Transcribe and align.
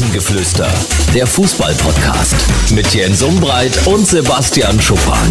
Rasengeflüster, 0.00 0.72
der 1.14 1.26
Fußball-Podcast 1.26 2.34
mit 2.72 2.86
Jens 2.94 3.20
Umbreit 3.22 3.86
und 3.86 4.06
Sebastian 4.06 4.80
Schuppan. 4.80 5.30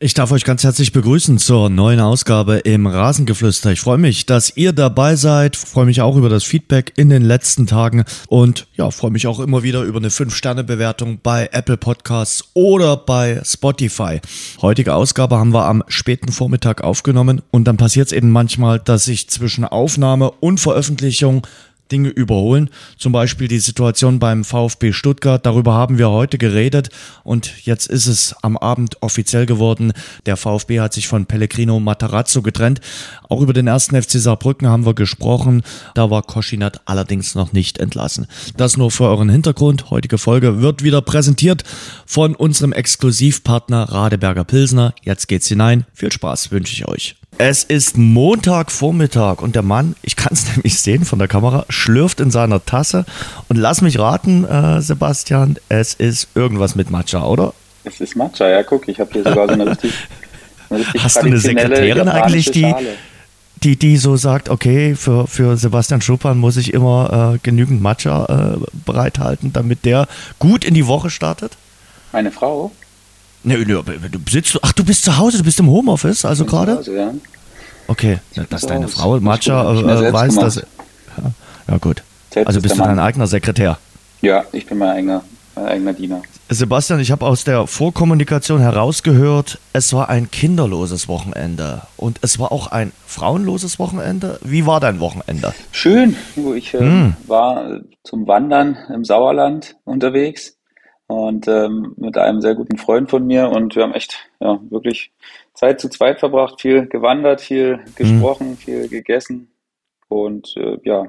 Ich 0.00 0.14
darf 0.14 0.30
euch 0.30 0.44
ganz 0.44 0.62
herzlich 0.62 0.92
begrüßen 0.92 1.38
zur 1.38 1.68
neuen 1.68 1.98
Ausgabe 1.98 2.58
im 2.58 2.86
Rasengeflüster. 2.86 3.72
Ich 3.72 3.80
freue 3.80 3.98
mich, 3.98 4.26
dass 4.26 4.56
ihr 4.56 4.72
dabei 4.72 5.16
seid, 5.16 5.56
freue 5.56 5.86
mich 5.86 6.00
auch 6.00 6.14
über 6.14 6.28
das 6.28 6.44
Feedback 6.44 6.92
in 6.96 7.08
den 7.10 7.22
letzten 7.22 7.66
Tagen 7.66 8.04
und 8.28 8.68
ja, 8.76 8.92
freue 8.92 9.10
mich 9.10 9.26
auch 9.26 9.40
immer 9.40 9.64
wieder 9.64 9.82
über 9.82 9.98
eine 9.98 10.10
5-Sterne-Bewertung 10.10 11.18
bei 11.20 11.48
Apple 11.50 11.76
Podcasts 11.76 12.44
oder 12.54 12.96
bei 12.96 13.42
Spotify. 13.44 14.20
Heutige 14.62 14.94
Ausgabe 14.94 15.36
haben 15.36 15.52
wir 15.52 15.64
am 15.64 15.82
späten 15.88 16.30
Vormittag 16.30 16.84
aufgenommen 16.84 17.42
und 17.50 17.64
dann 17.64 17.76
passiert 17.76 18.06
es 18.06 18.12
eben 18.12 18.30
manchmal, 18.30 18.78
dass 18.78 19.08
ich 19.08 19.28
zwischen 19.28 19.64
Aufnahme 19.64 20.30
und 20.30 20.60
Veröffentlichung 20.60 21.42
Dinge 21.90 22.08
überholen. 22.10 22.70
Zum 22.96 23.12
Beispiel 23.12 23.48
die 23.48 23.58
Situation 23.58 24.18
beim 24.18 24.44
VfB 24.44 24.92
Stuttgart. 24.92 25.44
Darüber 25.44 25.74
haben 25.74 25.98
wir 25.98 26.10
heute 26.10 26.38
geredet 26.38 26.90
und 27.24 27.64
jetzt 27.64 27.88
ist 27.88 28.06
es 28.06 28.34
am 28.42 28.56
Abend 28.56 29.02
offiziell 29.02 29.46
geworden. 29.46 29.92
Der 30.26 30.36
VfB 30.36 30.80
hat 30.80 30.92
sich 30.92 31.08
von 31.08 31.26
Pellegrino 31.26 31.80
Matarazzo 31.80 32.42
getrennt. 32.42 32.80
Auch 33.28 33.40
über 33.40 33.52
den 33.52 33.66
ersten 33.66 34.00
FC 34.00 34.12
Saarbrücken 34.12 34.68
haben 34.68 34.86
wir 34.86 34.94
gesprochen. 34.94 35.62
Da 35.94 36.10
war 36.10 36.22
Koschinat 36.22 36.80
allerdings 36.84 37.34
noch 37.34 37.52
nicht 37.52 37.78
entlassen. 37.78 38.26
Das 38.56 38.76
nur 38.76 38.90
für 38.90 39.04
euren 39.04 39.28
Hintergrund. 39.28 39.90
Heutige 39.90 40.18
Folge 40.18 40.60
wird 40.62 40.82
wieder 40.82 41.02
präsentiert 41.02 41.64
von 42.06 42.34
unserem 42.34 42.72
Exklusivpartner 42.72 43.84
Radeberger 43.84 44.44
Pilsner. 44.44 44.94
Jetzt 45.02 45.28
geht's 45.28 45.48
hinein. 45.48 45.84
Viel 45.92 46.12
Spaß 46.12 46.50
wünsche 46.50 46.72
ich 46.72 46.88
euch. 46.88 47.17
Es 47.40 47.62
ist 47.62 47.96
Montagvormittag 47.96 49.42
und 49.42 49.54
der 49.54 49.62
Mann, 49.62 49.94
ich 50.02 50.16
kann 50.16 50.32
es 50.32 50.48
nämlich 50.56 50.80
sehen 50.80 51.04
von 51.04 51.20
der 51.20 51.28
Kamera, 51.28 51.64
schlürft 51.68 52.18
in 52.18 52.32
seiner 52.32 52.64
Tasse. 52.64 53.06
Und 53.48 53.56
lass 53.56 53.80
mich 53.80 54.00
raten, 54.00 54.44
äh, 54.44 54.82
Sebastian, 54.82 55.56
es 55.68 55.94
ist 55.94 56.28
irgendwas 56.34 56.74
mit 56.74 56.90
Matcha, 56.90 57.24
oder? 57.24 57.54
Es 57.84 58.00
ist 58.00 58.16
Matcha, 58.16 58.48
ja, 58.48 58.64
guck, 58.64 58.88
ich 58.88 58.98
habe 58.98 59.10
hier 59.12 59.22
sogar 59.22 59.46
so 59.46 59.54
eine 59.54 59.66
richtig, 59.70 59.92
eine 60.68 60.80
richtig 60.80 61.04
Hast 61.04 61.22
du 61.22 61.26
eine 61.26 61.38
Sekretärin 61.38 62.08
eigentlich, 62.08 62.50
die, 62.50 62.74
die, 63.62 63.76
die 63.76 63.96
so 63.98 64.16
sagt, 64.16 64.48
okay, 64.48 64.96
für, 64.96 65.28
für 65.28 65.56
Sebastian 65.56 66.00
Schuppan 66.00 66.38
muss 66.38 66.56
ich 66.56 66.74
immer 66.74 67.34
äh, 67.34 67.38
genügend 67.40 67.80
Matcha 67.80 68.56
äh, 68.56 68.66
bereithalten, 68.84 69.52
damit 69.52 69.84
der 69.84 70.08
gut 70.40 70.64
in 70.64 70.74
die 70.74 70.88
Woche 70.88 71.08
startet? 71.08 71.56
Meine 72.10 72.32
Frau? 72.32 72.72
Ne, 73.48 73.64
ne, 73.64 74.10
du 74.10 74.18
sitzt, 74.28 74.58
ach, 74.62 74.72
du 74.72 74.84
bist 74.84 75.04
zu 75.04 75.16
Hause, 75.16 75.38
du 75.38 75.44
bist 75.44 75.58
im 75.58 75.68
Homeoffice, 75.68 76.24
also 76.24 76.44
gerade? 76.44 76.82
Ja. 76.94 77.12
Okay, 77.86 78.18
dass 78.50 78.62
deine 78.62 78.84
Hause. 78.84 78.96
Frau 78.96 79.20
Matcha 79.20 79.72
äh, 79.72 80.12
weiß, 80.12 80.36
dass. 80.36 80.56
Ja, 80.56 80.64
ja 81.68 81.78
gut. 81.78 82.02
Selbst 82.30 82.46
also 82.46 82.60
bist 82.60 82.76
du 82.76 82.82
dein 82.82 82.98
eigener 82.98 83.26
Sekretär? 83.26 83.78
Ja, 84.20 84.44
ich 84.52 84.66
bin 84.66 84.78
mein 84.78 84.90
eigener, 84.90 85.24
mein 85.54 85.66
eigener 85.66 85.92
Diener. 85.94 86.22
Sebastian, 86.50 87.00
ich 87.00 87.10
habe 87.10 87.24
aus 87.24 87.44
der 87.44 87.66
Vorkommunikation 87.66 88.60
herausgehört, 88.60 89.58
es 89.72 89.92
war 89.92 90.08
ein 90.08 90.30
kinderloses 90.30 91.08
Wochenende 91.08 91.82
und 91.96 92.18
es 92.22 92.38
war 92.38 92.52
auch 92.52 92.68
ein 92.68 92.92
frauenloses 93.06 93.78
Wochenende. 93.78 94.38
Wie 94.42 94.66
war 94.66 94.80
dein 94.80 95.00
Wochenende? 95.00 95.54
Schön. 95.72 96.16
Ich 96.54 96.74
äh, 96.74 96.80
hm. 96.80 97.16
war 97.26 97.80
zum 98.02 98.26
Wandern 98.26 98.76
im 98.94 99.04
Sauerland 99.04 99.76
unterwegs 99.84 100.57
und 101.08 101.48
ähm, 101.48 101.94
mit 101.96 102.16
einem 102.16 102.40
sehr 102.40 102.54
guten 102.54 102.78
Freund 102.78 103.10
von 103.10 103.26
mir 103.26 103.48
und 103.48 103.74
wir 103.74 103.82
haben 103.82 103.94
echt 103.94 104.30
ja 104.40 104.60
wirklich 104.70 105.10
Zeit 105.54 105.80
zu 105.80 105.88
zweit 105.88 106.20
verbracht, 106.20 106.60
viel 106.60 106.86
gewandert, 106.86 107.40
viel 107.40 107.80
gesprochen, 107.96 108.50
mhm. 108.50 108.56
viel 108.56 108.88
gegessen 108.88 109.50
und 110.08 110.54
äh, 110.56 110.78
ja 110.84 111.06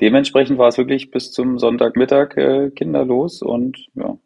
dementsprechend 0.00 0.58
war 0.58 0.68
es 0.68 0.78
wirklich 0.78 1.10
bis 1.10 1.32
zum 1.32 1.58
Sonntagmittag 1.58 2.36
äh, 2.36 2.70
kinderlos 2.70 3.42
und 3.42 3.86
ja. 3.94 4.16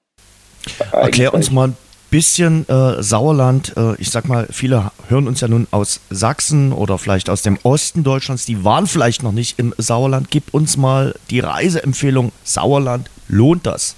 Erklär 0.90 1.32
uns 1.32 1.50
mal 1.50 1.68
ein 1.68 1.76
bisschen 2.10 2.68
äh, 2.68 3.02
Sauerland. 3.02 3.74
Äh, 3.76 3.94
ich 4.00 4.10
sag 4.10 4.26
mal, 4.26 4.48
viele 4.50 4.90
hören 5.08 5.28
uns 5.28 5.40
ja 5.40 5.48
nun 5.48 5.66
aus 5.70 6.00
Sachsen 6.10 6.72
oder 6.72 6.98
vielleicht 6.98 7.30
aus 7.30 7.42
dem 7.42 7.58
Osten 7.62 8.02
Deutschlands. 8.02 8.46
Die 8.46 8.64
waren 8.64 8.86
vielleicht 8.86 9.22
noch 9.22 9.32
nicht 9.32 9.58
im 9.58 9.74
Sauerland. 9.78 10.30
Gib 10.30 10.52
uns 10.54 10.76
mal 10.76 11.14
die 11.30 11.40
Reiseempfehlung 11.40 12.32
Sauerland. 12.42 13.10
Lohnt 13.28 13.66
das? 13.66 13.96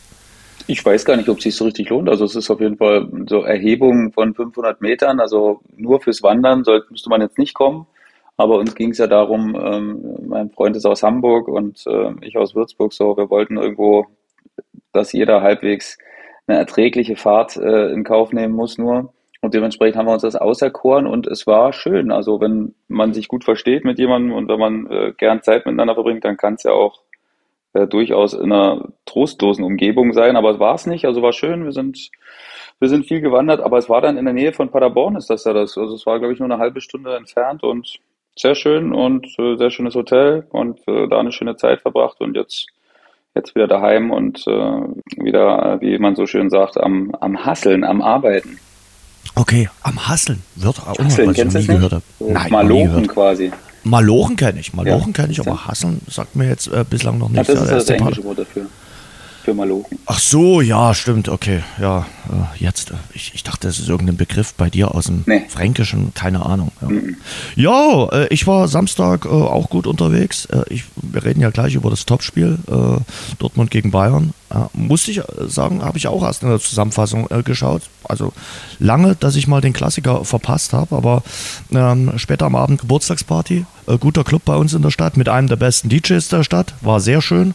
Ich 0.71 0.85
weiß 0.85 1.07
gar 1.07 1.17
nicht, 1.17 1.31
ob 1.31 1.39
es 1.39 1.45
sich 1.45 1.57
so 1.57 1.65
richtig 1.65 1.89
lohnt. 1.89 2.11
Also 2.11 2.27
es 2.27 2.37
ist 2.37 2.51
auf 2.51 2.61
jeden 2.61 2.77
Fall 2.77 3.09
so 3.27 3.41
Erhebung 3.41 4.13
von 4.13 4.35
500 4.35 4.83
Metern. 4.83 5.19
Also 5.19 5.63
nur 5.75 5.99
fürs 6.03 6.23
Wandern 6.23 6.63
soll, 6.63 6.85
müsste 6.91 7.09
man 7.09 7.23
jetzt 7.23 7.39
nicht 7.39 7.55
kommen. 7.55 7.87
Aber 8.37 8.59
uns 8.59 8.75
ging 8.75 8.91
es 8.91 8.99
ja 8.99 9.07
darum, 9.07 9.57
ähm, 9.57 10.27
mein 10.29 10.51
Freund 10.51 10.77
ist 10.77 10.85
aus 10.85 11.03
Hamburg 11.03 11.49
und 11.49 11.87
äh, 11.87 12.13
ich 12.21 12.37
aus 12.37 12.55
Würzburg, 12.55 12.93
so 12.93 13.17
wir 13.17 13.31
wollten 13.31 13.57
irgendwo, 13.57 14.07
dass 14.93 15.13
jeder 15.13 15.41
halbwegs 15.41 15.97
eine 16.47 16.59
erträgliche 16.59 17.17
Fahrt 17.17 17.57
äh, 17.57 17.91
in 17.91 18.05
Kauf 18.05 18.35
nehmen 18.35 18.55
muss 18.55 18.77
nur. 18.77 19.15
Und 19.41 19.55
dementsprechend 19.55 19.97
haben 19.97 20.07
wir 20.07 20.13
uns 20.13 20.23
das 20.23 20.37
auserkoren 20.37 21.07
und 21.07 21.27
es 21.27 21.47
war 21.47 21.73
schön. 21.73 22.13
Also 22.13 22.43
wenn 22.43 22.75
man 22.89 23.15
sich 23.15 23.29
gut 23.29 23.45
versteht 23.45 23.85
mit 23.87 23.99
jemandem 23.99 24.35
und 24.35 24.49
wenn 24.49 24.61
man 24.61 24.87
äh, 24.91 25.13
gern 25.17 25.43
Zeit 25.43 25.65
miteinander 25.65 25.95
verbringt, 25.95 26.25
dann 26.25 26.37
kann 26.37 26.55
es 26.55 26.65
ja 26.65 26.73
auch 26.73 27.01
äh, 27.79 27.87
durchaus 27.87 28.33
in 28.35 28.53
einer 28.53 28.89
trostlosen 29.07 29.65
Umgebung 29.65 30.13
sein, 30.13 30.37
aber 30.37 30.51
es 30.53 30.59
war 30.59 30.75
es 30.75 30.87
nicht. 30.87 31.05
Also 31.05 31.23
war 31.23 31.33
schön. 31.33 31.65
Wir 31.65 31.73
sind 31.73 32.11
wir 32.81 32.89
sind 32.89 33.07
viel 33.07 33.21
gewandert, 33.21 33.61
aber 33.61 33.79
es 33.79 33.89
war 33.89 34.01
dann 34.01 34.17
in 34.17 34.25
der 34.25 34.35
Nähe 34.35 34.53
von 34.53 34.71
Paderborn 34.71 35.17
ist 35.17 35.31
das 35.31 35.45
ja 35.45 35.53
das. 35.53 35.77
Also 35.77 35.95
es 35.95 36.07
war 36.07 36.19
glaube 36.19 36.35
ich 36.35 36.41
nur 36.41 36.51
eine 36.51 36.59
halbe 36.59 36.81
Stunde 36.81 37.17
entfernt 37.17 37.63
und 37.63 37.99
sehr 38.37 38.55
schön 38.55 38.93
und 38.93 39.27
äh, 39.39 39.57
sehr 39.57 39.71
schönes 39.71 39.95
Hotel 39.95 40.47
und 40.51 40.81
äh, 40.87 41.09
da 41.09 41.19
eine 41.19 41.33
schöne 41.33 41.57
Zeit 41.57 41.81
verbracht 41.83 42.21
und 42.21 42.37
jetzt 42.37 42.67
jetzt 43.35 43.55
wieder 43.55 43.69
daheim 43.69 44.11
und 44.11 44.47
äh, 44.47 45.23
wieder, 45.23 45.79
wie 45.81 45.99
man 45.99 46.17
so 46.17 46.27
schön 46.27 46.51
sagt, 46.51 46.79
am, 46.79 47.13
am 47.21 47.45
Hasseln, 47.45 47.85
am 47.85 48.03
Arbeiten. 48.03 48.59
Okay, 49.35 49.69
am 49.83 50.09
Hasseln 50.09 50.43
wird 50.57 50.81
auch 50.81 50.99
Hasseln, 50.99 51.29
was 51.29 51.39
ich 51.39 51.45
noch 51.45 51.61
nie 51.61 51.67
gehört 51.67 51.93
habe. 51.93 52.05
Nein, 52.19 52.51
Malochen 52.51 53.07
quasi. 53.07 53.53
Malochen 53.89 54.37
kenne 54.37 54.61
ich, 54.61 54.73
Malochen 54.73 55.13
ja. 55.13 55.23
kenne 55.23 55.33
ich, 55.33 55.41
aber 55.41 55.67
Hasseln 55.67 56.01
sagt 56.09 56.37
mir 56.37 56.49
jetzt 56.49 56.69
äh, 56.69 56.85
bislang 56.89 57.19
noch 57.19 57.29
nicht. 57.29 57.49
Ja, 57.49 57.55
das 57.55 57.65
ist 57.65 57.73
das 57.73 57.89
englische 57.91 58.25
Wort 58.25 58.39
dafür. 58.39 58.67
Für 59.45 59.55
Malochen. 59.55 59.99
Ach 60.05 60.19
so, 60.19 60.61
ja, 60.61 60.93
stimmt, 60.93 61.29
okay. 61.29 61.63
Ja, 61.81 62.07
äh, 62.29 62.63
jetzt, 62.63 62.91
äh, 62.91 62.95
ich, 63.15 63.33
ich 63.35 63.45
dachte, 63.45 63.67
das 63.67 63.79
ist 63.79 63.89
irgendein 63.89 64.19
Begriff 64.19 64.53
bei 64.53 64.69
dir 64.69 64.95
aus 64.95 65.07
dem 65.07 65.25
nee. 65.27 65.45
Fränkischen, 65.49 66.13
keine 66.13 66.45
Ahnung. 66.45 66.71
Ja, 66.83 66.89
mhm. 66.89 67.17
ja 67.57 68.09
äh, 68.13 68.29
ich 68.29 68.47
war 68.47 68.69
Samstag 68.69 69.25
äh, 69.25 69.29
auch 69.29 69.71
gut 69.71 69.87
unterwegs. 69.87 70.45
Äh, 70.47 70.65
ich, 70.69 70.85
wir 70.97 71.25
reden 71.25 71.41
ja 71.41 71.49
gleich 71.49 71.75
über 71.75 71.89
das 71.89 72.05
Topspiel 72.05 72.59
äh, 72.67 73.01
Dortmund 73.39 73.71
gegen 73.71 73.91
Bayern. 73.91 74.35
muss 74.75 75.09
ich 75.09 75.23
sagen, 75.47 75.83
habe 75.83 75.97
ich 75.97 76.09
auch 76.09 76.23
erst 76.23 76.43
in 76.43 76.51
der 76.51 76.61
Zusammenfassung 76.61 77.29
geschaut. 77.45 77.83
Also 78.09 78.33
lange, 78.79 79.15
dass 79.17 79.37
ich 79.37 79.47
mal 79.47 79.61
den 79.61 79.73
Klassiker 79.73 80.25
verpasst 80.25 80.73
habe, 80.73 80.97
aber 80.97 81.23
ähm, 81.73 82.13
später 82.17 82.47
am 82.47 82.57
Abend 82.57 82.81
Geburtstagsparty 82.81 83.67
äh, 83.89 83.99
guter 83.99 84.25
Club 84.25 84.43
bei 84.45 84.55
uns 84.55 84.75
in 84.75 84.83
der 84.83 84.91
Stadt 84.91 85.17
mit 85.17 85.29
einem 85.29 85.49
der 85.49 85.57
besten 85.57 85.89
DJs 85.89 86.29
der 86.29 86.45
Stadt. 86.45 86.75
War 86.81 87.01
sehr 87.01 87.23
schön. 87.23 87.55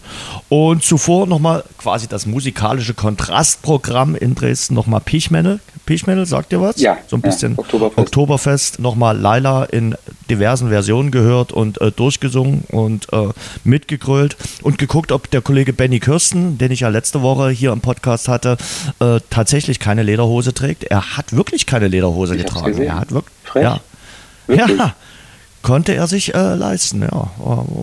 Und 0.50 0.84
zuvor 0.84 1.28
nochmal 1.28 1.64
quasi 1.78 2.08
das 2.08 2.26
musikalische 2.26 2.94
Kontrastprogramm 2.94 4.16
in 4.16 4.36
Dresden, 4.36 4.74
nochmal 4.74 5.02
Pichmänner. 5.02 5.60
Pichmänner, 5.86 6.26
sagt 6.26 6.54
ihr 6.54 6.62
was? 6.62 6.80
Ja. 6.80 6.98
So 7.08 7.18
ein 7.18 7.22
bisschen 7.22 7.54
ja, 7.54 7.60
Oktoberfest. 7.60 7.98
Oktoberfest. 8.00 8.80
Nochmal 8.80 9.18
Laila 9.18 9.66
in 9.66 9.96
diversen 10.30 10.70
Versionen 10.70 11.12
gehört 11.12 11.52
und 11.52 11.82
äh, 11.82 11.92
durchgesungen 11.92 12.64
und 12.70 13.12
äh, 13.12 13.28
mitgegrölt 13.64 14.38
und 14.62 14.78
geguckt, 14.78 15.12
ob 15.12 15.30
der 15.30 15.42
Kollege 15.42 15.74
Benny 15.74 16.00
Kirsten, 16.00 16.58
den 16.58 16.72
ich 16.72 16.82
ja 16.82 16.90
letzte 16.90 17.22
Woche 17.22 17.50
hier 17.50 17.72
im 17.74 17.82
Podcast 17.82 18.28
hatte, 18.28 18.58
äh, 19.00 19.20
tatsächlich 19.30 19.80
keine 19.80 20.04
Lederhose 20.04 20.43
trägt. 20.52 20.84
Er 20.84 21.18
hat 21.18 21.34
wirklich 21.34 21.66
keine 21.66 21.88
Lederhose 21.88 22.36
ich 22.36 22.44
getragen. 22.44 22.82
Er 22.82 23.00
hat 23.00 23.12
wirklich. 23.12 23.34
Ja. 23.56 23.80
Wirklich? 24.48 24.78
Ja, 24.78 24.96
konnte 25.64 25.96
er 25.96 26.08
sich 26.08 26.36
äh, 26.36 26.56
leisten, 26.56 27.02
ja. 27.02 27.32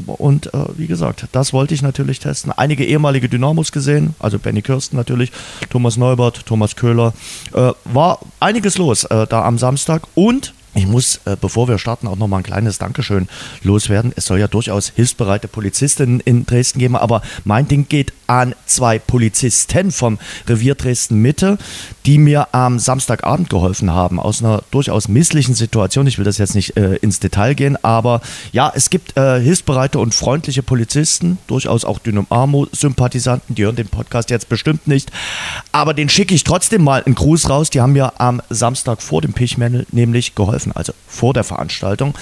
Und 0.07 0.55
äh, 0.55 0.59
wie 0.77 0.87
gesagt, 0.87 1.27
das 1.33 1.53
wollte 1.53 1.75
ich 1.75 1.83
natürlich 1.83 2.21
testen. 2.21 2.53
Einige 2.53 2.85
ehemalige 2.85 3.29
Dynamos 3.29 3.73
gesehen, 3.73 4.15
also 4.21 4.39
Benny 4.39 4.63
Kirsten 4.63 4.97
natürlich, 4.97 5.33
Thomas 5.71 5.97
Neubert, 5.97 6.47
Thomas 6.47 6.77
Köhler. 6.77 7.13
Äh, 7.53 7.73
war 7.87 8.21
einiges 8.39 8.79
los 8.79 9.05
äh, 9.05 9.27
da 9.27 9.45
am 9.45 9.59
Samstag 9.59 10.03
und 10.15 10.53
ich 10.75 10.87
muss, 10.87 11.21
äh, 11.25 11.37
bevor 11.41 11.69
wir 11.69 11.79
starten, 11.79 12.07
auch 12.07 12.17
noch 12.17 12.29
mal 12.29 12.39
ein 12.39 12.43
kleines 12.43 12.79
Dankeschön 12.79 13.29
loswerden. 13.63 14.13
Es 14.15 14.27
soll 14.27 14.39
ja 14.39 14.47
durchaus 14.47 14.93
hilfsbereite 14.95 15.49
Polizistinnen 15.49 16.21
in 16.21 16.47
Dresden 16.47 16.79
geben, 16.79 16.97
aber 16.97 17.23
mein 17.45 17.67
Ding 17.67 17.89
geht 17.89 18.13
an 18.29 18.55
zwei 18.67 19.01
Polizisten 19.01 19.91
vom 19.91 20.19
Revier 20.47 20.77
Dresden 20.77 21.21
Mitte, 21.21 21.59
die 22.07 22.19
mir 22.19 22.55
am 22.55 22.79
Samstagabend 22.79 23.51
geholfen 23.51 23.91
haben 23.91 24.21
aus 24.21 24.43
einer 24.43 24.63
durchaus 24.71 25.09
misslichen 25.09 25.55
Situation. 25.55 26.07
Ich 26.07 26.19
will 26.19 26.25
das 26.25 26.39
jetzt 26.39 26.55
nicht 26.55 26.77
äh, 26.77 26.95
ins 26.97 27.19
Detail 27.19 27.55
gehen, 27.55 27.77
aber 27.83 28.21
ja, 28.53 28.73
es 28.73 28.91
gibt 28.91 29.17
äh, 29.17 29.41
hilfsbereite 29.41 29.99
und 29.99 30.15
freundliche 30.15 30.63
Polizisten, 30.63 31.39
durchaus 31.49 31.85
auch 31.85 31.99
Dynamo-Sympathisanten, 31.99 33.57
die 33.57 33.65
hören 33.65 33.75
den 33.75 33.89
Podcast 33.89 34.31
jetzt 34.31 34.49
bestimmt 34.49 34.87
nicht, 34.87 35.11
aber 35.73 35.93
den 35.95 36.09
schicke 36.09 36.35
ich 36.35 36.45
trotzdem 36.45 36.85
mal 36.85 37.03
einen 37.03 37.17
Gruß 37.17 37.51
raus. 37.51 37.71
Die 37.71 37.81
haben 37.81 37.93
mir 37.93 38.21
am 38.21 38.41
Samstag 38.49 39.03
vor 39.03 39.23
dem 39.23 39.33
Pichmännel 39.33 39.87
nämlich 39.91 40.37
geholfen 40.37 40.60
geholfen, 40.61 40.73
also 40.75 40.93
vor 41.07 41.35
der 41.35 41.45
Veranstaltung. 41.45 42.15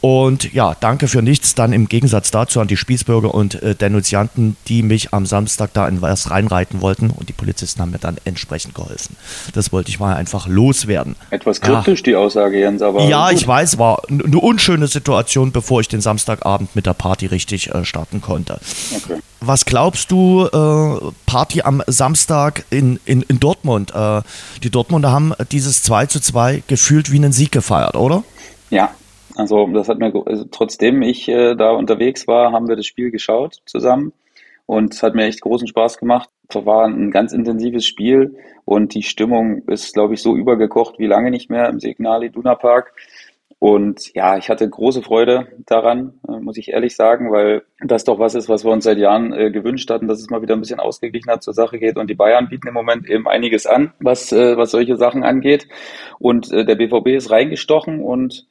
Und 0.00 0.52
ja, 0.52 0.74
danke 0.78 1.08
für 1.08 1.22
nichts. 1.22 1.54
Dann 1.54 1.72
im 1.72 1.88
Gegensatz 1.88 2.30
dazu 2.30 2.60
an 2.60 2.68
die 2.68 2.76
Spießbürger 2.76 3.34
und 3.34 3.62
äh, 3.62 3.74
Denunzianten, 3.74 4.56
die 4.68 4.82
mich 4.82 5.12
am 5.12 5.26
Samstag 5.26 5.72
da 5.74 5.86
in 5.88 6.02
was 6.02 6.30
reinreiten 6.30 6.80
wollten. 6.80 7.10
Und 7.10 7.28
die 7.28 7.32
Polizisten 7.32 7.80
haben 7.80 7.90
mir 7.90 7.98
dann 7.98 8.16
entsprechend 8.24 8.74
geholfen. 8.74 9.16
Das 9.54 9.72
wollte 9.72 9.90
ich 9.90 10.00
mal 10.00 10.14
einfach 10.14 10.46
loswerden. 10.46 11.16
Etwas 11.30 11.60
kryptisch 11.60 12.00
ja. 12.00 12.04
die 12.04 12.16
Aussage, 12.16 12.58
Jens, 12.58 12.82
aber. 12.82 13.04
Ja, 13.04 13.28
gut. 13.28 13.38
ich 13.38 13.46
weiß, 13.46 13.78
war 13.78 14.02
eine 14.08 14.38
unschöne 14.38 14.86
Situation, 14.86 15.52
bevor 15.52 15.80
ich 15.80 15.88
den 15.88 16.00
Samstagabend 16.00 16.74
mit 16.74 16.86
der 16.86 16.94
Party 16.94 17.26
richtig 17.26 17.72
äh, 17.74 17.84
starten 17.84 18.20
konnte. 18.20 18.58
Okay. 18.94 19.20
Was 19.40 19.64
glaubst 19.66 20.10
du, 20.10 20.46
äh, 20.46 21.12
Party 21.26 21.62
am 21.62 21.82
Samstag 21.86 22.64
in, 22.70 22.98
in, 23.04 23.22
in 23.22 23.38
Dortmund? 23.38 23.94
Äh, 23.94 24.22
die 24.62 24.70
Dortmunder 24.70 25.12
haben 25.12 25.34
dieses 25.52 25.82
2 25.82 26.06
zu 26.06 26.20
2 26.20 26.62
gefühlt 26.66 27.12
wie 27.12 27.16
einen 27.16 27.32
Sieg 27.32 27.52
gefeiert, 27.52 27.65
oder? 27.96 28.24
Ja, 28.70 28.94
also 29.36 29.66
das 29.66 29.88
hat 29.88 29.98
mir, 29.98 30.12
also 30.26 30.44
trotzdem 30.50 31.02
ich 31.02 31.28
äh, 31.28 31.54
da 31.54 31.70
unterwegs 31.70 32.26
war, 32.26 32.52
haben 32.52 32.68
wir 32.68 32.76
das 32.76 32.86
Spiel 32.86 33.10
geschaut 33.10 33.60
zusammen 33.66 34.12
und 34.66 34.94
es 34.94 35.02
hat 35.02 35.14
mir 35.14 35.24
echt 35.24 35.40
großen 35.40 35.68
Spaß 35.68 35.98
gemacht. 35.98 36.28
Es 36.48 36.64
war 36.64 36.86
ein 36.86 37.10
ganz 37.10 37.32
intensives 37.32 37.86
Spiel 37.86 38.36
und 38.64 38.94
die 38.94 39.02
Stimmung 39.02 39.62
ist, 39.68 39.94
glaube 39.94 40.14
ich, 40.14 40.22
so 40.22 40.36
übergekocht 40.36 40.98
wie 40.98 41.06
lange 41.06 41.30
nicht 41.30 41.50
mehr 41.50 41.68
im 41.68 41.80
Signal 41.80 42.24
Iduna 42.24 42.54
Park. 42.54 42.94
Und 43.58 44.12
ja, 44.14 44.36
ich 44.36 44.50
hatte 44.50 44.68
große 44.68 45.02
Freude 45.02 45.48
daran, 45.64 46.20
äh, 46.28 46.38
muss 46.40 46.58
ich 46.58 46.68
ehrlich 46.68 46.94
sagen, 46.94 47.32
weil 47.32 47.62
das 47.80 48.04
doch 48.04 48.18
was 48.18 48.34
ist, 48.34 48.48
was 48.48 48.64
wir 48.64 48.72
uns 48.72 48.84
seit 48.84 48.98
Jahren 48.98 49.32
äh, 49.32 49.50
gewünscht 49.50 49.90
hatten, 49.90 50.08
dass 50.08 50.20
es 50.20 50.28
mal 50.28 50.42
wieder 50.42 50.54
ein 50.54 50.60
bisschen 50.60 50.80
ausgeglichener 50.80 51.40
zur 51.40 51.54
Sache 51.54 51.78
geht. 51.78 51.96
Und 51.96 52.10
die 52.10 52.14
Bayern 52.14 52.48
bieten 52.48 52.68
im 52.68 52.74
Moment 52.74 53.08
eben 53.08 53.26
einiges 53.26 53.66
an, 53.66 53.92
was, 53.98 54.30
äh, 54.32 54.56
was 54.58 54.72
solche 54.72 54.96
Sachen 54.96 55.24
angeht. 55.24 55.66
Und 56.18 56.52
äh, 56.52 56.66
der 56.66 56.74
BVB 56.74 57.08
ist 57.16 57.30
reingestochen 57.30 58.02
und 58.02 58.46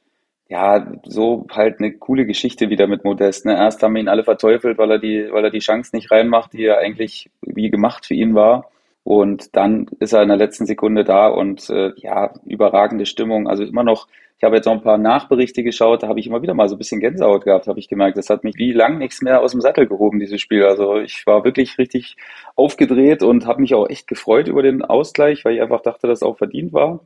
ja, 0.48 0.92
so 1.04 1.46
halt 1.50 1.78
eine 1.78 1.92
coole 1.92 2.24
Geschichte 2.26 2.68
wieder 2.70 2.86
mit 2.86 3.04
Modest. 3.04 3.46
Ne? 3.46 3.56
Erst 3.56 3.82
haben 3.82 3.94
wir 3.94 4.00
ihn 4.00 4.08
alle 4.08 4.24
verteufelt, 4.24 4.78
weil 4.78 4.92
er 4.92 4.98
die, 4.98 5.28
weil 5.30 5.44
er 5.44 5.50
die 5.50 5.58
Chance 5.58 5.94
nicht 5.94 6.10
reinmacht, 6.10 6.52
die 6.52 6.62
ja 6.62 6.78
eigentlich 6.78 7.30
wie 7.42 7.70
gemacht 7.70 8.06
für 8.06 8.14
ihn 8.14 8.34
war. 8.34 8.70
Und 9.02 9.54
dann 9.54 9.86
ist 10.00 10.12
er 10.12 10.22
in 10.22 10.28
der 10.28 10.36
letzten 10.36 10.66
Sekunde 10.66 11.04
da 11.04 11.28
und 11.28 11.70
äh, 11.70 11.92
ja, 11.96 12.32
überragende 12.44 13.06
Stimmung. 13.06 13.48
Also 13.48 13.64
immer 13.64 13.84
noch, 13.84 14.08
ich 14.38 14.44
habe 14.44 14.56
jetzt 14.56 14.66
noch 14.66 14.74
ein 14.74 14.82
paar 14.82 14.98
Nachberichte 14.98 15.62
geschaut, 15.62 16.02
da 16.02 16.08
habe 16.08 16.20
ich 16.20 16.26
immer 16.26 16.42
wieder 16.42 16.52
mal 16.52 16.68
so 16.68 16.74
ein 16.74 16.78
bisschen 16.78 17.00
Gänsehaut 17.00 17.44
gehabt, 17.44 17.66
habe 17.68 17.78
ich 17.78 17.88
gemerkt. 17.88 18.18
Das 18.18 18.28
hat 18.28 18.44
mich 18.44 18.56
wie 18.56 18.72
lang 18.72 18.98
nichts 18.98 19.22
mehr 19.22 19.40
aus 19.40 19.52
dem 19.52 19.62
Sattel 19.62 19.86
gehoben, 19.86 20.20
dieses 20.20 20.40
Spiel. 20.42 20.64
Also 20.64 20.98
ich 20.98 21.26
war 21.26 21.44
wirklich 21.44 21.78
richtig 21.78 22.16
aufgedreht 22.54 23.22
und 23.22 23.46
habe 23.46 23.62
mich 23.62 23.74
auch 23.74 23.88
echt 23.88 24.06
gefreut 24.08 24.48
über 24.48 24.62
den 24.62 24.82
Ausgleich, 24.82 25.44
weil 25.44 25.54
ich 25.54 25.62
einfach 25.62 25.80
dachte, 25.80 26.06
dass 26.06 26.18
es 26.18 26.22
auch 26.22 26.36
verdient 26.36 26.74
war 26.74 27.00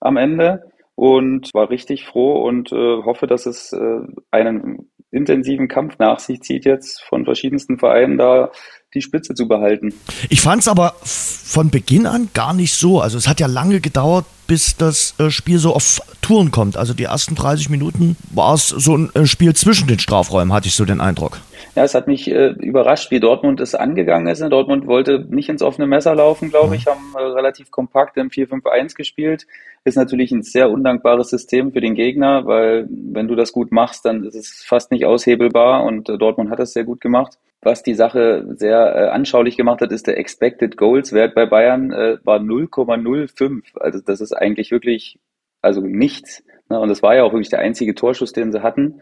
am 0.00 0.16
Ende 0.16 0.70
und 0.98 1.54
war 1.54 1.70
richtig 1.70 2.06
froh 2.06 2.42
und 2.42 2.72
äh, 2.72 3.02
hoffe, 3.04 3.28
dass 3.28 3.46
es 3.46 3.72
äh, 3.72 4.00
einen 4.32 4.90
intensiven 5.12 5.68
Kampf 5.68 5.96
nach 6.00 6.18
sich 6.18 6.40
zieht 6.40 6.64
jetzt 6.64 7.04
von 7.04 7.24
verschiedensten 7.24 7.78
Vereinen 7.78 8.18
da 8.18 8.50
die 8.94 9.00
Spitze 9.00 9.34
zu 9.34 9.46
behalten. 9.46 9.94
Ich 10.28 10.40
fand 10.40 10.62
es 10.62 10.66
aber 10.66 10.96
von 11.04 11.70
Beginn 11.70 12.06
an 12.06 12.30
gar 12.34 12.52
nicht 12.52 12.74
so. 12.74 13.00
Also 13.00 13.16
es 13.16 13.28
hat 13.28 13.38
ja 13.38 13.46
lange 13.46 13.80
gedauert, 13.80 14.26
bis 14.48 14.76
das 14.76 15.14
äh, 15.20 15.30
Spiel 15.30 15.60
so 15.60 15.72
auf 15.72 16.02
Touren 16.20 16.50
kommt. 16.50 16.76
Also 16.76 16.94
die 16.94 17.04
ersten 17.04 17.36
30 17.36 17.70
Minuten 17.70 18.16
war 18.30 18.54
es 18.54 18.66
so 18.66 18.96
ein 18.96 19.14
äh, 19.14 19.24
Spiel 19.24 19.54
zwischen 19.54 19.86
den 19.86 20.00
Strafräumen, 20.00 20.52
hatte 20.52 20.66
ich 20.66 20.74
so 20.74 20.84
den 20.84 21.00
Eindruck. 21.00 21.38
Ja, 21.78 21.84
es 21.84 21.94
hat 21.94 22.08
mich 22.08 22.28
äh, 22.28 22.48
überrascht, 22.58 23.12
wie 23.12 23.20
Dortmund 23.20 23.60
es 23.60 23.76
angegangen 23.76 24.26
ist. 24.26 24.40
Dortmund 24.40 24.88
wollte 24.88 25.24
nicht 25.30 25.48
ins 25.48 25.62
offene 25.62 25.86
Messer 25.86 26.12
laufen, 26.12 26.50
glaube 26.50 26.74
ich, 26.74 26.88
haben 26.88 27.14
äh, 27.16 27.22
relativ 27.22 27.70
kompakt 27.70 28.16
im 28.16 28.30
4-5-1 28.30 28.96
gespielt. 28.96 29.46
Ist 29.84 29.96
natürlich 29.96 30.32
ein 30.32 30.42
sehr 30.42 30.70
undankbares 30.70 31.30
System 31.30 31.70
für 31.70 31.80
den 31.80 31.94
Gegner, 31.94 32.44
weil 32.46 32.88
wenn 32.90 33.28
du 33.28 33.36
das 33.36 33.52
gut 33.52 33.70
machst, 33.70 34.04
dann 34.04 34.24
ist 34.24 34.34
es 34.34 34.64
fast 34.66 34.90
nicht 34.90 35.04
aushebelbar 35.04 35.84
und 35.84 36.08
äh, 36.08 36.18
Dortmund 36.18 36.50
hat 36.50 36.58
das 36.58 36.72
sehr 36.72 36.82
gut 36.82 37.00
gemacht. 37.00 37.38
Was 37.62 37.84
die 37.84 37.94
Sache 37.94 38.44
sehr 38.56 38.96
äh, 38.96 39.08
anschaulich 39.10 39.56
gemacht 39.56 39.80
hat, 39.80 39.92
ist 39.92 40.08
der 40.08 40.18
Expected 40.18 40.76
Goals 40.76 41.12
Wert 41.12 41.36
bei 41.36 41.46
Bayern 41.46 41.92
äh, 41.92 42.18
war 42.24 42.40
0,05. 42.40 43.78
Also 43.78 44.00
das 44.04 44.20
ist 44.20 44.32
eigentlich 44.32 44.72
wirklich 44.72 45.20
also 45.62 45.80
nichts. 45.80 46.42
Ne? 46.68 46.78
Und 46.78 46.88
das 46.88 47.02
war 47.02 47.14
ja 47.14 47.24
auch 47.24 47.32
wirklich 47.32 47.50
der 47.50 47.60
einzige 47.60 47.94
Torschuss, 47.94 48.32
den 48.32 48.52
sie 48.52 48.62
hatten. 48.62 49.00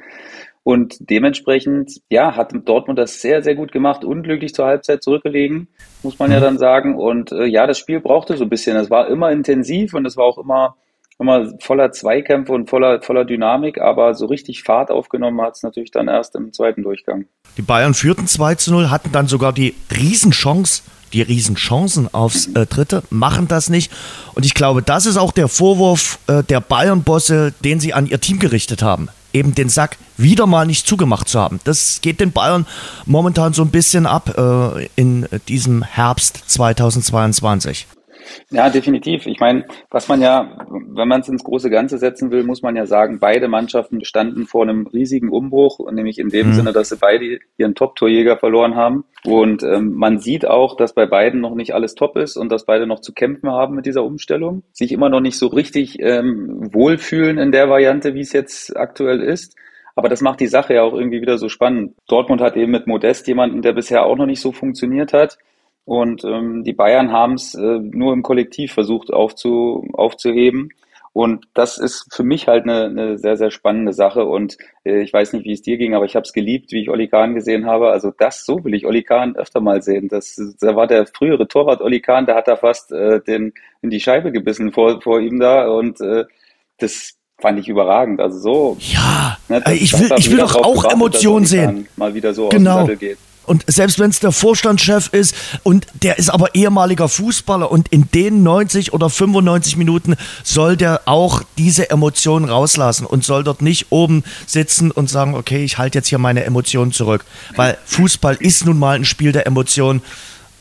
Und 0.62 0.97
dementsprechend, 1.11 2.00
ja, 2.11 2.35
hat 2.35 2.53
Dortmund 2.64 2.99
das 2.99 3.20
sehr, 3.20 3.43
sehr 3.43 3.55
gut 3.55 3.70
gemacht, 3.70 4.05
unglücklich 4.05 4.53
zur 4.53 4.67
Halbzeit 4.67 5.03
zurückgelegen, 5.03 5.69
muss 6.03 6.19
man 6.19 6.32
ja 6.32 6.38
mhm. 6.38 6.43
dann 6.43 6.58
sagen. 6.58 6.97
Und 6.97 7.31
äh, 7.31 7.44
ja, 7.44 7.67
das 7.67 7.79
Spiel 7.79 8.00
brauchte 8.00 8.37
so 8.37 8.44
ein 8.44 8.50
bisschen. 8.50 8.76
Es 8.76 8.91
war 8.91 9.08
immer 9.08 9.31
intensiv 9.31 9.94
und 9.94 10.06
es 10.06 10.17
war 10.17 10.25
auch 10.25 10.38
immer 10.38 10.76
immer 11.19 11.53
voller 11.61 11.93
Zweikämpfe 11.93 12.53
und 12.53 12.69
voller, 12.69 13.00
voller 13.00 13.25
Dynamik, 13.25 13.81
aber 13.81 14.14
so 14.14 14.26
richtig 14.26 14.62
Fahrt 14.62 14.91
aufgenommen 14.91 15.41
hat 15.41 15.56
es 15.56 15.62
natürlich 15.62 15.91
dann 15.91 16.08
erst 16.08 16.35
im 16.35 16.53
zweiten 16.53 16.82
Durchgang. 16.82 17.25
Die 17.56 17.62
Bayern 17.62 17.94
führten 17.94 18.26
2 18.26 18.56
zu 18.56 18.70
0, 18.73 18.91
hatten 18.91 19.12
dann 19.12 19.26
sogar 19.26 19.53
die 19.53 19.75
Riesenchance, 19.91 20.82
die 21.12 21.23
Riesenchancen 21.23 22.12
aufs 22.12 22.47
äh, 22.49 22.67
Dritte, 22.67 23.03
machen 23.11 23.49
das 23.49 23.69
nicht. 23.69 23.93
Und 24.35 24.44
ich 24.44 24.55
glaube, 24.55 24.82
das 24.82 25.06
ist 25.06 25.17
auch 25.17 25.32
der 25.32 25.49
Vorwurf 25.49 26.19
äh, 26.26 26.43
der 26.43 26.61
Bayern-Bosse, 26.61 27.53
den 27.64 27.81
sie 27.81 27.94
an 27.94 28.06
ihr 28.06 28.20
Team 28.20 28.38
gerichtet 28.38 28.82
haben. 28.82 29.08
Eben 29.32 29.55
den 29.55 29.69
Sack 29.69 29.99
wieder 30.17 30.47
mal 30.47 30.67
nicht 30.67 30.87
zugemacht 30.87 31.29
zu 31.29 31.38
haben. 31.38 31.61
Das 31.64 32.00
geht 32.00 32.20
den 32.20 32.32
Bayern 32.32 32.67
momentan 33.05 33.53
so 33.53 33.62
ein 33.62 33.70
bisschen 33.70 34.06
ab 34.06 34.37
äh, 34.38 34.87
in 34.97 35.26
diesem 35.49 35.82
Herbst 35.82 36.41
2022. 36.47 37.87
Ja, 38.50 38.70
definitiv. 38.70 39.26
Ich 39.26 39.40
meine, 39.40 39.64
was 39.90 40.08
man 40.08 40.20
ja, 40.20 40.67
wenn 40.69 41.08
man 41.08 41.20
es 41.20 41.28
ins 41.28 41.44
große 41.44 41.70
Ganze 41.70 41.99
setzen 41.99 42.31
will, 42.31 42.44
muss 42.44 42.62
man 42.62 42.76
ja 42.76 42.87
sagen, 42.87 43.19
beide 43.20 43.49
Mannschaften 43.49 44.05
standen 44.05 44.46
vor 44.46 44.62
einem 44.62 44.87
riesigen 44.87 45.31
Umbruch, 45.31 45.81
nämlich 45.90 46.19
in 46.19 46.28
dem 46.28 46.49
mhm. 46.49 46.52
Sinne, 46.55 46.73
dass 46.73 46.90
sie 46.90 46.96
beide 46.96 47.38
ihren 47.56 47.75
Top-Torjäger 47.75 48.37
verloren 48.37 48.75
haben. 48.75 49.05
Und 49.25 49.62
ähm, 49.62 49.93
man 49.94 50.19
sieht 50.19 50.46
auch, 50.46 50.76
dass 50.76 50.94
bei 50.94 51.06
beiden 51.06 51.40
noch 51.40 51.55
nicht 51.55 51.75
alles 51.75 51.94
top 51.94 52.17
ist 52.17 52.37
und 52.37 52.50
dass 52.50 52.67
beide 52.67 52.87
noch 52.87 53.00
zu 53.00 53.12
kämpfen 53.12 53.50
haben 53.50 53.75
mit 53.75 53.87
dieser 53.87 54.05
Umstellung, 54.05 54.62
sich 54.72 54.93
immer 54.93 55.08
noch 55.08 55.20
nicht 55.20 55.38
so 55.38 55.49
richtig 55.49 55.99
ähm, 56.00 56.72
wohlfühlen 56.72 57.38
in 57.38 57.52
der 57.52 57.69
Variante, 57.69 58.14
wie 58.14 58.20
es 58.20 58.32
jetzt 58.32 58.76
aktuell 58.76 59.20
ist. 59.20 59.56
Aber 59.96 60.11
das 60.11 60.20
macht 60.20 60.40
die 60.40 60.46
Sache 60.46 60.75
ja 60.75 60.82
auch 60.82 60.93
irgendwie 60.93 61.22
wieder 61.22 61.38
so 61.38 61.49
spannend. 61.49 61.94
Dortmund 62.06 62.43
hat 62.43 62.55
eben 62.55 62.70
mit 62.70 62.87
Modest 62.87 63.26
jemanden, 63.26 63.62
der 63.62 63.72
bisher 63.72 64.05
auch 64.05 64.17
noch 64.17 64.26
nicht 64.26 64.43
so 64.43 64.52
funktioniert 64.52 65.14
hat. 65.14 65.38
Und 65.86 66.24
ähm, 66.24 66.64
die 66.64 66.72
Bayern 66.72 67.12
haben 67.12 67.34
es 67.34 67.54
äh, 67.54 67.78
nur 67.78 68.12
im 68.12 68.24
Kollektiv 68.24 68.72
versucht 68.72 69.12
aufzu, 69.12 69.88
aufzuheben. 69.92 70.70
Und 71.12 71.46
das 71.54 71.78
ist 71.78 72.12
für 72.12 72.24
mich 72.24 72.48
halt 72.48 72.64
eine, 72.64 72.86
eine 72.86 73.18
sehr, 73.18 73.36
sehr 73.36 73.52
spannende 73.52 73.92
Sache. 73.92 74.24
Und 74.24 74.58
äh, 74.84 75.00
ich 75.00 75.12
weiß 75.12 75.32
nicht, 75.32 75.46
wie 75.46 75.52
es 75.52 75.62
dir 75.62 75.78
ging, 75.78 75.94
aber 75.94 76.04
ich 76.04 76.16
habe 76.16 76.24
es 76.24 76.32
geliebt, 76.32 76.72
wie 76.72 76.82
ich 76.82 76.90
Oli 76.90 77.06
Kahn 77.06 77.36
gesehen 77.36 77.66
habe. 77.66 77.90
Also 77.90 78.12
das, 78.19 78.44
so 78.44 78.64
will 78.64 78.74
ich 78.74 78.84
Oli 78.84 79.05
Kahn 79.05 79.36
öfter 79.36 79.60
mal 79.60 79.81
sehen. 79.81 80.08
Das, 80.08 80.36
da 80.60 80.74
war 80.74 80.88
der 80.88 81.06
frühere 81.06 81.46
Torwart 81.46 81.81
Oli 81.81 82.00
Kahn, 82.00 82.26
der 82.26 82.34
hat 82.34 82.48
da 82.48 82.56
fast 82.56 82.90
äh, 82.90 83.20
den, 83.20 83.55
in 83.81 83.90
die 83.90 84.00
Scheibe 84.00 84.32
gebissen 84.32 84.72
vor, 84.72 85.00
vor 85.00 85.20
ihm 85.20 85.38
da. 85.38 85.69
Und 85.69 86.00
äh, 86.00 86.24
das 86.78 87.14
fand 87.38 87.60
ich 87.60 87.69
überragend. 87.69 88.20
Also 88.20 88.38
so. 88.40 88.76
Ja, 88.81 89.38
ne, 89.48 89.62
das, 89.64 89.72
ich 89.72 89.98
will, 89.98 90.10
ich 90.19 90.31
will 90.32 90.38
doch 90.38 90.56
auch 90.56 90.84
Emotionen 90.93 91.46
sehen. 91.46 91.86
Mal 91.96 92.12
wieder 92.12 92.34
so 92.34 92.48
genau. 92.48 92.72
aus 92.72 92.76
dem 92.78 92.86
Sattel 92.86 92.96
geht. 92.96 93.19
Und 93.46 93.65
selbst 93.67 93.98
wenn 93.98 94.10
es 94.10 94.20
der 94.20 94.32
Vorstandschef 94.32 95.08
ist 95.12 95.34
und 95.62 95.86
der 96.03 96.19
ist 96.19 96.31
aber 96.31 96.55
ehemaliger 96.55 97.08
Fußballer 97.08 97.70
und 97.70 97.88
in 97.88 98.08
den 98.12 98.43
90 98.43 98.93
oder 98.93 99.08
95 99.08 99.76
Minuten 99.76 100.17
soll 100.43 100.76
der 100.76 101.03
auch 101.06 101.43
diese 101.56 101.91
Emotionen 101.91 102.48
rauslassen 102.48 103.06
und 103.06 103.24
soll 103.24 103.44
dort 103.44 103.62
nicht 103.62 103.86
oben 103.91 104.24
sitzen 104.46 104.91
und 104.91 105.08
sagen, 105.08 105.34
okay, 105.34 105.65
ich 105.65 105.79
halte 105.79 105.98
jetzt 105.98 106.08
hier 106.08 106.19
meine 106.19 106.44
Emotionen 106.44 106.93
zurück. 106.93 107.24
Weil 107.55 107.79
Fußball 107.86 108.36
ist 108.36 108.67
nun 108.67 108.79
mal 108.79 108.96
ein 108.96 109.05
Spiel 109.05 109.32
der 109.32 109.46
Emotionen. 109.46 110.03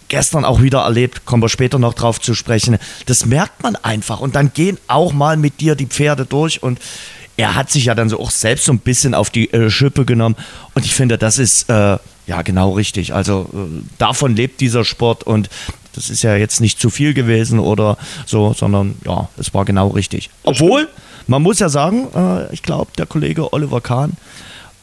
Gestern 0.07 0.45
auch 0.45 0.61
wieder 0.61 0.81
erlebt, 0.81 1.25
kommen 1.25 1.41
wir 1.41 1.49
später 1.49 1.79
noch 1.79 1.95
drauf 1.95 2.21
zu 2.21 2.35
sprechen. 2.35 2.77
Das 3.07 3.25
merkt 3.25 3.63
man 3.63 3.75
einfach 3.75 4.19
und 4.19 4.35
dann 4.35 4.53
gehen 4.53 4.77
auch 4.87 5.13
mal 5.13 5.35
mit 5.35 5.59
dir 5.61 5.73
die 5.73 5.87
Pferde 5.87 6.25
durch 6.27 6.61
und 6.61 6.79
er 7.37 7.55
hat 7.55 7.71
sich 7.71 7.85
ja 7.85 7.95
dann 7.95 8.09
so 8.09 8.19
auch 8.19 8.29
selbst 8.31 8.65
so 8.65 8.71
ein 8.71 8.79
bisschen 8.79 9.13
auf 9.13 9.29
die 9.29 9.51
äh, 9.51 9.69
Schippe 9.69 10.05
genommen 10.05 10.35
und 10.73 10.85
ich 10.85 10.93
finde, 10.93 11.17
das 11.17 11.39
ist 11.39 11.69
äh, 11.69 11.97
ja, 12.27 12.41
genau 12.41 12.71
richtig. 12.71 13.13
Also 13.13 13.49
äh, 13.53 13.83
davon 13.97 14.35
lebt 14.35 14.61
dieser 14.61 14.83
Sport 14.83 15.23
und 15.23 15.49
das 15.93 16.09
ist 16.09 16.23
ja 16.23 16.35
jetzt 16.35 16.59
nicht 16.59 16.79
zu 16.79 16.89
viel 16.89 17.13
gewesen 17.13 17.59
oder 17.59 17.97
so, 18.25 18.53
sondern 18.53 18.95
ja, 19.05 19.29
es 19.37 19.53
war 19.53 19.65
genau 19.65 19.89
richtig. 19.89 20.29
Obwohl, 20.43 20.89
man 21.27 21.41
muss 21.41 21.59
ja 21.59 21.69
sagen, 21.69 22.07
äh, 22.15 22.53
ich 22.53 22.63
glaube, 22.63 22.91
der 22.97 23.05
Kollege 23.05 23.53
Oliver 23.53 23.81
Kahn 23.81 24.13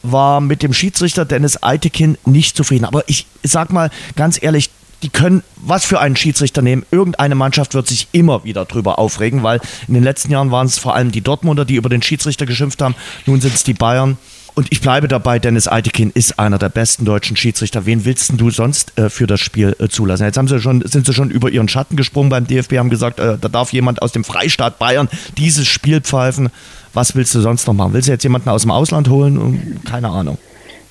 war 0.01 0.41
mit 0.41 0.63
dem 0.63 0.73
Schiedsrichter 0.73 1.25
Dennis 1.25 1.61
Eitekin 1.61 2.17
nicht 2.25 2.57
zufrieden. 2.57 2.85
Aber 2.85 3.03
ich 3.07 3.25
sag 3.43 3.71
mal 3.71 3.89
ganz 4.15 4.41
ehrlich, 4.41 4.69
die 5.03 5.09
können 5.09 5.43
was 5.57 5.85
für 5.85 5.99
einen 5.99 6.15
Schiedsrichter 6.15 6.61
nehmen. 6.61 6.85
Irgendeine 6.89 7.35
Mannschaft 7.35 7.73
wird 7.73 7.87
sich 7.87 8.07
immer 8.13 8.43
wieder 8.43 8.65
drüber 8.65 8.99
aufregen, 8.99 9.43
weil 9.43 9.59
in 9.87 9.93
den 9.93 10.03
letzten 10.03 10.31
Jahren 10.31 10.51
waren 10.51 10.67
es 10.67 10.77
vor 10.77 10.95
allem 10.95 11.11
die 11.11 11.21
Dortmunder, 11.21 11.65
die 11.65 11.75
über 11.75 11.89
den 11.89 12.01
Schiedsrichter 12.01 12.45
geschimpft 12.45 12.81
haben. 12.81 12.95
Nun 13.25 13.41
sind 13.41 13.53
es 13.53 13.63
die 13.63 13.73
Bayern. 13.73 14.17
Und 14.55 14.67
ich 14.71 14.81
bleibe 14.81 15.07
dabei, 15.07 15.39
Dennis 15.39 15.67
Eitekin 15.67 16.11
ist 16.13 16.37
einer 16.37 16.59
der 16.59 16.69
besten 16.69 17.05
deutschen 17.05 17.35
Schiedsrichter. 17.35 17.87
Wen 17.87 18.05
willst 18.05 18.39
du 18.39 18.51
sonst 18.51 18.97
äh, 18.99 19.09
für 19.09 19.25
das 19.25 19.39
Spiel 19.39 19.75
äh, 19.79 19.87
zulassen? 19.87 20.25
Jetzt 20.25 20.37
haben 20.37 20.47
sie 20.47 20.59
schon, 20.59 20.81
sind 20.81 21.07
sie 21.07 21.13
schon 21.13 21.31
über 21.31 21.49
ihren 21.49 21.67
Schatten 21.67 21.95
gesprungen 21.95 22.29
beim 22.29 22.45
DFB, 22.45 22.77
haben 22.77 22.91
gesagt, 22.91 23.19
äh, 23.19 23.37
da 23.41 23.47
darf 23.49 23.73
jemand 23.73 24.01
aus 24.03 24.11
dem 24.11 24.23
Freistaat 24.23 24.77
Bayern 24.77 25.09
dieses 25.37 25.67
Spiel 25.67 26.01
pfeifen. 26.01 26.49
Was 26.93 27.15
willst 27.15 27.33
du 27.33 27.39
sonst 27.39 27.65
noch 27.65 27.73
machen? 27.73 27.93
Willst 27.93 28.07
du 28.07 28.11
jetzt 28.11 28.23
jemanden 28.23 28.49
aus 28.49 28.61
dem 28.61 28.69
Ausland 28.69 29.09
holen? 29.09 29.81
Keine 29.89 30.09
Ahnung. 30.09 30.37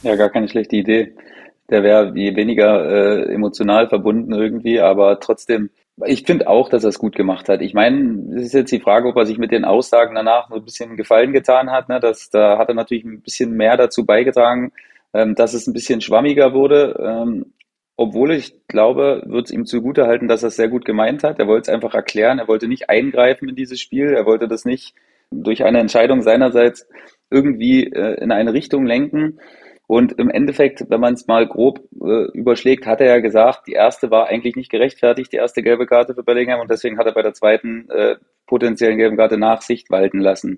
Ja, 0.02 0.16
gar 0.16 0.30
keine 0.30 0.48
schlechte 0.48 0.74
Idee. 0.74 1.12
Der 1.70 1.84
wäre 1.84 2.12
weniger 2.14 2.84
äh, 2.90 3.32
emotional 3.32 3.88
verbunden 3.88 4.32
irgendwie, 4.32 4.80
aber 4.80 5.20
trotzdem 5.20 5.70
ich 6.06 6.24
finde 6.24 6.48
auch, 6.48 6.68
dass 6.68 6.84
er 6.84 6.88
es 6.88 6.98
gut 6.98 7.14
gemacht 7.14 7.48
hat. 7.48 7.60
Ich 7.60 7.74
meine, 7.74 8.36
es 8.36 8.46
ist 8.46 8.54
jetzt 8.54 8.72
die 8.72 8.80
Frage, 8.80 9.08
ob 9.08 9.16
er 9.16 9.26
sich 9.26 9.38
mit 9.38 9.52
den 9.52 9.64
Aussagen 9.64 10.14
danach 10.14 10.48
so 10.48 10.56
ein 10.56 10.64
bisschen 10.64 10.96
Gefallen 10.96 11.32
getan 11.32 11.70
hat. 11.70 11.88
Ne? 11.88 12.00
Das, 12.00 12.30
da 12.30 12.58
hat 12.58 12.68
er 12.68 12.74
natürlich 12.74 13.04
ein 13.04 13.20
bisschen 13.20 13.52
mehr 13.52 13.76
dazu 13.76 14.06
beigetragen, 14.06 14.72
ähm, 15.12 15.34
dass 15.34 15.54
es 15.54 15.66
ein 15.66 15.74
bisschen 15.74 16.00
schwammiger 16.00 16.54
wurde. 16.54 16.96
Ähm, 16.98 17.52
obwohl 17.96 18.32
ich 18.32 18.54
glaube, 18.68 19.22
wird 19.26 19.46
es 19.46 19.52
ihm 19.52 19.66
zugute 19.66 20.06
halten, 20.06 20.28
dass 20.28 20.42
er 20.42 20.48
es 20.48 20.56
sehr 20.56 20.68
gut 20.68 20.84
gemeint 20.84 21.22
hat. 21.24 21.38
Er 21.38 21.46
wollte 21.46 21.70
es 21.70 21.74
einfach 21.74 21.94
erklären. 21.94 22.38
Er 22.38 22.48
wollte 22.48 22.68
nicht 22.68 22.88
eingreifen 22.88 23.50
in 23.50 23.54
dieses 23.54 23.80
Spiel. 23.80 24.14
Er 24.14 24.24
wollte 24.24 24.48
das 24.48 24.64
nicht 24.64 24.94
durch 25.30 25.64
eine 25.64 25.78
Entscheidung 25.78 26.22
seinerseits 26.22 26.88
irgendwie 27.30 27.84
äh, 27.84 28.14
in 28.22 28.32
eine 28.32 28.54
Richtung 28.54 28.86
lenken. 28.86 29.38
Und 29.86 30.12
im 30.12 30.30
Endeffekt, 30.30 30.84
wenn 30.88 31.00
man 31.00 31.14
es 31.14 31.26
mal 31.26 31.46
grob 31.46 31.80
äh, 32.00 32.30
überschlägt, 32.32 32.86
hat 32.86 33.00
er 33.00 33.08
ja 33.08 33.18
gesagt, 33.18 33.66
die 33.66 33.72
erste 33.72 34.10
war 34.10 34.28
eigentlich 34.28 34.56
nicht 34.56 34.70
gerechtfertigt, 34.70 35.32
die 35.32 35.36
erste 35.36 35.62
gelbe 35.62 35.86
Karte 35.86 36.14
für 36.14 36.22
Bellingham 36.22 36.60
und 36.60 36.70
deswegen 36.70 36.98
hat 36.98 37.06
er 37.06 37.12
bei 37.12 37.22
der 37.22 37.34
zweiten 37.34 37.90
äh, 37.90 38.16
potenziellen 38.46 38.96
gelben 38.96 39.16
Karte 39.16 39.38
Nachsicht 39.38 39.90
walten 39.90 40.20
lassen. 40.20 40.56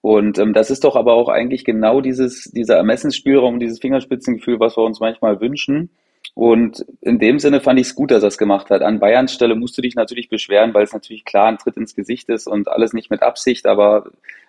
Und 0.00 0.38
ähm, 0.38 0.54
das 0.54 0.70
ist 0.70 0.84
doch 0.84 0.96
aber 0.96 1.14
auch 1.14 1.28
eigentlich 1.28 1.64
genau 1.64 2.00
dieses, 2.00 2.44
dieser 2.44 2.76
Ermessensspielraum, 2.76 3.58
dieses 3.58 3.80
Fingerspitzengefühl, 3.80 4.60
was 4.60 4.76
wir 4.76 4.84
uns 4.84 5.00
manchmal 5.00 5.40
wünschen. 5.40 5.90
Und 6.34 6.86
in 7.00 7.18
dem 7.18 7.40
Sinne 7.40 7.60
fand 7.60 7.80
ich 7.80 7.88
es 7.88 7.94
gut, 7.96 8.12
dass 8.12 8.22
er 8.22 8.28
es 8.28 8.38
gemacht 8.38 8.70
hat. 8.70 8.82
An 8.82 9.00
Bayerns 9.00 9.32
Stelle 9.32 9.56
musst 9.56 9.76
du 9.76 9.82
dich 9.82 9.96
natürlich 9.96 10.28
beschweren, 10.28 10.72
weil 10.72 10.84
es 10.84 10.92
natürlich 10.92 11.24
klar 11.24 11.48
ein 11.48 11.58
Tritt 11.58 11.76
ins 11.76 11.96
Gesicht 11.96 12.28
ist 12.28 12.46
und 12.46 12.68
alles 12.68 12.92
nicht 12.92 13.10
mit 13.10 13.22
Absicht, 13.22 13.66
aber 13.66 14.04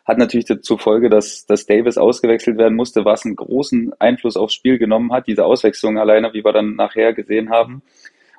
hat 0.06 0.18
natürlich 0.18 0.46
zur 0.46 0.80
Folge, 0.80 1.10
dass, 1.10 1.46
dass 1.48 1.66
Davis 1.66 1.98
ausgewechselt 1.98 2.58
werden 2.58 2.76
musste, 2.76 3.06
was 3.06 3.26
einen 3.26 3.36
großen 3.36 3.94
Einfluss 4.00 4.38
aufs 4.38 4.54
Spiel 4.54 4.78
genommen 4.78 5.12
hat, 5.12 5.28
diese 5.28 5.46
Auswechslung 5.46 5.98
alleine, 5.98 6.34
wie 6.34 6.46
wir 6.46 6.54
dann 6.54 6.76
nachher 6.76 7.14
gesehen 7.14 7.50
haben. 7.50 7.82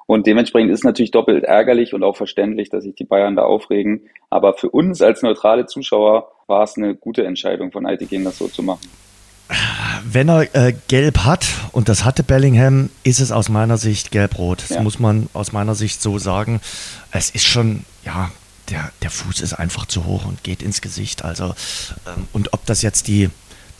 Und 0.06 0.26
dementsprechend 0.26 0.72
ist 0.72 0.84
natürlich 0.84 1.12
doppelt 1.12 1.44
ärgerlich 1.44 1.94
und 1.94 2.02
auch 2.02 2.16
verständlich, 2.16 2.68
dass 2.68 2.82
sich 2.82 2.96
die 2.96 3.04
Bayern 3.04 3.36
da 3.36 3.42
aufregen. 3.42 4.02
Aber 4.28 4.54
für 4.54 4.68
uns 4.70 5.02
als 5.02 5.22
neutrale 5.22 5.66
Zuschauer 5.66 6.32
war 6.48 6.64
es 6.64 6.76
eine 6.76 6.96
gute 6.96 7.24
Entscheidung 7.24 7.70
von 7.70 7.86
Altigin, 7.86 8.24
das 8.24 8.38
so 8.38 8.48
zu 8.48 8.62
machen. 8.62 8.88
Wenn 10.04 10.28
er 10.28 10.54
äh, 10.54 10.74
gelb 10.88 11.24
hat, 11.24 11.46
und 11.72 11.88
das 11.88 12.04
hatte 12.04 12.22
Bellingham, 12.22 12.90
ist 13.02 13.20
es 13.20 13.32
aus 13.32 13.48
meiner 13.48 13.78
Sicht 13.78 14.10
gelb-rot. 14.10 14.62
Das 14.62 14.76
ja. 14.76 14.82
muss 14.82 14.98
man 14.98 15.28
aus 15.32 15.52
meiner 15.52 15.74
Sicht 15.74 16.00
so 16.02 16.18
sagen. 16.18 16.60
Es 17.10 17.30
ist 17.30 17.44
schon, 17.44 17.84
ja, 18.04 18.30
der, 18.70 18.92
der 19.02 19.10
Fuß 19.10 19.40
ist 19.40 19.54
einfach 19.54 19.86
zu 19.86 20.04
hoch 20.04 20.24
und 20.24 20.42
geht 20.44 20.62
ins 20.62 20.80
Gesicht. 20.80 21.24
Also, 21.24 21.54
ähm, 22.06 22.28
und 22.32 22.52
ob 22.52 22.64
das 22.66 22.82
jetzt 22.82 23.08
die 23.08 23.30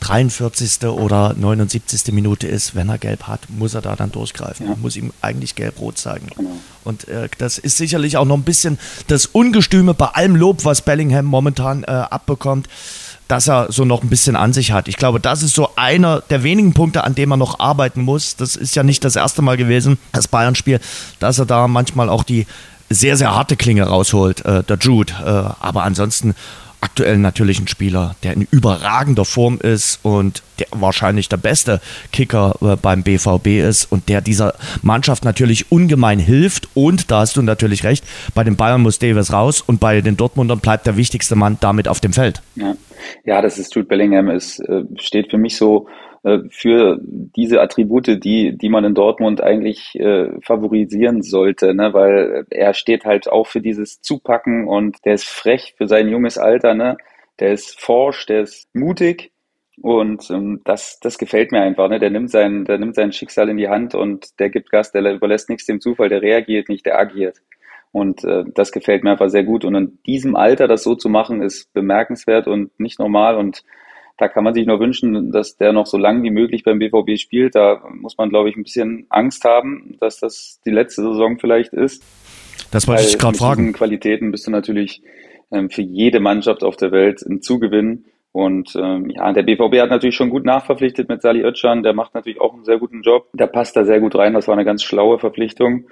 43. 0.01 0.87
oder 0.87 1.35
79. 1.35 2.11
Minute 2.11 2.47
ist, 2.47 2.75
wenn 2.75 2.89
er 2.89 2.97
gelb 2.97 3.27
hat, 3.27 3.49
muss 3.49 3.75
er 3.75 3.81
da 3.81 3.95
dann 3.95 4.11
durchgreifen. 4.11 4.67
Ja. 4.67 4.75
Muss 4.75 4.95
ihm 4.95 5.13
eigentlich 5.21 5.55
gelb-rot 5.55 5.97
zeigen. 5.97 6.27
Genau. 6.35 6.57
Und 6.83 7.07
äh, 7.07 7.29
das 7.37 7.59
ist 7.59 7.77
sicherlich 7.77 8.17
auch 8.17 8.25
noch 8.25 8.35
ein 8.35 8.43
bisschen 8.43 8.79
das 9.07 9.27
Ungestüme 9.27 9.93
bei 9.93 10.07
allem 10.07 10.35
Lob, 10.35 10.65
was 10.65 10.81
Bellingham 10.81 11.25
momentan 11.25 11.83
äh, 11.83 11.91
abbekommt 11.91 12.67
dass 13.31 13.47
er 13.47 13.71
so 13.71 13.85
noch 13.85 14.03
ein 14.03 14.09
bisschen 14.09 14.35
an 14.35 14.51
sich 14.51 14.73
hat. 14.73 14.89
Ich 14.89 14.97
glaube, 14.97 15.21
das 15.21 15.41
ist 15.41 15.55
so 15.55 15.69
einer 15.77 16.19
der 16.19 16.43
wenigen 16.43 16.73
Punkte, 16.73 17.05
an 17.05 17.15
dem 17.15 17.31
er 17.31 17.37
noch 17.37 17.61
arbeiten 17.61 18.01
muss. 18.01 18.35
Das 18.35 18.57
ist 18.57 18.75
ja 18.75 18.83
nicht 18.83 19.05
das 19.05 19.15
erste 19.15 19.41
Mal 19.41 19.55
gewesen, 19.55 19.97
das 20.11 20.27
Bayern-Spiel, 20.27 20.81
dass 21.19 21.39
er 21.39 21.45
da 21.45 21.69
manchmal 21.69 22.09
auch 22.09 22.23
die 22.23 22.45
sehr, 22.89 23.15
sehr 23.15 23.33
harte 23.33 23.55
Klinge 23.55 23.83
rausholt, 23.83 24.43
äh, 24.43 24.63
der 24.63 24.77
Jude. 24.77 25.13
Äh, 25.13 25.65
aber 25.65 25.83
ansonsten 25.83 26.35
aktuell 26.81 27.17
natürlich 27.17 27.59
ein 27.59 27.67
Spieler, 27.67 28.15
der 28.23 28.33
in 28.33 28.47
überragender 28.51 29.23
Form 29.23 29.59
ist 29.59 29.99
und 30.03 30.41
der 30.59 30.67
wahrscheinlich 30.71 31.29
der 31.29 31.37
beste 31.37 31.79
Kicker 32.11 32.55
äh, 32.61 32.75
beim 32.75 33.03
BVB 33.03 33.47
ist 33.67 33.91
und 33.91 34.09
der 34.09 34.21
dieser 34.21 34.55
Mannschaft 34.81 35.23
natürlich 35.23 35.71
ungemein 35.71 36.19
hilft. 36.19 36.69
Und 36.73 37.11
da 37.11 37.19
hast 37.19 37.37
du 37.37 37.41
natürlich 37.41 37.83
recht, 37.83 38.03
bei 38.33 38.43
den 38.43 38.55
Bayern 38.55 38.81
muss 38.81 38.99
Davis 38.99 39.31
raus 39.31 39.61
und 39.61 39.79
bei 39.79 40.01
den 40.01 40.17
Dortmundern 40.17 40.59
bleibt 40.59 40.87
der 40.87 40.97
wichtigste 40.97 41.35
Mann 41.35 41.57
damit 41.61 41.87
auf 41.87 41.99
dem 41.99 42.13
Feld. 42.13 42.41
Ja, 42.55 42.73
ja 43.25 43.41
das 43.41 43.57
ist 43.57 43.73
Jude 43.75 43.87
Bellingham. 43.87 44.29
Es 44.29 44.59
äh, 44.59 44.83
steht 44.97 45.29
für 45.29 45.37
mich 45.37 45.57
so 45.57 45.87
für 46.49 46.99
diese 47.01 47.61
Attribute, 47.61 48.23
die, 48.23 48.55
die 48.55 48.69
man 48.69 48.83
in 48.85 48.93
Dortmund 48.93 49.41
eigentlich 49.41 49.95
äh, 49.99 50.29
favorisieren 50.41 51.23
sollte, 51.23 51.73
ne? 51.73 51.93
weil 51.93 52.45
er 52.51 52.73
steht 52.73 53.05
halt 53.05 53.27
auch 53.27 53.47
für 53.47 53.59
dieses 53.59 54.01
Zupacken 54.01 54.67
und 54.67 55.03
der 55.05 55.15
ist 55.15 55.27
frech 55.27 55.73
für 55.77 55.87
sein 55.87 56.09
junges 56.09 56.37
Alter, 56.37 56.75
ne? 56.75 56.97
der 57.39 57.53
ist 57.53 57.79
forsch, 57.79 58.27
der 58.27 58.41
ist 58.41 58.73
mutig 58.75 59.31
und 59.81 60.29
ähm, 60.29 60.61
das, 60.63 60.99
das 60.99 61.17
gefällt 61.17 61.51
mir 61.51 61.61
einfach. 61.61 61.89
Ne? 61.89 61.99
Der 61.99 62.11
nimmt 62.11 62.29
sein, 62.29 62.65
der 62.65 62.77
nimmt 62.77 62.95
sein 62.95 63.11
Schicksal 63.11 63.49
in 63.49 63.57
die 63.57 63.69
Hand 63.69 63.95
und 63.95 64.39
der 64.39 64.49
gibt 64.49 64.69
Gas, 64.69 64.91
der 64.91 65.13
überlässt 65.13 65.49
nichts 65.49 65.65
dem 65.65 65.81
Zufall, 65.81 66.09
der 66.09 66.21
reagiert 66.21 66.69
nicht, 66.69 66.85
der 66.85 66.99
agiert. 66.99 67.41
Und 67.91 68.23
äh, 68.23 68.43
das 68.53 68.71
gefällt 68.71 69.03
mir 69.03 69.11
einfach 69.11 69.29
sehr 69.29 69.43
gut. 69.43 69.65
Und 69.65 69.75
in 69.75 69.99
diesem 70.05 70.35
Alter 70.35 70.67
das 70.67 70.83
so 70.83 70.95
zu 70.95 71.09
machen, 71.09 71.41
ist 71.41 71.73
bemerkenswert 71.73 72.47
und 72.47 72.79
nicht 72.79 72.99
normal. 72.99 73.35
Und 73.35 73.63
da 74.21 74.27
kann 74.27 74.43
man 74.43 74.53
sich 74.53 74.67
nur 74.67 74.79
wünschen, 74.79 75.31
dass 75.31 75.57
der 75.57 75.73
noch 75.73 75.87
so 75.87 75.97
lange 75.97 76.21
wie 76.21 76.29
möglich 76.29 76.63
beim 76.63 76.77
BVB 76.77 77.17
spielt. 77.17 77.55
Da 77.55 77.81
muss 77.89 78.19
man, 78.19 78.29
glaube 78.29 78.49
ich, 78.49 78.55
ein 78.55 78.61
bisschen 78.61 79.07
Angst 79.09 79.45
haben, 79.45 79.97
dass 79.99 80.19
das 80.19 80.61
die 80.63 80.69
letzte 80.69 81.01
Saison 81.01 81.39
vielleicht 81.39 81.73
ist. 81.73 82.03
Das 82.69 82.87
wollte 82.87 83.01
ich 83.01 83.17
gerade 83.17 83.35
fragen. 83.35 83.65
Mit 83.65 83.75
Qualitäten 83.77 84.31
bist 84.31 84.45
du 84.45 84.51
natürlich 84.51 85.01
ähm, 85.51 85.71
für 85.71 85.81
jede 85.81 86.19
Mannschaft 86.19 86.63
auf 86.63 86.75
der 86.75 86.91
Welt 86.91 87.23
ein 87.23 87.41
Zugewinn. 87.41 88.05
Und 88.31 88.75
ähm, 88.75 89.09
ja, 89.09 89.33
der 89.33 89.41
BVB 89.41 89.79
hat 89.79 89.89
natürlich 89.89 90.15
schon 90.15 90.29
gut 90.29 90.45
nachverpflichtet 90.45 91.09
mit 91.09 91.23
Sali 91.23 91.41
Özcan. 91.41 91.81
Der 91.81 91.93
macht 91.93 92.13
natürlich 92.13 92.39
auch 92.39 92.53
einen 92.53 92.63
sehr 92.63 92.77
guten 92.77 93.01
Job. 93.01 93.27
Der 93.33 93.47
passt 93.47 93.75
da 93.75 93.85
sehr 93.85 94.01
gut 94.01 94.13
rein. 94.13 94.35
Das 94.35 94.47
war 94.47 94.53
eine 94.53 94.65
ganz 94.65 94.83
schlaue 94.83 95.17
Verpflichtung 95.17 95.85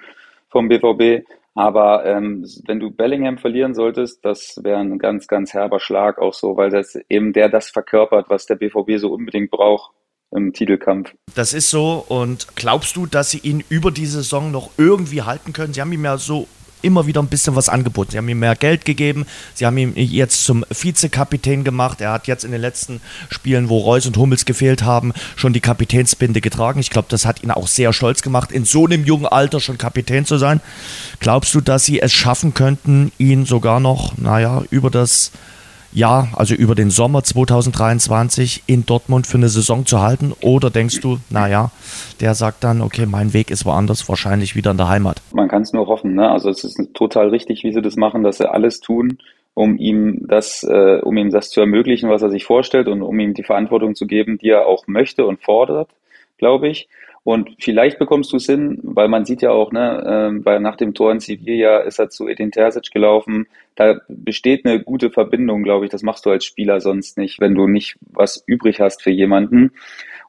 vom 0.49 0.69
BVB. 0.69 1.25
Aber 1.59 2.05
ähm, 2.05 2.45
wenn 2.67 2.79
du 2.79 2.89
Bellingham 2.89 3.37
verlieren 3.37 3.73
solltest, 3.73 4.23
das 4.23 4.61
wäre 4.63 4.79
ein 4.79 4.97
ganz, 4.97 5.27
ganz 5.27 5.53
herber 5.53 5.81
Schlag 5.81 6.17
auch 6.17 6.33
so, 6.33 6.55
weil 6.55 6.69
das 6.69 6.97
eben 7.09 7.33
der 7.33 7.49
das 7.49 7.69
verkörpert, 7.69 8.29
was 8.29 8.45
der 8.45 8.55
BVB 8.55 8.97
so 8.97 9.11
unbedingt 9.11 9.51
braucht 9.51 9.91
im 10.31 10.53
Titelkampf. 10.53 11.13
Das 11.35 11.53
ist 11.53 11.69
so. 11.69 12.05
Und 12.07 12.55
glaubst 12.55 12.95
du, 12.95 13.07
dass 13.07 13.31
sie 13.31 13.39
ihn 13.39 13.61
über 13.67 13.91
die 13.91 14.05
Saison 14.05 14.51
noch 14.51 14.69
irgendwie 14.77 15.23
halten 15.23 15.51
können? 15.51 15.73
Sie 15.73 15.81
haben 15.81 15.91
ihm 15.91 16.05
ja 16.05 16.17
so 16.17 16.47
immer 16.81 17.07
wieder 17.07 17.21
ein 17.21 17.27
bisschen 17.27 17.55
was 17.55 17.69
angeboten. 17.69 18.11
Sie 18.11 18.17
haben 18.17 18.29
ihm 18.29 18.39
mehr 18.39 18.55
Geld 18.55 18.85
gegeben, 18.85 19.25
sie 19.53 19.65
haben 19.65 19.77
ihn 19.77 19.93
jetzt 19.95 20.43
zum 20.45 20.65
Vizekapitän 20.69 21.63
gemacht. 21.63 22.01
Er 22.01 22.11
hat 22.11 22.27
jetzt 22.27 22.43
in 22.43 22.51
den 22.51 22.61
letzten 22.61 23.01
Spielen, 23.29 23.69
wo 23.69 23.79
Reus 23.79 24.05
und 24.05 24.17
Hummels 24.17 24.45
gefehlt 24.45 24.83
haben, 24.83 25.13
schon 25.35 25.53
die 25.53 25.59
Kapitänsbinde 25.59 26.41
getragen. 26.41 26.79
Ich 26.79 26.89
glaube, 26.89 27.07
das 27.09 27.25
hat 27.25 27.43
ihn 27.43 27.51
auch 27.51 27.67
sehr 27.67 27.93
stolz 27.93 28.21
gemacht, 28.21 28.51
in 28.51 28.65
so 28.65 28.85
einem 28.85 29.05
jungen 29.05 29.25
Alter 29.25 29.59
schon 29.59 29.77
Kapitän 29.77 30.25
zu 30.25 30.37
sein. 30.37 30.61
Glaubst 31.19 31.53
du, 31.53 31.61
dass 31.61 31.85
sie 31.85 31.99
es 31.99 32.13
schaffen 32.13 32.53
könnten, 32.53 33.11
ihn 33.17 33.45
sogar 33.45 33.79
noch, 33.79 34.17
naja, 34.17 34.63
über 34.69 34.89
das 34.89 35.31
ja, 35.91 36.27
also 36.35 36.55
über 36.55 36.75
den 36.75 36.89
Sommer 36.89 37.23
2023 37.23 38.63
in 38.67 38.85
Dortmund 38.85 39.25
für 39.25 39.37
eine 39.37 39.49
Saison 39.49 39.85
zu 39.85 40.01
halten? 40.01 40.33
Oder 40.41 40.69
denkst 40.69 41.01
du, 41.01 41.17
naja, 41.29 41.71
der 42.19 42.35
sagt 42.35 42.63
dann, 42.63 42.81
okay, 42.81 43.05
mein 43.05 43.33
Weg 43.33 43.49
ist 43.51 43.65
woanders, 43.65 44.07
wahrscheinlich 44.07 44.55
wieder 44.55 44.71
in 44.71 44.77
der 44.77 44.87
Heimat? 44.87 45.21
Man 45.33 45.47
kann 45.47 45.63
es 45.63 45.73
nur 45.73 45.87
hoffen. 45.87 46.13
Ne? 46.13 46.29
Also 46.29 46.49
es 46.49 46.63
ist 46.63 46.93
total 46.93 47.29
richtig, 47.29 47.63
wie 47.63 47.73
sie 47.73 47.81
das 47.81 47.95
machen, 47.95 48.23
dass 48.23 48.37
sie 48.37 48.49
alles 48.49 48.79
tun, 48.79 49.17
um 49.53 49.77
ihm 49.77 50.25
das, 50.27 50.63
äh, 50.63 50.99
um 51.01 51.17
ihm 51.17 51.31
das 51.31 51.49
zu 51.49 51.59
ermöglichen, 51.59 52.09
was 52.09 52.21
er 52.21 52.29
sich 52.29 52.45
vorstellt 52.45 52.87
und 52.87 53.01
um 53.01 53.19
ihm 53.19 53.33
die 53.33 53.43
Verantwortung 53.43 53.95
zu 53.95 54.05
geben, 54.05 54.37
die 54.37 54.49
er 54.49 54.67
auch 54.67 54.87
möchte 54.87 55.25
und 55.25 55.41
fordert, 55.41 55.89
glaube 56.37 56.69
ich. 56.69 56.87
Und 57.23 57.49
vielleicht 57.59 57.99
bekommst 57.99 58.31
du 58.31 58.37
es 58.37 58.45
hin, 58.45 58.79
weil 58.83 59.07
man 59.07 59.25
sieht 59.25 59.41
ja 59.41 59.51
auch, 59.51 59.71
ne, 59.71 60.31
äh, 60.31 60.45
weil 60.45 60.59
nach 60.59 60.77
dem 60.77 60.93
Tor 60.93 61.11
in 61.11 61.19
Sevilla 61.19 61.79
ist 61.79 61.99
er 61.99 62.09
zu 62.09 62.27
Edin 62.27 62.51
Terzic 62.51 62.91
gelaufen. 62.91 63.47
Da 63.75 63.99
besteht 64.07 64.65
eine 64.65 64.81
gute 64.81 65.11
Verbindung, 65.11 65.63
glaube 65.63 65.85
ich. 65.85 65.91
Das 65.91 66.03
machst 66.03 66.25
du 66.25 66.31
als 66.31 66.45
Spieler 66.45 66.79
sonst 66.79 67.17
nicht, 67.17 67.39
wenn 67.39 67.55
du 67.55 67.67
nicht 67.67 67.97
was 68.01 68.43
übrig 68.47 68.79
hast 68.79 69.03
für 69.03 69.11
jemanden. 69.11 69.71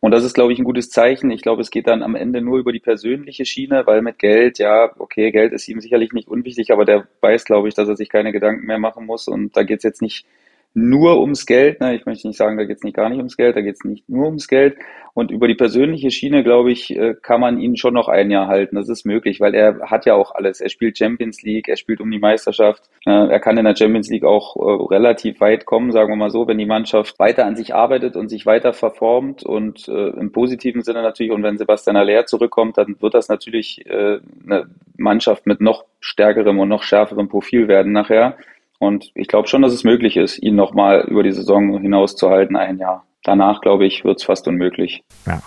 Und 0.00 0.12
das 0.12 0.24
ist, 0.24 0.32
glaube 0.32 0.52
ich, 0.52 0.58
ein 0.58 0.64
gutes 0.64 0.88
Zeichen. 0.88 1.30
Ich 1.30 1.42
glaube, 1.42 1.60
es 1.60 1.70
geht 1.70 1.86
dann 1.86 2.02
am 2.02 2.14
Ende 2.14 2.40
nur 2.40 2.58
über 2.58 2.72
die 2.72 2.80
persönliche 2.80 3.44
Schiene, 3.44 3.86
weil 3.86 4.00
mit 4.00 4.18
Geld, 4.18 4.58
ja, 4.58 4.90
okay, 4.98 5.30
Geld 5.30 5.52
ist 5.52 5.68
ihm 5.68 5.80
sicherlich 5.80 6.12
nicht 6.12 6.26
unwichtig, 6.26 6.72
aber 6.72 6.86
der 6.86 7.06
weiß, 7.20 7.44
glaube 7.44 7.68
ich, 7.68 7.74
dass 7.74 7.88
er 7.88 7.96
sich 7.96 8.08
keine 8.08 8.32
Gedanken 8.32 8.66
mehr 8.66 8.78
machen 8.78 9.04
muss. 9.04 9.28
Und 9.28 9.56
da 9.56 9.62
geht 9.62 9.78
es 9.78 9.84
jetzt 9.84 10.00
nicht 10.00 10.26
nur 10.72 11.20
ums 11.20 11.46
Geld. 11.46 11.80
Ne? 11.80 11.94
Ich 11.96 12.06
möchte 12.06 12.28
nicht 12.28 12.36
sagen, 12.36 12.56
da 12.56 12.64
geht 12.64 12.78
es 12.78 12.82
nicht 12.82 12.96
gar 12.96 13.10
nicht 13.10 13.18
ums 13.18 13.36
Geld, 13.36 13.56
da 13.56 13.60
geht 13.60 13.74
es 13.74 13.84
nicht 13.84 14.08
nur 14.08 14.26
ums 14.26 14.48
Geld. 14.48 14.76
Und 15.12 15.30
über 15.30 15.48
die 15.48 15.54
persönliche 15.54 16.10
Schiene, 16.10 16.44
glaube 16.44 16.70
ich, 16.70 16.96
äh, 16.96 17.14
kann 17.20 17.40
man 17.40 17.58
ihn 17.60 17.76
schon 17.76 17.94
noch 17.94 18.08
ein 18.08 18.30
Jahr 18.30 18.46
halten. 18.46 18.76
Das 18.76 18.88
ist 18.88 19.04
möglich, 19.04 19.40
weil 19.40 19.54
er 19.54 19.90
hat 19.90 20.06
ja 20.06 20.14
auch 20.14 20.34
alles. 20.34 20.60
Er 20.60 20.68
spielt 20.68 20.98
Champions 20.98 21.42
League, 21.42 21.68
er 21.68 21.76
spielt 21.76 22.00
um 22.00 22.10
die 22.10 22.18
Meisterschaft. 22.18 22.84
Äh, 23.06 23.28
er 23.28 23.40
kann 23.40 23.58
in 23.58 23.64
der 23.64 23.76
Champions 23.76 24.08
League 24.08 24.24
auch 24.24 24.56
äh, 24.56 24.94
relativ 24.94 25.40
weit 25.40 25.66
kommen, 25.66 25.90
sagen 25.92 26.10
wir 26.10 26.16
mal 26.16 26.30
so, 26.30 26.46
wenn 26.46 26.58
die 26.58 26.66
Mannschaft 26.66 27.18
weiter 27.18 27.44
an 27.46 27.56
sich 27.56 27.74
arbeitet 27.74 28.16
und 28.16 28.28
sich 28.28 28.46
weiter 28.46 28.72
verformt 28.72 29.42
und 29.42 29.88
im 29.88 30.32
positiven 30.32 30.82
Sinne 30.82 31.02
natürlich. 31.02 31.32
Und 31.32 31.42
wenn 31.42 31.58
Sebastian 31.58 31.96
Aller 31.96 32.26
zurückkommt, 32.26 32.78
dann 32.78 32.96
wird 33.00 33.14
das 33.14 33.28
natürlich 33.28 33.84
eine 33.88 34.66
Mannschaft 34.96 35.46
mit 35.46 35.60
noch 35.60 35.84
stärkerem 36.00 36.58
und 36.58 36.68
noch 36.68 36.82
schärferem 36.82 37.28
Profil 37.28 37.68
werden 37.68 37.92
nachher. 37.92 38.36
Und 38.78 39.10
ich 39.14 39.28
glaube 39.28 39.48
schon, 39.48 39.62
dass 39.62 39.72
es 39.72 39.84
möglich 39.84 40.16
ist, 40.16 40.42
ihn 40.42 40.54
nochmal 40.54 41.04
über 41.08 41.22
die 41.22 41.32
Saison 41.32 41.78
hinaus 41.80 42.16
zu 42.16 42.30
halten, 42.30 42.56
ein 42.56 42.78
Jahr 42.78 43.04
danach, 43.24 43.60
glaube 43.60 43.86
ich, 43.86 44.04
wird 44.04 44.18
es 44.18 44.24
fast 44.24 44.46
unmöglich. 44.48 45.02
Ja. 45.26 45.42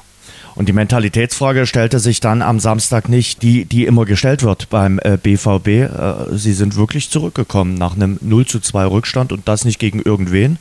Und 0.55 0.69
die 0.69 0.73
Mentalitätsfrage 0.73 1.65
stellte 1.65 1.99
sich 1.99 2.19
dann 2.19 2.41
am 2.41 2.59
Samstag 2.59 3.09
nicht, 3.09 3.41
die, 3.41 3.65
die 3.65 3.85
immer 3.85 4.05
gestellt 4.05 4.43
wird 4.43 4.69
beim 4.69 4.99
äh, 5.03 5.17
BVB. 5.17 5.67
Äh, 5.67 5.89
sie 6.31 6.53
sind 6.53 6.77
wirklich 6.77 7.09
zurückgekommen 7.09 7.73
nach 7.73 7.95
einem 7.95 8.19
0 8.21 8.45
zu 8.45 8.59
2 8.59 8.85
Rückstand 8.85 9.31
und 9.31 9.47
das 9.47 9.65
nicht 9.65 9.79
gegen 9.79 9.99
irgendwen, 9.99 10.59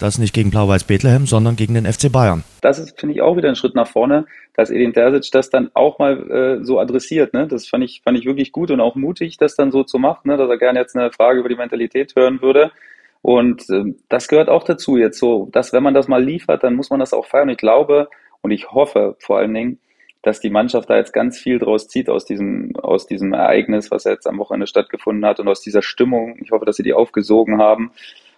das 0.00 0.18
nicht 0.18 0.34
gegen 0.34 0.50
Blau-Weiß 0.50 0.84
Bethlehem, 0.84 1.26
sondern 1.26 1.54
gegen 1.54 1.74
den 1.74 1.86
FC 1.86 2.10
Bayern. 2.10 2.42
Das 2.62 2.80
ist, 2.80 2.98
finde 2.98 3.14
ich, 3.14 3.22
auch 3.22 3.36
wieder 3.36 3.48
ein 3.48 3.56
Schritt 3.56 3.76
nach 3.76 3.86
vorne, 3.86 4.26
dass 4.54 4.70
Edin 4.70 4.92
Terzic 4.92 5.30
das 5.30 5.50
dann 5.50 5.70
auch 5.74 6.00
mal 6.00 6.30
äh, 6.30 6.64
so 6.64 6.80
adressiert. 6.80 7.32
Ne? 7.32 7.46
Das 7.46 7.68
fand 7.68 7.84
ich, 7.84 8.02
fand 8.02 8.18
ich 8.18 8.26
wirklich 8.26 8.50
gut 8.50 8.72
und 8.72 8.80
auch 8.80 8.96
mutig, 8.96 9.36
das 9.36 9.54
dann 9.54 9.70
so 9.70 9.84
zu 9.84 9.98
machen, 9.98 10.28
ne? 10.28 10.36
dass 10.36 10.50
er 10.50 10.58
gerne 10.58 10.80
jetzt 10.80 10.96
eine 10.96 11.12
Frage 11.12 11.38
über 11.38 11.48
die 11.48 11.54
Mentalität 11.54 12.14
hören 12.16 12.42
würde. 12.42 12.72
Und 13.22 13.68
äh, 13.70 13.94
das 14.08 14.28
gehört 14.28 14.48
auch 14.48 14.64
dazu 14.64 14.96
jetzt 14.96 15.18
so, 15.18 15.48
dass 15.52 15.72
wenn 15.72 15.82
man 15.82 15.94
das 15.94 16.08
mal 16.08 16.22
liefert, 16.22 16.62
dann 16.62 16.74
muss 16.74 16.90
man 16.90 17.00
das 17.00 17.12
auch 17.12 17.26
feiern. 17.26 17.48
Ich 17.48 17.58
glaube 17.58 18.08
und 18.40 18.50
ich 18.50 18.70
hoffe 18.70 19.16
vor 19.18 19.38
allen 19.38 19.54
Dingen, 19.54 19.80
dass 20.22 20.40
die 20.40 20.50
Mannschaft 20.50 20.90
da 20.90 20.96
jetzt 20.96 21.12
ganz 21.12 21.38
viel 21.38 21.58
draus 21.58 21.88
zieht 21.88 22.08
aus 22.08 22.24
diesem, 22.24 22.74
aus 22.76 23.06
diesem 23.06 23.32
Ereignis, 23.32 23.90
was 23.90 24.04
jetzt 24.04 24.26
am 24.26 24.38
Wochenende 24.38 24.66
stattgefunden 24.66 25.24
hat 25.24 25.40
und 25.40 25.48
aus 25.48 25.60
dieser 25.60 25.82
Stimmung. 25.82 26.38
Ich 26.42 26.50
hoffe, 26.50 26.64
dass 26.64 26.76
sie 26.76 26.82
die 26.82 26.92
aufgesogen 26.92 27.58
haben 27.58 27.92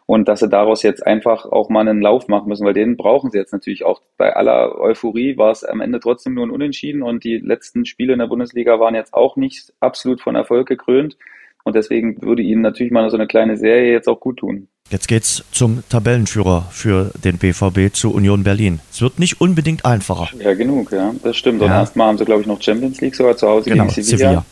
und 0.06 0.28
dass 0.28 0.40
sie 0.40 0.48
daraus 0.48 0.82
jetzt 0.82 1.06
einfach 1.06 1.46
auch 1.46 1.68
mal 1.68 1.88
einen 1.88 2.02
Lauf 2.02 2.28
machen 2.28 2.48
müssen, 2.48 2.66
weil 2.66 2.74
den 2.74 2.96
brauchen 2.96 3.30
sie 3.30 3.38
jetzt 3.38 3.52
natürlich 3.52 3.84
auch. 3.84 4.02
Bei 4.16 4.34
aller 4.34 4.78
Euphorie 4.78 5.36
war 5.38 5.52
es 5.52 5.64
am 5.64 5.80
Ende 5.80 6.00
trotzdem 6.00 6.34
nur 6.34 6.46
ein 6.46 6.50
Unentschieden 6.50 7.02
und 7.02 7.24
die 7.24 7.38
letzten 7.38 7.84
Spiele 7.84 8.12
in 8.12 8.18
der 8.18 8.26
Bundesliga 8.26 8.78
waren 8.78 8.94
jetzt 8.94 9.14
auch 9.14 9.36
nicht 9.36 9.72
absolut 9.80 10.20
von 10.20 10.34
Erfolg 10.34 10.68
gekrönt. 10.68 11.16
Und 11.64 11.76
deswegen 11.76 12.20
würde 12.22 12.42
ihnen 12.42 12.62
natürlich 12.62 12.92
mal 12.92 13.08
so 13.10 13.16
eine 13.16 13.26
kleine 13.26 13.56
Serie 13.56 13.92
jetzt 13.92 14.08
auch 14.08 14.20
gut 14.20 14.38
tun. 14.38 14.68
Jetzt 14.90 15.06
geht's 15.06 15.44
zum 15.52 15.84
Tabellenführer 15.88 16.66
für 16.70 17.12
den 17.22 17.38
BVB 17.38 17.94
zu 17.94 18.12
Union 18.12 18.42
Berlin. 18.42 18.80
Es 18.90 19.00
wird 19.00 19.20
nicht 19.20 19.40
unbedingt 19.40 19.84
einfacher. 19.84 20.28
Ja, 20.38 20.54
genug, 20.54 20.90
ja, 20.90 21.14
das 21.22 21.36
stimmt. 21.36 21.60
Ja. 21.60 21.66
Und 21.66 21.72
erstmal 21.72 22.08
haben 22.08 22.18
sie, 22.18 22.24
glaube 22.24 22.40
ich, 22.40 22.48
noch 22.48 22.60
Champions 22.60 23.00
League 23.00 23.14
sogar 23.14 23.36
zu 23.36 23.46
Hause 23.46 23.70
genau, 23.70 23.84
gegen 23.84 24.02
Sevilla. 24.02 24.18
Sevilla. 24.18 24.44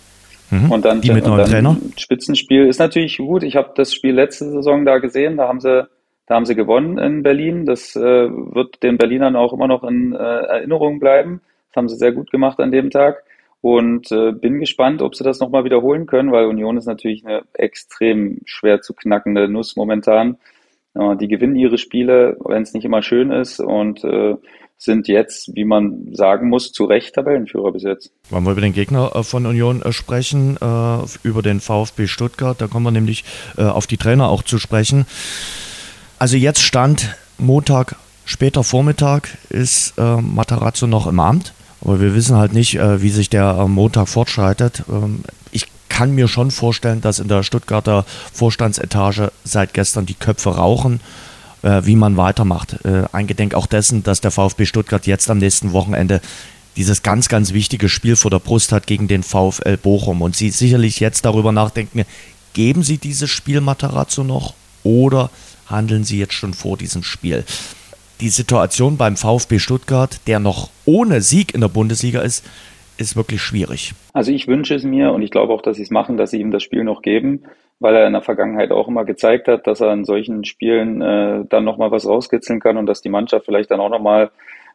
Mhm. 0.51 0.71
Und 0.71 0.85
dann, 0.85 1.01
Die 1.01 1.11
mit 1.11 1.27
neuem 1.27 1.45
Trainer. 1.45 1.77
Spitzenspiel 1.97 2.67
ist 2.67 2.79
natürlich 2.79 3.19
gut. 3.19 3.43
Ich 3.43 3.57
habe 3.57 3.73
das 3.75 3.93
Spiel 3.93 4.15
letzte 4.15 4.51
Saison 4.51 4.85
da 4.85 4.99
gesehen. 4.99 5.37
Da 5.37 5.49
haben 5.49 5.61
sie, 5.61 5.89
da 6.27 6.35
haben 6.37 6.47
sie 6.47 6.55
gewonnen 6.55 6.99
in 6.99 7.23
Berlin. 7.25 7.67
Das 7.67 7.97
äh, 7.97 8.01
wird 8.01 8.83
den 8.83 8.97
Berlinern 8.97 9.35
auch 9.35 9.53
immer 9.53 9.67
noch 9.67 9.83
in 9.83 10.13
äh, 10.13 10.17
Erinnerung 10.17 11.01
bleiben. 11.01 11.41
Das 11.69 11.77
haben 11.77 11.89
sie 11.89 11.97
sehr 11.97 12.13
gut 12.13 12.31
gemacht 12.31 12.61
an 12.61 12.71
dem 12.71 12.91
Tag 12.91 13.25
und 13.61 14.11
äh, 14.13 14.33
bin 14.33 14.61
gespannt, 14.61 15.03
ob 15.03 15.15
sie 15.15 15.25
das 15.25 15.41
nochmal 15.41 15.65
wiederholen 15.65 16.07
können, 16.07 16.33
weil 16.33 16.47
Union 16.47 16.77
ist 16.77 16.87
natürlich 16.87 17.25
eine 17.27 17.43
extrem 17.55 18.41
schwer 18.45 18.81
zu 18.81 18.95
knackende 18.95 19.49
Nuss 19.49 19.77
momentan. 19.77 20.39
Äh, 20.95 21.17
die 21.17 21.29
gewinnen 21.29 21.57
ihre 21.57 21.79
Spiele, 21.79 22.37
wenn 22.45 22.63
es 22.63 22.73
nicht 22.73 22.85
immer 22.85 23.03
schön 23.03 23.31
ist 23.31 23.61
und 23.61 24.05
äh, 24.05 24.37
sind 24.79 25.09
jetzt, 25.09 25.55
wie 25.57 25.65
man 25.65 26.15
sagen 26.15 26.49
muss, 26.49 26.71
zu 26.71 26.85
Recht 26.85 27.15
Tabellenführer 27.17 27.73
bis 27.73 27.83
jetzt. 27.83 28.13
Wollen 28.31 28.45
wir 28.45 28.53
über 28.53 28.61
den 28.61 28.73
Gegner 28.73 29.11
äh, 29.15 29.25
von 29.25 29.45
Union 29.45 29.83
äh, 29.83 29.93
sprechen, 29.93 30.57
äh, 30.57 30.99
über 31.25 31.43
den 31.43 31.61
VfB 31.61 32.07
Stuttgart, 32.07 32.61
da 32.61 32.69
kommen 32.69 32.85
wir 32.85 32.93
nämlich 32.93 33.25
auf 33.57 33.89
die 33.89 33.97
Trainer 33.97 34.29
auch 34.29 34.43
zu 34.43 34.59
sprechen. 34.59 35.07
Also 36.19 36.37
jetzt 36.37 36.63
stand 36.63 37.17
Montag, 37.39 37.97
später 38.25 38.63
Vormittag, 38.63 39.37
ist 39.51 39.95
Matarazzo 39.99 40.87
noch 40.87 41.07
im 41.09 41.19
Amt. 41.19 41.55
Aber 41.81 42.01
wir 42.01 42.15
wissen 42.15 42.37
halt 42.37 42.53
nicht, 42.53 42.77
äh, 42.77 43.03
wie 43.03 43.11
sich 43.11 43.31
der 43.31 43.45
am 43.45 43.73
Montag 43.73 44.09
fortschreitet. 44.09 44.85
Ähm, 44.89 45.23
ich 45.53 45.67
kann 45.89 46.15
mir 46.15 46.29
schon 46.29 46.51
vorstellen, 46.51 47.01
dass 47.01 47.19
in 47.19 47.29
der 47.29 47.43
Stuttgarter 47.43 48.05
Vorstandsetage 48.33 49.33
seit 49.45 49.75
gestern 49.75 50.07
die 50.07 50.15
Köpfe 50.15 50.57
rauchen, 50.57 51.01
äh, 51.63 51.83
wie 51.85 51.97
man 51.97 52.17
weitermacht. 52.17 52.85
Äh, 52.85 53.05
eingedenk 53.13 53.55
auch 53.55 53.67
dessen, 53.67 54.03
dass 54.03 54.21
der 54.21 54.31
VfB 54.31 54.67
Stuttgart 54.67 55.07
jetzt 55.07 55.31
am 55.31 55.39
nächsten 55.39 55.73
Wochenende 55.73 56.21
dieses 56.77 57.03
ganz, 57.03 57.29
ganz 57.29 57.53
wichtige 57.53 57.89
Spiel 57.89 58.15
vor 58.15 58.31
der 58.31 58.39
Brust 58.39 58.71
hat 58.71 58.87
gegen 58.87 59.09
den 59.09 59.25
VfL 59.25 59.77
Bochum 59.77 60.23
und 60.23 60.37
sie 60.37 60.51
sicherlich 60.51 61.01
jetzt 61.01 61.25
darüber 61.25 61.51
nachdenken, 61.51 62.05
geben 62.53 62.85
sie 62.85 62.99
dieses 62.99 63.31
Spiel 63.31 63.61
Matarazzo 63.61 64.23
noch 64.23 64.55
oder 64.85 65.31
handeln 65.67 66.05
sie 66.05 66.19
jetzt 66.19 66.35
schon 66.35 66.55
vor 66.55 66.77
diesem 66.77 67.03
Spiel? 67.03 67.45
Die 68.21 68.29
Situation 68.29 68.97
beim 68.97 69.17
VfB 69.17 69.59
Stuttgart, 69.59 70.21
der 70.27 70.39
noch 70.41 70.71
ohne 70.85 71.21
Sieg 71.21 71.55
in 71.55 71.61
der 71.61 71.69
Bundesliga 71.69 72.21
ist, 72.21 72.45
ist 72.99 73.17
wirklich 73.17 73.41
schwierig. 73.41 73.95
Also 74.13 74.33
ich 74.33 74.49
wünsche 74.49 74.75
es 74.75 74.83
mir 74.83 75.13
und 75.13 75.23
ich 75.23 75.31
glaube 75.31 75.53
auch, 75.53 75.63
dass 75.63 75.77
sie 75.77 75.85
es 75.85 75.91
machen, 75.91 76.17
dass 76.17 76.31
sie 76.31 76.41
ihm 76.41 76.51
das 76.51 76.63
Spiel 76.63 76.85
noch 76.85 77.03
geben, 77.03 77.45
weil 77.79 77.95
er 77.95 78.07
in 78.07 78.13
der 78.13 78.23
Vergangenheit 78.23 78.73
auch 78.73 78.89
immer 78.89 79.05
gezeigt 79.05 79.47
hat, 79.47 79.67
dass 79.67 79.81
er 79.81 79.93
in 79.93 80.05
solchen 80.05 80.45
Spielen 80.45 81.01
äh, 81.01 81.45
dann 81.49 81.65
nochmal 81.65 81.93
was 81.93 82.07
rauskitzeln 82.07 82.61
kann 82.61 82.77
und 82.77 82.87
dass 82.87 83.01
die 83.01 83.09
Mannschaft 83.09 83.47
vielleicht 83.47 83.71
dann 83.71 83.81
auch 83.81 83.91
nochmal 83.91 84.31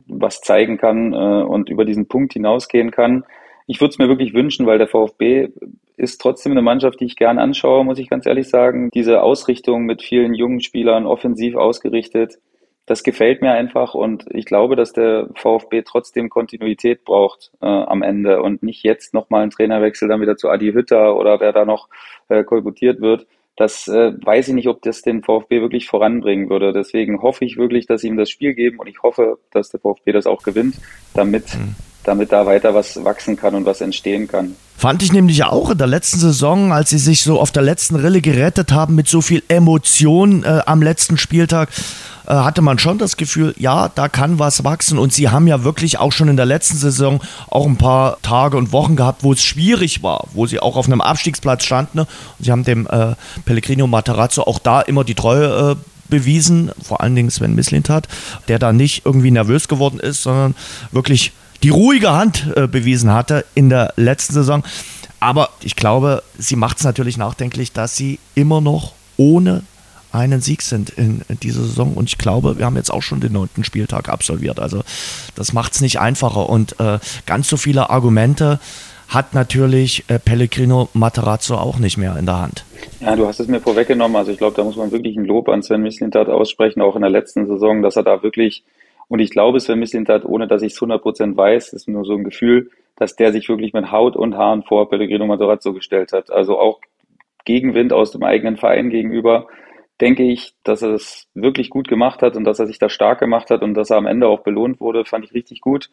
was 0.08 0.42
zeigen 0.42 0.78
kann 0.78 1.14
äh, 1.14 1.16
und 1.16 1.70
über 1.70 1.86
diesen 1.86 2.08
Punkt 2.08 2.34
hinausgehen 2.34 2.92
kann. 2.92 3.26
Ich 3.68 3.80
würde 3.80 3.92
es 3.92 3.98
mir 3.98 4.08
wirklich 4.08 4.34
wünschen, 4.34 4.66
weil 4.66 4.78
der 4.78 4.88
VfB 4.88 5.50
ist 5.96 6.20
trotzdem 6.20 6.52
eine 6.52 6.62
Mannschaft, 6.62 7.00
die 7.00 7.06
ich 7.06 7.16
gern 7.16 7.40
anschaue, 7.40 7.86
muss 7.86 8.00
ich 8.00 8.10
ganz 8.10 8.26
ehrlich 8.26 8.50
sagen. 8.50 8.90
Diese 8.94 9.22
Ausrichtung 9.22 9.84
mit 9.84 10.02
vielen 10.02 10.34
jungen 10.34 10.62
Spielern, 10.62 11.06
offensiv 11.06 11.56
ausgerichtet, 11.56 12.40
das 12.86 13.04
gefällt 13.04 13.42
mir 13.42 13.52
einfach 13.52 13.94
und 13.94 14.26
ich 14.30 14.46
glaube, 14.46 14.76
dass 14.76 14.92
der 14.92 15.30
VfB 15.36 15.84
trotzdem 15.84 16.30
Kontinuität 16.30 17.06
braucht 17.06 17.52
äh, 17.62 17.66
am 17.66 18.02
Ende 18.02 18.42
und 18.42 18.62
nicht 18.62 18.84
jetzt 18.84 19.14
nochmal 19.14 19.44
einen 19.44 19.52
Trainerwechsel 19.52 20.10
dann 20.10 20.22
wieder 20.22 20.36
zu 20.36 20.50
Adi 20.50 20.74
Hütter 20.74 21.16
oder 21.16 21.40
wer 21.40 21.54
da 21.54 21.64
noch 21.64 21.88
äh, 22.28 22.44
kolportiert 22.44 23.00
wird. 23.00 23.26
Das 23.56 23.88
äh, 23.88 24.14
weiß 24.20 24.50
ich 24.50 24.54
nicht, 24.56 24.68
ob 24.68 24.82
das 24.82 25.02
den 25.02 25.24
VfB 25.24 25.62
wirklich 25.62 25.88
voranbringen 25.88 26.50
würde. 26.50 26.74
Deswegen 26.74 27.22
hoffe 27.22 27.46
ich 27.46 27.56
wirklich, 27.56 27.86
dass 27.86 28.02
sie 28.02 28.08
ihm 28.08 28.18
das 28.18 28.30
Spiel 28.30 28.54
geben 28.54 28.80
und 28.80 28.88
ich 28.88 29.02
hoffe, 29.04 29.38
dass 29.52 29.70
der 29.70 29.80
VfB 29.80 30.12
das 30.12 30.28
auch 30.28 30.44
gewinnt, 30.44 30.76
damit 31.14 31.56
mhm 31.56 31.76
damit 32.04 32.32
da 32.32 32.46
weiter 32.46 32.74
was 32.74 33.04
wachsen 33.04 33.36
kann 33.36 33.56
und 33.56 33.66
was 33.66 33.82
entstehen 33.82 34.28
kann. 34.28 34.56
Fand 34.78 35.02
ich 35.04 35.14
nämlich 35.14 35.44
auch 35.44 35.70
in 35.70 35.78
der 35.78 35.88
letzten 35.88 36.20
Saison, 36.20 36.74
als 36.74 36.90
sie 36.90 36.98
sich 36.98 37.24
so 37.24 37.40
auf 37.40 37.52
der 37.52 37.64
letzten 37.64 37.96
Rille 37.96 38.22
gerettet 38.22 38.72
haben 38.72 38.96
mit 38.96 39.08
so 39.08 39.22
viel 39.22 39.42
Emotion 39.48 40.44
äh, 40.44 40.62
am 40.66 40.82
letzten 40.82 41.18
Spieltag, 41.18 41.70
äh, 42.28 42.34
hatte 42.34 42.62
man 42.62 42.80
schon 42.80 42.98
das 42.98 43.18
Gefühl, 43.18 43.54
ja, 43.58 43.90
da 43.90 44.08
kann 44.10 44.40
was 44.40 44.64
wachsen. 44.64 44.98
Und 44.98 45.14
sie 45.14 45.30
haben 45.30 45.48
ja 45.48 45.64
wirklich 45.64 46.00
auch 46.00 46.12
schon 46.12 46.28
in 46.28 46.38
der 46.38 46.46
letzten 46.46 46.78
Saison 46.78 47.22
auch 47.50 47.66
ein 47.66 47.78
paar 47.78 48.22
Tage 48.22 48.58
und 48.58 48.72
Wochen 48.72 48.96
gehabt, 48.96 49.24
wo 49.24 49.34
es 49.34 49.44
schwierig 49.44 50.04
war, 50.04 50.28
wo 50.34 50.46
sie 50.46 50.60
auch 50.60 50.76
auf 50.76 50.88
einem 50.88 51.02
Abstiegsplatz 51.02 51.64
standen. 51.64 52.00
Und 52.00 52.08
sie 52.40 52.52
haben 52.52 52.64
dem 52.64 52.88
äh, 52.88 53.16
Pellegrino 53.46 53.88
Materazzo 53.88 54.44
auch 54.44 54.60
da 54.60 54.82
immer 54.82 55.04
die 55.04 55.16
Treue 55.16 55.72
äh, 55.72 55.76
bewiesen, 56.10 56.72
vor 56.82 57.02
allen 57.02 57.16
Dingen 57.16 57.32
Sven 57.32 57.56
Mislintat, 57.56 58.08
der 58.48 58.60
da 58.60 58.72
nicht 58.72 59.06
irgendwie 59.06 59.32
nervös 59.32 59.68
geworden 59.68 60.00
ist, 60.00 60.24
sondern 60.24 60.56
wirklich 60.92 61.32
die 61.64 61.70
ruhige 61.70 62.12
Hand 62.12 62.48
äh, 62.56 62.68
bewiesen 62.68 63.12
hatte 63.12 63.46
in 63.56 63.70
der 63.70 63.94
letzten 63.96 64.34
Saison. 64.34 64.64
Aber 65.20 65.50
ich 65.62 65.76
glaube, 65.76 66.22
sie 66.38 66.58
macht 66.58 66.78
es 66.78 66.84
natürlich 66.84 67.18
nachdenklich, 67.18 67.72
dass 67.72 67.96
sie 67.96 68.20
immer 68.36 68.60
noch 68.60 68.92
ohne 69.16 69.64
einen 70.14 70.42
Sieg 70.42 70.62
sind 70.62 70.92
in, 70.92 71.22
dieser 71.42 71.62
Saison. 71.62 71.94
Und 71.94 72.10
ich 72.10 72.18
glaube, 72.18 72.58
wir 72.58 72.66
haben 72.66 72.76
jetzt 72.76 72.92
auch 72.92 73.02
schon 73.02 73.20
den 73.20 73.34
neunten 73.34 73.64
Spieltag 73.64 74.10
absolviert. 74.10 74.60
Also 74.60 74.84
das 75.36 75.54
macht 75.54 75.74
es 75.74 75.82
nicht 75.82 76.00
einfacher. 76.00 76.50
Und 76.50 76.80
äh, 76.80 77.00
ganz 77.26 77.50
so 77.50 77.58
viele 77.58 77.90
Argumente 77.90 78.60
hat 79.10 79.34
natürlich 79.34 80.06
äh, 80.08 80.20
Pellegrino 80.20 80.90
Materazzo 80.94 81.56
auch 81.56 81.78
nicht 81.78 81.98
mehr 81.98 82.16
in 82.18 82.26
der 82.26 82.40
Hand. 82.40 82.66
Ja, 83.00 83.16
du 83.16 83.28
hast 83.28 83.40
es 83.40 83.48
mir 83.48 83.60
vorweggenommen. 83.60 84.16
Also 84.16 84.32
ich 84.32 84.38
glaube, 84.38 84.56
da 84.56 84.64
muss 84.64 84.76
man 84.76 84.92
wirklich 84.92 85.18
ein 85.18 85.26
Lob 85.26 85.50
an 85.50 85.62
Sven 85.62 85.82
Mislintat 85.82 86.30
aussprechen, 86.30 86.82
auch 86.82 86.96
in 86.96 87.02
der 87.02 87.12
letzten 87.12 87.48
Saison, 87.48 87.82
dass 87.82 87.96
er 87.96 88.04
da 88.04 88.24
wirklich 88.24 88.64
und 89.08 89.20
ich 89.20 89.30
glaube, 89.30 89.60
Sven 89.60 89.80
Mislintat, 89.80 90.26
ohne 90.26 90.48
dass 90.48 90.62
ich 90.62 90.74
es 90.74 90.80
100% 90.80 91.38
weiß, 91.38 91.74
ist 91.74 91.88
nur 91.88 92.06
so 92.06 92.16
ein 92.16 92.24
Gefühl, 92.24 92.72
dass 92.96 93.16
der 93.16 93.32
sich 93.32 93.50
wirklich 93.50 93.74
mit 93.74 93.92
Haut 93.92 94.16
und 94.16 94.36
Haaren 94.36 94.64
vor 94.64 94.90
Pellegrino 94.90 95.28
Matarazzo 95.28 95.74
gestellt 95.74 96.14
hat. 96.14 96.32
Also 96.32 96.60
auch 96.60 96.80
Gegenwind 97.46 97.94
aus 97.94 98.12
dem 98.12 98.24
eigenen 98.24 98.58
Verein 98.58 98.90
gegenüber, 98.90 99.48
denke 100.02 100.24
ich, 100.24 100.54
dass 100.64 100.82
er 100.82 100.94
es 100.94 101.28
wirklich 101.34 101.70
gut 101.70 101.88
gemacht 101.88 102.22
hat 102.22 102.36
und 102.36 102.44
dass 102.44 102.60
er 102.60 102.68
sich 102.68 102.80
da 102.80 102.90
stark 102.90 103.20
gemacht 103.20 103.50
hat 103.50 103.62
und 103.62 103.74
dass 103.74 103.90
er 103.90 103.98
am 103.98 104.08
Ende 104.08 104.28
auch 104.28 104.42
belohnt 104.42 104.80
wurde, 104.80 105.06
fand 105.06 105.26
ich 105.26 105.34
richtig 105.34 105.62
gut. 105.62 105.90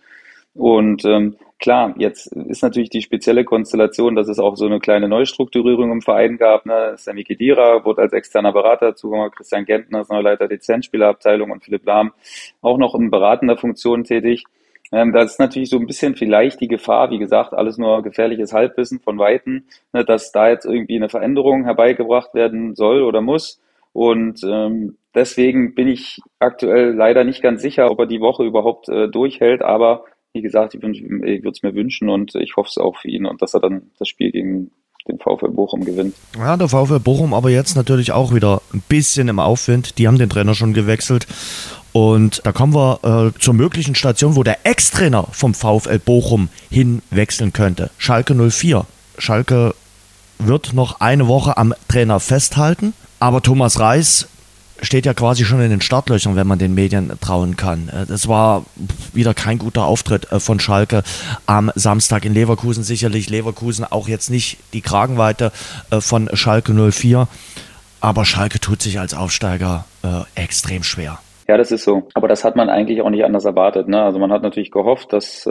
Und 0.54 1.04
ähm, 1.04 1.36
klar, 1.60 1.94
jetzt 1.96 2.26
ist 2.32 2.62
natürlich 2.62 2.90
die 2.90 3.02
spezielle 3.02 3.44
Konstellation, 3.44 4.16
dass 4.16 4.28
es 4.28 4.40
auch 4.40 4.56
so 4.56 4.66
eine 4.66 4.80
kleine 4.80 5.08
Neustrukturierung 5.08 5.92
im 5.92 6.02
Verein 6.02 6.38
gab. 6.38 6.66
Ne? 6.66 6.94
Sammy 6.96 7.22
Kedira 7.22 7.84
wurde 7.84 8.02
als 8.02 8.12
externer 8.12 8.52
Berater 8.52 8.96
zugekommen, 8.96 9.30
Christian 9.30 9.64
Gentner 9.64 10.00
ist 10.00 10.10
neuer 10.10 10.22
Leiter 10.22 10.48
Lizenzspielerabteilung 10.48 11.50
und 11.52 11.62
Philipp 11.64 11.86
Lahm 11.86 12.12
auch 12.62 12.78
noch 12.78 12.94
in 12.96 13.10
beratender 13.10 13.56
Funktion 13.56 14.02
tätig. 14.02 14.44
Ähm, 14.92 15.12
das 15.12 15.32
ist 15.32 15.38
natürlich 15.38 15.70
so 15.70 15.78
ein 15.78 15.86
bisschen 15.86 16.16
vielleicht 16.16 16.60
die 16.60 16.68
Gefahr, 16.68 17.10
wie 17.10 17.18
gesagt, 17.18 17.54
alles 17.54 17.78
nur 17.78 18.02
gefährliches 18.02 18.52
Halbwissen 18.52 18.98
von 18.98 19.18
Weitem, 19.18 19.64
ne, 19.92 20.04
dass 20.04 20.32
da 20.32 20.48
jetzt 20.48 20.64
irgendwie 20.64 20.96
eine 20.96 21.08
Veränderung 21.08 21.64
herbeigebracht 21.64 22.34
werden 22.34 22.74
soll 22.74 23.02
oder 23.02 23.20
muss. 23.20 23.60
Und 23.92 24.42
ähm, 24.44 24.96
deswegen 25.14 25.74
bin 25.74 25.88
ich 25.88 26.20
aktuell 26.38 26.94
leider 26.94 27.24
nicht 27.24 27.42
ganz 27.42 27.62
sicher, 27.62 27.90
ob 27.90 27.98
er 27.98 28.07
die 28.07 28.20
Woche 28.20 28.44
überhaupt 28.44 28.88
äh, 28.88 29.09
durchhält. 29.09 29.62
Aber 29.62 30.05
wie 30.33 30.42
gesagt, 30.42 30.74
ich, 30.74 30.83
ich 30.83 31.03
würde 31.03 31.50
es 31.50 31.62
mir 31.62 31.74
wünschen 31.74 32.09
und 32.09 32.35
ich 32.37 32.57
hoffe 32.57 32.68
es 32.68 32.79
auch 32.79 32.96
für 32.96 33.09
ihn 33.09 33.26
und 33.26 33.42
dass 33.42 33.55
er 33.55 33.61
dann 33.61 33.90
das 33.98 34.09
Spiel 34.09 34.31
gegen 34.31 34.70
den 35.09 35.18
VfL 35.18 35.48
Bochum 35.48 35.85
gewinnt. 35.85 36.14
Ja, 36.37 36.57
der 36.57 36.68
VfL 36.68 37.00
Bochum 37.00 37.35
aber 37.35 37.50
jetzt 37.50 37.74
natürlich 37.74 38.12
auch 38.12 38.35
wieder 38.35 38.62
ein 38.72 38.83
bisschen 38.88 39.29
im 39.29 39.38
Aufwind. 39.38 39.98
Die 39.98 40.07
haben 40.07 40.18
den 40.18 40.29
Trainer 40.29 40.55
schon 40.55 40.74
gewechselt. 40.74 41.26
Und 41.92 42.42
da 42.44 42.53
kommen 42.53 42.74
wir 42.74 43.33
äh, 43.35 43.38
zur 43.40 43.55
möglichen 43.55 43.94
Station, 43.94 44.37
wo 44.37 44.44
der 44.44 44.64
Ex-Trainer 44.64 45.26
vom 45.33 45.55
VfL 45.55 45.98
Bochum 45.98 46.48
hinwechseln 46.70 47.53
könnte. 47.53 47.90
Schalke 47.98 48.35
04. 48.35 48.87
Schalke 49.18 49.74
wird 50.38 50.72
noch 50.72 51.00
eine 51.00 51.26
Woche 51.26 51.57
am 51.57 51.74
Trainer 51.88 52.20
festhalten. 52.20 52.94
Aber 53.20 53.42
Thomas 53.42 53.78
Reis 53.78 54.28
steht 54.83 55.06
ja 55.06 55.14
quasi 55.14 55.44
schon 55.44 55.61
in 55.61 55.70
den 55.70 55.80
Startlöchern, 55.80 56.37
wenn 56.37 56.46
man 56.46 56.59
den 56.59 56.74
Medien 56.74 57.12
trauen 57.20 57.56
kann. 57.56 57.88
Äh, 57.88 58.06
das 58.06 58.28
war 58.28 58.64
wieder 59.12 59.35
kein 59.35 59.59
guter 59.59 59.85
Auftritt 59.85 60.33
äh, 60.33 60.40
von 60.40 60.59
Schalke 60.59 61.02
am 61.46 61.70
Samstag 61.74 62.24
in 62.24 62.35
Leverkusen. 62.35 62.83
Sicherlich 62.83 63.28
Leverkusen 63.30 63.85
auch 63.85 64.09
jetzt 64.09 64.30
nicht 64.30 64.59
die 64.72 64.80
Kragenweite 64.80 65.52
äh, 65.90 66.00
von 66.00 66.28
Schalke 66.35 66.72
04. 66.72 67.28
Aber 68.00 68.24
Schalke 68.24 68.59
tut 68.59 68.80
sich 68.80 68.98
als 68.98 69.12
Aufsteiger 69.12 69.85
extrem 70.35 70.83
schwer. 70.83 71.18
Ja, 71.46 71.59
das 71.59 71.70
ist 71.70 71.85
so. 71.85 72.09
Aber 72.14 72.28
das 72.28 72.44
hat 72.44 72.56
man 72.56 72.70
eigentlich 72.70 73.02
auch 73.02 73.11
nicht 73.11 73.26
anders 73.26 73.44
erwartet. 73.44 73.88
Ne? 73.88 74.02
Also 74.02 74.18
man 74.18 74.33
hat 74.33 74.42
natürlich 74.42 74.70
gehofft, 74.70 75.12
dass 75.12 75.46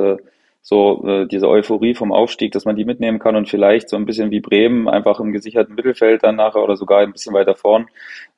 so 0.61 1.05
äh, 1.07 1.27
diese 1.27 1.47
Euphorie 1.47 1.95
vom 1.95 2.11
Aufstieg, 2.11 2.51
dass 2.51 2.65
man 2.65 2.75
die 2.75 2.85
mitnehmen 2.85 3.19
kann 3.19 3.35
und 3.35 3.49
vielleicht 3.49 3.89
so 3.89 3.95
ein 3.95 4.05
bisschen 4.05 4.31
wie 4.31 4.39
Bremen 4.39 4.87
einfach 4.87 5.19
im 5.19 5.31
gesicherten 5.31 5.75
Mittelfeld 5.75 6.23
dann 6.23 6.35
nachher 6.35 6.63
oder 6.63 6.75
sogar 6.75 6.99
ein 6.99 7.11
bisschen 7.11 7.33
weiter 7.33 7.55
vorn 7.55 7.87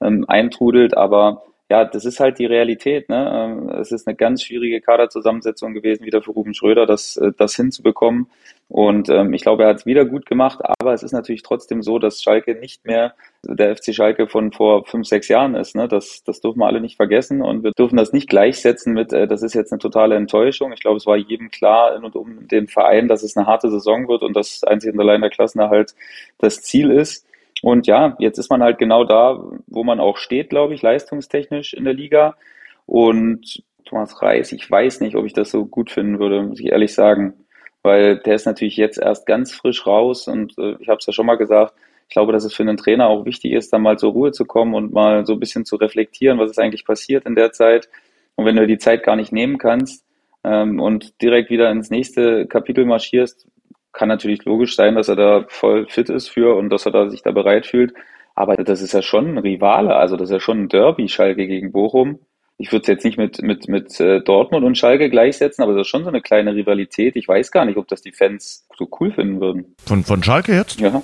ähm, 0.01 0.25
eintrudelt. 0.27 0.95
Aber 0.95 1.43
ja, 1.71 1.85
das 1.85 2.03
ist 2.03 2.19
halt 2.19 2.37
die 2.37 2.45
Realität. 2.45 3.07
Ne? 3.07 3.31
Ähm, 3.33 3.69
es 3.79 3.91
ist 3.91 4.07
eine 4.07 4.15
ganz 4.15 4.43
schwierige 4.43 4.81
Kaderzusammensetzung 4.81 5.73
gewesen, 5.73 6.05
wieder 6.05 6.21
für 6.21 6.31
Ruben 6.31 6.53
Schröder, 6.53 6.85
das, 6.85 7.15
äh, 7.17 7.31
das 7.37 7.55
hinzubekommen. 7.55 8.27
Und 8.71 9.09
ähm, 9.09 9.33
ich 9.33 9.41
glaube, 9.41 9.63
er 9.63 9.69
hat 9.69 9.79
es 9.79 9.85
wieder 9.85 10.05
gut 10.05 10.25
gemacht, 10.25 10.61
aber 10.79 10.93
es 10.93 11.03
ist 11.03 11.11
natürlich 11.11 11.43
trotzdem 11.43 11.81
so, 11.83 11.99
dass 11.99 12.21
Schalke 12.21 12.55
nicht 12.55 12.85
mehr 12.85 13.15
der 13.43 13.75
FC 13.75 13.93
Schalke 13.93 14.27
von 14.29 14.53
vor 14.53 14.85
fünf, 14.85 15.05
sechs 15.07 15.27
Jahren 15.27 15.55
ist. 15.55 15.75
Ne? 15.75 15.89
Das, 15.89 16.23
das 16.23 16.39
dürfen 16.39 16.59
wir 16.59 16.67
alle 16.67 16.79
nicht 16.79 16.95
vergessen 16.95 17.41
und 17.41 17.63
wir 17.65 17.73
dürfen 17.73 17.97
das 17.97 18.13
nicht 18.13 18.29
gleichsetzen 18.29 18.93
mit, 18.93 19.11
äh, 19.11 19.27
das 19.27 19.43
ist 19.43 19.55
jetzt 19.55 19.73
eine 19.73 19.79
totale 19.79 20.15
Enttäuschung. 20.15 20.71
Ich 20.71 20.79
glaube, 20.79 20.95
es 20.95 21.05
war 21.05 21.17
jedem 21.17 21.51
klar 21.51 21.97
in 21.97 22.05
und 22.05 22.15
um 22.15 22.47
den 22.47 22.69
Verein, 22.69 23.09
dass 23.09 23.23
es 23.23 23.35
eine 23.35 23.45
harte 23.45 23.69
Saison 23.69 24.07
wird 24.07 24.23
und 24.23 24.37
das 24.37 24.63
einzig 24.63 24.93
und 24.93 25.01
allein 25.01 25.19
der 25.19 25.31
Klassenerhalt 25.31 25.93
das 26.37 26.61
Ziel 26.61 26.91
ist. 26.91 27.27
Und 27.61 27.87
ja, 27.87 28.15
jetzt 28.19 28.37
ist 28.37 28.49
man 28.49 28.63
halt 28.63 28.77
genau 28.77 29.03
da, 29.03 29.43
wo 29.67 29.83
man 29.83 29.99
auch 29.99 30.15
steht, 30.15 30.49
glaube 30.49 30.75
ich, 30.75 30.81
leistungstechnisch 30.81 31.73
in 31.73 31.83
der 31.83 31.93
Liga. 31.93 32.37
Und 32.85 33.63
Thomas 33.83 34.21
Reis, 34.21 34.53
ich 34.53 34.71
weiß 34.71 35.01
nicht, 35.01 35.17
ob 35.17 35.25
ich 35.25 35.33
das 35.33 35.51
so 35.51 35.65
gut 35.65 35.91
finden 35.91 36.19
würde, 36.19 36.41
muss 36.43 36.61
ich 36.61 36.67
ehrlich 36.67 36.93
sagen. 36.93 37.33
Weil 37.83 38.17
der 38.17 38.35
ist 38.35 38.45
natürlich 38.45 38.77
jetzt 38.77 38.97
erst 38.99 39.25
ganz 39.25 39.53
frisch 39.53 39.87
raus 39.87 40.27
und 40.27 40.57
äh, 40.57 40.75
ich 40.79 40.87
habe 40.87 40.97
es 40.99 41.05
ja 41.05 41.13
schon 41.13 41.25
mal 41.25 41.35
gesagt, 41.35 41.73
ich 42.11 42.13
glaube, 42.13 42.33
dass 42.33 42.43
es 42.43 42.53
für 42.53 42.63
einen 42.63 42.77
Trainer 42.77 43.07
auch 43.07 43.25
wichtig 43.25 43.53
ist, 43.53 43.71
dann 43.71 43.81
mal 43.81 43.97
zur 43.97 44.11
Ruhe 44.11 44.31
zu 44.33 44.45
kommen 44.45 44.73
und 44.73 44.91
mal 44.91 45.25
so 45.25 45.33
ein 45.33 45.39
bisschen 45.39 45.63
zu 45.63 45.77
reflektieren, 45.77 46.39
was 46.39 46.51
ist 46.51 46.59
eigentlich 46.59 46.85
passiert 46.85 47.25
in 47.25 47.35
der 47.35 47.53
Zeit. 47.53 47.89
Und 48.35 48.45
wenn 48.45 48.57
du 48.57 48.67
die 48.67 48.77
Zeit 48.77 49.03
gar 49.03 49.15
nicht 49.15 49.31
nehmen 49.31 49.57
kannst 49.57 50.05
ähm, 50.43 50.79
und 50.81 51.21
direkt 51.21 51.49
wieder 51.49 51.71
ins 51.71 51.89
nächste 51.89 52.47
Kapitel 52.47 52.85
marschierst, 52.85 53.47
kann 53.93 54.09
natürlich 54.09 54.43
logisch 54.45 54.75
sein, 54.75 54.95
dass 54.95 55.07
er 55.07 55.15
da 55.15 55.45
voll 55.47 55.87
fit 55.87 56.09
ist 56.09 56.29
für 56.29 56.55
und 56.55 56.69
dass 56.69 56.85
er 56.85 56.91
da 56.91 57.09
sich 57.09 57.21
da 57.23 57.31
bereit 57.31 57.65
fühlt. 57.65 57.93
Aber 58.35 58.55
das 58.57 58.81
ist 58.81 58.93
ja 58.93 59.01
schon 59.01 59.29
ein 59.29 59.37
Rivale, 59.37 59.95
also 59.95 60.17
das 60.17 60.29
ist 60.29 60.33
ja 60.33 60.39
schon 60.39 60.63
ein 60.63 60.69
Derby, 60.69 61.07
Schalke 61.07 61.47
gegen 61.47 61.71
Bochum. 61.71 62.19
Ich 62.61 62.71
würde 62.71 62.83
es 62.83 62.87
jetzt 62.87 63.03
nicht 63.03 63.17
mit, 63.17 63.41
mit, 63.41 63.67
mit 63.67 63.99
äh, 63.99 64.21
Dortmund 64.21 64.63
und 64.63 64.77
Schalke 64.77 65.09
gleichsetzen, 65.09 65.63
aber 65.63 65.73
das 65.73 65.81
ist 65.81 65.87
schon 65.87 66.03
so 66.03 66.09
eine 66.09 66.21
kleine 66.21 66.53
Rivalität. 66.53 67.15
Ich 67.15 67.27
weiß 67.27 67.51
gar 67.51 67.65
nicht, 67.65 67.77
ob 67.77 67.87
das 67.87 68.03
die 68.03 68.11
Fans 68.11 68.67
so 68.77 68.87
cool 68.99 69.11
finden 69.11 69.41
würden. 69.41 69.75
Von, 69.83 70.03
von 70.03 70.21
Schalke 70.21 70.53
jetzt? 70.53 70.79
Ja. 70.79 71.01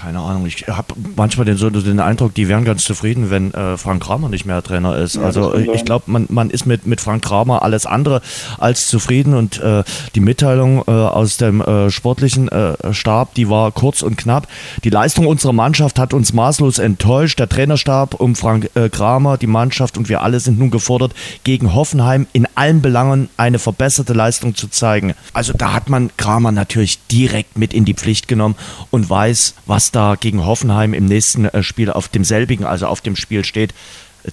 Keine 0.00 0.20
Ahnung, 0.20 0.46
ich 0.46 0.68
habe 0.68 0.94
manchmal 1.16 1.44
den, 1.44 1.56
so 1.56 1.70
den 1.70 1.98
Eindruck, 1.98 2.32
die 2.32 2.46
wären 2.46 2.64
ganz 2.64 2.84
zufrieden, 2.84 3.30
wenn 3.30 3.52
äh, 3.52 3.76
Frank 3.76 4.04
Kramer 4.04 4.28
nicht 4.28 4.46
mehr 4.46 4.62
Trainer 4.62 4.96
ist. 4.96 5.16
Ja, 5.16 5.22
also 5.22 5.56
ich 5.56 5.84
glaube, 5.84 6.04
man, 6.06 6.26
man 6.28 6.50
ist 6.50 6.66
mit, 6.66 6.86
mit 6.86 7.00
Frank 7.00 7.24
Kramer 7.24 7.62
alles 7.62 7.84
andere 7.84 8.22
als 8.58 8.86
zufrieden 8.86 9.34
und 9.34 9.60
äh, 9.60 9.82
die 10.14 10.20
Mitteilung 10.20 10.84
äh, 10.86 10.92
aus 10.92 11.36
dem 11.36 11.60
äh, 11.60 11.90
sportlichen 11.90 12.48
äh, 12.48 12.94
Stab, 12.94 13.34
die 13.34 13.50
war 13.50 13.72
kurz 13.72 14.02
und 14.02 14.16
knapp. 14.16 14.46
Die 14.84 14.90
Leistung 14.90 15.26
unserer 15.26 15.52
Mannschaft 15.52 15.98
hat 15.98 16.14
uns 16.14 16.32
maßlos 16.32 16.78
enttäuscht. 16.78 17.40
Der 17.40 17.48
Trainerstab 17.48 18.14
um 18.14 18.36
Frank 18.36 18.70
äh, 18.76 18.88
Kramer, 18.90 19.36
die 19.36 19.48
Mannschaft 19.48 19.98
und 19.98 20.08
wir 20.08 20.22
alle 20.22 20.38
sind 20.38 20.60
nun 20.60 20.70
gefordert, 20.70 21.12
gegen 21.42 21.74
Hoffenheim 21.74 22.28
in 22.32 22.46
allen 22.54 22.82
Belangen 22.82 23.30
eine 23.36 23.58
verbesserte 23.58 24.12
Leistung 24.12 24.54
zu 24.54 24.68
zeigen. 24.68 25.14
Also 25.32 25.54
da 25.54 25.72
hat 25.72 25.88
man 25.88 26.10
Kramer 26.16 26.52
natürlich 26.52 27.00
direkt 27.08 27.58
mit 27.58 27.74
in 27.74 27.84
die 27.84 27.94
Pflicht 27.94 28.28
genommen 28.28 28.54
und 28.92 29.10
weiß, 29.10 29.54
was 29.66 29.87
da 29.90 30.14
gegen 30.18 30.46
Hoffenheim 30.46 30.94
im 30.94 31.06
nächsten 31.06 31.46
äh, 31.46 31.62
Spiel 31.62 31.90
auf 31.90 32.08
demselbigen, 32.08 32.64
also 32.66 32.86
auf 32.86 33.00
dem 33.00 33.16
Spiel 33.16 33.44
steht, 33.44 33.74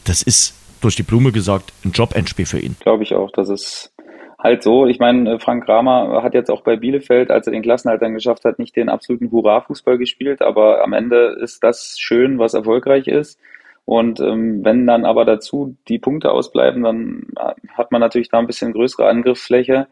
das 0.06 0.22
ist 0.22 0.56
durch 0.82 0.96
die 0.96 1.04
Blume 1.04 1.32
gesagt 1.32 1.74
ein 1.84 1.92
Job-Endspiel 1.92 2.46
für 2.46 2.60
ihn. 2.60 2.76
Glaube 2.80 3.04
ich 3.04 3.16
auch, 3.16 3.32
das 3.32 3.50
ist 3.50 3.92
halt 4.38 4.64
so. 4.64 4.86
Ich 4.86 5.00
meine, 5.00 5.34
äh, 5.34 5.40
Frank 5.40 5.66
Kramer 5.66 6.22
hat 6.24 6.34
jetzt 6.34 6.52
auch 6.52 6.62
bei 6.62 6.76
Bielefeld, 6.76 7.32
als 7.32 7.48
er 7.48 7.52
den 7.52 7.64
Klassenhalt 7.64 8.02
geschafft 8.02 8.46
hat, 8.46 8.60
nicht 8.60 8.76
den 8.76 8.90
absoluten 8.90 9.32
Hurra-Fußball 9.32 9.98
gespielt, 9.98 10.42
aber 10.42 10.84
am 10.84 10.94
Ende 10.94 11.38
ist 11.42 11.64
das 11.64 11.96
schön, 12.00 12.40
was 12.40 12.54
erfolgreich 12.54 13.08
ist. 13.08 13.40
Und 13.86 14.20
ähm, 14.20 14.64
wenn 14.64 14.88
dann 14.88 15.06
aber 15.06 15.26
dazu 15.26 15.76
die 15.88 16.00
Punkte 16.00 16.32
ausbleiben, 16.32 16.84
dann 16.84 17.28
äh, 17.38 17.54
hat 17.74 17.92
man 17.92 18.02
natürlich 18.02 18.30
da 18.30 18.40
ein 18.40 18.48
bisschen 18.48 18.74
größere 18.74 19.08
Angriffsfläche. 19.08 19.88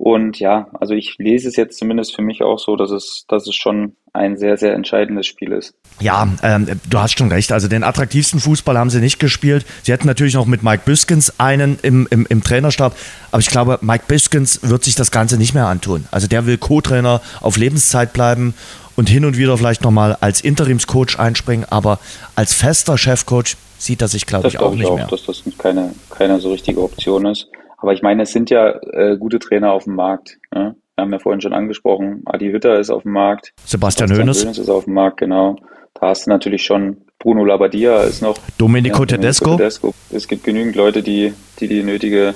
Und 0.00 0.40
ja, 0.40 0.66
also 0.80 0.94
ich 0.94 1.16
lese 1.18 1.46
es 1.46 1.56
jetzt 1.56 1.78
zumindest 1.78 2.16
für 2.16 2.22
mich 2.22 2.42
auch 2.42 2.58
so, 2.58 2.74
dass 2.74 2.90
es, 2.90 3.26
dass 3.28 3.46
es 3.46 3.54
schon 3.54 3.96
ein 4.14 4.38
sehr, 4.38 4.56
sehr 4.56 4.72
entscheidendes 4.72 5.26
Spiel 5.26 5.52
ist. 5.52 5.74
Ja, 6.00 6.26
ähm, 6.42 6.80
du 6.88 6.98
hast 6.98 7.18
schon 7.18 7.28
recht. 7.28 7.52
Also 7.52 7.68
den 7.68 7.84
attraktivsten 7.84 8.40
Fußball 8.40 8.78
haben 8.78 8.88
sie 8.88 9.00
nicht 9.00 9.18
gespielt. 9.18 9.66
Sie 9.82 9.92
hätten 9.92 10.06
natürlich 10.06 10.32
noch 10.32 10.46
mit 10.46 10.62
Mike 10.62 10.84
Biskins 10.86 11.38
einen 11.38 11.78
im, 11.82 12.08
im, 12.10 12.24
im 12.30 12.42
Trainerstab. 12.42 12.96
Aber 13.30 13.40
ich 13.40 13.48
glaube, 13.48 13.78
Mike 13.82 14.04
Biskins 14.08 14.60
wird 14.62 14.84
sich 14.84 14.94
das 14.94 15.10
Ganze 15.10 15.36
nicht 15.36 15.52
mehr 15.52 15.66
antun. 15.66 16.06
Also 16.10 16.28
der 16.28 16.46
will 16.46 16.56
Co-Trainer 16.56 17.20
auf 17.42 17.58
Lebenszeit 17.58 18.14
bleiben 18.14 18.54
und 18.96 19.10
hin 19.10 19.26
und 19.26 19.36
wieder 19.36 19.58
vielleicht 19.58 19.82
nochmal 19.82 20.16
als 20.22 20.40
Interimscoach 20.40 21.18
einspringen. 21.18 21.66
Aber 21.68 21.98
als 22.36 22.54
fester 22.54 22.96
Chefcoach 22.96 23.58
sieht 23.76 24.00
er 24.00 24.08
sich, 24.08 24.24
glaube 24.24 24.48
ich, 24.48 24.60
auch 24.60 24.72
ich 24.72 24.78
nicht 24.78 24.88
auch, 24.88 24.96
mehr. 24.96 25.08
dass 25.08 25.26
das 25.26 25.42
keine, 25.58 25.92
keine 26.08 26.40
so 26.40 26.52
richtige 26.52 26.82
Option 26.82 27.26
ist. 27.26 27.48
Aber 27.80 27.92
ich 27.92 28.02
meine, 28.02 28.22
es 28.22 28.32
sind 28.32 28.50
ja 28.50 28.78
äh, 28.92 29.16
gute 29.18 29.38
Trainer 29.38 29.72
auf 29.72 29.84
dem 29.84 29.94
Markt. 29.94 30.38
Ne? 30.54 30.76
Wir 30.94 31.02
haben 31.02 31.12
ja 31.12 31.18
vorhin 31.18 31.40
schon 31.40 31.54
angesprochen, 31.54 32.22
Adi 32.26 32.50
Hütter 32.50 32.78
ist 32.78 32.90
auf 32.90 33.04
dem 33.04 33.12
Markt. 33.12 33.52
Sebastian 33.64 34.10
Hoeneß. 34.10 34.44
ist 34.44 34.68
auf 34.68 34.84
dem 34.84 34.94
Markt, 34.94 35.18
genau. 35.18 35.56
Da 35.94 36.08
hast 36.08 36.26
du 36.26 36.30
natürlich 36.30 36.62
schon 36.62 36.98
Bruno 37.18 37.44
Labbadia 37.44 38.02
ist 38.02 38.22
noch. 38.22 38.36
Domenico 38.58 39.00
ja, 39.00 39.06
Tedesco. 39.06 39.56
Tedesco. 39.56 39.94
Es 40.10 40.28
gibt 40.28 40.44
genügend 40.44 40.76
Leute, 40.76 41.02
die 41.02 41.32
die, 41.58 41.68
die 41.68 41.82
nötige 41.82 42.34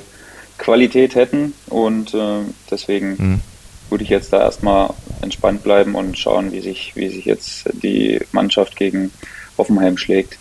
Qualität 0.59 1.15
hätten 1.15 1.55
und 1.69 2.15
äh, 2.15 2.41
deswegen 2.71 3.09
mhm. 3.19 3.41
würde 3.91 4.05
ich 4.05 4.11
jetzt 4.11 4.33
da 4.33 4.41
erstmal 4.41 4.91
entspannt 5.23 5.63
bleiben 5.63 5.95
und 5.95 6.19
schauen, 6.19 6.53
wie 6.53 6.61
sich, 6.61 6.95
wie 6.97 7.09
sich 7.09 7.25
jetzt 7.25 7.69
die 7.83 8.21
Mannschaft 8.33 8.77
gegen 8.77 9.11
Hoffenheim 9.57 9.97
schlägt. 9.97 10.39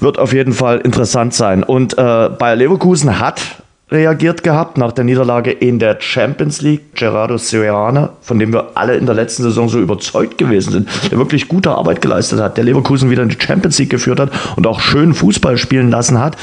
Wird 0.00 0.18
auf 0.18 0.32
jeden 0.32 0.52
Fall 0.52 0.78
interessant 0.80 1.34
sein. 1.34 1.62
Und 1.62 1.94
äh, 1.94 1.96
Bayer 1.96 2.56
Leverkusen 2.56 3.18
hat 3.18 3.61
reagiert 3.92 4.42
gehabt 4.42 4.78
nach 4.78 4.92
der 4.92 5.04
Niederlage 5.04 5.50
in 5.52 5.78
der 5.78 6.00
Champions 6.00 6.62
League. 6.62 6.94
Gerardo 6.94 7.36
Siriana, 7.36 8.10
von 8.22 8.38
dem 8.38 8.52
wir 8.52 8.70
alle 8.74 8.96
in 8.96 9.06
der 9.06 9.14
letzten 9.14 9.42
Saison 9.42 9.68
so 9.68 9.78
überzeugt 9.78 10.38
gewesen 10.38 10.72
sind, 10.72 10.88
der 11.10 11.18
wirklich 11.18 11.46
gute 11.48 11.70
Arbeit 11.70 12.00
geleistet 12.00 12.40
hat, 12.40 12.56
der 12.56 12.64
Leverkusen 12.64 13.10
wieder 13.10 13.22
in 13.22 13.28
die 13.28 13.38
Champions 13.38 13.78
League 13.78 13.90
geführt 13.90 14.18
hat 14.18 14.30
und 14.56 14.66
auch 14.66 14.80
schön 14.80 15.14
Fußball 15.14 15.58
spielen 15.58 15.90
lassen 15.90 16.18
hat. 16.18 16.36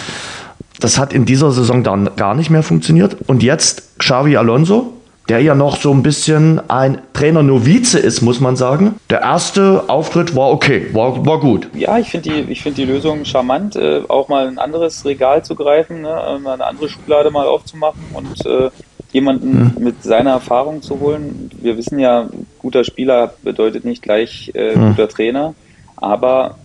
Das 0.79 0.97
hat 0.97 1.11
in 1.11 1.25
dieser 1.25 1.51
Saison 1.51 1.83
dann 1.83 2.11
gar 2.15 2.35
nicht 2.35 2.49
mehr 2.49 2.63
funktioniert. 2.63 3.17
Und 3.27 3.43
jetzt 3.43 3.99
Xavi 3.99 4.37
Alonso, 4.37 4.93
der 5.29 5.41
ja 5.41 5.53
noch 5.53 5.77
so 5.77 5.91
ein 5.93 6.01
bisschen 6.01 6.59
ein 6.69 7.01
Trainer-Novize 7.13 7.99
ist, 7.99 8.21
muss 8.21 8.39
man 8.39 8.55
sagen. 8.55 8.95
Der 9.11 9.21
erste 9.21 9.87
Auftritt 9.87 10.35
war 10.35 10.49
okay, 10.49 10.87
war, 10.93 11.23
war 11.25 11.39
gut. 11.39 11.69
Ja, 11.75 11.99
ich 11.99 12.09
finde 12.09 12.43
die, 12.43 12.55
find 12.55 12.77
die 12.77 12.85
Lösung 12.85 13.25
charmant, 13.25 13.75
äh, 13.75 14.01
auch 14.07 14.27
mal 14.27 14.47
ein 14.47 14.57
anderes 14.57 15.05
Regal 15.05 15.45
zu 15.45 15.53
greifen, 15.53 16.01
ne, 16.01 16.41
eine 16.43 16.65
andere 16.65 16.89
Schublade 16.89 17.29
mal 17.29 17.47
aufzumachen 17.47 18.01
und 18.13 18.43
äh, 18.47 18.71
jemanden 19.11 19.75
hm. 19.75 19.83
mit 19.83 20.03
seiner 20.03 20.31
Erfahrung 20.31 20.81
zu 20.81 20.99
holen. 20.99 21.51
Wir 21.61 21.77
wissen 21.77 21.99
ja, 21.99 22.27
guter 22.57 22.83
Spieler 22.83 23.33
bedeutet 23.43 23.85
nicht 23.85 24.01
gleich 24.01 24.51
äh, 24.55 24.73
hm. 24.73 24.89
guter 24.89 25.09
Trainer, 25.09 25.53
aber 25.95 26.57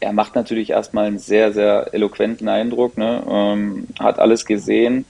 er 0.00 0.12
macht 0.12 0.34
natürlich 0.34 0.70
erstmal 0.70 1.06
einen 1.06 1.20
sehr, 1.20 1.52
sehr 1.52 1.94
eloquenten 1.94 2.48
Eindruck, 2.48 2.98
ne, 2.98 3.22
ähm, 3.28 3.86
hat 4.00 4.18
alles 4.18 4.44
gesehen 4.44 5.04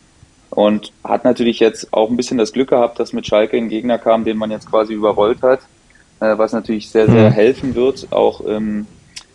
und 0.54 0.92
hat 1.02 1.24
natürlich 1.24 1.60
jetzt 1.60 1.92
auch 1.94 2.10
ein 2.10 2.16
bisschen 2.16 2.36
das 2.36 2.52
Glück 2.52 2.68
gehabt, 2.68 3.00
dass 3.00 3.14
mit 3.14 3.26
Schalke 3.26 3.56
ein 3.56 3.70
Gegner 3.70 3.98
kam, 3.98 4.24
den 4.24 4.36
man 4.36 4.50
jetzt 4.50 4.68
quasi 4.70 4.92
überrollt 4.92 5.42
hat, 5.42 5.60
äh, 6.20 6.36
was 6.36 6.52
natürlich 6.52 6.90
sehr, 6.90 7.10
sehr 7.10 7.30
mhm. 7.30 7.34
helfen 7.34 7.74
wird, 7.74 8.08
auch 8.10 8.42
im 8.42 8.86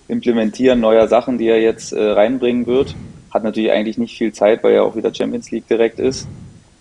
Implementieren 0.08 0.80
neuer 0.80 1.08
Sachen, 1.08 1.40
die 1.40 1.48
er 1.48 1.60
jetzt 1.60 1.92
äh, 1.92 2.12
reinbringen 2.12 2.68
wird. 2.68 2.96
Hat 3.34 3.44
natürlich 3.44 3.72
eigentlich 3.72 3.98
nicht 3.98 4.16
viel 4.16 4.32
Zeit, 4.32 4.64
weil 4.64 4.74
er 4.74 4.84
auch 4.84 4.96
wieder 4.96 5.14
Champions 5.14 5.50
League 5.50 5.68
direkt 5.68 6.00
ist. 6.00 6.28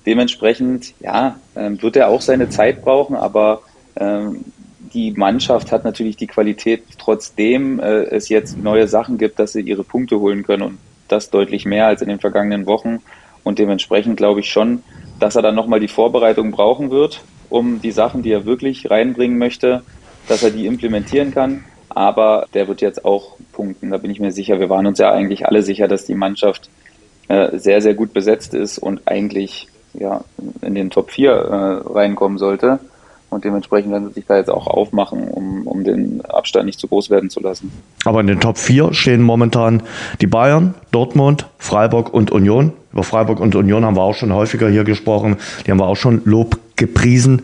Dementsprechend, 0.04 0.92
ja, 1.00 1.40
ähm, 1.56 1.80
wird 1.82 1.96
er 1.96 2.08
auch 2.08 2.20
seine 2.20 2.50
Zeit 2.50 2.82
brauchen, 2.82 3.16
aber 3.16 3.62
ähm, 3.96 4.44
die 4.92 5.12
Mannschaft 5.12 5.72
hat 5.72 5.84
natürlich 5.84 6.16
die 6.16 6.26
Qualität, 6.26 6.84
trotzdem 6.98 7.80
äh, 7.80 8.02
es 8.04 8.28
jetzt 8.28 8.58
neue 8.58 8.86
Sachen 8.86 9.16
gibt, 9.16 9.38
dass 9.38 9.52
sie 9.52 9.62
ihre 9.62 9.82
Punkte 9.82 10.20
holen 10.20 10.42
können 10.42 10.62
und 10.62 10.78
das 11.08 11.30
deutlich 11.30 11.64
mehr 11.64 11.86
als 11.86 12.02
in 12.02 12.08
den 12.08 12.20
vergangenen 12.20 12.66
Wochen. 12.66 13.00
Und 13.46 13.60
dementsprechend 13.60 14.16
glaube 14.16 14.40
ich 14.40 14.50
schon, 14.50 14.82
dass 15.20 15.36
er 15.36 15.42
dann 15.42 15.54
nochmal 15.54 15.78
die 15.78 15.86
Vorbereitung 15.86 16.50
brauchen 16.50 16.90
wird, 16.90 17.22
um 17.48 17.80
die 17.80 17.92
Sachen, 17.92 18.24
die 18.24 18.32
er 18.32 18.44
wirklich 18.44 18.90
reinbringen 18.90 19.38
möchte, 19.38 19.82
dass 20.26 20.42
er 20.42 20.50
die 20.50 20.66
implementieren 20.66 21.32
kann. 21.32 21.64
Aber 21.88 22.48
der 22.54 22.66
wird 22.66 22.80
jetzt 22.80 23.04
auch 23.04 23.36
punkten, 23.52 23.90
da 23.90 23.98
bin 23.98 24.10
ich 24.10 24.18
mir 24.18 24.32
sicher. 24.32 24.58
Wir 24.58 24.68
waren 24.68 24.84
uns 24.84 24.98
ja 24.98 25.12
eigentlich 25.12 25.46
alle 25.46 25.62
sicher, 25.62 25.86
dass 25.86 26.04
die 26.04 26.16
Mannschaft 26.16 26.68
äh, 27.28 27.56
sehr, 27.56 27.80
sehr 27.80 27.94
gut 27.94 28.12
besetzt 28.12 28.52
ist 28.52 28.78
und 28.78 29.02
eigentlich 29.06 29.68
ja, 29.94 30.24
in 30.60 30.74
den 30.74 30.90
Top 30.90 31.12
4 31.12 31.30
äh, 31.30 31.92
reinkommen 31.92 32.38
sollte. 32.38 32.80
Und 33.30 33.44
dementsprechend 33.44 33.92
werden 33.92 34.08
sie 34.08 34.14
sich 34.14 34.26
da 34.26 34.38
jetzt 34.38 34.50
auch 34.50 34.66
aufmachen, 34.66 35.28
um, 35.28 35.68
um 35.68 35.84
den 35.84 36.20
Abstand 36.24 36.66
nicht 36.66 36.80
zu 36.80 36.88
groß 36.88 37.10
werden 37.10 37.30
zu 37.30 37.38
lassen. 37.38 37.70
Aber 38.04 38.18
in 38.20 38.26
den 38.26 38.40
Top 38.40 38.58
4 38.58 38.92
stehen 38.92 39.22
momentan 39.22 39.84
die 40.20 40.26
Bayern, 40.26 40.74
Dortmund, 40.90 41.46
Freiburg 41.58 42.12
und 42.12 42.32
Union. 42.32 42.72
Über 42.96 43.04
Freiburg 43.04 43.40
und 43.40 43.54
Union 43.54 43.84
haben 43.84 43.94
wir 43.94 44.00
auch 44.00 44.14
schon 44.14 44.32
häufiger 44.32 44.70
hier 44.70 44.82
gesprochen. 44.82 45.36
Die 45.66 45.70
haben 45.70 45.78
wir 45.78 45.86
auch 45.86 45.96
schon 45.96 46.22
Lob 46.24 46.56
gepriesen. 46.76 47.42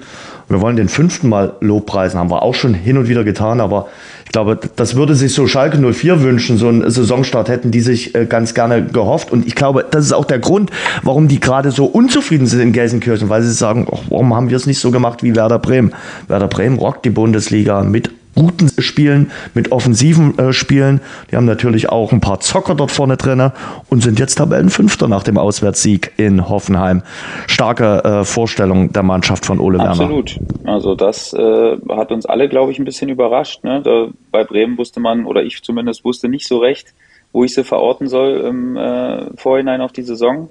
Wir 0.48 0.62
wollen 0.62 0.76
den 0.76 0.88
fünften 0.88 1.28
Mal 1.28 1.52
Lobpreisen, 1.60 2.18
haben 2.18 2.30
wir 2.30 2.40
auch 2.40 2.54
schon 2.54 2.72
hin 2.72 2.96
und 2.96 3.06
wieder 3.06 3.22
getan, 3.22 3.60
aber 3.60 3.88
ich 4.24 4.32
glaube, 4.32 4.58
das 4.76 4.96
würde 4.96 5.14
sich 5.14 5.34
so 5.34 5.46
Schalke 5.46 5.76
04 5.76 6.22
wünschen, 6.22 6.56
so 6.56 6.68
einen 6.68 6.90
Saisonstart 6.90 7.50
hätten 7.50 7.70
die 7.70 7.82
sich 7.82 8.14
äh, 8.14 8.24
ganz 8.24 8.54
gerne 8.54 8.82
gehofft. 8.82 9.30
Und 9.30 9.46
ich 9.46 9.54
glaube, 9.54 9.84
das 9.90 10.06
ist 10.06 10.12
auch 10.14 10.24
der 10.24 10.38
Grund, 10.38 10.70
warum 11.02 11.28
die 11.28 11.38
gerade 11.38 11.70
so 11.70 11.84
unzufrieden 11.84 12.46
sind 12.46 12.60
in 12.60 12.72
Gelsenkirchen, 12.72 13.28
weil 13.28 13.42
sie 13.42 13.52
sagen, 13.52 13.86
warum 14.08 14.34
haben 14.34 14.48
wir 14.48 14.56
es 14.56 14.64
nicht 14.64 14.78
so 14.78 14.90
gemacht 14.90 15.22
wie 15.22 15.36
Werder 15.36 15.58
Bremen? 15.58 15.92
Werder 16.28 16.48
Bremen 16.48 16.78
rockt 16.78 17.04
die 17.04 17.10
Bundesliga 17.10 17.82
mit 17.82 18.10
guten 18.34 18.70
Spielen, 18.80 19.30
mit 19.54 19.72
offensiven 19.72 20.38
äh, 20.38 20.52
Spielen. 20.52 21.00
Die 21.30 21.36
haben 21.36 21.44
natürlich 21.44 21.88
auch 21.88 22.12
ein 22.12 22.20
paar 22.20 22.40
Zocker 22.40 22.74
dort 22.74 22.90
vorne 22.90 23.16
drin 23.16 23.52
und 23.88 24.02
sind 24.02 24.18
jetzt 24.18 24.36
Tabellenfünfter 24.36 25.08
nach 25.08 25.22
dem 25.22 25.38
Auswärtssieg 25.38 26.12
in 26.16 26.48
Hoffenheim. 26.48 27.02
Starke 27.46 28.04
äh, 28.04 28.24
Vorstellung 28.24 28.92
der 28.92 29.02
Mannschaft 29.02 29.44
von 29.44 29.58
Ole 29.58 29.78
Werner. 29.78 29.90
Absolut. 29.90 30.38
Also 30.64 30.94
das 30.94 31.32
äh, 31.32 31.76
hat 31.90 32.12
uns 32.12 32.26
alle, 32.26 32.48
glaube 32.48 32.72
ich, 32.72 32.78
ein 32.78 32.84
bisschen 32.84 33.08
überrascht. 33.08 33.64
Ne? 33.64 33.82
Da, 33.82 34.08
bei 34.30 34.44
Bremen 34.44 34.78
wusste 34.78 35.00
man, 35.00 35.26
oder 35.26 35.42
ich 35.42 35.62
zumindest 35.62 36.04
wusste 36.04 36.28
nicht 36.28 36.46
so 36.46 36.58
recht, 36.58 36.94
wo 37.32 37.44
ich 37.44 37.54
sie 37.54 37.64
verorten 37.64 38.08
soll 38.08 38.40
im 38.40 38.76
äh, 38.76 39.36
Vorhinein 39.36 39.80
auf 39.80 39.92
die 39.92 40.02
Saison. 40.02 40.50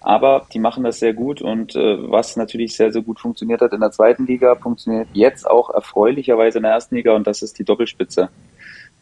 Aber 0.00 0.46
die 0.52 0.60
machen 0.60 0.84
das 0.84 1.00
sehr 1.00 1.12
gut 1.12 1.42
und 1.42 1.74
äh, 1.74 2.10
was 2.10 2.36
natürlich 2.36 2.76
sehr, 2.76 2.92
sehr 2.92 3.02
gut 3.02 3.18
funktioniert 3.18 3.60
hat 3.60 3.72
in 3.72 3.80
der 3.80 3.90
zweiten 3.90 4.26
Liga, 4.26 4.54
funktioniert 4.54 5.08
jetzt 5.12 5.48
auch 5.48 5.70
erfreulicherweise 5.70 6.58
in 6.58 6.62
der 6.62 6.72
ersten 6.72 6.94
Liga 6.94 7.14
und 7.14 7.26
das 7.26 7.42
ist 7.42 7.58
die 7.58 7.64
Doppelspitze. 7.64 8.28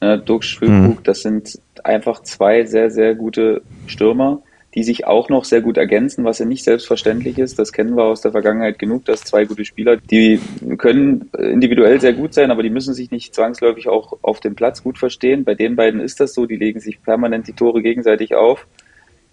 Äh, 0.01 0.19
Dux, 0.19 0.55
Füllkrug, 0.55 0.99
mhm. 0.99 1.05
das 1.05 1.23
sind 1.23 1.61
einfach 1.85 2.23
zwei 2.23 2.65
sehr, 2.65 2.91
sehr 2.91 3.15
gute 3.15 3.63
Stürmer, 3.87 4.43
die 4.75 4.85
sich 4.85 5.07
auch 5.07 5.29
noch 5.29 5.45
sehr 5.45 5.63
gut 5.63 5.79
ergänzen, 5.79 6.25
was 6.25 6.39
ja 6.39 6.45
nicht 6.45 6.65
selbstverständlich 6.65 7.39
ist. 7.39 7.59
Das 7.59 7.73
kennen 7.73 7.97
wir 7.97 8.05
aus 8.05 8.21
der 8.21 8.33
Vergangenheit 8.33 8.79
genug, 8.79 9.07
dass 9.07 9.23
zwei 9.23 9.45
gute 9.45 9.65
Spieler, 9.65 9.97
die 9.97 10.39
können 10.77 11.31
individuell 11.39 11.99
sehr 12.01 12.13
gut 12.13 12.35
sein, 12.35 12.51
aber 12.51 12.63
die 12.63 12.71
müssen 12.71 12.93
sich 12.93 13.11
nicht 13.11 13.35
zwangsläufig 13.35 13.89
auch 13.89 14.19
auf 14.23 14.41
dem 14.41 14.55
Platz 14.55 14.83
gut 14.83 14.99
verstehen. 14.99 15.45
Bei 15.45 15.55
den 15.55 15.77
beiden 15.77 16.01
ist 16.01 16.21
das 16.21 16.35
so, 16.35 16.45
die 16.45 16.57
legen 16.57 16.81
sich 16.81 17.03
permanent 17.03 17.49
die 17.49 17.55
Tore 17.55 17.81
gegenseitig 17.81 18.35
auf 18.35 18.67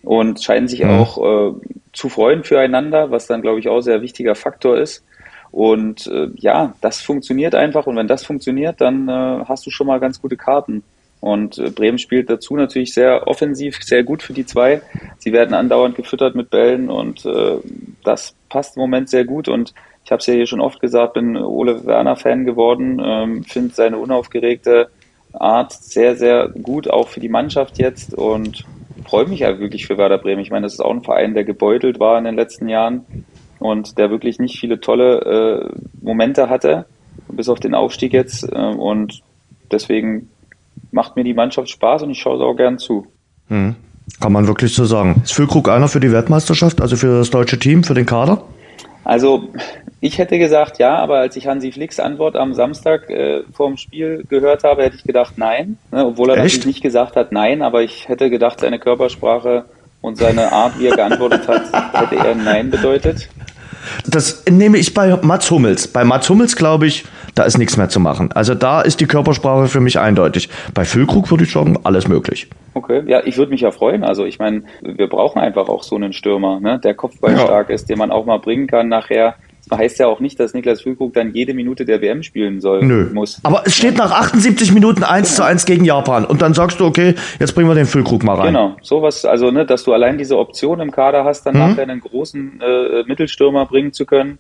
und 0.04 0.44
scheinen 0.44 0.68
sich 0.68 0.84
mhm. 0.84 0.90
auch 0.90 1.18
äh, 1.18 1.54
zu 1.94 2.10
freuen 2.10 2.44
füreinander, 2.44 3.12
was 3.12 3.28
dann, 3.28 3.42
glaube 3.42 3.60
ich, 3.60 3.70
auch 3.70 3.82
sehr 3.82 4.02
wichtiger 4.02 4.36
Faktor 4.36 4.78
ist. 4.78 5.04
Und 5.52 6.08
äh, 6.08 6.30
ja, 6.36 6.74
das 6.82 7.02
funktioniert 7.02 7.54
einfach 7.56 7.86
und 7.86 7.96
wenn 7.96 8.08
das 8.08 8.26
funktioniert, 8.26 8.82
dann 8.82 9.08
äh, 9.08 9.46
hast 9.46 9.66
du 9.66 9.70
schon 9.70 9.88
mal 9.88 10.00
ganz 10.00 10.22
gute 10.22 10.36
Karten. 10.36 10.84
Und 11.20 11.58
äh, 11.58 11.70
Bremen 11.70 12.00
spielt 12.00 12.30
dazu 12.30 12.56
natürlich 12.56 12.94
sehr 12.94 13.28
offensiv, 13.28 13.78
sehr 13.82 14.04
gut 14.04 14.24
für 14.24 14.34
die 14.34 14.46
zwei. 14.46 14.82
Sie 15.20 15.32
werden 15.32 15.54
andauernd 15.54 15.96
gefüttert 15.96 16.36
mit 16.36 16.50
Bällen 16.50 16.90
und 16.90 17.26
äh, 17.26 17.60
das 18.04 18.36
passt 18.50 18.76
im 18.76 18.82
Moment 18.82 19.10
sehr 19.10 19.24
gut. 19.24 19.48
Und 19.48 19.74
ich 20.04 20.12
habe 20.12 20.20
es 20.20 20.26
ja 20.26 20.34
hier 20.34 20.48
schon 20.48 20.60
oft 20.60 20.82
gesagt, 20.82 21.14
bin 21.14 21.38
Ole 21.38 21.86
Werner 21.86 22.18
Fan 22.18 22.44
geworden, 22.44 23.02
ähm, 23.02 23.44
finde 23.46 23.74
seine 23.74 24.00
unaufgeregte 24.00 24.90
Art 25.32 25.72
sehr, 25.72 26.18
sehr 26.18 26.50
gut, 26.50 26.90
auch 26.90 27.08
für 27.08 27.20
die 27.20 27.30
Mannschaft 27.30 27.78
jetzt. 27.78 28.14
Und 28.14 28.66
freue 29.06 29.28
mich 29.28 29.40
ja 29.40 29.60
wirklich 29.60 29.88
für 29.88 29.98
Werder 29.98 30.18
Bremen. 30.18 30.42
Ich 30.42 30.52
meine, 30.52 30.66
das 30.66 30.74
ist 30.74 30.80
auch 30.80 30.92
ein 30.92 31.04
Verein, 31.04 31.34
der 31.34 31.44
gebeutelt 31.44 32.00
war 32.00 32.18
in 32.18 32.24
den 32.24 32.36
letzten 32.36 32.68
Jahren 32.68 33.06
und 33.60 33.98
der 33.98 34.10
wirklich 34.10 34.40
nicht 34.40 34.60
viele 34.60 34.80
tolle 34.80 35.72
äh, 35.72 35.80
Momente 36.02 36.50
hatte, 36.50 36.86
bis 37.30 37.50
auf 37.50 37.60
den 37.60 37.76
Aufstieg 37.76 38.14
jetzt. 38.14 38.44
Äh, 38.44 38.56
und 38.56 39.22
deswegen 39.72 40.30
macht 40.92 41.16
mir 41.16 41.24
die 41.24 41.34
Mannschaft 41.34 41.70
Spaß 41.70 42.04
und 42.04 42.12
ich 42.12 42.20
schaue 42.20 42.38
es 42.38 42.42
auch 42.42 42.56
gern 42.56 42.78
zu. 42.78 43.08
Mhm. 43.50 43.76
Kann 44.20 44.34
man 44.34 44.48
wirklich 44.48 44.74
so 44.74 44.86
sagen. 44.86 45.22
Ist 45.24 45.34
Füllkrug 45.34 45.70
einer 45.70 45.88
für 45.88 46.00
die 46.00 46.12
Weltmeisterschaft, 46.12 46.82
also 46.82 46.96
für 46.96 47.20
das 47.20 47.30
deutsche 47.30 47.58
Team, 47.58 47.84
für 47.84 47.94
den 47.94 48.06
Kader? 48.06 48.44
Also 49.04 49.50
ich 50.00 50.18
hätte 50.18 50.38
gesagt 50.38 50.80
ja, 50.80 50.98
aber 50.98 51.20
als 51.20 51.36
ich 51.36 51.48
Hansi 51.48 51.72
Flicks 51.72 52.00
Antwort 52.00 52.36
am 52.36 52.54
Samstag 52.54 53.10
äh, 53.10 53.44
vor 53.54 53.68
dem 53.68 53.78
Spiel 53.78 54.26
gehört 54.28 54.64
habe, 54.64 54.84
hätte 54.84 54.96
ich 54.98 55.04
gedacht 55.04 55.36
nein. 55.38 55.78
Ne, 55.92 56.06
obwohl 56.06 56.30
er 56.30 56.36
Echt? 56.36 56.44
natürlich 56.44 56.66
nicht 56.66 56.82
gesagt 56.82 57.16
hat 57.16 57.32
nein, 57.32 57.62
aber 57.62 57.82
ich 57.84 58.08
hätte 58.08 58.30
gedacht, 58.30 58.60
seine 58.60 58.80
Körpersprache 58.80 59.66
und 60.02 60.18
seine 60.18 60.52
Art, 60.52 60.78
wie 60.80 60.88
er 60.88 60.96
geantwortet 60.96 61.48
hat, 61.48 61.64
hätte 61.94 62.16
eher 62.16 62.36
nein 62.36 62.70
bedeutet. 62.70 63.30
Das 64.06 64.44
nehme 64.50 64.78
ich 64.78 64.94
bei 64.94 65.18
Mats 65.22 65.52
Hummels. 65.52 65.88
Bei 65.88 66.04
Mats 66.04 66.30
Hummels 66.30 66.56
glaube 66.56 66.88
ich, 66.88 67.06
da 67.36 67.44
ist 67.44 67.58
nichts 67.58 67.78
mehr 67.78 67.90
zu 67.90 68.00
machen. 68.00 68.32
Also 68.34 68.56
da 68.56 68.82
ist 68.82 69.00
die 69.00 69.06
Körpersprache 69.06 69.68
für 69.68 69.80
mich 69.80 70.00
eindeutig. 70.00 70.50
Bei 70.74 70.86
Füllkrug 70.86 71.30
würde 71.32 71.44
ich 71.44 71.52
sagen, 71.52 71.80
alles 71.84 72.08
möglich. 72.08 72.50
Okay, 72.74 73.04
ja, 73.08 73.22
ich 73.26 73.38
würde 73.38 73.52
mich 73.52 73.62
ja 73.62 73.72
freuen. 73.72 74.04
Also 74.04 74.26
ich 74.26 74.40
meine, 74.40 74.64
wir 74.82 75.08
brauchen 75.08 75.40
einfach 75.40 75.70
auch 75.70 75.84
so 75.84 75.96
einen 75.96 76.14
Stürmer, 76.14 76.60
ne, 76.60 76.80
der 76.80 76.94
kopfballstark 76.94 77.70
ja. 77.70 77.76
ist, 77.76 77.90
den 77.90 77.98
man 77.98 78.12
auch 78.12 78.26
mal 78.26 78.40
bringen 78.40 78.68
kann 78.68 78.90
nachher 78.90 79.36
das 79.70 79.80
heißt 79.80 80.00
ja 80.00 80.08
auch 80.08 80.20
nicht, 80.20 80.40
dass 80.40 80.54
Niklas 80.54 80.82
Füllkrug 80.82 81.14
dann 81.14 81.34
jede 81.34 81.54
Minute 81.54 81.86
der 81.86 82.02
WM 82.02 82.24
spielen 82.24 82.60
soll. 82.60 82.84
Nö. 82.84 83.10
Muss. 83.14 83.40
Aber 83.44 83.64
es 83.66 83.76
steht 83.76 83.98
nach 83.98 84.12
78 84.12 84.74
Minuten 84.74 85.04
1 85.04 85.30
genau. 85.30 85.36
zu 85.36 85.44
1 85.46 85.66
gegen 85.66 85.86
Japan. 85.86 86.26
Und 86.26 86.42
dann 86.42 86.54
sagst 86.54 86.80
du, 86.80 86.86
okay, 86.86 87.16
jetzt 87.40 87.54
bringen 87.54 87.70
wir 87.70 87.76
den 87.76 87.86
Füllkrug 87.86 88.24
mal 88.24 88.36
rein. 88.36 88.48
Genau, 88.48 88.76
sowas, 88.82 89.26
also 89.26 89.52
ne, 89.52 89.66
dass 89.66 89.84
du 89.84 89.94
allein 89.94 90.18
diese 90.18 90.38
Option 90.38 90.82
im 90.82 90.92
Kader 90.92 91.24
hast, 91.24 91.46
dann 91.46 91.54
mhm. 91.54 91.60
nachher 91.62 91.84
einen 91.84 92.02
großen 92.02 92.62
äh, 92.62 93.04
Mittelstürmer 93.08 93.66
bringen 93.66 93.94
zu 93.94 94.06
können, 94.06 94.38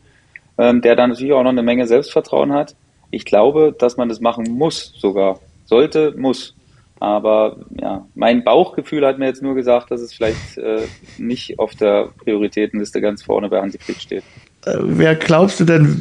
ähm, 0.57 0.81
der 0.81 0.95
dann 0.95 1.11
natürlich 1.11 1.33
auch 1.33 1.43
noch 1.43 1.51
eine 1.51 1.63
Menge 1.63 1.87
Selbstvertrauen 1.87 2.51
hat. 2.51 2.75
Ich 3.13 3.25
glaube, 3.25 3.75
dass 3.77 3.95
man 3.95 4.09
das 4.09 4.21
machen 4.21 4.45
muss 4.49 4.91
sogar. 4.97 5.39
Sollte, 5.65 6.15
muss. 6.17 6.55
Aber 6.99 7.57
ja, 7.79 8.07
mein 8.15 8.43
Bauchgefühl 8.43 9.05
hat 9.05 9.19
mir 9.19 9.25
jetzt 9.25 9.43
nur 9.43 9.53
gesagt, 9.55 9.91
dass 9.91 10.01
es 10.01 10.13
vielleicht 10.13 10.57
äh, 10.57 10.81
nicht 11.17 11.59
auf 11.59 11.75
der 11.75 12.09
Prioritätenliste 12.23 13.01
ganz 13.01 13.21
vorne 13.21 13.49
bei 13.49 13.61
Hansi 13.61 13.77
Flick 13.77 13.97
steht. 13.99 14.23
Äh, 14.65 14.77
wer 14.79 15.15
glaubst 15.15 15.59
du 15.59 15.65
denn, 15.65 15.95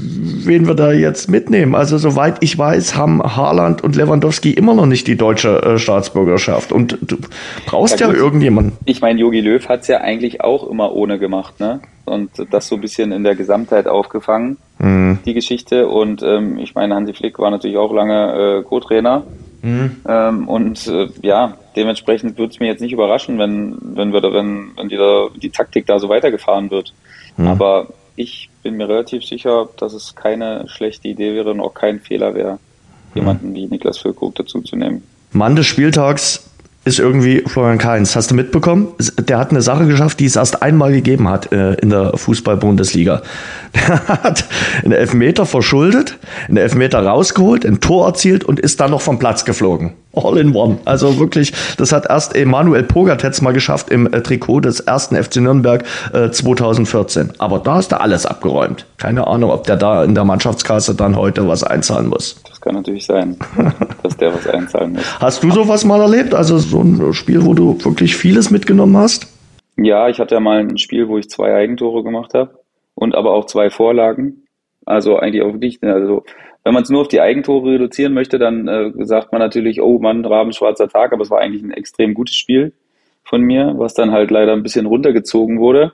wen 0.44 0.66
wir 0.66 0.75
da 0.75 0.92
jetzt 0.92 1.29
mitnehmen? 1.29 1.75
Also 1.75 1.98
soweit 1.98 2.37
ich 2.40 2.57
weiß, 2.57 2.96
haben 2.96 3.22
Haaland 3.22 3.83
und 3.83 3.94
Lewandowski 3.96 4.53
immer 4.53 4.75
noch 4.75 4.87
nicht 4.87 5.07
die 5.07 5.16
deutsche 5.16 5.61
äh, 5.62 5.79
Staatsbürgerschaft. 5.79 6.72
Und 6.72 6.96
du 7.03 7.18
brauchst 7.66 8.01
ja, 8.01 8.09
ja 8.09 8.14
irgendjemanden. 8.14 8.72
Ich 8.87 9.01
meine, 9.03 9.20
Jogi 9.20 9.40
Löw 9.40 9.68
hat 9.68 9.83
es 9.83 9.88
ja 9.88 9.98
eigentlich 9.98 10.40
auch 10.40 10.70
immer 10.70 10.94
ohne 10.94 11.18
gemacht, 11.18 11.61
ne? 11.61 11.81
Und 12.04 12.30
das 12.50 12.68
so 12.68 12.74
ein 12.74 12.80
bisschen 12.80 13.12
in 13.12 13.22
der 13.22 13.36
Gesamtheit 13.36 13.86
aufgefangen, 13.86 14.56
mhm. 14.78 15.20
die 15.24 15.34
Geschichte. 15.34 15.88
Und 15.88 16.22
ähm, 16.22 16.58
ich 16.58 16.74
meine, 16.74 16.94
Hansi 16.94 17.14
Flick 17.14 17.38
war 17.38 17.50
natürlich 17.50 17.76
auch 17.76 17.92
lange 17.92 18.58
äh, 18.58 18.62
Co-Trainer. 18.62 19.24
Mhm. 19.62 19.96
Ähm, 20.08 20.48
und 20.48 20.86
äh, 20.88 21.08
ja, 21.22 21.56
dementsprechend 21.76 22.36
würde 22.38 22.52
es 22.52 22.60
mir 22.60 22.66
jetzt 22.66 22.80
nicht 22.80 22.92
überraschen, 22.92 23.38
wenn, 23.38 23.78
wenn 23.80 24.12
wir 24.12 24.20
da, 24.20 24.32
wenn, 24.32 24.72
wenn 24.76 24.88
die, 24.88 24.96
da, 24.96 25.28
die 25.40 25.50
Taktik 25.50 25.86
da 25.86 26.00
so 26.00 26.08
weitergefahren 26.08 26.70
wird. 26.70 26.92
Mhm. 27.36 27.46
Aber 27.46 27.86
ich 28.16 28.50
bin 28.62 28.76
mir 28.76 28.88
relativ 28.88 29.24
sicher, 29.24 29.68
dass 29.78 29.92
es 29.92 30.14
keine 30.14 30.68
schlechte 30.68 31.08
Idee 31.08 31.34
wäre 31.34 31.50
und 31.52 31.60
auch 31.60 31.74
kein 31.74 32.00
Fehler 32.00 32.34
wäre, 32.34 32.58
jemanden 33.14 33.54
wie 33.54 33.66
Niklas 33.66 33.98
Füllkrug 33.98 34.34
dazu 34.34 34.60
zu 34.60 34.76
nehmen. 34.76 35.02
Mann 35.32 35.56
des 35.56 35.66
Spieltags 35.66 36.50
ist 36.84 36.98
irgendwie 36.98 37.44
Florian 37.46 37.78
Kainz. 37.78 38.16
Hast 38.16 38.32
du 38.32 38.34
mitbekommen? 38.34 38.88
Der 39.16 39.38
hat 39.38 39.50
eine 39.50 39.62
Sache 39.62 39.86
geschafft, 39.86 40.18
die 40.18 40.24
es 40.24 40.34
erst 40.34 40.62
einmal 40.62 40.90
gegeben 40.90 41.28
hat 41.28 41.52
äh, 41.52 41.74
in 41.74 41.90
der 41.90 42.16
Fußball-Bundesliga. 42.16 43.22
Der 43.74 44.08
hat 44.08 44.44
einen 44.82 44.92
Elfmeter 44.92 45.46
verschuldet, 45.46 46.18
einen 46.48 46.58
Elfmeter 46.58 47.04
rausgeholt, 47.04 47.64
ein 47.64 47.80
Tor 47.80 48.06
erzielt 48.06 48.44
und 48.44 48.60
ist 48.60 48.80
dann 48.80 48.90
noch 48.90 49.00
vom 49.00 49.18
Platz 49.18 49.44
geflogen. 49.44 49.92
All 50.12 50.36
in 50.36 50.54
one. 50.54 50.78
Also 50.84 51.18
wirklich, 51.18 51.54
das 51.78 51.92
hat 51.92 52.06
erst 52.10 52.34
Emanuel 52.34 52.82
Pogatetz 52.82 53.40
mal 53.40 53.52
geschafft 53.52 53.88
im 53.88 54.12
äh, 54.12 54.20
Trikot 54.20 54.60
des 54.60 54.80
ersten 54.80 55.16
FC 55.16 55.36
Nürnberg 55.36 55.84
äh, 56.12 56.30
2014. 56.30 57.32
Aber 57.38 57.60
da 57.60 57.78
ist 57.78 57.92
er 57.92 58.02
alles 58.02 58.26
abgeräumt. 58.26 58.84
Keine 58.98 59.26
Ahnung, 59.26 59.50
ob 59.50 59.64
der 59.64 59.76
da 59.76 60.04
in 60.04 60.14
der 60.14 60.24
Mannschaftskasse 60.24 60.94
dann 60.94 61.16
heute 61.16 61.48
was 61.48 61.62
einzahlen 61.62 62.08
muss. 62.08 62.36
Kann 62.62 62.77
natürlich 62.77 63.05
sein, 63.05 63.37
dass 64.03 64.16
der 64.16 64.33
was 64.33 64.46
einzahlen 64.46 64.92
muss. 64.92 65.20
Hast 65.20 65.42
du 65.42 65.51
sowas 65.51 65.85
mal 65.85 66.01
erlebt? 66.01 66.33
Also 66.33 66.59
so 66.59 66.81
ein 66.81 67.12
Spiel, 67.12 67.44
wo 67.44 67.55
du 67.55 67.77
wirklich 67.85 68.16
vieles 68.16 68.51
mitgenommen 68.51 68.96
hast? 68.96 69.27
Ja, 69.77 70.09
ich 70.09 70.20
hatte 70.20 70.37
ja 70.37 70.40
mal 70.40 70.61
ein 70.61 70.79
Spiel, 70.79 71.09
wo 71.09 71.18
ich 71.18 71.29
zwei 71.29 71.55
Eigentore 71.55 72.05
gemacht 72.05 72.35
habe 72.35 72.61
und 72.94 73.14
aber 73.16 73.33
auch 73.33 73.46
zwei 73.46 73.68
Vorlagen. 73.68 74.44
Also 74.87 75.16
eigentlich 75.16 75.42
auch 75.42 75.53
wirklich, 75.53 75.83
also 75.83 76.25
wenn 76.64 76.75
man 76.75 76.85
es 76.85 76.90
nur 76.90 77.01
auf 77.01 77.09
die 77.09 77.20
Eigentore 77.20 77.72
reduzieren 77.72 78.14
möchte, 78.14 78.38
dann 78.38 78.68
äh, 78.68 78.92
sagt 79.05 79.33
man 79.33 79.40
natürlich, 79.40 79.81
oh 79.81 79.98
Mann, 79.98 80.25
rabenschwarzer 80.25 80.88
Tag, 80.88 81.12
aber 81.12 81.22
es 81.22 81.31
war 81.31 81.40
eigentlich 81.40 81.62
ein 81.62 81.72
extrem 81.72 82.14
gutes 82.14 82.37
Spiel 82.37 82.72
von 83.25 83.42
mir, 83.42 83.75
was 83.77 83.94
dann 83.94 84.12
halt 84.12 84.31
leider 84.31 84.53
ein 84.53 84.62
bisschen 84.62 84.87
runtergezogen 84.87 85.59
wurde. 85.59 85.92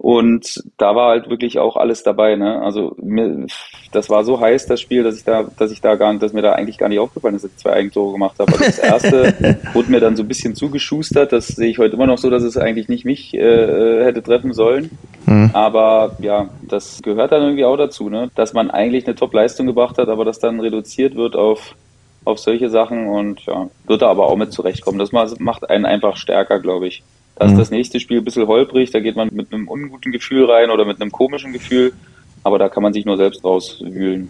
Und 0.00 0.64
da 0.78 0.96
war 0.96 1.10
halt 1.10 1.28
wirklich 1.28 1.58
auch 1.58 1.76
alles 1.76 2.02
dabei. 2.02 2.34
Ne? 2.34 2.62
Also 2.62 2.96
mir, 3.02 3.46
das 3.92 4.08
war 4.08 4.24
so 4.24 4.40
heiß 4.40 4.64
das 4.64 4.80
Spiel, 4.80 5.02
dass 5.02 5.18
ich 5.18 5.24
da, 5.24 5.44
dass 5.58 5.70
ich 5.70 5.82
da 5.82 5.96
gar, 5.96 6.14
dass 6.14 6.32
mir 6.32 6.40
da 6.40 6.52
eigentlich 6.52 6.78
gar 6.78 6.88
nicht 6.88 6.98
aufgefallen 6.98 7.34
ist, 7.34 7.44
dass 7.44 7.50
ich 7.50 7.58
zwei 7.58 7.74
Eigentore 7.74 8.12
gemacht 8.12 8.38
habe. 8.38 8.50
Also 8.50 8.64
das 8.64 8.78
erste 8.78 9.58
wurde 9.74 9.90
mir 9.90 10.00
dann 10.00 10.16
so 10.16 10.22
ein 10.22 10.28
bisschen 10.28 10.54
zugeschustert. 10.54 11.32
Das 11.32 11.48
sehe 11.48 11.68
ich 11.68 11.76
heute 11.76 11.96
immer 11.96 12.06
noch 12.06 12.16
so, 12.16 12.30
dass 12.30 12.42
es 12.42 12.56
eigentlich 12.56 12.88
nicht 12.88 13.04
mich 13.04 13.34
äh, 13.34 14.02
hätte 14.02 14.22
treffen 14.22 14.54
sollen. 14.54 14.90
Mhm. 15.26 15.50
Aber 15.52 16.16
ja, 16.20 16.48
das 16.62 17.02
gehört 17.02 17.32
dann 17.32 17.42
irgendwie 17.42 17.66
auch 17.66 17.76
dazu, 17.76 18.08
ne? 18.08 18.30
dass 18.34 18.54
man 18.54 18.70
eigentlich 18.70 19.06
eine 19.06 19.16
Top-Leistung 19.16 19.66
gebracht 19.66 19.98
hat, 19.98 20.08
aber 20.08 20.24
das 20.24 20.38
dann 20.38 20.60
reduziert 20.60 21.14
wird 21.14 21.36
auf 21.36 21.74
auf 22.22 22.38
solche 22.38 22.68
Sachen 22.68 23.06
und 23.06 23.40
ja, 23.46 23.68
wird 23.86 24.02
da 24.02 24.10
aber 24.10 24.26
auch 24.26 24.36
mit 24.36 24.52
zurechtkommen. 24.52 24.98
Das 24.98 25.10
macht 25.10 25.70
einen 25.70 25.86
einfach 25.86 26.16
stärker, 26.16 26.60
glaube 26.60 26.86
ich. 26.86 27.02
Da 27.40 27.46
ist 27.46 27.52
mhm. 27.52 27.58
das 27.58 27.70
nächste 27.70 27.98
Spiel 28.00 28.18
ein 28.18 28.24
bisschen 28.24 28.46
holprig, 28.46 28.90
da 28.90 29.00
geht 29.00 29.16
man 29.16 29.30
mit 29.32 29.50
einem 29.50 29.66
unguten 29.66 30.12
Gefühl 30.12 30.44
rein 30.44 30.70
oder 30.70 30.84
mit 30.84 31.00
einem 31.00 31.10
komischen 31.10 31.54
Gefühl, 31.54 31.94
aber 32.44 32.58
da 32.58 32.68
kann 32.68 32.82
man 32.82 32.92
sich 32.92 33.06
nur 33.06 33.16
selbst 33.16 33.42
rauswühlen. 33.42 34.28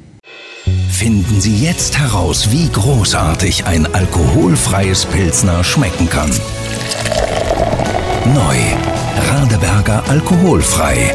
Finden 0.93 1.41
Sie 1.41 1.57
jetzt 1.57 1.99
heraus, 1.99 2.53
wie 2.53 2.69
großartig 2.71 3.65
ein 3.67 3.93
alkoholfreies 3.93 5.07
Pilsner 5.07 5.65
schmecken 5.65 6.09
kann. 6.09 6.31
Neu. 8.33 8.59
Radeberger 9.33 10.05
alkoholfrei. 10.09 11.13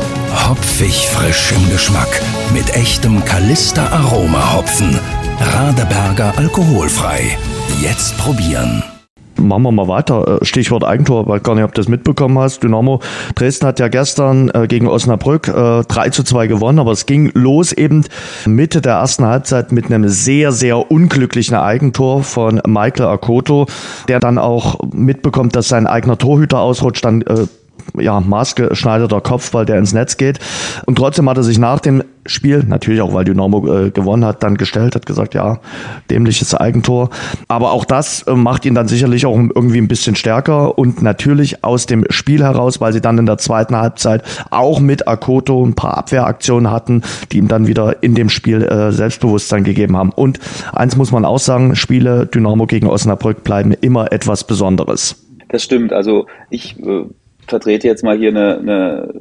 Hopfig 0.50 1.08
frisch 1.08 1.54
im 1.54 1.70
Geschmack. 1.70 2.22
Mit 2.54 2.76
echtem 2.76 3.24
Kalister 3.24 3.90
Aroma 3.94 4.58
Hopfen. 4.58 5.00
Radeberger 5.40 6.38
alkoholfrei. 6.38 7.38
Jetzt 7.82 8.18
probieren 8.18 8.84
machen 9.48 9.64
wir 9.64 9.72
mal 9.72 9.88
weiter. 9.88 10.42
Äh, 10.42 10.46
Stichwort 10.46 10.84
Eigentor, 10.84 11.28
weiß 11.28 11.44
gar 11.44 11.56
nicht, 11.56 11.64
ob 11.64 11.74
du 11.74 11.82
das 11.82 11.88
mitbekommen 11.88 12.38
hast. 12.40 12.64
Dynamo 12.64 13.00
Dresden 13.36 13.68
hat 13.68 13.80
ja 13.80 13.88
gestern 13.88 14.50
äh, 14.50 14.68
gegen 14.68 14.88
Osnabrück 14.88 15.48
äh, 15.48 15.84
3 15.84 16.10
zu 16.10 16.24
2 16.24 16.48
gewonnen, 16.48 16.80
aber 16.80 16.92
es 16.92 17.06
ging 17.06 17.32
los 17.34 17.72
eben 17.72 18.06
Mitte 18.46 18.82
der 18.82 18.94
ersten 18.94 19.26
Halbzeit 19.26 19.72
mit 19.72 19.86
einem 19.86 20.10
sehr, 20.10 20.52
sehr 20.52 20.92
unglücklichen 20.92 21.56
Eigentor 21.56 22.24
von 22.24 22.62
Michael 22.66 23.08
Akoto, 23.08 23.68
der 24.08 24.20
dann 24.20 24.38
auch 24.38 24.80
mitbekommt, 24.94 25.56
dass 25.56 25.68
sein 25.68 25.88
eigener 25.88 26.18
Torhüter 26.18 26.60
ausrutscht, 26.60 27.06
dann 27.06 27.22
äh, 27.22 27.48
ja, 28.00 28.20
maßgeschneiderter 28.20 29.22
Kopfball, 29.22 29.66
der 29.66 29.78
ins 29.78 29.94
Netz 29.94 30.18
geht. 30.18 30.40
Und 30.86 30.98
trotzdem 30.98 31.30
hat 31.30 31.38
er 31.38 31.44
sich 31.44 31.58
nach 31.58 31.80
dem 31.80 32.04
Spiel, 32.28 32.64
natürlich 32.68 33.02
auch, 33.02 33.14
weil 33.14 33.24
Dynamo 33.24 33.68
äh, 33.68 33.92
gewonnen 33.92 34.26
hat, 34.26 34.42
dann 34.42 34.58
gestellt, 34.58 34.96
hat 34.96 35.06
gesagt, 35.06 35.36
ja, 35.36 35.60
dämliches 36.10 36.56
Eigentor. 36.56 37.12
Aber 37.48 37.72
auch 37.72 37.86
das 37.86 38.24
äh, 38.24 38.34
macht 38.34 38.66
ihn 38.66 38.74
dann 38.74 38.88
sicherlich 38.88 39.28
auch 39.28 39.36
irgendwie 39.36 39.78
ein 39.78 39.88
bisschen 39.88 40.16
stärker 40.16 40.78
und 40.78 41.04
natürlich 41.04 41.64
aus 41.64 41.86
dem 41.86 42.04
Spiel 42.10 42.44
heraus, 42.44 42.82
weil 42.82 42.94
sie 42.94 43.02
dann 43.02 43.20
in 43.20 43.28
der 43.28 43.38
zweiten 43.38 43.76
Halbzeit 43.76 44.24
auch 44.50 44.80
mit 44.80 45.08
Akoto 45.08 45.64
ein 45.64 45.76
paar 45.76 45.98
Abwehraktionen 45.98 46.72
hatten, 46.72 47.04
die 47.32 47.38
ihm 47.38 47.48
dann 47.48 47.68
wieder 47.68 48.02
in 48.02 48.16
dem 48.16 48.30
Spiel 48.30 48.64
äh, 48.64 48.92
Selbstbewusstsein 48.92 49.64
gegeben 49.64 49.96
haben. 49.96 50.12
Und 50.12 50.40
eins 50.74 50.98
muss 50.98 51.12
man 51.12 51.26
auch 51.26 51.40
sagen, 51.40 51.76
Spiele 51.76 52.26
Dynamo 52.26 52.66
gegen 52.66 52.88
Osnabrück 52.88 53.44
bleiben 53.44 53.72
immer 53.72 54.12
etwas 54.12 54.46
Besonderes. 54.46 55.24
Das 55.50 55.64
stimmt. 55.64 55.94
Also 55.94 56.26
ich 56.50 56.80
äh, 56.80 57.06
vertrete 57.48 57.88
jetzt 57.88 58.04
mal 58.04 58.18
hier 58.18 58.30
eine, 58.30 58.58
eine, 58.58 59.14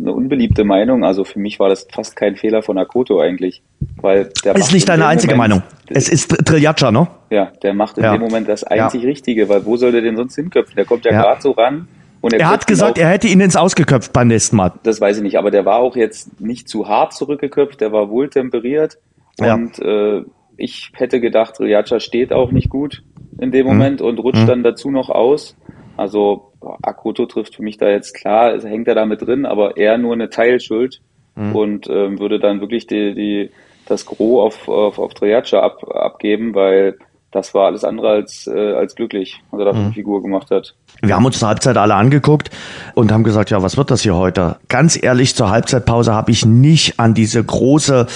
eine 0.00 0.12
unbeliebte 0.12 0.64
Meinung. 0.64 1.04
Also 1.04 1.24
für 1.24 1.38
mich 1.38 1.58
war 1.58 1.68
das 1.68 1.86
fast 1.92 2.16
kein 2.16 2.36
Fehler 2.36 2.62
von 2.62 2.78
Akoto 2.78 3.20
eigentlich. 3.20 3.62
Weil 4.00 4.30
der 4.44 4.56
ist 4.56 4.72
nicht 4.72 4.88
deine 4.88 5.06
einzige 5.06 5.34
Moment, 5.34 5.50
Meinung. 5.50 5.66
Es 5.88 6.08
ist 6.08 6.28
Triljaccia, 6.46 6.90
ne? 6.90 7.08
Ja, 7.30 7.52
der 7.62 7.74
macht 7.74 7.98
in 7.98 8.04
ja. 8.04 8.12
dem 8.12 8.20
Moment 8.20 8.48
das 8.48 8.64
einzig 8.64 9.02
ja. 9.02 9.08
Richtige, 9.08 9.48
weil 9.48 9.64
wo 9.64 9.76
soll 9.76 9.92
der 9.92 10.02
denn 10.02 10.16
sonst 10.16 10.34
hinköpfen? 10.36 10.76
Der 10.76 10.84
kommt 10.84 11.04
ja, 11.04 11.12
ja. 11.12 11.22
gerade 11.22 11.42
so 11.42 11.52
ran. 11.52 11.88
Und 12.20 12.32
er, 12.32 12.40
er 12.40 12.50
hat 12.50 12.66
gesagt, 12.66 12.98
auch, 12.98 13.02
er 13.02 13.08
hätte 13.08 13.28
ihn 13.28 13.40
ins 13.40 13.56
Ausgeköpft 13.56 14.12
beim 14.12 14.28
nächsten 14.28 14.56
Mal. 14.56 14.72
Das 14.82 15.00
weiß 15.00 15.18
ich 15.18 15.22
nicht, 15.22 15.38
aber 15.38 15.50
der 15.50 15.64
war 15.64 15.76
auch 15.76 15.96
jetzt 15.96 16.40
nicht 16.40 16.68
zu 16.68 16.88
hart 16.88 17.14
zurückgeköpft, 17.14 17.80
der 17.80 17.92
war 17.92 18.10
wohltemperiert. 18.10 18.98
Und 19.38 19.78
äh, 19.78 20.22
ich 20.58 20.92
hätte 20.94 21.20
gedacht, 21.20 21.56
Triljaccia 21.56 21.98
steht 21.98 22.32
auch 22.32 22.52
nicht 22.52 22.68
gut 22.68 23.02
in 23.40 23.50
dem 23.50 23.66
mhm. 23.66 23.72
Moment 23.72 24.00
mhm. 24.00 24.06
und 24.06 24.18
rutscht 24.18 24.42
mhm. 24.42 24.46
dann 24.46 24.62
dazu 24.62 24.90
noch 24.90 25.08
aus. 25.08 25.56
Also 26.00 26.52
Akoto 26.80 27.26
trifft 27.26 27.56
für 27.56 27.62
mich 27.62 27.76
da 27.76 27.90
jetzt 27.90 28.14
klar, 28.14 28.58
hängt 28.58 28.88
er 28.88 28.94
da 28.94 29.04
mit 29.04 29.20
drin, 29.20 29.44
aber 29.44 29.76
eher 29.76 29.98
nur 29.98 30.14
eine 30.14 30.30
Teilschuld 30.30 31.02
mhm. 31.36 31.54
und 31.54 31.90
ähm, 31.90 32.18
würde 32.18 32.40
dann 32.40 32.62
wirklich 32.62 32.86
die, 32.86 33.14
die, 33.14 33.50
das 33.84 34.06
Gros 34.06 34.46
auf, 34.46 34.66
auf, 34.66 34.98
auf 34.98 35.12
Triaccia 35.12 35.60
ab, 35.60 35.84
abgeben, 35.94 36.54
weil 36.54 36.96
das 37.32 37.52
war 37.52 37.66
alles 37.66 37.84
andere 37.84 38.08
als, 38.08 38.46
äh, 38.46 38.72
als 38.72 38.94
glücklich, 38.94 39.42
was 39.50 39.60
er 39.60 39.66
da 39.66 39.72
für 39.72 39.78
eine 39.78 39.88
mhm. 39.88 39.92
Figur 39.92 40.22
gemacht 40.22 40.50
hat. 40.50 40.74
Wir 41.02 41.14
haben 41.14 41.26
uns 41.26 41.38
zur 41.38 41.48
Halbzeit 41.48 41.76
alle 41.76 41.94
angeguckt 41.94 42.48
und 42.94 43.12
haben 43.12 43.22
gesagt, 43.22 43.50
ja, 43.50 43.62
was 43.62 43.76
wird 43.76 43.90
das 43.90 44.00
hier 44.00 44.16
heute? 44.16 44.56
Ganz 44.68 45.00
ehrlich, 45.00 45.36
zur 45.36 45.50
Halbzeitpause 45.50 46.14
habe 46.14 46.30
ich 46.30 46.46
nicht 46.46 46.98
an 46.98 47.12
diese 47.12 47.44
große 47.44 48.06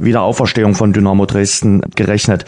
Wiederauferstehung 0.00 0.74
von 0.74 0.92
Dynamo 0.92 1.24
Dresden 1.24 1.82
gerechnet. 1.94 2.44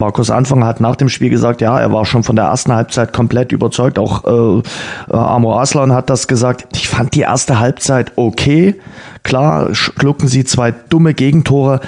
Markus 0.00 0.30
Anfang 0.30 0.64
hat 0.64 0.80
nach 0.80 0.96
dem 0.96 1.10
Spiel 1.10 1.28
gesagt, 1.28 1.60
ja, 1.60 1.78
er 1.78 1.92
war 1.92 2.06
schon 2.06 2.22
von 2.22 2.34
der 2.34 2.46
ersten 2.46 2.72
Halbzeit 2.72 3.12
komplett 3.12 3.52
überzeugt. 3.52 3.98
Auch 3.98 4.24
äh, 4.24 4.62
äh 5.12 5.16
Amor 5.16 5.60
Aslan 5.60 5.92
hat 5.92 6.08
das 6.08 6.26
gesagt. 6.26 6.66
Ich 6.72 6.88
fand 6.88 7.14
die 7.14 7.20
erste 7.20 7.60
Halbzeit 7.60 8.12
okay. 8.16 8.80
Klar, 9.22 9.74
schlucken 9.74 10.26
sie 10.26 10.44
zwei 10.44 10.72
dumme 10.72 11.12
Gegentore. 11.12 11.80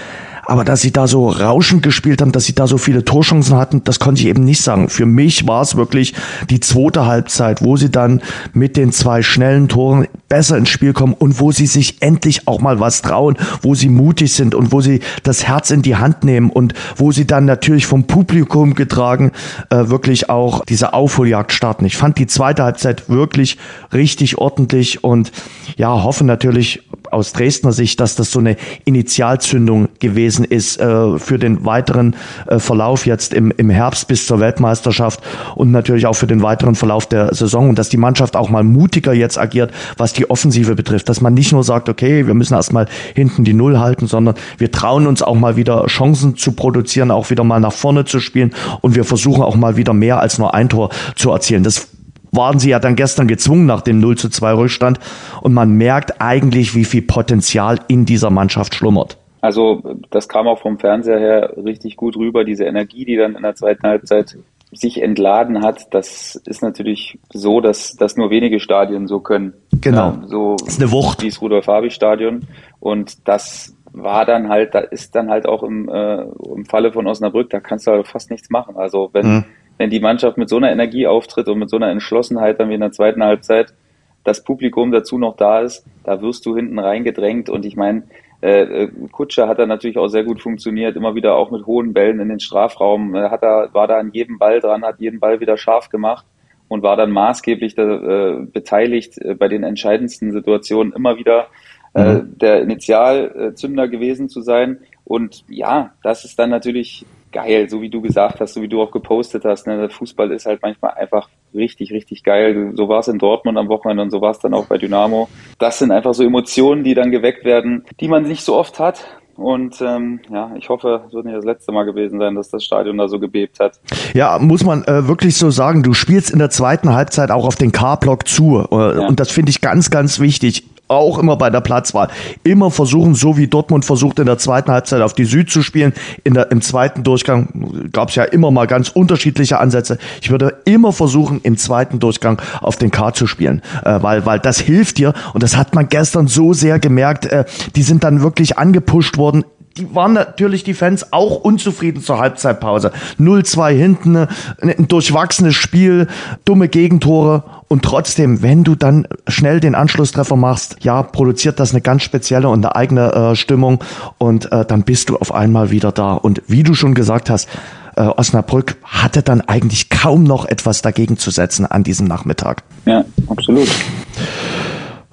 Aber 0.45 0.65
dass 0.65 0.81
sie 0.81 0.93
da 0.93 1.07
so 1.07 1.29
rauschend 1.29 1.83
gespielt 1.83 2.21
haben, 2.21 2.33
dass 2.33 2.45
sie 2.45 2.55
da 2.55 2.67
so 2.67 2.77
viele 2.77 3.05
Torchancen 3.05 3.57
hatten, 3.57 3.85
das 3.85 4.01
konnte 4.01 4.23
ich 4.23 4.27
eben 4.27 4.43
nicht 4.43 4.63
sagen. 4.63 4.89
Für 4.89 5.07
mich 5.07 5.47
war 5.47 5.63
es 5.63 5.77
wirklich 5.77 6.15
die 6.51 6.59
zweite 6.59 7.07
Halbzeit, 7.07 7.63
wo 7.63 7.77
sie 7.77 7.91
dann 7.91 8.21
mit 8.53 8.77
den 8.77 8.91
zwei 8.93 9.23
schnellen 9.23 9.69
Toren 9.69 10.09
besser 10.29 10.57
ins 10.57 10.71
Spiel 10.71 10.93
kommen 10.95 11.15
und 11.15 11.39
wo 11.41 11.53
sie 11.53 11.67
sich 11.67 12.03
endlich 12.03 12.49
auch 12.49 12.61
mal 12.61 12.81
was 12.81 13.03
trauen, 13.03 13.37
wo 13.61 13.75
sie 13.75 13.89
mutig 13.89 14.33
sind 14.33 14.55
und 14.55 14.73
wo 14.73 14.81
sie 14.81 15.01
das 15.23 15.47
Herz 15.47 15.71
in 15.71 15.83
die 15.83 15.97
Hand 15.97 16.25
nehmen 16.25 16.51
und 16.51 16.75
wo 16.97 17.13
sie 17.13 17.27
dann 17.27 17.45
natürlich 17.45 17.87
vom 17.87 18.05
Publikum 18.05 18.75
getragen 18.75 19.33
äh, 19.71 19.89
wirklich 19.89 20.29
auch 20.29 20.65
diese 20.65 20.93
Aufholjagd 20.95 21.53
starten. 21.53 21.85
Ich 21.85 21.97
fand 21.97 22.19
die 22.19 22.27
zweite 22.27 22.65
Halbzeit 22.65 23.09
wirklich 23.09 23.59
richtig 23.93 24.39
ordentlich 24.39 25.05
und 25.05 25.33
ja, 25.77 26.03
hoffe 26.03 26.25
natürlich 26.25 26.83
aus 27.13 27.33
Dresdner 27.33 27.73
Sicht, 27.73 28.01
dass 28.01 28.17
das 28.17 28.31
so 28.31 28.39
eine 28.39 28.57
Initialzündung 28.85 29.89
gewesen 29.99 30.45
ist 30.45 30.81
äh, 30.81 31.19
für 31.19 31.39
den 31.39 31.65
weiteren 31.65 32.17
äh, 32.47 32.59
Verlauf 32.59 33.07
jetzt 33.07 33.35
im, 33.35 33.53
im 33.57 33.71
Herbst 33.71 34.09
bis 34.09 34.27
zur 34.27 34.41
Weltmeisterschaft 34.41 35.21
und 35.55 35.71
natürlich 35.71 36.07
auch 36.07 36.15
für 36.15 36.27
den 36.27 36.43
weiteren 36.43 36.75
Verlauf 36.75 37.07
der 37.07 37.35
Saison 37.35 37.69
und 37.69 37.79
dass 37.79 37.89
die 37.89 37.97
Mannschaft 37.97 38.37
auch 38.37 38.51
mal 38.51 38.65
mutiger 38.65 39.13
jetzt 39.13 39.39
agiert, 39.39 39.73
was 39.97 40.13
die 40.13 40.29
Offensive 40.31 40.75
betrifft, 40.75 41.09
dass 41.09 41.21
man 41.21 41.35
nicht 41.35 41.53
nur 41.53 41.65
sagt, 41.65 41.89
okay, 41.89 42.27
wir 42.27 42.35
müssen 42.35 42.55
erstmal 42.55 42.87
hinten 43.15 43.45
die 43.45 43.55
Null 43.55 43.79
halten, 43.79 44.07
sondern 44.07 44.35
wir 44.59 44.71
trauen 44.71 45.07
uns 45.07 45.23
auch 45.23 45.37
mal 45.37 45.57
wieder 45.57 45.87
Chancen 45.87 46.37
zu 46.37 46.53
produzieren, 46.53 47.11
auch 47.11 47.31
wieder 47.31 47.45
mal 47.45 47.61
nach 47.61 47.73
vorne 47.73 48.05
zu 48.05 48.21
spielen 48.21 48.53
und 48.81 48.95
wir 48.95 49.05
versuchen 49.05 49.43
auch 49.43 49.57
mal 49.57 49.77
wieder 49.77 49.93
mehr 49.93 50.21
als 50.21 50.39
nur 50.39 50.55
ein 50.55 50.69
Tor 50.69 50.91
zu 51.15 51.31
erzielen. 51.31 51.63
Das 51.63 51.89
waren 52.33 52.59
sie 52.59 52.71
ja 52.71 52.79
dann 52.79 52.97
gestern 52.97 53.29
gezwungen 53.29 53.67
nach 53.67 53.83
dem 53.83 54.01
0 54.01 54.17
zu 54.17 54.29
2 54.29 54.55
Rückstand. 54.55 54.99
Und 55.43 55.53
man 55.53 55.73
merkt 55.73 56.21
eigentlich, 56.21 56.75
wie 56.75 56.85
viel 56.85 57.03
Potenzial 57.03 57.79
in 57.89 58.07
dieser 58.07 58.31
Mannschaft 58.31 58.75
schlummert. 58.75 59.19
Also 59.43 59.83
das 60.11 60.29
kam 60.29 60.49
auch 60.49 60.61
vom 60.61 60.79
Fernseher 60.79 61.19
her 61.19 61.53
richtig 61.63 61.97
gut 61.97 62.17
rüber, 62.17 62.45
diese 62.45 62.65
Energie, 62.65 63.05
die 63.05 63.17
dann 63.17 63.35
in 63.35 63.43
der 63.43 63.55
zweiten 63.55 63.87
Halbzeit 63.87 64.37
sich 64.75 65.03
entladen 65.03 65.63
hat, 65.63 65.93
das 65.93 66.37
ist 66.47 66.63
natürlich 66.63 67.19
so, 67.31 67.61
dass, 67.61 67.95
dass 67.95 68.17
nur 68.17 68.31
wenige 68.31 68.59
Stadien 68.59 69.07
so 69.07 69.21
können. 69.21 69.53
Genau. 69.83 69.99
Ja, 69.99 70.23
so 70.27 70.57
das 70.57 70.69
ist 70.69 70.81
eine 70.81 70.91
Wucht. 70.91 71.23
Wie 71.23 71.29
das 71.29 71.43
Rudolf-Habich-Stadion. 71.43 72.47
Und 72.81 73.29
das 73.29 73.77
war 73.93 74.25
dann 74.25 74.49
halt, 74.49 74.75
da 74.75 74.79
ist 74.79 75.15
dann 75.15 75.29
halt 75.29 75.47
auch 75.47 75.63
im, 75.63 75.91
äh, 75.91 76.23
im 76.23 76.65
Falle 76.65 76.91
von 76.91 77.07
Osnabrück, 77.07 77.51
da 77.51 77.61
kannst 77.61 77.87
du 77.87 77.91
halt 77.91 78.09
fast 78.09 78.31
nichts 78.31 78.49
machen. 78.49 78.77
Also 78.77 79.11
wenn, 79.13 79.27
mhm 79.27 79.45
wenn 79.83 79.91
die 79.91 79.99
Mannschaft 79.99 80.39
mit 80.39 80.49
so 80.49 80.59
einer 80.59 80.71
Energie 80.71 81.09
auftritt 81.09 81.49
und 81.49 81.59
mit 81.59 81.69
so 81.69 81.75
einer 81.75 81.91
Entschlossenheit 81.91 82.61
dann 82.61 82.71
wie 82.71 82.75
in 82.75 82.81
der 82.81 82.93
zweiten 82.93 83.21
Halbzeit, 83.25 83.75
das 84.23 84.45
Publikum 84.45 84.93
dazu 84.93 85.19
noch 85.19 85.37
da 85.37 85.59
ist, 85.59 85.85
da 86.05 86.23
wirst 86.23 86.47
du 86.47 86.55
hinten 86.55 86.79
reingedrängt. 86.79 87.49
Und 87.49 87.65
ich 87.65 87.75
meine, 87.75 88.05
äh, 88.43 88.85
äh, 88.85 88.91
Kutscher 89.11 89.49
hat 89.49 89.59
da 89.59 89.67
natürlich 89.67 89.99
auch 89.99 90.07
sehr 90.07 90.23
gut 90.23 90.41
funktioniert, 90.41 90.95
immer 90.95 91.17
wieder 91.17 91.35
auch 91.35 91.51
mit 91.51 91.67
hohen 91.67 91.93
Bällen 91.95 92.21
in 92.21 92.29
den 92.29 92.39
Strafraum, 92.39 93.17
äh, 93.17 93.29
hat 93.29 93.43
er, 93.43 93.71
war 93.75 93.89
da 93.89 93.99
an 93.99 94.11
jedem 94.13 94.39
Ball 94.39 94.61
dran, 94.61 94.85
hat 94.85 95.01
jeden 95.01 95.19
Ball 95.19 95.41
wieder 95.41 95.57
scharf 95.57 95.89
gemacht 95.89 96.27
und 96.69 96.85
war 96.85 96.95
dann 96.95 97.11
maßgeblich 97.11 97.75
da, 97.75 97.83
äh, 97.83 98.37
beteiligt 98.45 99.19
äh, 99.19 99.35
bei 99.35 99.49
den 99.49 99.65
entscheidendsten 99.65 100.31
Situationen 100.31 100.93
immer 100.93 101.19
wieder 101.19 101.49
äh, 101.95 102.15
mhm. 102.15 102.39
der 102.39 102.63
Initialzünder 102.63 103.89
gewesen 103.89 104.29
zu 104.29 104.43
sein. 104.43 104.79
Und 105.05 105.43
ja, 105.49 105.93
das 106.05 106.25
ist 106.25 106.39
dann 106.39 106.51
natürlich 106.51 107.05
geil, 107.33 107.69
so 107.69 107.81
wie 107.81 107.91
du 107.91 108.01
gesagt 108.01 108.41
hast, 108.41 108.55
so 108.55 108.63
wie 108.63 108.69
du 108.69 108.83
auch 108.83 108.91
gepostet 108.91 109.45
hast. 109.45 109.67
Ne? 109.67 109.77
Der 109.79 109.91
Fußball 109.91 110.31
ist 110.31 110.47
halt 110.47 110.61
manchmal 110.63 110.93
einfach 110.93 111.29
richtig, 111.55 111.93
richtig 111.93 112.23
geil. 112.23 112.73
So 112.75 112.89
war 112.89 113.01
es 113.01 113.09
in 113.09 113.19
Dortmund 113.19 113.59
am 113.59 113.69
Wochenende 113.69 114.03
und 114.03 114.11
so 114.11 114.21
war 114.21 114.31
es 114.31 114.39
dann 114.39 114.55
auch 114.55 114.67
bei 114.67 114.79
Dynamo. 114.79 115.29
Das 115.59 115.79
sind 115.79 115.91
einfach 115.91 116.15
so 116.15 116.23
Emotionen, 116.23 116.85
die 116.85 116.95
dann 116.95 117.11
geweckt 117.11 117.45
werden, 117.45 117.85
die 118.01 118.09
man 118.09 118.25
nicht 118.25 118.45
so 118.45 118.57
oft 118.57 118.79
hat. 118.79 119.05
Und 119.37 119.81
ähm, 119.81 120.21
ja, 120.31 120.53
ich 120.57 120.69
hoffe, 120.69 121.05
es 121.07 121.15
wird 121.15 121.25
nicht 121.25 121.37
das 121.37 121.45
letzte 121.45 121.73
Mal 121.73 121.85
gewesen 121.85 122.19
sein, 122.19 122.35
dass 122.35 122.51
das 122.51 122.65
Stadion 122.65 122.99
da 122.99 123.09
so 123.09 123.19
gebebt 123.19 123.61
hat. 123.61 123.81
Ja, 124.13 124.39
muss 124.39 124.63
man 124.63 124.85
äh, 124.85 125.09
wirklich 125.09 125.37
so 125.37 125.51
sagen, 125.51 125.83
du 125.83 125.95
spielst 125.95 126.31
in 126.31 126.39
der 126.39 126.51
zweiten 126.51 126.93
Halbzeit 126.93 127.31
auch 127.31 127.47
auf 127.47 127.57
den 127.57 127.73
K-Block 127.73 128.29
zu. 128.29 128.67
Äh, 128.71 128.75
ja. 128.75 129.07
Und 129.07 129.21
das 129.21 129.31
finde 129.31 129.51
ich 129.51 129.61
ganz, 129.63 129.91
ganz 129.91 130.21
wichtig 130.21 130.65
auch 130.95 131.19
immer 131.19 131.37
bei 131.37 131.51
der 131.51 131.61
Platzwahl. 131.61 132.09
Immer 132.45 132.71
versuchen, 132.71 133.15
so 133.15 133.37
wie 133.37 133.47
Dortmund 133.47 133.85
versucht 133.85 134.19
in 134.19 134.27
der 134.27 134.39
zweiten 134.39 134.71
Halbzeit 134.71 135.03
auf 135.03 135.15
die 135.15 135.25
Süd 135.25 135.51
zu 135.51 135.63
spielen. 135.63 135.93
In 136.25 136.35
der, 136.35 136.51
Im 136.51 136.61
zweiten 136.61 137.03
Durchgang 137.03 137.89
gab 137.93 138.11
es 138.11 138.15
ja 138.15 138.25
immer 138.25 138.51
mal 138.51 138.67
ganz 138.67 138.89
unterschiedliche 138.89 139.59
Ansätze. 139.59 139.99
Ich 140.21 140.31
würde 140.31 140.61
immer 140.65 140.93
versuchen, 140.93 141.41
im 141.43 141.57
zweiten 141.57 141.99
Durchgang 141.99 142.41
auf 142.61 142.77
den 142.77 142.91
K 142.91 143.13
zu 143.13 143.27
spielen, 143.27 143.63
äh, 143.85 143.99
weil, 144.03 144.27
weil 144.27 144.39
das 144.39 144.59
hilft 144.59 144.99
dir. 144.99 145.15
Und 145.35 145.43
das 145.43 145.57
hat 145.57 145.75
man 145.75 145.89
gestern 145.89 146.27
so 146.29 146.53
sehr 146.53 146.79
gemerkt. 146.79 147.27
Äh, 147.27 147.45
die 147.77 147.83
sind 147.83 148.05
dann 148.05 148.23
wirklich 148.23 148.59
angepusht 148.59 149.17
worden 149.19 149.45
die 149.77 149.95
waren 149.95 150.13
natürlich 150.13 150.65
die 150.65 150.75
Fans 150.75 151.13
auch 151.13 151.37
unzufrieden 151.37 152.03
zur 152.03 152.19
Halbzeitpause. 152.19 152.93
0-2 153.19 153.73
hinten, 153.73 154.17
ein 154.61 154.89
durchwachsenes 154.89 155.55
Spiel, 155.55 156.09
dumme 156.45 156.69
Gegentore 156.69 157.45
und 157.69 157.83
trotzdem, 157.83 158.43
wenn 158.43 158.65
du 158.65 158.75
dann 158.75 159.07
schnell 159.29 159.61
den 159.61 159.75
Anschlusstreffer 159.75 160.37
machst, 160.37 160.77
ja, 160.81 161.03
produziert 161.03 161.59
das 161.59 161.73
eine 161.73 161.81
ganz 161.81 162.03
spezielle 162.03 162.49
und 162.49 162.65
eine 162.65 162.77
eigene 162.77 163.13
äh, 163.13 163.37
Stimmung 163.37 163.83
und 164.19 164.51
äh, 164.53 164.65
dann 164.65 164.83
bist 164.83 165.09
du 165.09 165.17
auf 165.17 165.35
einmal 165.35 165.71
wieder 165.71 165.93
da. 165.93 166.15
Und 166.15 166.43
wie 166.47 166.63
du 166.63 166.75
schon 166.75 166.95
gesagt 166.95 167.31
hast, 167.31 167.49
äh, 167.97 168.03
Osnabrück 168.03 168.77
hatte 168.85 169.23
dann 169.23 169.41
eigentlich 169.41 169.91
kaum 169.91 170.25
noch 170.25 170.45
etwas 170.45 170.83
dagegen 170.83 171.19
zu 171.19 171.31
setzen 171.31 171.67
an 171.67 171.83
diesem 171.83 172.07
Nachmittag. 172.07 172.63
Ja, 172.85 173.05
absolut 173.29 173.69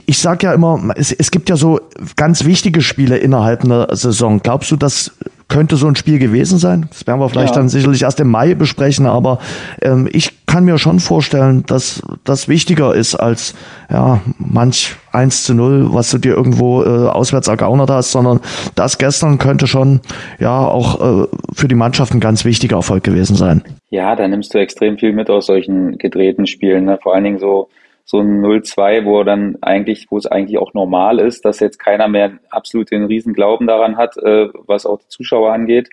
ich 0.10 0.18
sage 0.18 0.47
ja 0.47 0.53
immer, 0.53 0.82
es, 0.95 1.12
es 1.12 1.30
gibt 1.30 1.49
ja 1.49 1.55
so 1.55 1.82
ganz 2.16 2.43
wichtige 2.43 2.82
Spiele 2.82 3.18
innerhalb 3.18 3.64
einer 3.64 3.95
Saison. 3.95 4.39
Glaubst 4.41 4.72
du, 4.72 4.76
das 4.76 5.16
könnte 5.49 5.76
so 5.76 5.86
ein 5.86 5.95
Spiel 5.95 6.18
gewesen 6.18 6.57
sein? 6.57 6.88
Das 6.89 7.05
werden 7.05 7.20
wir 7.20 7.30
vielleicht 7.30 7.53
ja. 7.53 7.62
dann 7.62 7.70
sicherlich 7.70 8.01
erst 8.01 8.20
im 8.20 8.30
Mai 8.30 8.55
besprechen, 8.55 9.05
aber 9.05 9.38
ähm, 9.84 10.10
ich 10.12 10.47
kann 10.47 10.66
mir 10.66 10.80
schon 10.80 10.99
vorstellen, 10.99 11.64
dass 11.68 12.01
das 12.24 12.47
wichtiger 12.47 12.95
ist 12.95 13.14
als 13.14 13.53
ja 13.91 14.20
manch 14.39 14.95
1 15.12 15.43
zu 15.43 15.53
0, 15.53 15.93
was 15.93 16.10
du 16.10 16.18
dir 16.18 16.34
irgendwo 16.34 16.82
äh, 16.82 16.88
auswärts 16.88 17.47
ergaunert 17.47 17.91
hast, 17.91 18.12
sondern 18.12 18.39
das 18.74 18.97
gestern 18.97 19.38
könnte 19.38 19.68
schon 19.68 20.01
ja 20.39 20.57
auch 20.57 21.24
äh, 21.24 21.28
für 21.53 21.68
die 21.68 21.76
Mannschaft 21.76 22.16
ein 22.16 22.20
ganz 22.20 22.45
wichtiger 22.45 22.78
Erfolg 22.78 23.03
gewesen 23.03 23.36
sein. 23.36 23.62
Ja, 23.91 24.16
da 24.16 24.28
nimmst 24.28 24.55
du 24.55 24.57
extrem 24.57 24.97
viel 24.97 25.14
mit 25.14 25.30
aus 25.30 25.45
solchen 25.45 25.99
gedrehten 25.99 26.47
Spielen. 26.47 26.86
Ne? 26.86 26.97
Vor 26.99 27.14
allen 27.14 27.26
Dingen 27.26 27.38
so 27.38 27.70
so 28.05 28.19
ein 28.19 28.41
0-2, 28.43 29.05
wo 29.05 29.23
dann 29.23 29.57
eigentlich, 29.61 30.07
wo 30.09 30.17
es 30.17 30.25
eigentlich 30.25 30.57
auch 30.57 30.73
normal 30.73 31.19
ist, 31.19 31.45
dass 31.45 31.59
jetzt 31.59 31.77
keiner 31.77 32.07
mehr 32.07 32.39
absolut 32.49 32.89
den 32.91 33.05
riesen 33.05 33.33
Glauben 33.33 33.67
daran 33.67 33.97
hat, 33.97 34.17
äh, 34.17 34.49
was 34.65 34.85
auch 34.85 34.99
die 34.99 35.07
Zuschauer 35.09 35.53
angeht. 35.53 35.89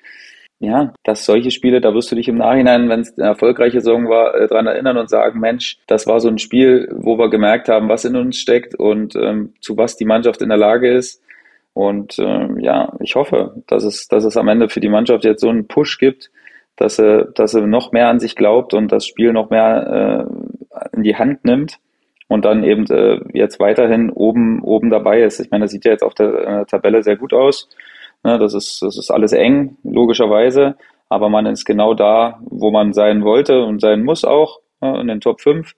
Ja, 0.58 0.94
dass 1.04 1.26
solche 1.26 1.50
Spiele, 1.50 1.82
da 1.82 1.92
wirst 1.92 2.10
du 2.10 2.16
dich 2.16 2.28
im 2.28 2.38
Nachhinein, 2.38 2.88
wenn 2.88 3.00
es 3.00 3.18
eine 3.18 3.28
erfolgreiche 3.28 3.82
Saison 3.82 4.08
war, 4.08 4.34
äh, 4.34 4.48
dran 4.48 4.66
erinnern 4.66 4.96
und 4.96 5.10
sagen, 5.10 5.38
Mensch, 5.38 5.76
das 5.86 6.06
war 6.06 6.18
so 6.18 6.28
ein 6.28 6.38
Spiel, 6.38 6.88
wo 6.96 7.18
wir 7.18 7.28
gemerkt 7.28 7.68
haben, 7.68 7.90
was 7.90 8.06
in 8.06 8.16
uns 8.16 8.38
steckt 8.38 8.74
und 8.74 9.14
ähm, 9.16 9.52
zu 9.60 9.76
was 9.76 9.96
die 9.96 10.06
Mannschaft 10.06 10.40
in 10.40 10.48
der 10.48 10.56
Lage 10.56 10.90
ist. 10.90 11.22
Und 11.74 12.18
ähm, 12.18 12.58
ja, 12.58 12.94
ich 13.00 13.16
hoffe, 13.16 13.62
dass 13.66 13.84
es, 13.84 14.08
dass 14.08 14.24
es 14.24 14.38
am 14.38 14.48
Ende 14.48 14.70
für 14.70 14.80
die 14.80 14.88
Mannschaft 14.88 15.24
jetzt 15.26 15.42
so 15.42 15.50
einen 15.50 15.68
Push 15.68 15.98
gibt, 15.98 16.30
dass 16.76 16.98
er, 16.98 17.26
dass 17.26 17.52
er 17.52 17.66
noch 17.66 17.92
mehr 17.92 18.08
an 18.08 18.20
sich 18.20 18.34
glaubt 18.34 18.72
und 18.72 18.90
das 18.90 19.06
Spiel 19.06 19.34
noch 19.34 19.50
mehr 19.50 20.26
äh, 20.72 20.96
in 20.96 21.02
die 21.02 21.16
Hand 21.16 21.44
nimmt 21.44 21.78
und 22.28 22.44
dann 22.44 22.64
eben 22.64 22.86
äh, 22.90 23.20
jetzt 23.32 23.60
weiterhin 23.60 24.10
oben, 24.10 24.62
oben 24.62 24.90
dabei 24.90 25.22
ist. 25.22 25.40
Ich 25.40 25.50
meine, 25.50 25.64
das 25.64 25.70
sieht 25.70 25.84
ja 25.84 25.92
jetzt 25.92 26.02
auf 26.02 26.14
der 26.14 26.34
äh, 26.34 26.64
Tabelle 26.66 27.02
sehr 27.02 27.16
gut 27.16 27.32
aus. 27.32 27.68
Ne, 28.24 28.38
das, 28.38 28.54
ist, 28.54 28.82
das 28.82 28.98
ist 28.98 29.10
alles 29.10 29.32
eng, 29.32 29.76
logischerweise, 29.84 30.76
aber 31.08 31.28
man 31.28 31.46
ist 31.46 31.64
genau 31.64 31.94
da, 31.94 32.40
wo 32.44 32.70
man 32.70 32.92
sein 32.92 33.22
wollte 33.22 33.62
und 33.62 33.80
sein 33.80 34.02
muss 34.02 34.24
auch, 34.24 34.60
ne, 34.80 35.00
in 35.00 35.06
den 35.06 35.20
Top 35.20 35.40
5. 35.40 35.72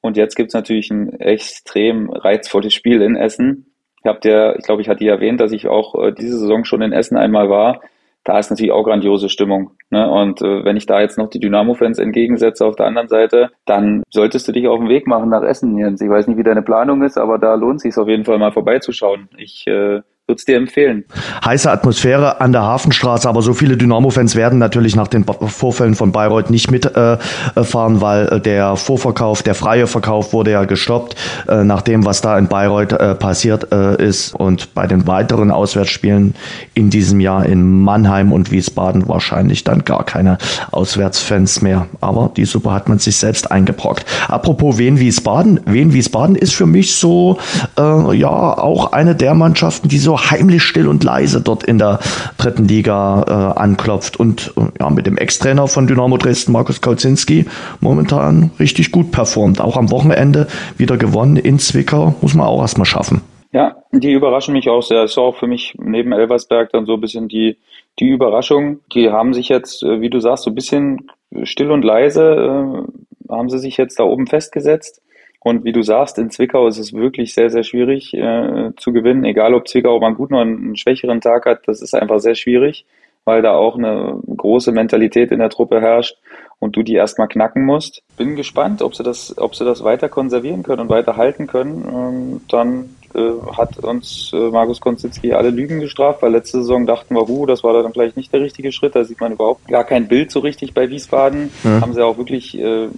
Und 0.00 0.16
jetzt 0.16 0.34
gibt's 0.34 0.54
natürlich 0.54 0.90
ein 0.90 1.20
extrem 1.20 2.10
reizvolles 2.10 2.74
Spiel 2.74 3.02
in 3.02 3.14
Essen. 3.14 3.66
Ich 4.02 4.08
habe 4.08 4.18
dir, 4.18 4.56
ich 4.58 4.64
glaube, 4.64 4.82
ich 4.82 4.88
hatte 4.88 5.06
erwähnt, 5.06 5.40
dass 5.40 5.52
ich 5.52 5.68
auch 5.68 5.94
äh, 5.94 6.12
diese 6.12 6.38
Saison 6.38 6.64
schon 6.64 6.82
in 6.82 6.92
Essen 6.92 7.16
einmal 7.16 7.48
war 7.48 7.82
da 8.24 8.38
ist 8.38 8.50
natürlich 8.50 8.72
auch 8.72 8.84
grandiose 8.84 9.28
Stimmung. 9.28 9.72
Ne? 9.90 10.08
Und 10.08 10.42
äh, 10.42 10.64
wenn 10.64 10.76
ich 10.76 10.86
da 10.86 11.00
jetzt 11.00 11.18
noch 11.18 11.28
die 11.28 11.40
Dynamo-Fans 11.40 11.98
entgegensetze 11.98 12.64
auf 12.64 12.76
der 12.76 12.86
anderen 12.86 13.08
Seite, 13.08 13.50
dann 13.64 14.02
solltest 14.10 14.46
du 14.46 14.52
dich 14.52 14.68
auf 14.68 14.78
den 14.78 14.88
Weg 14.88 15.06
machen 15.06 15.30
nach 15.30 15.42
Essen, 15.42 15.76
Jens. 15.76 16.00
Ich 16.00 16.08
weiß 16.08 16.28
nicht, 16.28 16.38
wie 16.38 16.44
deine 16.44 16.62
Planung 16.62 17.02
ist, 17.02 17.18
aber 17.18 17.38
da 17.38 17.54
lohnt 17.54 17.80
sich 17.80 17.96
auf 17.96 18.08
jeden 18.08 18.24
Fall 18.24 18.38
mal 18.38 18.52
vorbeizuschauen. 18.52 19.28
Ich 19.36 19.66
äh, 19.66 20.02
würde 20.28 20.38
es 20.38 20.44
dir 20.44 20.56
empfehlen. 20.56 21.04
Heiße 21.44 21.68
Atmosphäre 21.68 22.40
an 22.40 22.52
der 22.52 22.62
Hafenstraße, 22.62 23.28
aber 23.28 23.42
so 23.42 23.54
viele 23.54 23.76
Dynamo-Fans 23.76 24.36
werden 24.36 24.60
natürlich 24.60 24.94
nach 24.94 25.08
den 25.08 25.24
Vorfällen 25.24 25.96
von 25.96 26.12
Bayreuth 26.12 26.48
nicht 26.48 26.70
mitfahren, 26.70 27.18
äh, 27.56 28.00
weil 28.00 28.28
äh, 28.28 28.40
der 28.40 28.76
Vorverkauf, 28.76 29.42
der 29.42 29.56
freie 29.56 29.88
Verkauf 29.88 30.32
wurde 30.32 30.52
ja 30.52 30.64
gestoppt, 30.64 31.16
äh, 31.48 31.64
nach 31.64 31.82
dem, 31.82 32.04
was 32.04 32.20
da 32.20 32.38
in 32.38 32.46
Bayreuth 32.46 32.92
äh, 32.92 33.16
passiert 33.16 33.72
äh, 33.72 34.00
ist. 34.00 34.32
Und 34.36 34.74
bei 34.74 34.86
den 34.86 35.08
weiteren 35.08 35.50
Auswärtsspielen 35.50 36.36
in 36.74 36.88
diesem 36.88 37.18
Jahr 37.18 37.44
in 37.44 37.82
Mannheim 37.82 38.32
und 38.32 38.52
Wiesbaden 38.52 39.08
wahrscheinlich 39.08 39.64
dann 39.64 39.84
gar 39.84 40.04
keine 40.04 40.38
Auswärtsfans 40.70 41.62
mehr. 41.62 41.88
Aber 42.00 42.30
die 42.36 42.44
Suppe 42.44 42.70
hat 42.70 42.88
man 42.88 43.00
sich 43.00 43.16
selbst 43.16 43.50
eingebrockt. 43.50 44.06
Apropos 44.28 44.78
Wien-Wiesbaden. 44.78 45.60
Wien-Wiesbaden 45.66 46.36
ist 46.36 46.54
für 46.54 46.66
mich 46.66 46.94
so, 46.94 47.38
äh, 47.76 48.16
ja, 48.16 48.28
auch 48.28 48.92
eine 48.92 49.16
der 49.16 49.34
Mannschaften, 49.34 49.88
die 49.88 49.98
so 49.98 50.11
so 50.12 50.30
heimlich 50.30 50.62
still 50.62 50.88
und 50.88 51.04
leise 51.04 51.40
dort 51.40 51.64
in 51.64 51.78
der 51.78 51.98
dritten 52.36 52.68
Liga 52.68 53.54
äh, 53.56 53.58
anklopft 53.58 54.20
und 54.20 54.52
äh, 54.56 54.62
ja, 54.78 54.90
mit 54.90 55.06
dem 55.06 55.16
Ex-Trainer 55.16 55.68
von 55.68 55.86
Dynamo 55.86 56.18
Dresden, 56.18 56.52
Markus 56.52 56.80
Kauzinski, 56.80 57.46
momentan 57.80 58.50
richtig 58.58 58.92
gut 58.92 59.10
performt. 59.10 59.60
Auch 59.60 59.76
am 59.76 59.90
Wochenende 59.90 60.48
wieder 60.76 60.96
gewonnen 60.96 61.36
in 61.36 61.58
Zwickau, 61.58 62.14
muss 62.20 62.34
man 62.34 62.46
auch 62.46 62.60
erstmal 62.60 62.84
schaffen. 62.84 63.22
Ja, 63.52 63.76
die 63.92 64.12
überraschen 64.12 64.54
mich 64.54 64.68
auch 64.68 64.82
sehr. 64.82 65.04
Ist 65.04 65.18
auch 65.18 65.36
für 65.36 65.46
mich 65.46 65.74
neben 65.78 66.12
Elversberg 66.12 66.70
dann 66.72 66.86
so 66.86 66.94
ein 66.94 67.00
bisschen 67.00 67.28
die, 67.28 67.58
die 67.98 68.08
Überraschung. 68.08 68.80
Die 68.94 69.10
haben 69.10 69.34
sich 69.34 69.48
jetzt, 69.48 69.82
äh, 69.82 70.00
wie 70.00 70.10
du 70.10 70.20
sagst, 70.20 70.44
so 70.44 70.50
ein 70.50 70.54
bisschen 70.54 71.10
still 71.44 71.70
und 71.70 71.84
leise, 71.84 72.22
äh, 72.22 73.32
haben 73.32 73.48
sie 73.48 73.58
sich 73.58 73.76
jetzt 73.76 73.98
da 73.98 74.04
oben 74.04 74.26
festgesetzt. 74.26 75.01
Und 75.44 75.64
wie 75.64 75.72
du 75.72 75.82
sagst, 75.82 76.18
in 76.18 76.30
Zwickau 76.30 76.68
ist 76.68 76.78
es 76.78 76.92
wirklich 76.92 77.34
sehr, 77.34 77.50
sehr 77.50 77.64
schwierig 77.64 78.14
äh, 78.14 78.70
zu 78.76 78.92
gewinnen. 78.92 79.24
Egal, 79.24 79.54
ob 79.54 79.66
Zwickau 79.66 79.98
mal 79.98 80.08
einen 80.08 80.16
guten 80.16 80.34
oder 80.34 80.42
einen 80.42 80.76
schwächeren 80.76 81.20
Tag 81.20 81.46
hat, 81.46 81.66
das 81.66 81.82
ist 81.82 81.94
einfach 81.94 82.20
sehr 82.20 82.36
schwierig, 82.36 82.86
weil 83.24 83.42
da 83.42 83.52
auch 83.52 83.76
eine 83.76 84.20
große 84.36 84.70
Mentalität 84.70 85.32
in 85.32 85.40
der 85.40 85.50
Truppe 85.50 85.80
herrscht 85.80 86.16
und 86.60 86.76
du 86.76 86.84
die 86.84 86.94
erstmal 86.94 87.26
knacken 87.26 87.64
musst. 87.64 88.02
Bin 88.16 88.36
gespannt, 88.36 88.82
ob 88.82 88.94
sie 88.94 89.02
das, 89.02 89.36
ob 89.36 89.56
sie 89.56 89.64
das 89.64 89.82
weiter 89.82 90.08
konservieren 90.08 90.62
können 90.62 90.82
und 90.82 90.88
weiter 90.90 91.16
halten 91.16 91.48
können. 91.48 91.88
Ähm, 91.92 92.40
dann 92.48 92.94
äh, 93.14 93.32
hat 93.56 93.78
uns 93.78 94.30
äh, 94.32 94.48
Markus 94.50 94.80
Konzinski 94.80 95.32
alle 95.32 95.50
Lügen 95.50 95.80
gestraft, 95.80 96.22
weil 96.22 96.30
letzte 96.30 96.58
Saison 96.58 96.86
dachten 96.86 97.16
wir, 97.16 97.26
hu, 97.26 97.46
das 97.46 97.64
war 97.64 97.72
dann 97.82 97.92
vielleicht 97.92 98.16
nicht 98.16 98.32
der 98.32 98.42
richtige 98.42 98.70
Schritt. 98.70 98.94
Da 98.94 99.02
sieht 99.02 99.20
man 99.20 99.32
überhaupt 99.32 99.66
gar 99.66 99.82
kein 99.82 100.06
Bild 100.06 100.30
so 100.30 100.38
richtig 100.38 100.72
bei 100.72 100.88
Wiesbaden. 100.88 101.50
Ja. 101.64 101.80
Haben 101.80 101.94
sie 101.94 102.04
auch 102.04 102.16
wirklich 102.16 102.56
äh, 102.56 102.88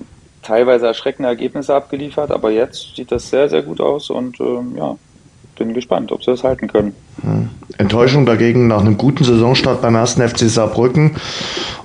teilweise 0.45 0.87
erschreckende 0.87 1.29
Ergebnisse 1.29 1.75
abgeliefert, 1.75 2.31
aber 2.31 2.51
jetzt 2.51 2.97
sieht 2.97 3.11
das 3.11 3.31
sehr, 3.31 3.49
sehr 3.49 3.63
gut 3.63 3.81
aus 3.81 4.11
und 4.11 4.39
ähm, 4.41 4.75
ja, 4.77 4.97
bin 5.57 5.75
gespannt, 5.75 6.13
ob 6.13 6.23
sie 6.25 6.31
das 6.31 6.45
halten 6.45 6.69
können. 6.69 6.95
Hm. 7.23 7.51
Enttäuschung 7.79 8.27
dagegen 8.27 8.69
nach 8.69 8.81
einem 8.81 8.97
guten 8.97 9.25
Saisonstart 9.25 9.83
beim 9.83 9.95
ersten 9.95 10.27
FC 10.27 10.41
Saarbrücken. 10.41 11.17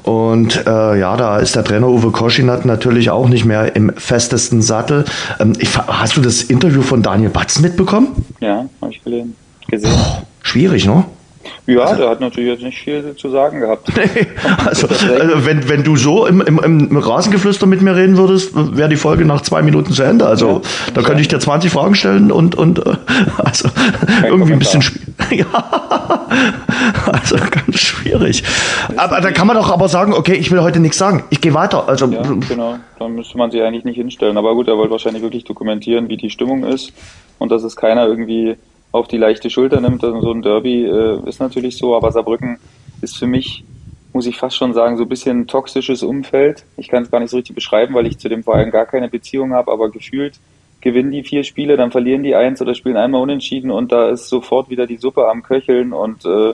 Und 0.04 0.66
äh, 0.66 1.00
ja, 1.00 1.16
da 1.18 1.38
ist 1.38 1.56
der 1.56 1.64
Trainer 1.64 1.88
Uwe 1.88 2.12
Koschinat 2.12 2.66
natürlich 2.66 3.10
auch 3.10 3.28
nicht 3.28 3.46
mehr 3.46 3.76
im 3.76 3.94
festesten 3.96 4.62
Sattel. 4.62 5.06
Ähm, 5.40 5.54
ich, 5.60 5.78
hast 5.78 6.18
du 6.18 6.22
das 6.22 6.44
Interview 6.44 6.82
von 6.82 7.04
Daniel 7.04 7.30
Batz 7.30 7.60
mitbekommen? 7.60 8.26
Ja, 8.40 8.66
habe 8.82 8.92
ich 8.92 9.04
gesehen. 9.04 9.36
Puh, 9.70 10.24
schwierig, 10.42 10.86
ne? 10.88 11.06
Ja, 11.66 11.94
der 11.94 12.10
hat 12.10 12.20
natürlich 12.20 12.50
jetzt 12.50 12.64
nicht 12.64 12.80
viel 12.80 13.16
zu 13.16 13.30
sagen 13.30 13.60
gehabt. 13.60 13.92
also, 14.66 14.88
also, 14.88 15.46
wenn, 15.46 15.70
wenn 15.70 15.84
du 15.84 15.96
so 15.96 16.26
im, 16.26 16.42
im, 16.42 16.60
im 16.60 16.98
Rasengeflüster 16.98 17.66
mit 17.66 17.82
mir 17.82 17.96
reden 17.96 18.18
würdest, 18.18 18.52
wäre 18.56 18.90
die 18.90 18.96
Folge 18.96 19.26
nach 19.26 19.42
zwei 19.42 19.62
Minuten 19.62 19.94
zu 19.94 20.04
Ende. 20.04 20.26
Also 20.26 20.62
ja, 20.64 20.92
da 20.94 21.02
könnte 21.02 21.22
ich 21.22 21.28
dir 21.28 21.40
20 21.40 21.72
Fragen 21.72 21.96
stellen 21.96 22.32
und, 22.32 22.56
und 22.56 22.80
äh, 22.80 22.96
also 23.38 23.70
irgendwie 24.24 24.54
ein 24.54 24.60
bisschen 24.60 24.82
schwierig. 24.82 25.10
ja, 25.32 25.46
also 27.06 27.36
ganz 27.36 27.80
schwierig. 27.80 28.44
Aber 28.96 29.22
da 29.22 29.32
kann 29.32 29.48
man 29.48 29.56
doch 29.56 29.72
aber 29.72 29.88
sagen, 29.88 30.14
okay, 30.14 30.34
ich 30.34 30.52
will 30.52 30.62
heute 30.62 30.80
nichts 30.80 30.98
sagen. 30.98 31.24
Ich 31.30 31.42
gehe 31.42 31.54
weiter. 31.54 31.88
Also, 31.88 32.08
ja, 32.08 32.22
genau. 32.22 32.78
Dann 32.98 33.14
müsste 33.14 33.38
man 33.38 33.52
sich 33.52 33.62
eigentlich 33.62 33.86
nicht 33.86 33.98
hinstellen. 33.98 34.38
Aber 34.38 34.54
gut, 34.56 34.68
er 34.68 34.78
wollte 34.78 34.92
wahrscheinlich 34.92 35.22
wirklich 35.22 35.44
dokumentieren, 35.44 36.10
wie 36.10 36.18
die 36.18 36.30
Stimmung 36.30 36.64
ist 36.64 36.94
und 37.38 37.52
dass 37.52 37.64
es 37.64 37.76
keiner 37.76 38.08
irgendwie 38.08 38.56
auf 38.92 39.08
die 39.08 39.18
leichte 39.18 39.50
Schulter 39.50 39.82
nimmt. 39.82 40.04
Also 40.04 40.22
so 40.22 40.32
ein 40.32 40.42
Derby 40.42 40.86
äh, 40.86 41.28
ist 41.28 41.40
natürlich 41.40 41.78
so, 41.78 41.96
aber 41.96 42.12
Saarbrücken 42.12 42.60
ist 43.02 43.18
für 43.18 43.28
mich, 43.28 43.64
muss 44.14 44.26
ich 44.26 44.38
fast 44.38 44.58
schon 44.58 44.74
sagen, 44.74 44.98
so 44.98 45.04
ein 45.04 45.10
bisschen 45.10 45.42
ein 45.42 45.48
toxisches 45.48 46.04
Umfeld. 46.04 46.66
Ich 46.78 46.88
kann 46.88 47.04
es 47.04 47.12
gar 47.12 47.20
nicht 47.20 47.30
so 47.30 47.38
richtig 47.38 47.56
beschreiben, 47.56 47.94
weil 47.94 48.08
ich 48.08 48.18
zu 48.18 48.30
dem 48.30 48.44
Verein 48.44 48.72
gar 48.72 48.86
keine 48.86 49.10
Beziehung 49.10 49.54
habe, 49.54 49.72
aber 49.72 49.90
gefühlt 49.90 50.40
gewinnen 50.82 51.12
die 51.12 51.24
vier 51.24 51.44
Spiele, 51.44 51.76
dann 51.76 51.92
verlieren 51.92 52.24
die 52.24 52.36
eins 52.36 52.62
oder 52.62 52.74
spielen 52.74 52.98
einmal 52.98 53.22
unentschieden 53.22 53.70
und 53.70 53.92
da 53.92 54.10
ist 54.10 54.30
sofort 54.30 54.70
wieder 54.70 54.88
die 54.88 54.98
Suppe 54.98 55.28
am 55.28 55.44
Köcheln 55.44 55.92
und 55.92 56.26
äh, 56.26 56.54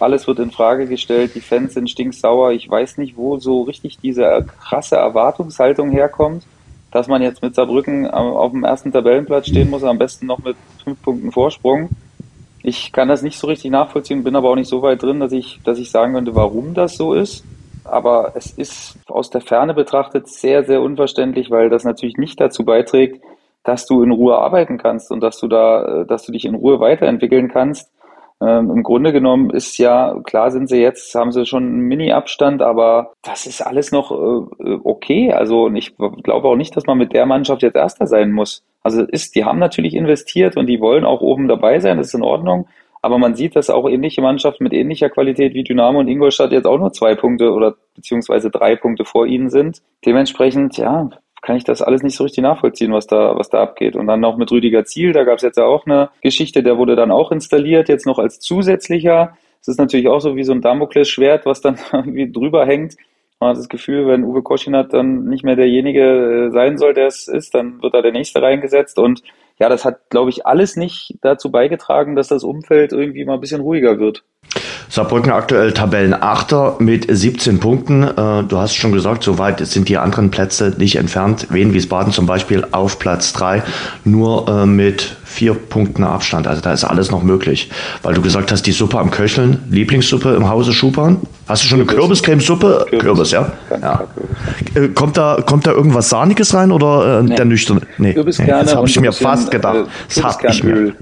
alles 0.00 0.26
wird 0.26 0.38
in 0.38 0.50
Frage 0.50 0.86
gestellt, 0.86 1.32
die 1.34 1.40
Fans 1.40 1.74
sind 1.74 1.90
stinksauer. 1.90 2.52
Ich 2.52 2.68
weiß 2.68 2.98
nicht, 2.98 3.16
wo 3.16 3.38
so 3.38 3.62
richtig 3.62 3.98
diese 3.98 4.46
krasse 4.60 4.96
Erwartungshaltung 4.96 5.90
herkommt 5.90 6.44
dass 6.96 7.08
man 7.08 7.20
jetzt 7.20 7.42
mit 7.42 7.54
Saarbrücken 7.54 8.10
auf 8.10 8.52
dem 8.52 8.64
ersten 8.64 8.90
Tabellenplatz 8.90 9.48
stehen 9.48 9.68
muss, 9.68 9.84
am 9.84 9.98
besten 9.98 10.24
noch 10.24 10.38
mit 10.38 10.56
fünf 10.82 11.02
Punkten 11.02 11.30
Vorsprung. 11.30 11.90
Ich 12.62 12.90
kann 12.90 13.08
das 13.08 13.20
nicht 13.20 13.38
so 13.38 13.48
richtig 13.48 13.70
nachvollziehen, 13.70 14.24
bin 14.24 14.34
aber 14.34 14.48
auch 14.48 14.54
nicht 14.54 14.70
so 14.70 14.80
weit 14.80 15.02
drin, 15.02 15.20
dass 15.20 15.32
ich, 15.32 15.60
dass 15.62 15.78
ich 15.78 15.90
sagen 15.90 16.14
könnte, 16.14 16.34
warum 16.34 16.72
das 16.72 16.96
so 16.96 17.12
ist. 17.12 17.44
Aber 17.84 18.32
es 18.34 18.50
ist 18.52 18.96
aus 19.08 19.28
der 19.28 19.42
Ferne 19.42 19.74
betrachtet 19.74 20.26
sehr, 20.26 20.64
sehr 20.64 20.80
unverständlich, 20.80 21.50
weil 21.50 21.68
das 21.68 21.84
natürlich 21.84 22.16
nicht 22.16 22.40
dazu 22.40 22.64
beiträgt, 22.64 23.22
dass 23.62 23.84
du 23.84 24.02
in 24.02 24.10
Ruhe 24.10 24.38
arbeiten 24.38 24.78
kannst 24.78 25.10
und 25.12 25.20
dass 25.20 25.38
du 25.38 25.48
da, 25.48 26.04
dass 26.04 26.24
du 26.24 26.32
dich 26.32 26.46
in 26.46 26.54
Ruhe 26.54 26.80
weiterentwickeln 26.80 27.48
kannst. 27.48 27.92
Ähm, 28.42 28.70
Im 28.70 28.82
Grunde 28.82 29.12
genommen 29.12 29.50
ist 29.50 29.78
ja, 29.78 30.20
klar 30.24 30.50
sind 30.50 30.68
sie 30.68 30.80
jetzt, 30.80 31.14
haben 31.14 31.32
sie 31.32 31.46
schon 31.46 31.64
einen 31.64 31.80
Mini-Abstand, 31.80 32.60
aber 32.60 33.12
das 33.22 33.46
ist 33.46 33.62
alles 33.62 33.92
noch 33.92 34.10
äh, 34.12 34.78
okay. 34.84 35.32
Also 35.32 35.70
ich 35.72 35.96
glaube 35.96 36.48
auch 36.48 36.56
nicht, 36.56 36.76
dass 36.76 36.86
man 36.86 36.98
mit 36.98 37.12
der 37.12 37.24
Mannschaft 37.24 37.62
jetzt 37.62 37.76
Erster 37.76 38.06
sein 38.06 38.32
muss. 38.32 38.62
Also 38.82 39.02
ist, 39.02 39.34
die 39.34 39.44
haben 39.44 39.58
natürlich 39.58 39.94
investiert 39.94 40.56
und 40.56 40.66
die 40.66 40.80
wollen 40.80 41.04
auch 41.04 41.22
oben 41.22 41.48
dabei 41.48 41.80
sein, 41.80 41.96
das 41.96 42.08
ist 42.08 42.14
in 42.14 42.22
Ordnung. 42.22 42.68
Aber 43.02 43.18
man 43.18 43.36
sieht, 43.36 43.56
dass 43.56 43.70
auch 43.70 43.88
ähnliche 43.88 44.20
Mannschaften 44.20 44.64
mit 44.64 44.72
ähnlicher 44.72 45.08
Qualität 45.08 45.54
wie 45.54 45.64
Dynamo 45.64 46.00
und 46.00 46.08
Ingolstadt 46.08 46.52
jetzt 46.52 46.66
auch 46.66 46.78
nur 46.78 46.92
zwei 46.92 47.14
Punkte 47.14 47.52
oder 47.52 47.76
beziehungsweise 47.94 48.50
drei 48.50 48.76
Punkte 48.76 49.04
vor 49.04 49.26
ihnen 49.26 49.48
sind. 49.48 49.80
Dementsprechend, 50.04 50.76
ja, 50.76 51.08
kann 51.46 51.56
ich 51.56 51.64
das 51.64 51.80
alles 51.80 52.02
nicht 52.02 52.16
so 52.16 52.24
richtig 52.24 52.42
nachvollziehen, 52.42 52.92
was 52.92 53.06
da, 53.06 53.38
was 53.38 53.48
da 53.48 53.62
abgeht. 53.62 53.94
Und 53.94 54.08
dann 54.08 54.18
noch 54.18 54.36
mit 54.36 54.50
Rüdiger 54.50 54.84
Ziel, 54.84 55.12
da 55.12 55.22
gab 55.22 55.36
es 55.36 55.42
jetzt 55.42 55.56
ja 55.56 55.64
auch 55.64 55.86
eine 55.86 56.10
Geschichte, 56.20 56.64
der 56.64 56.76
wurde 56.76 56.96
dann 56.96 57.12
auch 57.12 57.30
installiert, 57.30 57.88
jetzt 57.88 58.04
noch 58.04 58.18
als 58.18 58.40
zusätzlicher. 58.40 59.36
Es 59.60 59.68
ist 59.68 59.78
natürlich 59.78 60.08
auch 60.08 60.18
so 60.18 60.34
wie 60.34 60.42
so 60.42 60.52
ein 60.52 60.60
Damoklesschwert, 60.60 61.46
was 61.46 61.60
dann 61.60 61.78
irgendwie 61.92 62.32
drüber 62.32 62.66
hängt. 62.66 62.96
Man 63.38 63.50
hat 63.50 63.58
das 63.58 63.68
Gefühl, 63.68 64.08
wenn 64.08 64.24
Uwe 64.24 64.42
Koschinat 64.42 64.92
dann 64.92 65.26
nicht 65.26 65.44
mehr 65.44 65.54
derjenige 65.54 66.48
äh, 66.48 66.50
sein 66.50 66.78
soll, 66.78 66.94
der 66.94 67.06
es 67.06 67.28
ist, 67.28 67.54
dann 67.54 67.80
wird 67.80 67.94
da 67.94 68.02
der 68.02 68.12
Nächste 68.12 68.42
reingesetzt. 68.42 68.98
Und 68.98 69.22
ja, 69.60 69.68
das 69.68 69.84
hat, 69.84 70.10
glaube 70.10 70.30
ich, 70.30 70.46
alles 70.46 70.74
nicht 70.74 71.14
dazu 71.20 71.52
beigetragen, 71.52 72.16
dass 72.16 72.26
das 72.26 72.42
Umfeld 72.42 72.92
irgendwie 72.92 73.24
mal 73.24 73.34
ein 73.34 73.40
bisschen 73.40 73.60
ruhiger 73.60 74.00
wird. 74.00 74.24
Saarbrücken 74.88 75.32
aktuell 75.32 75.72
Tabellenachter 75.72 76.76
mit 76.78 77.06
17 77.08 77.58
Punkten. 77.60 78.02
Äh, 78.04 78.44
du 78.44 78.58
hast 78.58 78.74
schon 78.74 78.92
gesagt, 78.92 79.24
soweit 79.24 79.64
sind 79.66 79.88
die 79.88 79.98
anderen 79.98 80.30
Plätze 80.30 80.74
nicht 80.78 80.96
entfernt. 80.96 81.48
Wien 81.50 81.74
Wiesbaden 81.74 82.12
zum 82.12 82.26
Beispiel 82.26 82.66
auf 82.70 82.98
Platz 82.98 83.32
3, 83.32 83.62
nur 84.04 84.48
äh, 84.48 84.66
mit 84.66 85.16
vier 85.24 85.54
Punkten 85.54 86.04
Abstand. 86.04 86.46
Also 86.46 86.62
da 86.62 86.72
ist 86.72 86.84
alles 86.84 87.10
noch 87.10 87.22
möglich. 87.22 87.70
Weil 88.02 88.14
du 88.14 88.22
gesagt 88.22 88.52
hast, 88.52 88.62
die 88.62 88.72
Suppe 88.72 88.98
am 88.98 89.10
Köcheln, 89.10 89.58
Lieblingssuppe 89.70 90.34
im 90.34 90.48
Hause 90.48 90.72
Schupan. 90.72 91.18
Hast 91.48 91.64
du 91.64 91.68
schon 91.68 91.80
eine 91.80 91.86
Kürbiscremesuppe? 91.86 92.86
Kürbis, 92.88 93.00
Kürbis 93.00 93.30
ja. 93.32 93.52
ja. 93.82 94.04
Äh, 94.74 94.88
kommt, 94.88 95.16
da, 95.16 95.38
kommt 95.44 95.66
da 95.66 95.72
irgendwas 95.72 96.08
Sahniges 96.08 96.54
rein 96.54 96.72
oder 96.72 97.22
nee. 97.22 97.34
der 97.34 97.44
nüchterne? 97.44 97.82
Nee, 97.98 98.14
Kürbiskerne 98.14 98.64
das 98.64 98.74
habe 98.74 98.88
ich 98.88 98.98
mir 99.00 99.12
fast 99.12 99.50
gedacht. 99.50 99.86
Das 100.14 100.22
habe 100.22 100.48
ich 100.48 100.62
mir 100.62 100.94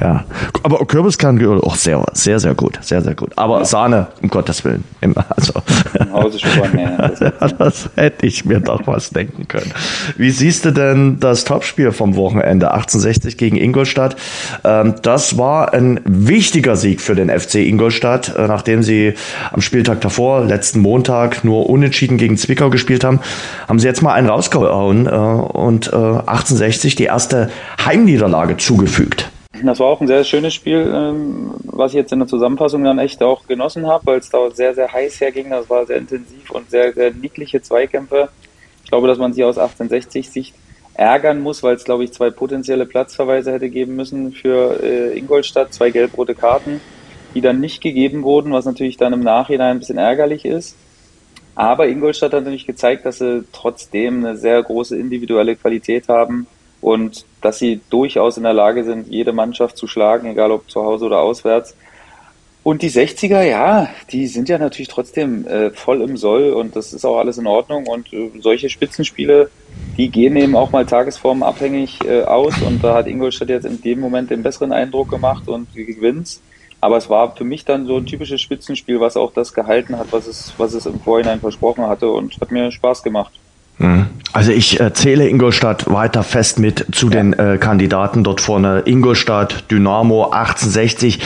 ja. 0.00 0.24
Aber 0.62 0.84
Kürbiskernöl, 0.86 1.60
auch 1.60 1.76
sehr, 1.76 2.04
sehr, 2.12 2.38
sehr 2.38 2.54
gut. 2.54 2.78
Sehr, 2.82 3.02
sehr 3.02 3.14
gut. 3.14 3.32
Aber 3.36 3.58
ja. 3.58 3.64
Sahne, 3.64 4.08
um 4.22 4.28
Gottes 4.28 4.64
Willen. 4.64 4.84
Also. 5.28 5.54
Im 5.98 6.12
Hause 6.12 6.38
schon 6.38 6.52
das, 6.98 7.54
das 7.58 7.90
hätte 7.96 8.26
ich 8.26 8.44
mir 8.44 8.60
doch 8.60 8.86
was 8.86 9.10
denken 9.10 9.48
können. 9.48 9.72
Wie 10.16 10.30
siehst 10.30 10.64
du 10.64 10.70
denn 10.70 11.18
das 11.20 11.44
Topspiel 11.44 11.92
vom 11.92 12.16
Wochenende? 12.16 12.72
1860 12.72 13.36
gegen 13.36 13.56
Ingolstadt. 13.56 14.16
Ähm, 14.64 14.94
das 15.02 15.38
war 15.38 15.72
ein 15.74 16.00
wichtiger 16.04 16.76
Sieg 16.76 17.00
für 17.00 17.14
den 17.14 17.28
FC 17.28 17.56
Ingolstadt, 17.56 18.34
äh, 18.36 18.46
nachdem 18.46 18.82
sie 18.82 19.14
am 19.50 19.60
Spieltag 19.60 20.00
davor, 20.00 20.44
letzten 20.44 20.80
Montag, 20.80 21.44
nur 21.44 21.68
unentschieden 21.68 22.16
gegen 22.16 22.36
Zwickau 22.36 22.70
gespielt 22.70 23.04
haben. 23.04 23.20
Haben 23.68 23.78
sie 23.78 23.86
jetzt 23.86 24.02
mal 24.02 24.14
einen 24.14 24.28
rausgehauen 24.28 25.06
äh, 25.06 25.10
und 25.10 25.92
1860 25.92 26.94
äh, 26.94 26.96
die 26.96 27.04
erste 27.04 27.50
Heimniederlage 27.84 28.56
zugefügt. 28.56 29.30
Das 29.64 29.80
war 29.80 29.86
auch 29.86 30.00
ein 30.00 30.06
sehr 30.06 30.24
schönes 30.24 30.54
Spiel, 30.54 30.90
ähm, 30.92 31.54
was 31.64 31.92
ich 31.92 31.96
jetzt 31.96 32.12
in 32.12 32.18
der 32.18 32.28
Zusammenfassung 32.28 32.84
dann 32.84 32.98
echt 32.98 33.22
auch 33.22 33.46
genossen 33.46 33.86
habe, 33.86 34.06
weil 34.06 34.18
es 34.18 34.30
da 34.30 34.50
sehr, 34.50 34.74
sehr 34.74 34.92
heiß 34.92 35.20
herging. 35.20 35.50
Das 35.50 35.68
war 35.70 35.86
sehr 35.86 35.98
intensiv 35.98 36.50
und 36.50 36.70
sehr, 36.70 36.92
sehr 36.92 37.12
niedliche 37.12 37.62
Zweikämpfe. 37.62 38.28
Ich 38.84 38.90
glaube, 38.90 39.08
dass 39.08 39.18
man 39.18 39.32
sich 39.32 39.44
aus 39.44 39.58
1860-Sicht 39.58 40.54
ärgern 40.94 41.40
muss, 41.40 41.62
weil 41.62 41.76
es, 41.76 41.84
glaube 41.84 42.04
ich, 42.04 42.12
zwei 42.12 42.30
potenzielle 42.30 42.86
Platzverweise 42.86 43.52
hätte 43.52 43.70
geben 43.70 43.96
müssen 43.96 44.32
für 44.32 44.82
äh, 44.82 45.18
Ingolstadt, 45.18 45.72
zwei 45.72 45.90
gelb-rote 45.90 46.34
Karten, 46.34 46.80
die 47.34 47.40
dann 47.40 47.60
nicht 47.60 47.80
gegeben 47.80 48.22
wurden, 48.22 48.52
was 48.52 48.64
natürlich 48.64 48.96
dann 48.96 49.12
im 49.12 49.20
Nachhinein 49.20 49.76
ein 49.76 49.78
bisschen 49.78 49.98
ärgerlich 49.98 50.44
ist. 50.44 50.76
Aber 51.54 51.88
Ingolstadt 51.88 52.32
hat 52.32 52.44
natürlich 52.44 52.66
gezeigt, 52.66 53.06
dass 53.06 53.18
sie 53.18 53.44
trotzdem 53.52 54.24
eine 54.24 54.36
sehr 54.36 54.62
große 54.62 54.96
individuelle 54.96 55.56
Qualität 55.56 56.08
haben 56.08 56.46
und 56.80 57.24
dass 57.42 57.58
sie 57.58 57.80
durchaus 57.90 58.36
in 58.36 58.44
der 58.44 58.54
Lage 58.54 58.84
sind, 58.84 59.08
jede 59.08 59.32
Mannschaft 59.32 59.76
zu 59.76 59.86
schlagen, 59.86 60.28
egal 60.28 60.50
ob 60.52 60.70
zu 60.70 60.82
Hause 60.82 61.06
oder 61.06 61.20
auswärts. 61.20 61.76
Und 62.64 62.82
die 62.82 62.90
60er, 62.90 63.42
ja, 63.42 63.88
die 64.12 64.28
sind 64.28 64.48
ja 64.48 64.56
natürlich 64.56 64.88
trotzdem 64.88 65.46
äh, 65.48 65.70
voll 65.70 66.00
im 66.00 66.16
Soll 66.16 66.52
und 66.52 66.76
das 66.76 66.92
ist 66.92 67.04
auch 67.04 67.18
alles 67.18 67.38
in 67.38 67.48
Ordnung. 67.48 67.88
Und 67.88 68.12
äh, 68.12 68.30
solche 68.38 68.68
Spitzenspiele, 68.68 69.50
die 69.96 70.08
gehen 70.10 70.36
eben 70.36 70.54
auch 70.54 70.70
mal 70.70 70.86
tagesformabhängig 70.86 72.04
äh, 72.04 72.22
aus. 72.22 72.54
Und 72.62 72.84
da 72.84 72.94
hat 72.94 73.08
Ingolstadt 73.08 73.48
jetzt 73.48 73.66
in 73.66 73.80
dem 73.82 73.98
Moment 73.98 74.30
den 74.30 74.44
besseren 74.44 74.72
Eindruck 74.72 75.10
gemacht 75.10 75.48
und 75.48 75.74
gewinnt. 75.74 76.38
Aber 76.80 76.96
es 76.96 77.10
war 77.10 77.34
für 77.34 77.44
mich 77.44 77.64
dann 77.64 77.86
so 77.86 77.96
ein 77.96 78.06
typisches 78.06 78.40
Spitzenspiel, 78.40 79.00
was 79.00 79.16
auch 79.16 79.32
das 79.32 79.54
gehalten 79.54 79.98
hat, 79.98 80.12
was 80.12 80.28
es, 80.28 80.52
was 80.56 80.72
es 80.74 80.86
im 80.86 81.00
Vorhinein 81.00 81.40
versprochen 81.40 81.86
hatte 81.86 82.10
und 82.10 82.40
hat 82.40 82.52
mir 82.52 82.70
Spaß 82.70 83.02
gemacht. 83.02 83.32
Mhm. 83.82 84.06
Also 84.34 84.50
ich 84.50 84.80
äh, 84.80 84.94
zähle 84.94 85.28
Ingolstadt 85.28 85.92
weiter 85.92 86.22
fest 86.22 86.58
mit 86.58 86.86
zu 86.92 87.10
den 87.10 87.34
äh, 87.34 87.58
Kandidaten 87.58 88.24
dort 88.24 88.40
vorne. 88.40 88.82
Ingolstadt, 88.86 89.70
Dynamo, 89.70 90.30
1860, 90.30 91.20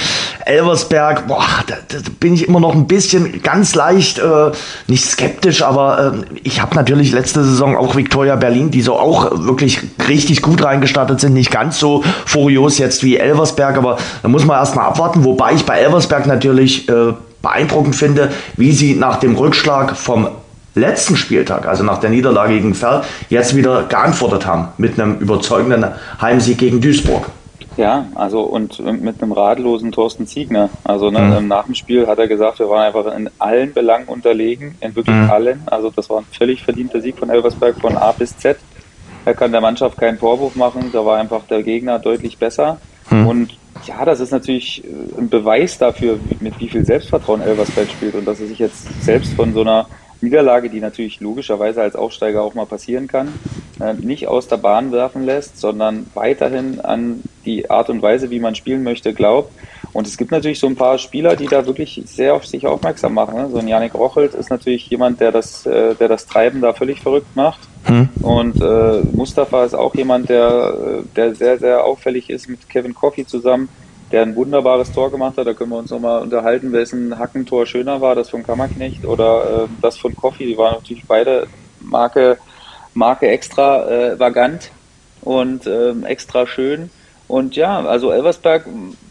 Elversberg, 0.44 1.28
boah, 1.28 1.46
da, 1.68 1.74
da 1.86 1.98
bin 2.18 2.34
ich 2.34 2.48
immer 2.48 2.58
noch 2.58 2.74
ein 2.74 2.88
bisschen 2.88 3.42
ganz 3.42 3.76
leicht, 3.76 4.18
äh, 4.18 4.50
nicht 4.88 5.04
skeptisch, 5.04 5.62
aber 5.62 6.14
äh, 6.16 6.38
ich 6.42 6.60
habe 6.60 6.74
natürlich 6.74 7.12
letzte 7.12 7.44
Saison 7.44 7.76
auch 7.76 7.94
Victoria 7.94 8.34
Berlin, 8.34 8.72
die 8.72 8.82
so 8.82 8.94
auch 8.94 9.30
wirklich 9.46 9.78
richtig 10.08 10.42
gut 10.42 10.64
reingestartet 10.64 11.20
sind, 11.20 11.32
nicht 11.32 11.52
ganz 11.52 11.78
so 11.78 12.02
furios 12.24 12.78
jetzt 12.78 13.04
wie 13.04 13.18
Elversberg, 13.18 13.76
aber 13.76 13.98
da 14.22 14.28
muss 14.28 14.44
man 14.44 14.58
erstmal 14.58 14.86
abwarten, 14.86 15.22
wobei 15.22 15.52
ich 15.52 15.64
bei 15.64 15.78
Elversberg 15.78 16.26
natürlich 16.26 16.88
äh, 16.88 17.12
beeindruckend 17.40 17.94
finde, 17.94 18.32
wie 18.56 18.72
sie 18.72 18.96
nach 18.96 19.20
dem 19.20 19.36
Rückschlag 19.36 19.96
vom 19.96 20.28
letzten 20.76 21.16
Spieltag, 21.16 21.66
also 21.66 21.82
nach 21.82 21.98
der 21.98 22.10
Niederlage 22.10 22.54
gegen 22.54 22.74
Ferl, 22.74 23.02
jetzt 23.28 23.56
wieder 23.56 23.84
geantwortet 23.84 24.46
haben 24.46 24.68
mit 24.78 25.00
einem 25.00 25.18
überzeugenden 25.18 25.86
Heimsieg 26.20 26.58
gegen 26.58 26.80
Duisburg. 26.80 27.30
Ja, 27.76 28.06
also 28.14 28.40
und 28.40 28.78
mit 29.02 29.22
einem 29.22 29.32
ratlosen 29.32 29.92
Thorsten 29.92 30.26
Ziegner. 30.26 30.70
Also 30.84 31.10
ne, 31.10 31.40
mhm. 31.40 31.48
nach 31.48 31.64
dem 31.66 31.74
Spiel 31.74 32.06
hat 32.06 32.18
er 32.18 32.26
gesagt, 32.26 32.58
wir 32.58 32.70
waren 32.70 32.86
einfach 32.86 33.14
in 33.14 33.28
allen 33.38 33.74
Belangen 33.74 34.06
unterlegen, 34.06 34.76
in 34.80 34.96
wirklich 34.96 35.14
mhm. 35.14 35.30
allen. 35.30 35.62
Also 35.66 35.90
das 35.90 36.08
war 36.08 36.18
ein 36.18 36.26
völlig 36.30 36.62
verdienter 36.62 37.00
Sieg 37.00 37.18
von 37.18 37.28
Elversberg 37.28 37.78
von 37.78 37.96
A 37.96 38.12
bis 38.12 38.36
Z. 38.38 38.56
Er 39.26 39.34
kann 39.34 39.52
der 39.52 39.60
Mannschaft 39.60 39.98
keinen 39.98 40.18
Vorwurf 40.18 40.54
machen, 40.56 40.90
da 40.92 41.04
war 41.04 41.18
einfach 41.18 41.42
der 41.50 41.62
Gegner 41.62 41.98
deutlich 41.98 42.38
besser. 42.38 42.78
Mhm. 43.10 43.26
Und 43.26 43.58
ja, 43.84 44.04
das 44.04 44.20
ist 44.20 44.30
natürlich 44.30 44.82
äh, 44.84 45.18
ein 45.18 45.28
Beweis 45.28 45.76
dafür, 45.78 46.18
mit 46.40 46.58
wie 46.58 46.68
viel 46.68 46.84
Selbstvertrauen 46.84 47.42
Elversberg 47.42 47.88
spielt 47.90 48.14
und 48.14 48.24
dass 48.24 48.40
er 48.40 48.46
sich 48.46 48.58
jetzt 48.58 48.86
selbst 49.02 49.34
von 49.34 49.52
so 49.52 49.60
einer 49.60 49.86
Niederlage, 50.26 50.68
die 50.68 50.80
natürlich 50.80 51.20
logischerweise 51.20 51.82
als 51.82 51.96
Aufsteiger 51.96 52.42
auch 52.42 52.54
mal 52.54 52.66
passieren 52.66 53.08
kann, 53.08 53.32
äh, 53.80 53.94
nicht 53.94 54.28
aus 54.28 54.48
der 54.48 54.58
Bahn 54.58 54.92
werfen 54.92 55.24
lässt, 55.24 55.58
sondern 55.58 56.06
weiterhin 56.14 56.80
an 56.80 57.22
die 57.44 57.70
Art 57.70 57.88
und 57.90 58.02
Weise, 58.02 58.30
wie 58.30 58.40
man 58.40 58.54
spielen 58.54 58.82
möchte, 58.82 59.14
glaubt. 59.14 59.52
Und 59.92 60.06
es 60.06 60.18
gibt 60.18 60.30
natürlich 60.30 60.58
so 60.58 60.66
ein 60.66 60.76
paar 60.76 60.98
Spieler, 60.98 61.36
die 61.36 61.46
da 61.46 61.64
wirklich 61.64 62.02
sehr 62.04 62.34
auf 62.34 62.46
sich 62.46 62.66
aufmerksam 62.66 63.14
machen. 63.14 63.34
Ne? 63.34 63.48
So 63.50 63.58
ein 63.58 63.68
Janik 63.68 63.94
Rochelt 63.94 64.34
ist 64.34 64.50
natürlich 64.50 64.90
jemand, 64.90 65.20
der 65.20 65.32
das, 65.32 65.64
äh, 65.64 65.94
der 65.94 66.08
das 66.08 66.26
Treiben 66.26 66.60
da 66.60 66.74
völlig 66.74 67.00
verrückt 67.00 67.34
macht. 67.34 67.60
Hm. 67.84 68.08
Und 68.20 68.60
äh, 68.60 69.00
Mustafa 69.12 69.64
ist 69.64 69.74
auch 69.74 69.94
jemand, 69.94 70.28
der, 70.28 70.74
äh, 70.74 71.02
der 71.14 71.34
sehr, 71.34 71.58
sehr 71.58 71.84
auffällig 71.84 72.28
ist 72.28 72.48
mit 72.48 72.68
Kevin 72.68 72.94
Coffey 72.94 73.26
zusammen, 73.26 73.68
der 74.12 74.22
ein 74.22 74.36
wunderbares 74.36 74.92
Tor 74.92 75.10
gemacht 75.10 75.36
hat. 75.36 75.46
Da 75.46 75.54
können 75.54 75.70
wir 75.70 75.78
uns 75.78 75.90
nochmal 75.90 76.22
unterhalten, 76.22 76.72
wessen 76.72 77.18
Hackentor 77.18 77.66
schöner 77.66 78.00
war, 78.00 78.14
das 78.14 78.30
von 78.30 78.42
Kammerknecht 78.42 79.04
oder 79.04 79.64
äh, 79.64 79.68
das 79.82 79.98
von 79.98 80.14
Coffey. 80.14 80.46
Die 80.46 80.58
waren 80.58 80.74
natürlich 80.74 81.04
beide 81.06 81.46
Marke, 81.80 82.38
Marke 82.94 83.28
extra 83.28 83.88
äh, 83.88 84.18
vagant 84.18 84.70
und 85.22 85.66
äh, 85.66 85.92
extra 86.04 86.46
schön. 86.46 86.90
Und 87.28 87.56
ja, 87.56 87.84
also 87.84 88.12
Elversberg 88.12 88.66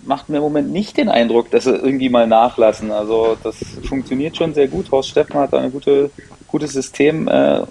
macht 0.05 0.29
mir 0.29 0.37
im 0.37 0.43
Moment 0.43 0.71
nicht 0.71 0.95
den 0.95 1.09
Eindruck, 1.09 1.51
dass 1.51 1.65
sie 1.65 1.75
irgendwie 1.75 2.09
mal 2.09 2.27
nachlassen. 2.27 2.91
Also 2.91 3.37
das 3.43 3.57
funktioniert 3.83 4.37
schon 4.37 4.53
sehr 4.53 4.69
gut. 4.69 4.89
Horst 4.91 5.09
Steffen 5.09 5.35
hat 5.35 5.51
da 5.51 5.59
ein 5.59 5.71
gute, 5.71 6.11
gutes 6.47 6.71
System 6.71 7.27
äh, 7.27 7.63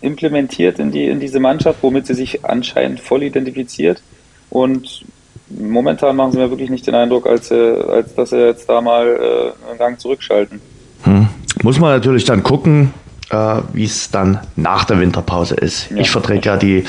implementiert 0.00 0.80
in, 0.80 0.90
die, 0.90 1.06
in 1.06 1.20
diese 1.20 1.38
Mannschaft, 1.38 1.78
womit 1.82 2.08
sie 2.08 2.14
sich 2.14 2.44
anscheinend 2.44 2.98
voll 2.98 3.22
identifiziert. 3.22 4.02
Und 4.50 5.04
momentan 5.58 6.16
machen 6.16 6.32
sie 6.32 6.38
mir 6.38 6.50
wirklich 6.50 6.70
nicht 6.70 6.86
den 6.86 6.94
Eindruck, 6.94 7.26
als, 7.26 7.50
äh, 7.50 7.74
als 7.90 8.14
dass 8.14 8.30
sie 8.30 8.38
jetzt 8.38 8.68
da 8.68 8.80
mal 8.80 9.06
äh, 9.06 9.70
einen 9.70 9.78
Gang 9.78 10.00
zurückschalten. 10.00 10.60
Hm. 11.04 11.28
Muss 11.62 11.78
man 11.78 11.90
natürlich 11.90 12.24
dann 12.24 12.42
gucken, 12.42 12.92
äh, 13.30 13.56
wie 13.72 13.84
es 13.84 14.10
dann 14.10 14.40
nach 14.56 14.84
der 14.84 15.00
Winterpause 15.00 15.54
ist. 15.54 15.90
Ja. 15.90 15.98
Ich 15.98 16.10
vertrete 16.10 16.48
ja 16.48 16.56
die 16.56 16.84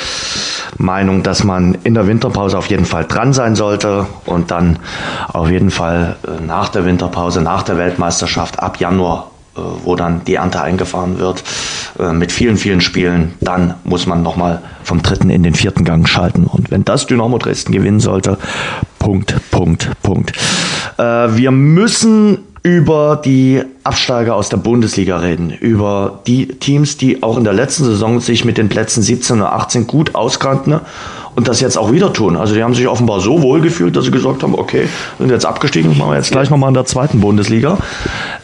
Meinung, 0.77 1.23
dass 1.23 1.43
man 1.43 1.77
in 1.83 1.93
der 1.93 2.07
Winterpause 2.07 2.57
auf 2.57 2.67
jeden 2.67 2.85
Fall 2.85 3.05
dran 3.05 3.33
sein 3.33 3.55
sollte 3.55 4.07
und 4.25 4.51
dann 4.51 4.79
auf 5.31 5.49
jeden 5.49 5.71
Fall 5.71 6.17
nach 6.45 6.69
der 6.69 6.85
Winterpause, 6.85 7.41
nach 7.41 7.63
der 7.63 7.77
Weltmeisterschaft 7.77 8.59
ab 8.59 8.79
Januar 8.79 9.31
wo 9.55 9.95
dann 9.95 10.23
die 10.25 10.35
Ernte 10.35 10.61
eingefahren 10.61 11.19
wird, 11.19 11.43
äh, 11.99 12.13
mit 12.13 12.31
vielen, 12.31 12.57
vielen 12.57 12.81
Spielen, 12.81 13.33
dann 13.41 13.75
muss 13.83 14.05
man 14.05 14.23
nochmal 14.23 14.61
vom 14.83 15.01
dritten 15.01 15.29
in 15.29 15.43
den 15.43 15.53
vierten 15.53 15.83
Gang 15.83 16.07
schalten. 16.07 16.45
Und 16.45 16.71
wenn 16.71 16.85
das 16.85 17.07
Dynamo 17.07 17.37
Dresden 17.37 17.71
gewinnen 17.71 17.99
sollte, 17.99 18.37
Punkt, 18.99 19.35
Punkt, 19.51 19.89
Punkt. 20.01 20.33
Wir 20.97 21.51
müssen 21.51 22.39
über 22.63 23.21
die 23.23 23.61
Absteiger 23.83 24.35
aus 24.35 24.47
der 24.47 24.57
Bundesliga 24.57 25.17
reden, 25.17 25.51
über 25.51 26.21
die 26.25 26.47
Teams, 26.47 26.95
die 26.95 27.21
auch 27.21 27.37
in 27.37 27.43
der 27.43 27.51
letzten 27.51 27.83
Saison 27.83 28.21
sich 28.21 28.45
mit 28.45 28.57
den 28.57 28.69
Plätzen 28.69 29.03
17 29.03 29.41
oder 29.41 29.53
18 29.53 29.85
gut 29.85 30.15
auskannten 30.15 30.79
und 31.35 31.47
das 31.47 31.61
jetzt 31.61 31.77
auch 31.77 31.91
wieder 31.91 32.13
tun. 32.13 32.37
Also 32.37 32.53
die 32.53 32.63
haben 32.63 32.73
sich 32.73 32.87
offenbar 32.87 33.19
so 33.19 33.41
wohl 33.41 33.61
gefühlt, 33.61 33.95
dass 33.95 34.05
sie 34.05 34.11
gesagt 34.11 34.43
haben, 34.43 34.55
okay, 34.55 34.87
sind 35.19 35.29
jetzt 35.29 35.45
abgestiegen, 35.45 35.97
machen 35.97 36.11
wir 36.11 36.17
jetzt 36.17 36.31
gleich 36.31 36.49
nochmal 36.49 36.69
in 36.69 36.73
der 36.73 36.85
zweiten 36.85 37.19
Bundesliga. 37.19 37.77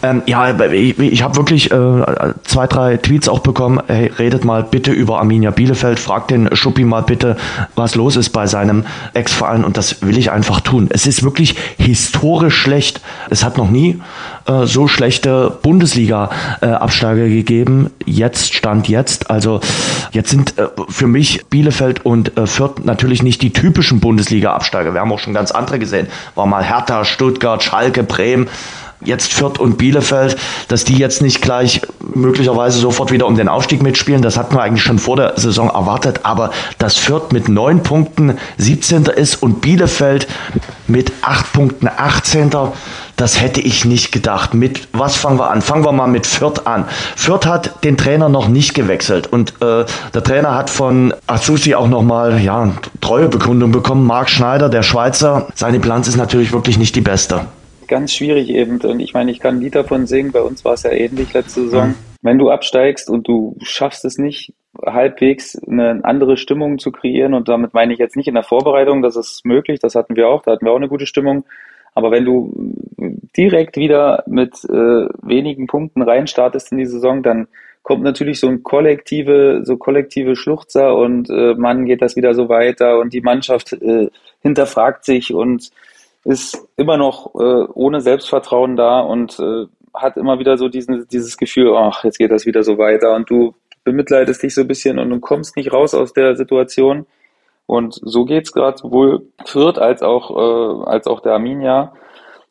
Ähm, 0.02 0.22
ja, 0.26 0.50
ich, 0.72 0.98
ich 1.00 1.24
habe 1.24 1.36
wirklich 1.36 1.72
äh, 1.72 2.04
zwei, 2.44 2.68
drei 2.68 2.98
Tweets 2.98 3.28
auch 3.28 3.40
bekommen, 3.40 3.82
hey, 3.88 4.12
redet 4.18 4.46
mal 4.46 4.64
bitte 4.64 4.92
über 4.92 5.20
Arminia 5.20 5.52
Bielefeld, 5.52 6.00
fragt 6.00 6.32
den 6.32 6.56
Schuppi 6.56 6.84
mal 6.84 7.02
bitte, 7.02 7.36
was 7.76 7.96
los 7.96 8.16
ist 8.16 8.30
bei 8.30 8.48
seinem 8.48 8.86
Ex-Verein 9.14 9.64
und 9.64 9.78
das 9.78 10.02
will 10.02 10.18
ich 10.18 10.32
einfach 10.32 10.62
tun. 10.62 10.88
Es 10.92 11.06
ist 11.06 11.24
wirklich 11.24 11.56
historisch 11.78 12.56
schlecht. 12.56 13.02
Es 13.30 13.44
hat 13.44 13.58
noch 13.58 13.70
nie 13.70 14.02
äh, 14.46 14.66
so 14.66 14.88
schlechte 14.88 15.58
Bundesliga-Absteiger 15.62 17.26
äh, 17.26 17.30
gegeben. 17.30 17.92
Jetzt 18.06 18.54
stand 18.54 18.88
jetzt. 18.88 19.30
Also 19.30 19.60
jetzt 20.12 20.30
sind 20.30 20.58
äh, 20.58 20.68
für 20.88 21.08
mich 21.08 21.46
Bielefeld 21.50 22.06
und 22.06 22.38
äh, 22.38 22.48
Fürth 22.48 22.79
natürlich 22.84 23.24
nicht 23.24 23.42
die 23.42 23.52
typischen 23.52 24.00
Bundesliga-Absteiger. 24.00 24.94
Wir 24.94 25.02
haben 25.02 25.12
auch 25.12 25.20
schon 25.20 25.34
ganz 25.34 25.52
andere 25.52 25.80
gesehen. 25.80 26.08
War 26.36 26.46
mal 26.46 26.64
Hertha, 26.64 27.06
Stuttgart, 27.06 27.64
Schalke, 27.64 28.04
Bremen 28.04 28.48
jetzt 29.04 29.34
Fürth 29.34 29.60
und 29.60 29.78
Bielefeld, 29.78 30.38
dass 30.68 30.84
die 30.84 30.98
jetzt 30.98 31.22
nicht 31.22 31.42
gleich 31.42 31.82
möglicherweise 32.14 32.80
sofort 32.80 33.12
wieder 33.12 33.28
um 33.28 33.36
den 33.36 33.48
Aufstieg 33.48 33.82
mitspielen, 33.82 34.22
das 34.22 34.38
hatten 34.38 34.56
wir 34.56 34.62
eigentlich 34.62 34.84
schon 34.84 35.00
vor 35.00 35.16
der 35.16 35.34
Saison 35.38 35.70
erwartet, 35.70 36.22
aber 36.24 36.52
dass 36.78 36.98
Fürth 36.98 37.32
mit 37.32 37.48
neun 37.48 37.82
Punkten 37.84 38.38
17. 38.58 39.06
ist 39.06 39.42
und 39.42 39.62
Bielefeld 39.62 40.28
mit 40.88 41.14
acht 41.22 41.54
Punkten 41.54 41.88
18. 41.88 42.52
Das 43.20 43.42
hätte 43.42 43.60
ich 43.60 43.84
nicht 43.84 44.14
gedacht. 44.14 44.54
Mit 44.54 44.88
was 44.94 45.18
fangen 45.18 45.38
wir 45.38 45.52
an? 45.52 45.62
Fangen 45.62 45.84
wir 45.84 45.92
mal 45.92 46.08
mit 46.08 46.26
Fürth 46.26 46.66
an. 46.66 46.86
Fürth 47.18 47.46
hat 47.46 47.84
den 47.84 47.98
Trainer 47.98 48.30
noch 48.30 48.48
nicht 48.48 48.74
gewechselt 48.74 49.28
und 49.28 49.62
äh, 49.62 49.84
der 50.14 50.24
Trainer 50.24 50.56
hat 50.56 50.70
von 50.70 51.14
Azusi 51.28 51.76
auch 51.76 51.90
nochmal 51.90 52.40
ja, 52.40 52.72
Treuebekundung 53.02 53.74
bekommen. 53.74 54.08
Marc 54.08 54.30
Schneider, 54.30 54.70
der 54.70 54.84
Schweizer, 54.84 55.50
seine 55.54 55.82
Bilanz 55.82 56.08
ist 56.08 56.16
natürlich 56.16 56.54
wirklich 56.54 56.78
nicht 56.78 56.96
die 56.96 57.02
beste 57.02 57.42
ganz 57.90 58.14
schwierig 58.14 58.50
eben. 58.50 58.80
Und 58.80 59.02
ich 59.02 59.14
meine, 59.14 59.32
ich 59.32 59.40
kann 59.40 59.56
ein 59.56 59.62
Lied 59.62 59.76
davon 59.76 60.06
singen. 60.06 60.32
Bei 60.32 60.42
uns 60.42 60.64
war 60.64 60.74
es 60.74 60.84
ja 60.84 60.92
ähnlich 60.92 61.34
letzte 61.34 61.64
Saison. 61.64 61.88
Mhm. 61.90 61.96
Wenn 62.22 62.38
du 62.38 62.50
absteigst 62.50 63.10
und 63.10 63.28
du 63.28 63.58
schaffst 63.64 64.06
es 64.06 64.18
nicht, 64.18 64.54
halbwegs 64.86 65.58
eine 65.68 66.00
andere 66.04 66.38
Stimmung 66.38 66.78
zu 66.78 66.92
kreieren, 66.92 67.34
und 67.34 67.50
damit 67.50 67.74
meine 67.74 67.92
ich 67.92 68.00
jetzt 68.00 68.16
nicht 68.16 68.28
in 68.28 68.36
der 68.36 68.44
Vorbereitung, 68.44 69.02
das 69.02 69.16
ist 69.16 69.46
möglich, 69.46 69.80
das 69.80 69.96
hatten 69.96 70.16
wir 70.16 70.30
auch, 70.30 70.44
da 70.44 70.52
hatten 70.52 70.66
wir 70.66 70.72
auch 70.72 70.78
eine 70.78 70.88
gute 70.88 71.08
Stimmung. 71.08 71.44
Aber 72.00 72.12
wenn 72.12 72.24
du 72.24 72.54
direkt 73.36 73.76
wieder 73.76 74.24
mit 74.26 74.54
äh, 74.64 75.08
wenigen 75.22 75.68
Punkten 75.68 76.02
reinstartest 76.02 76.72
in 76.72 76.78
die 76.78 76.86
Saison, 76.86 77.22
dann 77.24 77.50
kommt 77.84 78.04
natürlich 78.04 78.40
so 78.40 78.48
ein 78.48 78.64
kollektive, 78.64 79.62
so 79.64 79.76
kollektive 79.76 80.38
Schluchzer 80.38 80.96
und 80.96 81.30
äh, 81.30 81.56
Mann 81.56 81.86
geht 81.86 82.02
das 82.02 82.16
wieder 82.16 82.34
so 82.34 82.48
weiter 82.48 83.00
und 83.00 83.12
die 83.12 83.20
Mannschaft 83.20 83.74
äh, 83.74 84.08
hinterfragt 84.42 85.04
sich 85.04 85.34
und 85.34 85.72
ist 86.24 86.66
immer 86.78 86.96
noch 86.96 87.36
äh, 87.36 87.66
ohne 87.74 88.00
Selbstvertrauen 88.00 88.78
da 88.78 89.02
und 89.02 89.38
äh, 89.40 89.66
hat 89.94 90.16
immer 90.16 90.40
wieder 90.40 90.58
so 90.58 90.70
diesen, 90.70 91.06
dieses 91.12 91.36
Gefühl, 91.36 91.76
ach, 91.76 92.06
jetzt 92.06 92.18
geht 92.18 92.32
das 92.32 92.46
wieder 92.46 92.64
so 92.64 92.78
weiter 92.78 93.14
und 93.14 93.30
du 93.30 93.56
bemitleidest 93.84 94.44
dich 94.44 94.56
so 94.56 94.62
ein 94.62 94.68
bisschen 94.68 95.00
und 95.00 95.10
du 95.10 95.20
kommst 95.20 95.58
nicht 95.58 95.74
raus 95.74 95.94
aus 95.94 96.14
der 96.14 96.38
Situation. 96.38 97.06
Und 97.70 98.00
so 98.02 98.26
geht's 98.26 98.52
gerade 98.52 98.80
sowohl 98.80 99.28
Fürth 99.46 99.78
als 99.78 100.02
auch, 100.02 100.32
äh, 100.32 100.90
als 100.90 101.06
auch 101.06 101.20
der 101.20 101.34
Arminia. 101.34 101.94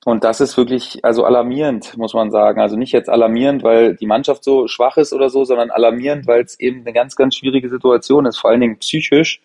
Und 0.05 0.23
das 0.23 0.41
ist 0.41 0.57
wirklich 0.57 1.05
also 1.05 1.25
alarmierend, 1.25 1.97
muss 1.97 2.15
man 2.15 2.31
sagen. 2.31 2.61
Also 2.61 2.77
nicht 2.77 2.93
jetzt 2.93 3.09
alarmierend, 3.09 3.65
weil 3.65 3.97
die 3.97 4.07
Mannschaft 4.07 4.45
so 4.45 4.69
schwach 4.69 4.97
ist 4.97 5.13
oder 5.13 5.29
so, 5.29 5.45
sondern 5.45 5.71
alarmierend, 5.71 6.29
weil 6.29 6.43
es 6.43 6.61
eben 6.61 6.83
eine 6.83 6.93
ganz, 6.93 7.17
ganz 7.17 7.35
schwierige 7.35 7.69
Situation 7.69 8.27
ist, 8.27 8.39
vor 8.39 8.51
allen 8.51 8.61
Dingen 8.61 8.79
psychisch 8.79 9.41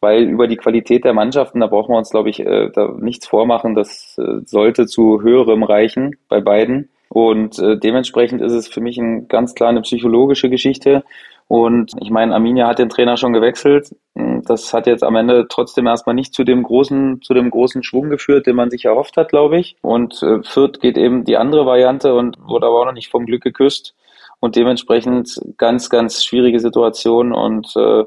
weil 0.00 0.22
über 0.28 0.46
die 0.46 0.56
Qualität 0.56 1.04
der 1.04 1.12
Mannschaften, 1.12 1.60
da 1.60 1.66
brauchen 1.66 1.92
wir 1.92 1.98
uns, 1.98 2.10
glaube 2.10 2.30
ich, 2.30 2.38
äh, 2.40 2.70
da 2.70 2.94
nichts 2.98 3.26
vormachen. 3.26 3.74
Das 3.74 4.16
äh, 4.16 4.44
sollte 4.44 4.86
zu 4.86 5.22
höherem 5.22 5.64
reichen 5.64 6.16
bei 6.28 6.40
beiden. 6.40 6.88
Und 7.08 7.58
äh, 7.58 7.76
dementsprechend 7.76 8.40
ist 8.40 8.52
es 8.52 8.68
für 8.68 8.80
mich 8.80 8.96
ein 8.96 9.26
ganz 9.26 9.56
klar 9.56 9.70
eine 9.70 9.80
psychologische 9.82 10.50
Geschichte. 10.50 11.02
Und 11.48 11.92
ich 12.00 12.10
meine, 12.10 12.34
Arminia 12.34 12.68
hat 12.68 12.78
den 12.78 12.90
Trainer 12.90 13.16
schon 13.16 13.32
gewechselt. 13.32 13.96
Das 14.14 14.74
hat 14.74 14.86
jetzt 14.86 15.02
am 15.02 15.16
Ende 15.16 15.46
trotzdem 15.48 15.86
erstmal 15.86 16.14
nicht 16.14 16.34
zu 16.34 16.44
dem 16.44 16.62
großen, 16.62 17.22
zu 17.22 17.32
dem 17.32 17.48
großen 17.50 17.82
Schwung 17.82 18.10
geführt, 18.10 18.46
den 18.46 18.54
man 18.54 18.70
sich 18.70 18.84
erhofft 18.84 19.16
hat, 19.16 19.30
glaube 19.30 19.58
ich. 19.58 19.76
Und 19.80 20.22
äh, 20.22 20.42
Fürth 20.42 20.78
geht 20.80 20.98
eben 20.98 21.24
die 21.24 21.38
andere 21.38 21.64
Variante 21.64 22.14
und 22.14 22.36
wurde 22.46 22.66
aber 22.66 22.82
auch 22.82 22.84
noch 22.84 22.92
nicht 22.92 23.10
vom 23.10 23.24
Glück 23.24 23.42
geküsst. 23.42 23.94
Und 24.40 24.56
dementsprechend 24.56 25.40
ganz, 25.56 25.88
ganz 25.88 26.22
schwierige 26.22 26.60
Situation. 26.60 27.32
Und 27.32 27.74
äh, 27.76 28.04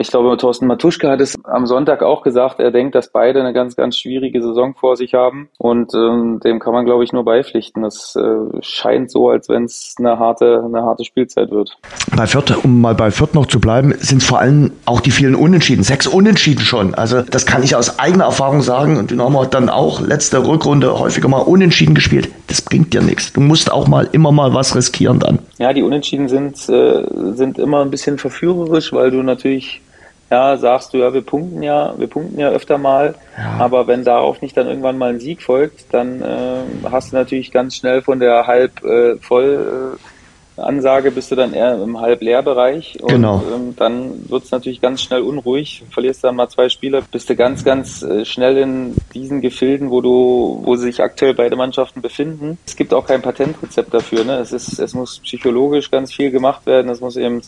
ich 0.00 0.10
glaube, 0.10 0.34
Thorsten 0.38 0.66
Matuschka 0.66 1.10
hat 1.10 1.20
es 1.20 1.36
am 1.44 1.66
Sonntag 1.66 2.02
auch 2.02 2.22
gesagt. 2.22 2.58
Er 2.58 2.70
denkt, 2.70 2.94
dass 2.94 3.12
beide 3.12 3.40
eine 3.40 3.52
ganz, 3.52 3.76
ganz 3.76 3.98
schwierige 3.98 4.42
Saison 4.42 4.74
vor 4.74 4.96
sich 4.96 5.12
haben. 5.12 5.50
Und 5.58 5.92
ähm, 5.94 6.40
dem 6.42 6.58
kann 6.58 6.72
man, 6.72 6.86
glaube 6.86 7.04
ich, 7.04 7.12
nur 7.12 7.24
beipflichten. 7.24 7.84
Es 7.84 8.16
äh, 8.16 8.22
scheint 8.62 9.10
so, 9.10 9.28
als 9.28 9.50
wenn 9.50 9.64
es 9.64 9.96
eine 9.98 10.18
harte, 10.18 10.64
eine 10.64 10.82
harte 10.82 11.04
Spielzeit 11.04 11.50
wird. 11.50 11.76
Bei 12.16 12.26
Fürth, 12.26 12.64
um 12.64 12.80
mal 12.80 12.94
bei 12.94 13.10
Fürth 13.10 13.34
noch 13.34 13.44
zu 13.44 13.60
bleiben, 13.60 13.94
sind 13.98 14.22
vor 14.22 14.38
allem 14.38 14.72
auch 14.86 15.02
die 15.02 15.10
vielen 15.10 15.34
Unentschieden. 15.34 15.82
Sechs 15.82 16.06
Unentschieden 16.06 16.62
schon. 16.62 16.94
Also 16.94 17.20
das 17.20 17.44
kann 17.44 17.62
ich 17.62 17.76
aus 17.76 17.98
eigener 17.98 18.24
Erfahrung 18.24 18.62
sagen. 18.62 18.96
Und 18.96 19.10
Dynamo 19.10 19.42
hat 19.42 19.52
dann 19.52 19.68
auch 19.68 20.00
letzte 20.00 20.46
Rückrunde 20.46 20.98
häufiger 20.98 21.28
mal 21.28 21.40
Unentschieden 21.40 21.94
gespielt. 21.94 22.30
Das 22.46 22.62
bringt 22.62 22.94
dir 22.94 23.02
nichts. 23.02 23.34
Du 23.34 23.42
musst 23.42 23.70
auch 23.70 23.86
mal 23.86 24.08
immer 24.12 24.32
mal 24.32 24.54
was 24.54 24.74
riskieren 24.74 25.18
dann. 25.18 25.40
Ja, 25.58 25.74
die 25.74 25.82
Unentschieden 25.82 26.28
sind, 26.28 26.56
äh, 26.70 27.04
sind 27.34 27.58
immer 27.58 27.82
ein 27.82 27.90
bisschen 27.90 28.16
verführerisch, 28.16 28.94
weil 28.94 29.10
du 29.10 29.22
natürlich 29.22 29.82
ja, 30.30 30.56
sagst 30.56 30.94
du, 30.94 30.98
ja, 30.98 31.12
wir 31.12 31.22
punkten 31.22 31.62
ja, 31.62 31.94
wir 31.96 32.06
punkten 32.06 32.38
ja 32.38 32.50
öfter 32.50 32.78
mal, 32.78 33.14
ja. 33.36 33.56
aber 33.58 33.86
wenn 33.86 34.04
darauf 34.04 34.40
nicht 34.42 34.56
dann 34.56 34.68
irgendwann 34.68 34.98
mal 34.98 35.10
ein 35.10 35.20
Sieg 35.20 35.42
folgt, 35.42 35.92
dann 35.92 36.22
äh, 36.22 36.88
hast 36.90 37.12
du 37.12 37.16
natürlich 37.16 37.50
ganz 37.50 37.76
schnell 37.76 38.02
von 38.02 38.20
der 38.20 38.46
halb 38.46 38.84
äh, 38.84 39.16
voll 39.16 39.96
äh, 39.96 40.60
Ansage 40.60 41.10
bist 41.10 41.30
du 41.30 41.36
dann 41.36 41.52
eher 41.52 41.82
im 41.82 42.00
halb 42.00 42.20
leer 42.22 42.42
Bereich 42.42 42.98
und 43.00 43.08
genau. 43.08 43.42
ähm, 43.54 43.74
dann 43.76 44.28
wird 44.28 44.44
es 44.44 44.50
natürlich 44.50 44.80
ganz 44.80 45.02
schnell 45.02 45.22
unruhig. 45.22 45.84
Verlierst 45.90 46.22
dann 46.22 46.36
mal 46.36 46.48
zwei 46.48 46.68
Spiele, 46.68 47.02
bist 47.10 47.30
du 47.30 47.36
ganz, 47.36 47.64
ganz 47.64 48.02
äh, 48.02 48.24
schnell 48.24 48.58
in 48.58 48.94
diesen 49.14 49.40
Gefilden, 49.40 49.90
wo 49.90 50.00
du, 50.00 50.60
wo 50.62 50.76
sich 50.76 51.02
aktuell 51.02 51.34
beide 51.34 51.56
Mannschaften 51.56 52.02
befinden. 52.02 52.58
Es 52.66 52.76
gibt 52.76 52.92
auch 52.92 53.06
kein 53.06 53.22
Patentrezept 53.22 53.92
dafür. 53.94 54.24
Ne? 54.24 54.38
Es 54.38 54.52
ist, 54.52 54.78
es 54.78 54.94
muss 54.94 55.20
psychologisch 55.20 55.90
ganz 55.90 56.12
viel 56.12 56.30
gemacht 56.30 56.66
werden. 56.66 56.90
Es 56.90 57.00
muss 57.00 57.16
eben 57.16 57.40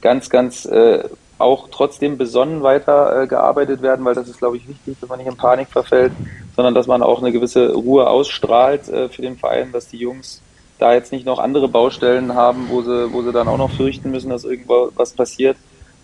ganz, 0.00 0.28
ganz 0.28 0.66
äh, 0.66 1.04
auch 1.40 1.68
trotzdem 1.70 2.18
besonnen 2.18 2.62
weiter 2.62 3.22
äh, 3.22 3.26
gearbeitet 3.26 3.82
werden, 3.82 4.04
weil 4.04 4.14
das 4.14 4.28
ist, 4.28 4.38
glaube 4.38 4.56
ich, 4.56 4.68
wichtig, 4.68 4.96
dass 5.00 5.08
man 5.08 5.18
nicht 5.18 5.28
in 5.28 5.36
Panik 5.36 5.68
verfällt, 5.68 6.12
sondern 6.54 6.74
dass 6.74 6.86
man 6.86 7.02
auch 7.02 7.20
eine 7.20 7.32
gewisse 7.32 7.72
Ruhe 7.72 8.08
ausstrahlt 8.08 8.88
äh, 8.88 9.08
für 9.08 9.22
den 9.22 9.36
Verein, 9.36 9.72
dass 9.72 9.88
die 9.88 9.98
Jungs 9.98 10.42
da 10.78 10.94
jetzt 10.94 11.12
nicht 11.12 11.26
noch 11.26 11.38
andere 11.38 11.68
Baustellen 11.68 12.34
haben, 12.34 12.68
wo 12.70 12.82
sie, 12.82 13.12
wo 13.12 13.22
sie 13.22 13.32
dann 13.32 13.48
auch 13.48 13.58
noch 13.58 13.70
fürchten 13.70 14.10
müssen, 14.10 14.30
dass 14.30 14.44
irgendwo 14.44 14.90
was 14.96 15.12
passiert. 15.12 15.56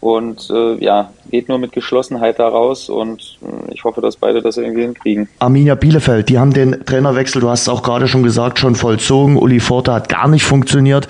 Und 0.07 0.49
äh, 0.51 0.77
ja, 0.85 1.11
geht 1.33 1.49
nur 1.49 1.59
mit 1.59 1.73
Geschlossenheit 1.73 2.39
da 2.39 2.47
raus 2.47 2.89
und 2.89 3.39
äh, 3.43 3.75
ich 3.75 3.83
hoffe, 3.83 4.01
dass 4.01 4.15
beide 4.15 4.41
das 4.41 4.57
irgendwie 4.57 4.83
hinkriegen. 4.83 5.29
Arminia 5.41 5.75
Bielefeld, 5.75 6.29
die 6.29 6.39
haben 6.39 6.53
den 6.53 6.85
Trainerwechsel, 6.87 7.41
du 7.41 7.51
hast 7.51 7.63
es 7.63 7.69
auch 7.69 7.83
gerade 7.83 8.07
schon 8.07 8.23
gesagt, 8.23 8.61
schon 8.61 8.77
vollzogen. 8.77 9.37
Uli 9.37 9.59
Forte 9.59 9.93
hat 9.93 10.09
gar 10.09 10.29
nicht 10.29 10.45
funktioniert. 10.45 11.09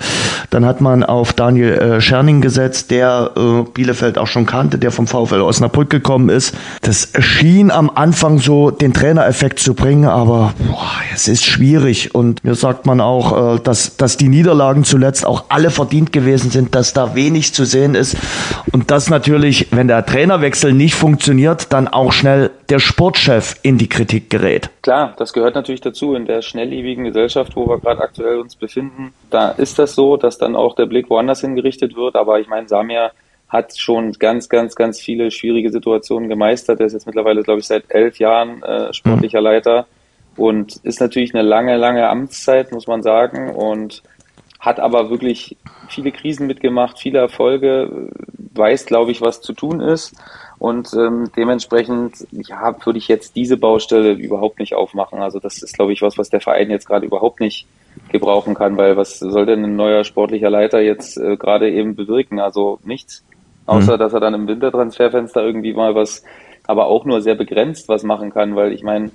Dann 0.49 0.65
hat 0.65 0.81
man 0.81 1.03
auf 1.03 1.33
Daniel 1.33 1.73
äh, 1.73 2.01
Scherning 2.01 2.41
gesetzt, 2.41 2.89
der 2.89 3.33
äh, 3.35 3.69
Bielefeld 3.71 4.17
auch 4.17 4.25
schon 4.25 4.47
kannte, 4.47 4.79
der 4.79 4.89
vom 4.89 5.05
VfL 5.05 5.41
Osnabrück 5.41 5.91
gekommen 5.91 6.29
ist. 6.29 6.55
Das 6.81 7.11
schien 7.19 7.69
am 7.69 7.91
Anfang 7.93 8.39
so 8.39 8.71
den 8.71 8.93
Trainereffekt 8.93 9.59
zu 9.59 9.75
bringen, 9.75 10.05
aber 10.05 10.55
boah, 10.67 10.89
es 11.13 11.27
ist 11.27 11.45
schwierig. 11.45 12.15
Und 12.15 12.43
mir 12.43 12.55
sagt 12.55 12.87
man 12.87 12.99
auch, 12.99 13.57
äh, 13.57 13.59
dass, 13.59 13.95
dass 13.97 14.17
die 14.17 14.29
Niederlagen 14.29 14.83
zuletzt 14.83 15.23
auch 15.23 15.45
alle 15.49 15.69
verdient 15.69 16.11
gewesen 16.11 16.49
sind, 16.49 16.73
dass 16.73 16.93
da 16.93 17.13
wenig 17.13 17.53
zu 17.53 17.63
sehen 17.63 17.93
ist. 17.93 18.17
Und 18.71 18.86
das 18.87 19.09
natürlich, 19.09 19.67
wenn 19.71 19.87
der 19.87 20.05
Trainerwechsel 20.05 20.73
nicht 20.73 20.95
funktioniert, 20.95 21.71
dann 21.73 21.87
auch 21.87 22.11
schnell 22.11 22.51
der 22.69 22.79
Sportchef 22.79 23.55
in 23.61 23.77
die 23.77 23.89
Kritik 23.89 24.29
gerät. 24.29 24.69
Klar, 24.81 25.13
das 25.17 25.33
gehört 25.33 25.55
natürlich 25.55 25.81
dazu. 25.81 26.15
In 26.15 26.25
der 26.25 26.41
schnelllebigen 26.41 27.03
Gesellschaft, 27.03 27.55
wo 27.55 27.67
wir 27.67 27.79
gerade 27.79 28.01
aktuell 28.01 28.39
uns 28.39 28.55
befinden, 28.55 29.13
da 29.29 29.49
ist 29.49 29.77
das 29.77 29.95
so, 29.95 30.17
dass 30.17 30.37
dann 30.37 30.55
auch 30.55 30.75
der 30.75 30.85
Blick 30.85 31.09
woanders 31.09 31.41
hingerichtet 31.41 31.95
wird. 31.95 32.15
Aber 32.15 32.39
ich 32.39 32.47
meine, 32.47 32.67
Samir 32.67 33.11
hat 33.49 33.77
schon 33.77 34.13
ganz, 34.13 34.49
ganz, 34.49 34.75
ganz 34.75 34.99
viele 34.99 35.31
schwierige 35.31 35.71
Situationen 35.71 36.29
gemeistert. 36.29 36.79
Er 36.79 36.87
ist 36.87 36.93
jetzt 36.93 37.05
mittlerweile, 37.05 37.43
glaube 37.43 37.59
ich, 37.59 37.67
seit 37.67 37.85
elf 37.89 38.19
Jahren 38.19 38.63
äh, 38.63 38.93
sportlicher 38.93 39.41
Leiter 39.41 39.85
und 40.35 40.77
ist 40.83 41.01
natürlich 41.01 41.33
eine 41.33 41.43
lange, 41.43 41.77
lange 41.77 42.07
Amtszeit, 42.09 42.71
muss 42.71 42.87
man 42.87 43.03
sagen. 43.03 43.51
Und 43.51 44.03
hat 44.59 44.79
aber 44.79 45.09
wirklich 45.09 45.55
viele 45.87 46.11
Krisen 46.11 46.47
mitgemacht, 46.47 46.99
viele 46.99 47.19
Erfolge, 47.19 48.09
weiß, 48.57 48.85
glaube 48.85 49.11
ich, 49.11 49.21
was 49.21 49.41
zu 49.41 49.53
tun 49.53 49.79
ist. 49.79 50.15
Und 50.59 50.93
ähm, 50.93 51.29
dementsprechend, 51.35 52.27
ja, 52.31 52.75
würde 52.83 52.97
ich 52.97 53.07
jetzt 53.07 53.35
diese 53.35 53.57
Baustelle 53.57 54.13
überhaupt 54.13 54.59
nicht 54.59 54.73
aufmachen. 54.73 55.19
Also 55.19 55.39
das 55.39 55.61
ist, 55.61 55.75
glaube 55.75 55.93
ich, 55.93 56.01
was, 56.01 56.17
was 56.17 56.29
der 56.29 56.41
Verein 56.41 56.71
jetzt 56.71 56.87
gerade 56.87 57.05
überhaupt 57.05 57.39
nicht 57.39 57.67
gebrauchen 58.11 58.55
kann, 58.55 58.77
weil 58.77 58.97
was 58.97 59.19
soll 59.19 59.45
denn 59.45 59.63
ein 59.63 59.75
neuer 59.75 60.03
sportlicher 60.03 60.49
Leiter 60.49 60.81
jetzt 60.81 61.17
äh, 61.17 61.37
gerade 61.37 61.71
eben 61.71 61.95
bewirken? 61.95 62.39
Also 62.39 62.79
nichts. 62.83 63.23
Außer, 63.67 63.95
mhm. 63.95 63.99
dass 63.99 64.13
er 64.13 64.19
dann 64.19 64.33
im 64.33 64.47
Wintertransferfenster 64.47 65.43
irgendwie 65.43 65.73
mal 65.73 65.93
was 65.93 66.23
aber 66.67 66.87
auch 66.87 67.05
nur 67.05 67.21
sehr 67.21 67.35
begrenzt 67.35 67.87
was 67.87 68.03
machen 68.03 68.31
kann, 68.31 68.55
weil 68.55 68.73
ich 68.73 68.83
meine, 68.83 69.09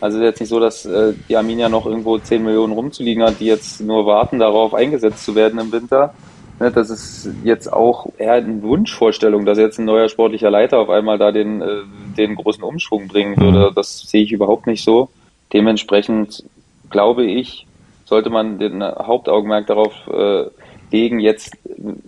also 0.00 0.18
ist 0.18 0.24
jetzt 0.24 0.40
nicht 0.40 0.50
so, 0.50 0.60
dass 0.60 0.84
äh, 0.84 1.14
die 1.28 1.36
Arminia 1.36 1.70
noch 1.70 1.86
irgendwo 1.86 2.18
10 2.18 2.44
Millionen 2.44 2.74
rumzuliegen 2.74 3.22
hat, 3.24 3.40
die 3.40 3.46
jetzt 3.46 3.80
nur 3.80 4.06
warten 4.06 4.38
darauf, 4.38 4.74
eingesetzt 4.74 5.24
zu 5.24 5.34
werden 5.34 5.58
im 5.58 5.72
Winter. 5.72 6.14
Ne, 6.60 6.72
das 6.72 6.90
ist 6.90 7.30
jetzt 7.44 7.72
auch 7.72 8.06
eher 8.18 8.32
eine 8.32 8.62
Wunschvorstellung, 8.62 9.44
dass 9.44 9.58
jetzt 9.58 9.78
ein 9.78 9.84
neuer 9.84 10.08
sportlicher 10.08 10.50
Leiter 10.50 10.78
auf 10.78 10.90
einmal 10.90 11.16
da 11.16 11.30
den, 11.30 11.62
äh, 11.62 11.82
den 12.16 12.34
großen 12.34 12.64
Umschwung 12.64 13.06
bringen 13.06 13.36
würde. 13.36 13.70
Mhm. 13.70 13.74
Das 13.74 14.00
sehe 14.00 14.24
ich 14.24 14.32
überhaupt 14.32 14.66
nicht 14.66 14.82
so. 14.82 15.08
Dementsprechend 15.52 16.44
glaube 16.90 17.24
ich, 17.24 17.66
sollte 18.06 18.30
man 18.30 18.58
den 18.58 18.82
Hauptaugenmerk 18.82 19.66
darauf 19.66 19.92
äh, 20.08 20.46
legen, 20.90 21.20
jetzt 21.20 21.56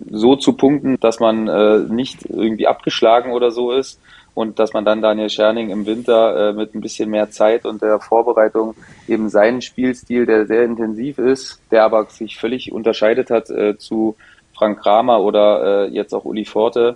so 0.09 0.35
zu 0.35 0.53
punkten, 0.53 0.97
dass 0.99 1.19
man 1.19 1.47
äh, 1.47 1.79
nicht 1.87 2.25
irgendwie 2.25 2.67
abgeschlagen 2.67 3.31
oder 3.31 3.51
so 3.51 3.71
ist, 3.71 3.99
und 4.33 4.59
dass 4.59 4.73
man 4.73 4.85
dann 4.85 5.01
Daniel 5.01 5.29
Scherning 5.29 5.69
im 5.69 5.85
Winter 5.85 6.49
äh, 6.49 6.53
mit 6.53 6.73
ein 6.73 6.81
bisschen 6.81 7.09
mehr 7.09 7.31
Zeit 7.31 7.65
und 7.65 7.81
der 7.81 7.99
Vorbereitung 7.99 8.75
eben 9.07 9.29
seinen 9.29 9.61
Spielstil, 9.61 10.25
der 10.25 10.45
sehr 10.45 10.63
intensiv 10.63 11.17
ist, 11.17 11.59
der 11.69 11.83
aber 11.83 12.05
sich 12.05 12.37
völlig 12.37 12.71
unterscheidet 12.71 13.29
hat 13.29 13.49
äh, 13.49 13.77
zu 13.77 14.15
Frank 14.61 14.79
Kramer 14.79 15.21
oder 15.21 15.87
äh, 15.87 15.89
jetzt 15.89 16.13
auch 16.13 16.23
Uli 16.23 16.45
Forte, 16.45 16.95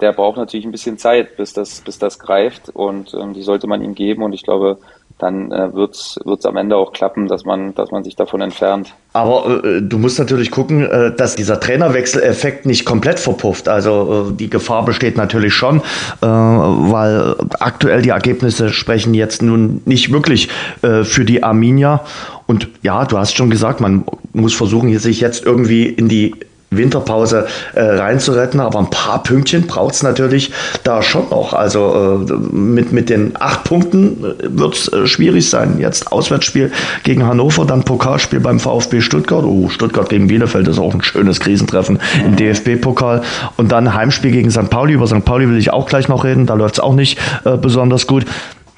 der 0.00 0.12
braucht 0.12 0.36
natürlich 0.36 0.64
ein 0.64 0.70
bisschen 0.70 0.96
Zeit, 0.96 1.36
bis 1.36 1.52
das, 1.52 1.80
bis 1.80 1.98
das 1.98 2.20
greift 2.20 2.68
und 2.68 3.12
ähm, 3.14 3.34
die 3.34 3.42
sollte 3.42 3.66
man 3.66 3.82
ihm 3.82 3.96
geben 3.96 4.22
und 4.22 4.32
ich 4.32 4.44
glaube, 4.44 4.78
dann 5.18 5.50
äh, 5.50 5.74
wird 5.74 5.96
es 5.96 6.44
am 6.44 6.56
Ende 6.56 6.76
auch 6.76 6.92
klappen, 6.92 7.26
dass 7.26 7.44
man, 7.44 7.74
dass 7.74 7.90
man 7.90 8.04
sich 8.04 8.14
davon 8.14 8.40
entfernt. 8.40 8.94
Aber 9.12 9.64
äh, 9.64 9.82
du 9.82 9.98
musst 9.98 10.20
natürlich 10.20 10.52
gucken, 10.52 10.88
äh, 10.88 11.12
dass 11.14 11.34
dieser 11.34 11.58
Trainerwechseleffekt 11.58 12.64
nicht 12.64 12.84
komplett 12.84 13.18
verpufft. 13.18 13.68
Also 13.68 14.28
äh, 14.30 14.32
die 14.32 14.48
Gefahr 14.48 14.84
besteht 14.84 15.16
natürlich 15.16 15.52
schon, 15.52 15.80
äh, 15.80 16.26
weil 16.26 17.34
aktuell 17.58 18.02
die 18.02 18.10
Ergebnisse 18.10 18.70
sprechen 18.70 19.14
jetzt 19.14 19.42
nun 19.42 19.82
nicht 19.84 20.12
wirklich 20.12 20.48
äh, 20.82 21.02
für 21.02 21.24
die 21.24 21.42
Arminia. 21.42 22.04
Und 22.46 22.68
ja, 22.82 23.04
du 23.04 23.18
hast 23.18 23.36
schon 23.36 23.50
gesagt, 23.50 23.80
man 23.80 24.04
muss 24.32 24.54
versuchen, 24.54 24.96
sich 24.98 25.20
jetzt 25.20 25.44
irgendwie 25.44 25.86
in 25.86 26.08
die 26.08 26.34
Winterpause 26.70 27.46
äh, 27.74 27.82
reinzuretten, 27.82 28.60
aber 28.60 28.78
ein 28.78 28.90
paar 28.90 29.22
Pünktchen 29.22 29.66
braucht 29.66 29.94
es 29.94 30.02
natürlich 30.04 30.52
da 30.84 31.02
schon 31.02 31.28
noch. 31.28 31.52
Also 31.52 32.26
äh, 32.28 32.32
mit, 32.54 32.92
mit 32.92 33.10
den 33.10 33.32
acht 33.40 33.64
Punkten 33.64 34.24
äh, 34.24 34.34
wird 34.48 34.74
es 34.74 34.92
äh, 34.92 35.06
schwierig 35.06 35.50
sein. 35.50 35.78
Jetzt 35.80 36.12
Auswärtsspiel 36.12 36.70
gegen 37.02 37.26
Hannover, 37.26 37.64
dann 37.64 37.82
Pokalspiel 37.82 38.38
beim 38.38 38.60
VfB 38.60 39.00
Stuttgart. 39.00 39.44
Oh, 39.44 39.68
Stuttgart 39.68 40.08
gegen 40.08 40.28
Bielefeld 40.28 40.68
ist 40.68 40.78
auch 40.78 40.94
ein 40.94 41.02
schönes 41.02 41.40
Krisentreffen 41.40 41.98
im 42.24 42.36
DFB-Pokal. 42.36 43.22
Und 43.56 43.72
dann 43.72 43.92
Heimspiel 43.92 44.30
gegen 44.30 44.50
St. 44.52 44.70
Pauli. 44.70 44.92
Über 44.92 45.08
St. 45.08 45.24
Pauli 45.24 45.48
will 45.48 45.58
ich 45.58 45.72
auch 45.72 45.86
gleich 45.86 46.08
noch 46.08 46.22
reden, 46.22 46.46
da 46.46 46.54
läuft 46.54 46.76
es 46.76 46.80
auch 46.80 46.94
nicht 46.94 47.18
äh, 47.44 47.56
besonders 47.56 48.06
gut. 48.06 48.26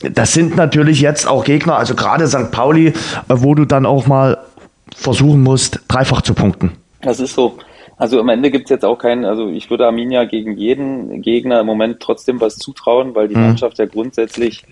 Das 0.00 0.32
sind 0.32 0.56
natürlich 0.56 1.00
jetzt 1.00 1.28
auch 1.28 1.44
Gegner, 1.44 1.76
also 1.76 1.94
gerade 1.94 2.26
St. 2.26 2.50
Pauli, 2.50 2.88
äh, 2.88 2.92
wo 3.28 3.54
du 3.54 3.66
dann 3.66 3.84
auch 3.84 4.06
mal 4.06 4.38
versuchen 4.96 5.42
musst, 5.42 5.80
dreifach 5.88 6.22
zu 6.22 6.32
punkten. 6.32 6.72
Das 7.02 7.20
ist 7.20 7.34
so. 7.34 7.58
Also 8.02 8.18
am 8.18 8.30
Ende 8.30 8.50
gibt's 8.50 8.68
jetzt 8.68 8.84
auch 8.84 8.98
keinen, 8.98 9.24
also 9.24 9.46
ich 9.46 9.70
würde 9.70 9.86
Arminia 9.86 10.24
gegen 10.24 10.56
jeden 10.56 11.22
Gegner 11.22 11.60
im 11.60 11.66
Moment 11.66 12.00
trotzdem 12.00 12.40
was 12.40 12.56
zutrauen, 12.56 13.14
weil 13.14 13.28
die 13.28 13.36
mhm. 13.36 13.42
Mannschaft 13.42 13.78
ja 13.78 13.86
grundsätzlich 13.86 14.64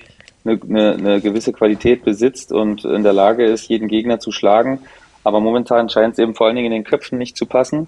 eine, 0.44 0.58
eine, 0.68 0.94
eine 0.94 1.20
gewisse 1.20 1.52
Qualität 1.52 2.02
besitzt 2.02 2.52
und 2.52 2.84
in 2.84 3.04
der 3.04 3.12
Lage 3.12 3.44
ist, 3.44 3.68
jeden 3.68 3.86
Gegner 3.86 4.18
zu 4.18 4.32
schlagen. 4.32 4.80
Aber 5.22 5.38
momentan 5.38 5.88
scheint 5.88 6.14
es 6.14 6.18
eben 6.18 6.34
vor 6.34 6.48
allen 6.48 6.56
Dingen 6.56 6.72
in 6.72 6.82
den 6.82 6.82
Köpfen 6.82 7.18
nicht 7.18 7.36
zu 7.36 7.46
passen. 7.46 7.86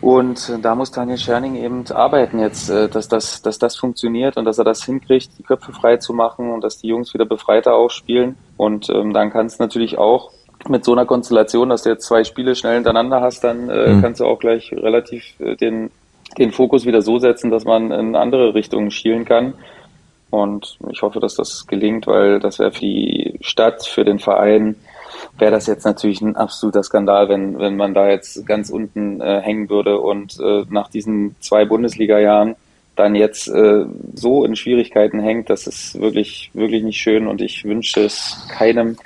Und 0.00 0.58
da 0.62 0.74
muss 0.74 0.90
Daniel 0.90 1.16
Scherning 1.18 1.54
eben 1.54 1.84
arbeiten 1.92 2.40
jetzt, 2.40 2.70
äh, 2.70 2.88
dass 2.88 3.06
das, 3.06 3.40
dass 3.40 3.60
das 3.60 3.76
funktioniert 3.76 4.36
und 4.36 4.46
dass 4.46 4.58
er 4.58 4.64
das 4.64 4.84
hinkriegt, 4.84 5.30
die 5.38 5.44
Köpfe 5.44 5.72
frei 5.72 5.98
zu 5.98 6.12
machen 6.12 6.50
und 6.50 6.64
dass 6.64 6.78
die 6.78 6.88
Jungs 6.88 7.14
wieder 7.14 7.24
befreiter 7.24 7.76
aufspielen. 7.76 8.34
Und 8.56 8.90
ähm, 8.90 9.12
dann 9.12 9.30
kann 9.30 9.46
es 9.46 9.60
natürlich 9.60 9.96
auch 9.96 10.32
mit 10.68 10.84
so 10.84 10.92
einer 10.92 11.06
Konstellation, 11.06 11.68
dass 11.68 11.82
du 11.82 11.90
jetzt 11.90 12.06
zwei 12.06 12.24
Spiele 12.24 12.54
schnell 12.54 12.74
hintereinander 12.74 13.20
hast, 13.20 13.44
dann 13.44 13.68
äh, 13.68 13.92
mhm. 13.92 14.02
kannst 14.02 14.20
du 14.20 14.26
auch 14.26 14.38
gleich 14.38 14.72
relativ 14.72 15.38
äh, 15.40 15.56
den, 15.56 15.90
den 16.38 16.52
Fokus 16.52 16.86
wieder 16.86 17.02
so 17.02 17.18
setzen, 17.18 17.50
dass 17.50 17.64
man 17.64 17.90
in 17.90 18.16
andere 18.16 18.54
Richtungen 18.54 18.90
schielen 18.90 19.24
kann. 19.24 19.54
Und 20.30 20.78
ich 20.90 21.02
hoffe, 21.02 21.20
dass 21.20 21.36
das 21.36 21.66
gelingt, 21.66 22.06
weil 22.06 22.40
das 22.40 22.58
wäre 22.58 22.72
für 22.72 22.80
die 22.80 23.38
Stadt, 23.40 23.86
für 23.86 24.04
den 24.04 24.18
Verein, 24.18 24.76
wäre 25.38 25.52
das 25.52 25.66
jetzt 25.66 25.84
natürlich 25.84 26.20
ein 26.20 26.36
absoluter 26.36 26.82
Skandal, 26.82 27.28
wenn, 27.28 27.58
wenn 27.58 27.76
man 27.76 27.94
da 27.94 28.08
jetzt 28.08 28.44
ganz 28.46 28.70
unten 28.70 29.20
äh, 29.20 29.40
hängen 29.40 29.70
würde 29.70 30.00
und 30.00 30.38
äh, 30.40 30.64
nach 30.70 30.88
diesen 30.88 31.36
zwei 31.40 31.64
Bundesliga-Jahren 31.64 32.56
dann 32.96 33.14
jetzt 33.14 33.48
äh, 33.48 33.84
so 34.14 34.44
in 34.44 34.56
Schwierigkeiten 34.56 35.20
hängt, 35.20 35.50
das 35.50 35.66
ist 35.66 36.00
wirklich, 36.00 36.50
wirklich 36.54 36.82
nicht 36.82 36.98
schön 36.98 37.26
und 37.26 37.40
ich 37.40 37.64
wünsche 37.64 38.00
es 38.00 38.46
keinem, 38.50 38.96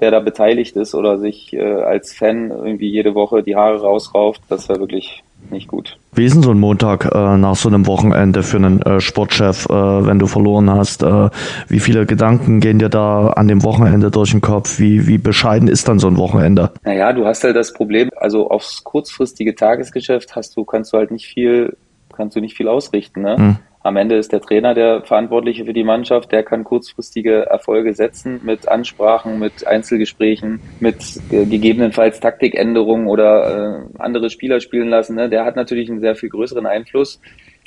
der 0.00 0.10
da 0.10 0.20
beteiligt 0.20 0.76
ist 0.76 0.94
oder 0.94 1.18
sich 1.18 1.52
äh, 1.52 1.62
als 1.62 2.12
Fan 2.12 2.50
irgendwie 2.50 2.88
jede 2.88 3.14
Woche 3.14 3.42
die 3.42 3.56
Haare 3.56 3.80
rausrauft. 3.80 4.42
Das 4.48 4.68
wäre 4.68 4.80
wirklich 4.80 5.22
nicht 5.50 5.68
gut. 5.68 5.96
Wie 6.12 6.24
ist 6.24 6.34
denn 6.34 6.42
so 6.42 6.50
ein 6.50 6.58
Montag 6.58 7.04
äh, 7.14 7.36
nach 7.36 7.54
so 7.54 7.68
einem 7.68 7.86
Wochenende 7.86 8.42
für 8.42 8.56
einen 8.56 8.82
äh, 8.82 9.00
Sportchef, 9.00 9.66
äh, 9.66 9.72
wenn 9.72 10.18
du 10.18 10.26
verloren 10.26 10.68
hast? 10.70 11.02
Äh, 11.02 11.30
wie 11.68 11.80
viele 11.80 12.06
Gedanken 12.06 12.60
gehen 12.60 12.78
dir 12.78 12.88
da 12.88 13.28
an 13.28 13.46
dem 13.46 13.62
Wochenende 13.62 14.10
durch 14.10 14.32
den 14.32 14.40
Kopf? 14.40 14.78
Wie, 14.78 15.06
wie 15.06 15.18
bescheiden 15.18 15.68
ist 15.68 15.86
dann 15.88 15.98
so 15.98 16.08
ein 16.08 16.16
Wochenende? 16.16 16.72
Naja, 16.84 17.12
du 17.12 17.24
hast 17.24 17.44
halt 17.44 17.56
das 17.56 17.72
Problem, 17.72 18.10
also 18.16 18.50
aufs 18.50 18.82
kurzfristige 18.82 19.54
Tagesgeschäft 19.54 20.34
hast 20.34 20.56
du, 20.56 20.64
kannst 20.64 20.92
du 20.92 20.98
halt 20.98 21.12
nicht 21.12 21.26
viel 21.26 21.76
kannst 22.18 22.36
du 22.36 22.40
nicht 22.40 22.56
viel 22.56 22.68
ausrichten. 22.68 23.22
Ne? 23.22 23.36
Mhm. 23.38 23.56
Am 23.80 23.96
Ende 23.96 24.16
ist 24.16 24.32
der 24.32 24.42
Trainer 24.42 24.74
der 24.74 25.02
Verantwortliche 25.02 25.64
für 25.64 25.72
die 25.72 25.84
Mannschaft, 25.84 26.32
der 26.32 26.42
kann 26.42 26.64
kurzfristige 26.64 27.46
Erfolge 27.46 27.94
setzen 27.94 28.40
mit 28.42 28.68
Ansprachen, 28.68 29.38
mit 29.38 29.66
Einzelgesprächen, 29.66 30.60
mit 30.80 30.96
äh, 31.30 31.46
gegebenenfalls 31.46 32.20
Taktikänderungen 32.20 33.06
oder 33.06 33.86
äh, 33.96 33.98
andere 33.98 34.28
Spieler 34.28 34.60
spielen 34.60 34.88
lassen. 34.88 35.14
Ne? 35.14 35.30
Der 35.30 35.46
hat 35.46 35.56
natürlich 35.56 35.88
einen 35.88 36.00
sehr 36.00 36.16
viel 36.16 36.28
größeren 36.28 36.66
Einfluss. 36.66 37.20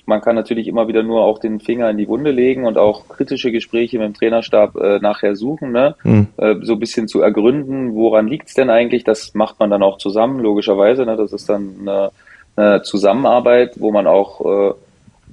Man 0.05 0.21
kann 0.21 0.35
natürlich 0.35 0.67
immer 0.67 0.87
wieder 0.87 1.03
nur 1.03 1.21
auch 1.21 1.39
den 1.39 1.59
Finger 1.59 1.89
in 1.89 1.97
die 1.97 2.07
Wunde 2.07 2.31
legen 2.31 2.65
und 2.65 2.77
auch 2.77 3.07
kritische 3.07 3.51
Gespräche 3.51 3.97
mit 3.97 4.07
dem 4.07 4.13
Trainerstab 4.13 4.75
äh, 4.75 4.99
nachher 4.99 5.35
suchen, 5.35 5.71
ne? 5.71 5.95
Mhm. 6.03 6.27
Äh, 6.37 6.55
so 6.61 6.73
ein 6.73 6.79
bisschen 6.79 7.07
zu 7.07 7.21
ergründen, 7.21 7.93
woran 7.95 8.27
liegt's 8.27 8.53
denn 8.53 8.69
eigentlich? 8.69 9.03
Das 9.03 9.33
macht 9.33 9.59
man 9.59 9.69
dann 9.69 9.83
auch 9.83 9.97
zusammen, 9.97 10.39
logischerweise. 10.39 11.05
Ne? 11.05 11.15
Das 11.15 11.31
ist 11.31 11.47
dann 11.47 11.75
eine 11.81 12.11
äh, 12.55 12.81
Zusammenarbeit, 12.81 13.73
wo 13.79 13.91
man 13.91 14.07
auch 14.07 14.71
äh, 14.71 14.73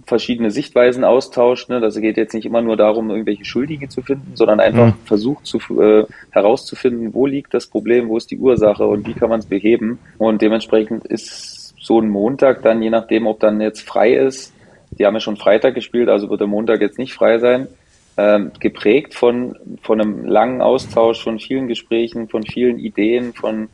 verschiedene 0.06 0.50
Sichtweisen 0.50 1.04
austauscht. 1.04 1.68
Ne? 1.68 1.80
Das 1.80 2.00
geht 2.00 2.16
jetzt 2.16 2.34
nicht 2.34 2.46
immer 2.46 2.62
nur 2.62 2.76
darum, 2.76 3.10
irgendwelche 3.10 3.44
Schuldige 3.44 3.88
zu 3.88 4.02
finden, 4.02 4.32
sondern 4.34 4.58
einfach 4.60 4.88
mhm. 4.88 4.94
versucht 5.04 5.46
zu, 5.46 5.58
äh, 5.80 6.06
herauszufinden, 6.30 7.14
wo 7.14 7.26
liegt 7.26 7.54
das 7.54 7.66
Problem, 7.66 8.08
wo 8.08 8.16
ist 8.16 8.30
die 8.30 8.38
Ursache 8.38 8.86
und 8.86 9.06
wie 9.06 9.14
kann 9.14 9.28
man 9.28 9.40
es 9.40 9.46
beheben. 9.46 9.98
Und 10.16 10.42
dementsprechend 10.42 11.04
ist 11.04 11.74
so 11.78 12.00
ein 12.00 12.08
Montag 12.08 12.62
dann, 12.62 12.82
je 12.82 12.90
nachdem, 12.90 13.26
ob 13.26 13.40
dann 13.40 13.60
jetzt 13.60 13.82
frei 13.82 14.14
ist, 14.14 14.52
die 14.90 15.06
haben 15.06 15.14
ja 15.14 15.20
schon 15.20 15.36
Freitag 15.36 15.74
gespielt, 15.74 16.08
also 16.08 16.30
wird 16.30 16.40
der 16.40 16.46
Montag 16.48 16.80
jetzt 16.80 16.98
nicht 16.98 17.12
frei 17.12 17.38
sein, 17.38 17.68
ähm, 18.16 18.50
geprägt 18.58 19.14
von, 19.14 19.56
von 19.82 20.00
einem 20.00 20.24
langen 20.24 20.60
Austausch, 20.60 21.22
von 21.22 21.38
vielen 21.38 21.68
Gesprächen, 21.68 22.28
von 22.28 22.42
vielen 22.42 22.78
Ideen, 22.78 23.32
von 23.32 23.68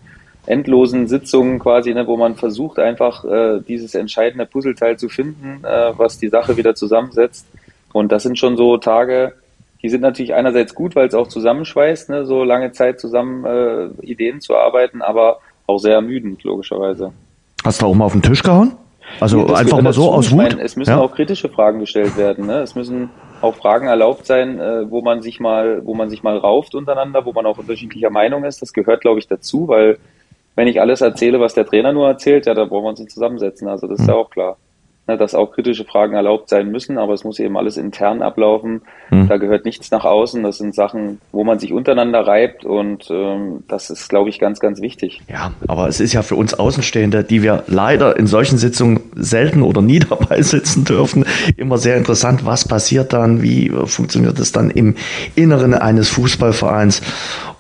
endlosen 0.47 1.07
Sitzungen 1.09 1.59
quasi, 1.59 1.95
ne, 1.95 2.07
wo 2.07 2.17
man 2.17 2.37
versucht 2.37 2.79
einfach 2.79 3.25
äh, 3.25 3.61
dieses 3.67 3.95
entscheidende 3.95 4.47
Puzzleteil 4.47 4.99
zu 4.99 5.09
finden, 5.09 5.65
äh, 5.65 5.93
was 5.97 6.19
die 6.19 6.29
Sache 6.29 6.57
wieder 6.57 6.75
zusammensetzt. 6.75 7.47
Und 7.93 8.13
das 8.13 8.25
sind 8.25 8.39
schon 8.39 8.57
so 8.57 8.77
Tage, 8.77 9.35
die 9.83 9.89
sind 9.89 10.01
natürlich 10.01 10.35
einerseits 10.35 10.75
gut, 10.75 10.97
weil 10.97 11.07
es 11.09 11.15
auch 11.15 11.29
zusammenschweißt, 11.29 12.11
ne, 12.11 12.27
so 12.27 12.45
lange 12.45 12.73
Zeit 12.73 13.01
zusammen 13.01 13.45
äh, 13.45 13.87
Ideen 14.03 14.41
zu 14.41 14.57
arbeiten, 14.57 15.03
aber 15.03 15.39
auch 15.67 15.79
sehr 15.79 15.95
ermüdend, 15.95 16.43
logischerweise. 16.45 17.13
Hast 17.65 17.81
du 17.81 17.87
auch 17.87 17.95
mal 17.95 18.05
auf 18.05 18.13
den 18.13 18.23
Tisch 18.23 18.43
gehauen? 18.43 18.73
Also 19.21 19.47
ja, 19.47 19.55
einfach 19.55 19.81
mal 19.81 19.93
so 19.93 20.11
aus 20.11 20.31
Wut? 20.31 20.39
Meine, 20.39 20.63
es 20.63 20.77
müssen 20.77 20.91
ja? 20.91 21.01
auch 21.01 21.15
kritische 21.15 21.49
Fragen 21.49 21.81
gestellt 21.81 22.17
werden. 22.17 22.47
Ne? 22.47 22.61
Es 22.61 22.75
müssen 22.75 23.11
auch 23.41 23.55
Fragen 23.55 23.87
erlaubt 23.87 24.27
sein, 24.27 24.59
äh, 24.59 24.91
wo 24.91 25.03
man 25.03 25.23
sich 25.23 25.41
mal, 25.41 25.85
wo 25.85 25.95
man 25.95 26.11
sich 26.11 26.23
mal 26.23 26.37
rauft 26.37 26.75
untereinander, 26.75 27.25
wo 27.25 27.33
man 27.33 27.47
auch 27.47 27.59
unterschiedlicher 27.59 28.11
Meinung 28.11 28.45
ist. 28.45 28.63
Das 28.63 28.73
gehört, 28.73 29.03
glaube 29.03 29.21
ich, 29.21 29.29
dazu, 29.29 29.69
weil 29.69 29.99
wenn 30.57 30.69
ich 30.69 30.81
alles 30.81 31.01
erzähle, 31.01 31.41
was 31.41 31.55
der 31.55 31.67
Trainer 31.67 31.93
nur 31.93 32.09
erzählt, 32.09 32.47
ja, 32.47 32.55
da 32.55 32.65
brauchen 32.65 32.85
wir 32.85 32.91
uns 32.91 33.01
nicht 33.01 33.11
zusammensetzen. 33.11 33.69
Also 33.69 33.87
das 33.87 34.01
ist 34.01 34.09
ja 34.09 34.15
hm. 34.15 34.21
auch 34.21 34.31
klar. 34.31 34.57
Ne, 35.07 35.19
dass 35.19 35.35
auch 35.35 35.53
kritische 35.53 35.85
Fragen 35.85 36.15
erlaubt 36.15 36.49
sein 36.49 36.71
müssen, 36.71 36.97
aber 36.97 37.13
es 37.13 37.25
muss 37.25 37.39
eben 37.39 37.59
alles 37.59 37.77
intern 37.77 38.23
ablaufen. 38.23 38.81
Mhm. 39.11 39.29
Da 39.29 39.37
gehört 39.37 39.67
nichts 39.67 39.91
nach 39.91 40.07
außen. 40.07 40.43
Das 40.43 40.57
sind 40.57 40.75
Sachen, 40.75 41.21
wo 41.31 41.45
man 41.45 41.59
sich 41.59 41.75
untereinander 41.75 42.27
reibt 42.27 42.65
und 42.65 43.11
ähm, 43.11 43.65
das 43.69 43.91
ist, 43.91 44.09
glaube 44.09 44.31
ich, 44.31 44.39
ganz, 44.39 44.61
ganz 44.61 44.81
wichtig. 44.81 45.21
Ja, 45.29 45.53
aber 45.69 45.89
es 45.89 46.01
ist 46.01 46.15
ja 46.15 46.23
für 46.23 46.37
uns 46.37 46.55
Außenstehende, 46.55 47.23
die 47.23 47.43
wir 47.43 47.65
leider 47.67 48.17
in 48.17 48.27
solchen 48.27 48.57
Sitzungen 48.57 49.01
selten 49.15 49.61
oder 49.61 49.83
nie 49.83 49.99
dabei 50.09 50.41
sitzen 50.41 50.87
dürfen, 50.87 51.27
immer 51.59 51.77
sehr 51.77 51.99
interessant, 51.99 52.47
was 52.47 52.67
passiert 52.67 53.13
dann, 53.13 53.43
wie 53.43 53.69
funktioniert 53.85 54.39
es 54.39 54.53
dann 54.53 54.71
im 54.71 54.95
Inneren 55.35 55.75
eines 55.75 56.09
Fußballvereins. 56.09 57.03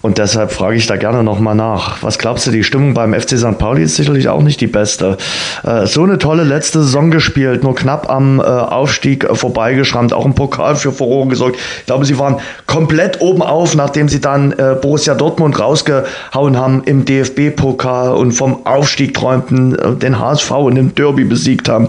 Und 0.04 0.18
deshalb 0.18 0.52
frage 0.52 0.76
ich 0.76 0.86
da 0.86 0.96
gerne 0.96 1.24
nochmal 1.24 1.54
nach. 1.54 2.02
Was 2.02 2.18
glaubst 2.18 2.46
du, 2.46 2.50
die 2.50 2.62
Stimmung 2.62 2.92
beim 2.92 3.14
FC 3.14 3.38
St. 3.38 3.56
Pauli 3.56 3.84
ist 3.84 3.96
sicherlich 3.96 4.28
auch 4.28 4.42
nicht 4.42 4.60
die 4.60 4.66
beste. 4.66 5.16
Äh, 5.62 5.86
so 5.86 6.02
eine 6.02 6.18
tolle 6.18 6.44
letzte 6.44 6.82
Saison 6.82 7.10
gespielt, 7.10 7.62
nur 7.62 7.74
knapp 7.74 8.10
am 8.10 8.38
äh, 8.38 8.42
Aufstieg 8.42 9.26
vorbeigeschrammt, 9.32 10.12
auch 10.12 10.26
im 10.26 10.34
Pokal 10.34 10.76
für 10.76 10.92
Furore 10.92 11.28
gesorgt. 11.28 11.56
Ich 11.80 11.86
glaube, 11.86 12.04
sie 12.04 12.18
waren 12.18 12.36
komplett 12.66 13.22
oben 13.22 13.40
auf, 13.40 13.74
nachdem 13.76 14.10
sie 14.10 14.20
dann 14.20 14.52
äh, 14.52 14.76
Borussia 14.78 15.14
Dortmund 15.14 15.58
rausgehauen 15.58 16.58
haben 16.58 16.82
im 16.84 17.06
DFB-Pokal 17.06 18.14
und 18.14 18.32
vom 18.32 18.66
Aufstieg 18.66 19.14
träumten, 19.14 19.98
den 20.00 20.18
HSV 20.18 20.50
in 20.68 20.74
dem 20.74 20.94
Derby 20.94 21.24
besiegt 21.24 21.70
haben. 21.70 21.88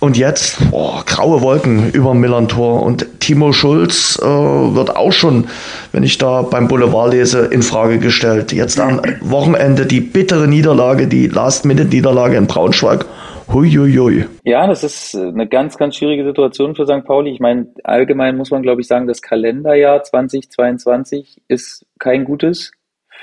Und 0.00 0.16
jetzt, 0.16 0.58
oh, 0.72 0.94
graue 1.04 1.42
Wolken 1.42 1.90
über 1.92 2.14
Millantor. 2.14 2.82
Und 2.82 3.20
Timo 3.20 3.52
Schulz 3.52 4.18
äh, 4.22 4.24
wird 4.24 4.96
auch 4.96 5.12
schon, 5.12 5.48
wenn 5.92 6.02
ich 6.02 6.16
da 6.16 6.40
beim 6.40 6.68
Boulevard 6.68 7.12
lese, 7.12 7.40
in 7.40 7.60
Frage 7.60 7.98
gestellt. 7.98 8.50
Jetzt 8.52 8.80
am 8.80 9.02
Wochenende 9.20 9.84
die 9.84 10.00
bittere 10.00 10.48
Niederlage, 10.48 11.06
die 11.06 11.26
Last-Minute-Niederlage 11.26 12.36
in 12.36 12.46
Braunschweig. 12.46 13.04
Huiuiui. 13.52 14.24
Ja, 14.44 14.66
das 14.66 14.84
ist 14.84 15.14
eine 15.14 15.46
ganz, 15.46 15.76
ganz 15.76 15.96
schwierige 15.96 16.24
Situation 16.24 16.74
für 16.74 16.86
St. 16.86 17.04
Pauli. 17.04 17.32
Ich 17.32 17.40
meine, 17.40 17.66
allgemein 17.84 18.36
muss 18.36 18.50
man, 18.50 18.62
glaube 18.62 18.80
ich, 18.80 18.86
sagen, 18.86 19.06
das 19.06 19.20
Kalenderjahr 19.20 20.02
2022 20.02 21.42
ist 21.48 21.84
kein 21.98 22.24
gutes 22.24 22.72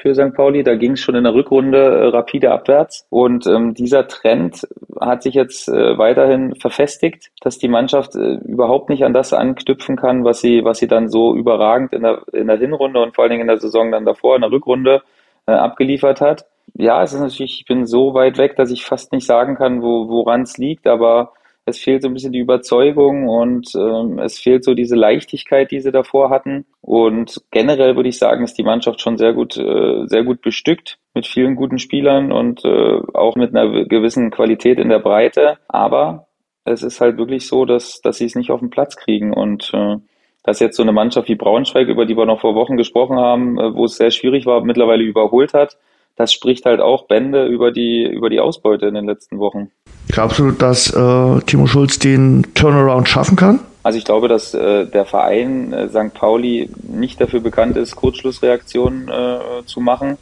für 0.02 0.14
St. 0.14 0.34
Pauli. 0.34 0.64
Da 0.64 0.76
ging 0.76 0.94
es 0.94 1.00
schon 1.00 1.16
in 1.16 1.24
der 1.24 1.34
Rückrunde 1.34 1.78
äh, 1.78 2.08
rapide 2.08 2.52
abwärts. 2.52 3.06
Und 3.10 3.48
ähm, 3.48 3.74
dieser 3.74 4.08
Trend 4.08 4.68
hat 5.00 5.24
sich 5.24 5.34
jetzt 5.34 5.68
äh, 5.68 5.98
weiterhin 5.98 6.56
verfestigt, 6.56 7.32
dass 7.42 7.58
die 7.58 7.68
Mannschaft 7.68 8.16
äh, 8.16 8.36
überhaupt 8.46 8.90
nicht 8.90 9.04
an 9.04 9.14
das 9.14 9.34
anknüpfen 9.34 9.96
kann, 9.96 10.24
was 10.24 10.42
sie, 10.42 10.64
was 10.64 10.80
sie 10.80 10.88
dann 10.88 11.10
so 11.10 11.36
überragend 11.36 11.94
in 11.94 12.04
der, 12.04 12.22
in 12.34 12.48
der 12.48 12.58
Hinrunde 12.58 13.02
und 13.02 13.16
vor 13.16 13.24
allen 13.24 13.32
Dingen 13.32 13.42
in 13.42 13.48
der 13.48 13.60
Saison 13.60 13.92
dann 13.92 14.06
davor, 14.06 14.36
in 14.36 14.42
der 14.42 14.52
Rückrunde, 14.52 15.02
äh, 15.48 15.52
abgeliefert 15.52 16.22
hat. 16.22 16.46
Ja, 16.76 17.02
es 17.02 17.14
ist 17.14 17.22
natürlich, 17.22 17.62
ich 17.62 17.66
bin 17.66 17.86
so 17.86 18.14
weit 18.14 18.38
weg, 18.38 18.56
dass 18.56 18.72
ich 18.72 18.86
fast 18.86 19.12
nicht 19.14 19.26
sagen 19.26 19.56
kann, 19.56 19.82
wo, 19.82 20.10
woran 20.10 20.42
es 20.42 20.58
liegt, 20.58 20.86
aber 20.86 21.34
es 21.68 21.80
fehlt 21.80 22.02
so 22.02 22.08
ein 22.08 22.14
bisschen 22.14 22.32
die 22.32 22.40
Überzeugung 22.40 23.28
und 23.28 23.76
ähm, 23.76 24.20
es 24.20 24.40
fehlt 24.40 24.64
so 24.64 24.74
diese 24.74 24.96
Leichtigkeit, 24.96 25.70
die 25.70 25.82
sie 25.82 25.92
davor 25.92 26.30
hatten. 26.30 26.66
Und 26.80 27.42
generell 27.52 27.98
würde 27.98 28.08
ich 28.08 28.18
sagen, 28.18 28.46
ist 28.46 28.58
die 28.58 28.64
Mannschaft 28.64 29.02
schon 29.02 29.18
sehr 29.18 29.34
gut, 29.34 29.58
äh, 29.58 30.08
sehr 30.08 30.24
gut 30.24 30.42
bestückt 30.42 30.98
mit 31.14 31.28
vielen 31.28 31.58
guten 31.58 31.78
Spielern 31.78 32.32
und 32.32 32.64
äh, 32.64 33.02
auch 33.14 33.36
mit 33.36 33.54
einer 33.54 33.84
gewissen 33.84 34.32
Qualität 34.32 34.80
in 34.80 34.88
der 34.88 35.00
Breite. 35.00 35.58
Aber 35.68 36.28
es 36.64 36.84
ist 36.84 37.02
halt 37.02 37.18
wirklich 37.18 37.46
so, 37.46 37.66
dass, 37.66 38.00
dass 38.00 38.20
sie 38.20 38.26
es 38.26 38.36
nicht 38.36 38.50
auf 38.50 38.62
den 38.62 38.70
Platz 38.70 38.96
kriegen 38.96 39.34
und 39.34 39.70
äh, 39.74 39.98
dass 40.44 40.62
jetzt 40.62 40.78
so 40.78 40.84
eine 40.84 40.94
Mannschaft 40.94 41.28
wie 41.28 41.36
Braunschweig, 41.36 41.90
über 41.90 42.06
die 42.06 42.16
wir 42.16 42.26
noch 42.26 42.40
vor 42.40 42.56
Wochen 42.56 42.78
gesprochen 42.78 43.18
haben, 43.18 43.60
äh, 43.60 43.76
wo 43.76 43.84
es 43.84 43.98
sehr 43.98 44.12
schwierig 44.12 44.46
war, 44.46 44.64
mittlerweile 44.64 45.04
überholt 45.04 45.54
hat, 45.54 45.78
das 46.18 46.34
spricht 46.34 46.66
halt 46.66 46.82
auch 46.82 47.08
Bände 47.08 47.46
über 47.46 47.72
die, 47.72 48.04
über 48.04 48.30
die 48.30 48.40
Ausbeute 48.40 48.88
in 48.88 48.96
den 48.96 49.06
letzten 49.06 49.38
Wochen. 49.40 49.72
Glaubst 50.10 50.40
du, 50.40 50.52
dass 50.52 50.92
äh, 50.92 51.40
Timo 51.46 51.68
Schulz 51.68 52.00
den 52.00 52.46
Turnaround 52.56 53.08
schaffen 53.08 53.38
kann? 53.38 53.60
Also 53.84 54.00
ich 54.00 54.04
glaube, 54.04 54.28
dass 54.28 54.54
äh, 54.54 54.86
der 54.86 55.06
Verein 55.06 55.72
äh, 55.72 55.88
St. 55.88 56.14
Pauli 56.14 56.70
nicht 56.84 57.22
dafür 57.22 57.40
bekannt 57.40 57.78
ist, 57.78 57.96
Kurzschlussreaktionen 57.96 59.08
äh, 59.08 59.66
zu 59.66 59.80
machen 59.80 60.18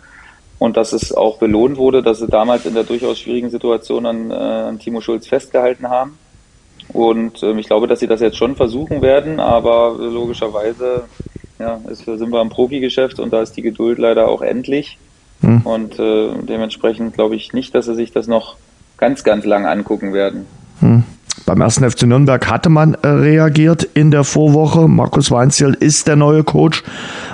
und 0.59 0.77
dass 0.77 0.93
es 0.93 1.13
auch 1.13 1.37
belohnt 1.37 1.77
wurde, 1.77 2.03
dass 2.03 2.19
sie 2.19 2.27
damals 2.27 2.65
in 2.65 2.73
der 2.73 2.83
durchaus 2.83 3.19
schwierigen 3.19 3.49
Situation 3.49 4.05
an, 4.05 4.31
äh, 4.31 4.33
an 4.33 4.79
Timo 4.79 5.01
Schulz 5.01 5.27
festgehalten 5.27 5.89
haben. 5.89 6.17
Und 6.89 7.41
ähm, 7.41 7.57
ich 7.57 7.67
glaube, 7.67 7.87
dass 7.87 8.01
sie 8.01 8.07
das 8.07 8.19
jetzt 8.19 8.37
schon 8.37 8.55
versuchen 8.55 9.01
werden, 9.01 9.39
aber 9.39 9.95
logischerweise 9.97 11.05
ja, 11.57 11.79
ist, 11.89 12.03
sind 12.03 12.31
wir 12.31 12.41
im 12.41 12.49
Profigeschäft 12.49 13.19
und 13.19 13.31
da 13.31 13.41
ist 13.41 13.53
die 13.53 13.61
Geduld 13.61 13.97
leider 13.97 14.27
auch 14.27 14.41
endlich. 14.41 14.97
Hm. 15.45 15.61
Und 15.61 15.99
äh, 15.99 16.29
dementsprechend 16.41 17.13
glaube 17.13 17.35
ich 17.35 17.53
nicht, 17.53 17.75
dass 17.75 17.85
sie 17.85 17.95
sich 17.95 18.11
das 18.11 18.27
noch 18.27 18.55
ganz, 18.97 19.23
ganz 19.23 19.45
lang 19.45 19.65
angucken 19.65 20.13
werden. 20.13 20.45
Hm. 20.79 21.03
Beim 21.45 21.61
ersten 21.61 21.89
FC 21.89 22.03
Nürnberg 22.03 22.49
hatte 22.49 22.69
man 22.69 22.95
äh, 22.95 23.07
reagiert 23.07 23.83
in 23.83 24.09
der 24.09 24.23
Vorwoche. 24.23 24.87
Markus 24.87 25.29
Weinzel 25.29 25.75
ist 25.75 26.07
der 26.07 26.15
neue 26.15 26.43
Coach. 26.43 26.81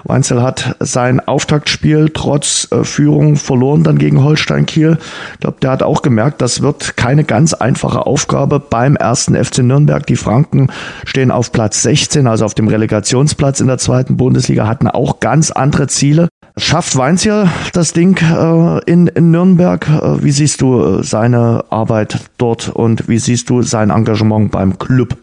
Weinzel 0.04 0.42
hat 0.42 0.76
sein 0.80 1.20
Auftaktspiel 1.20 2.10
trotz 2.14 2.68
äh, 2.72 2.84
Führung 2.84 3.38
verloren 3.38 3.84
dann 3.84 4.00
gegen 4.00 4.24
Holstein 4.24 4.66
Kiel. 4.66 4.98
Ich 5.34 5.40
glaube, 5.40 5.60
der 5.62 5.72
hat 5.72 5.84
auch 5.84 6.02
gemerkt, 6.02 6.42
das 6.42 6.62
wird 6.62 6.98
keine 6.98 7.24
ganz 7.24 7.54
einfache 7.54 8.06
Aufgabe 8.06 8.60
beim 8.60 8.98
ersten 8.98 9.42
FC 9.42 9.60
Nürnberg. 9.60 10.06
Die 10.06 10.18
Franken 10.18 10.68
stehen 11.06 11.32
auf 11.32 11.52
Platz 11.54 11.82
16, 11.84 12.28
also 12.28 12.44
auf 12.44 12.56
dem 12.56 12.68
Relegationsplatz 12.68 13.62
in 13.62 13.68
der 13.68 13.78
zweiten 13.78 14.18
Bundesliga, 14.18 14.68
hatten 14.68 14.88
auch 14.88 15.22
ganz 15.22 15.52
andere 15.52 15.88
Ziele. 15.88 16.28
Schafft 16.58 16.98
Weinziel 16.98 17.48
das 17.74 17.94
Ding 17.94 18.18
äh, 18.18 18.92
in, 18.92 19.08
in 19.08 19.32
Nürnberg? 19.32 19.88
Äh, 19.88 20.24
wie 20.24 20.32
siehst 20.32 20.62
du 20.62 21.00
äh, 21.00 21.04
seine 21.04 21.64
Arbeit 21.70 22.20
dort 22.38 22.70
und 22.70 23.08
wie 23.08 23.20
siehst 23.20 23.50
du 23.50 23.62
sein 23.62 23.90
Engagement 23.90 24.52
beim 24.52 24.78
Club? 24.78 25.16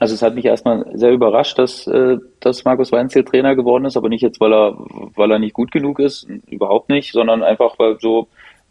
Also 0.00 0.14
es 0.14 0.22
hat 0.22 0.34
mich 0.34 0.44
erstmal 0.44 0.84
sehr 0.94 1.12
überrascht, 1.12 1.58
dass, 1.58 1.86
äh, 1.86 2.18
dass 2.40 2.64
Markus 2.64 2.90
Weinziel 2.90 3.24
Trainer 3.24 3.54
geworden 3.54 3.84
ist, 3.84 3.96
aber 3.96 4.08
nicht 4.08 4.22
jetzt, 4.22 4.40
weil 4.40 4.52
er, 4.52 4.76
weil 5.14 5.30
er 5.30 5.38
nicht 5.38 5.54
gut 5.54 5.70
genug 5.70 6.00
ist, 6.00 6.26
überhaupt 6.50 6.88
nicht, 6.88 7.12
sondern 7.12 7.42
einfach, 7.42 7.78
weil 7.78 7.96
so, 8.00 8.26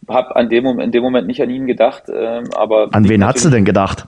hab 0.06 0.36
an 0.36 0.50
dem, 0.50 0.78
in 0.78 0.92
dem 0.92 1.02
Moment 1.02 1.26
nicht 1.26 1.40
an 1.42 1.50
ihn 1.50 1.66
gedacht. 1.66 2.08
Äh, 2.08 2.42
aber 2.54 2.88
an 2.92 3.08
wen 3.08 3.24
hast 3.24 3.44
du 3.44 3.50
denn 3.50 3.64
gedacht? 3.64 4.06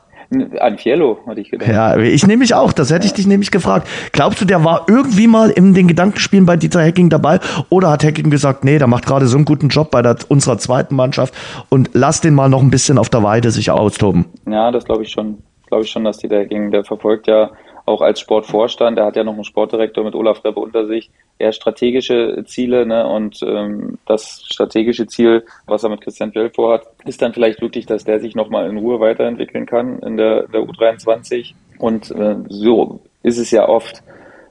An 0.61 0.77
Fiello, 0.79 1.19
hatte 1.27 1.41
ich 1.41 1.51
gedacht. 1.51 1.71
Ja, 1.71 1.97
ich 1.97 2.27
nehme 2.27 2.39
mich 2.39 2.55
auch. 2.55 2.73
Das 2.73 2.91
hätte 2.91 3.07
ich 3.07 3.15
dich 3.15 3.27
nämlich 3.27 3.51
gefragt. 3.51 3.89
Glaubst 4.13 4.41
du, 4.41 4.45
der 4.45 4.65
war 4.65 4.87
irgendwie 4.89 5.29
mal 5.29 5.51
in 5.51 5.73
den 5.73 5.87
Gedankenspielen 5.87 6.47
bei 6.47 6.57
Dieter 6.57 6.83
Hecking 6.83 7.11
dabei? 7.11 7.39
Oder 7.69 7.91
hat 7.91 8.03
Hecking 8.03 8.31
gesagt, 8.31 8.65
nee, 8.65 8.79
der 8.79 8.89
macht 8.89 9.07
gerade 9.07 9.27
so 9.27 9.37
einen 9.37 9.45
guten 9.45 9.69
Job 9.69 9.91
bei 9.91 10.03
der, 10.03 10.17
unserer 10.29 10.59
zweiten 10.59 10.97
Mannschaft 10.97 11.35
und 11.69 11.91
lass 11.93 12.21
den 12.21 12.35
mal 12.35 12.49
noch 12.49 12.63
ein 12.63 12.71
bisschen 12.71 12.99
auf 12.99 13.09
der 13.09 13.23
Weide 13.23 13.51
sich 13.51 13.71
austoben? 13.71 14.25
Ja, 14.49 14.71
das 14.73 14.85
glaube 14.85 15.05
ich 15.05 15.11
schon. 15.11 15.39
Glaube 15.69 15.85
ich 15.85 15.91
schon, 15.91 16.05
dass 16.05 16.19
Dieter 16.19 16.39
Hecking, 16.39 16.71
der 16.71 16.85
verfolgt 16.85 17.27
ja 17.27 17.51
auch 17.87 18.03
als 18.03 18.21
Sportvorstand, 18.21 18.99
der 18.99 19.07
hat 19.07 19.17
ja 19.17 19.25
noch 19.25 19.35
einen 19.35 19.45
Sportdirektor 19.45 20.05
mit 20.05 20.15
Olaf 20.15 20.45
Rebbe 20.45 20.61
unter 20.61 20.87
sich, 20.87 21.11
eher 21.39 21.53
strategische 21.53 22.45
Ziele 22.47 22.85
ne? 22.85 23.07
und 23.07 23.41
ähm, 23.43 23.99
das 24.07 24.43
strategische 24.47 25.07
Ziel, 25.07 25.45
was 25.67 25.85
er 25.85 25.91
mit 25.91 26.01
Christian 26.01 26.33
Fjell 26.33 26.51
vorhat, 26.51 26.87
ist 27.05 27.23
dann 27.23 27.33
vielleicht 27.33 27.63
wirklich, 27.63 27.87
dass 27.87 28.05
der 28.05 28.21
sich 28.21 28.35
nochmal 28.35 28.69
in 28.69 28.79
Ruhe 28.79 29.01
weiterentwickeln 29.01 29.67
kann 29.67 30.01
in 30.01 30.17
der, 30.17 30.49
der 30.49 30.63
U23 30.63 31.55
und 31.79 32.11
äh, 32.11 32.37
so 32.49 33.01
ist 33.23 33.39
es 33.39 33.51
ja 33.51 33.69
oft. 33.69 34.03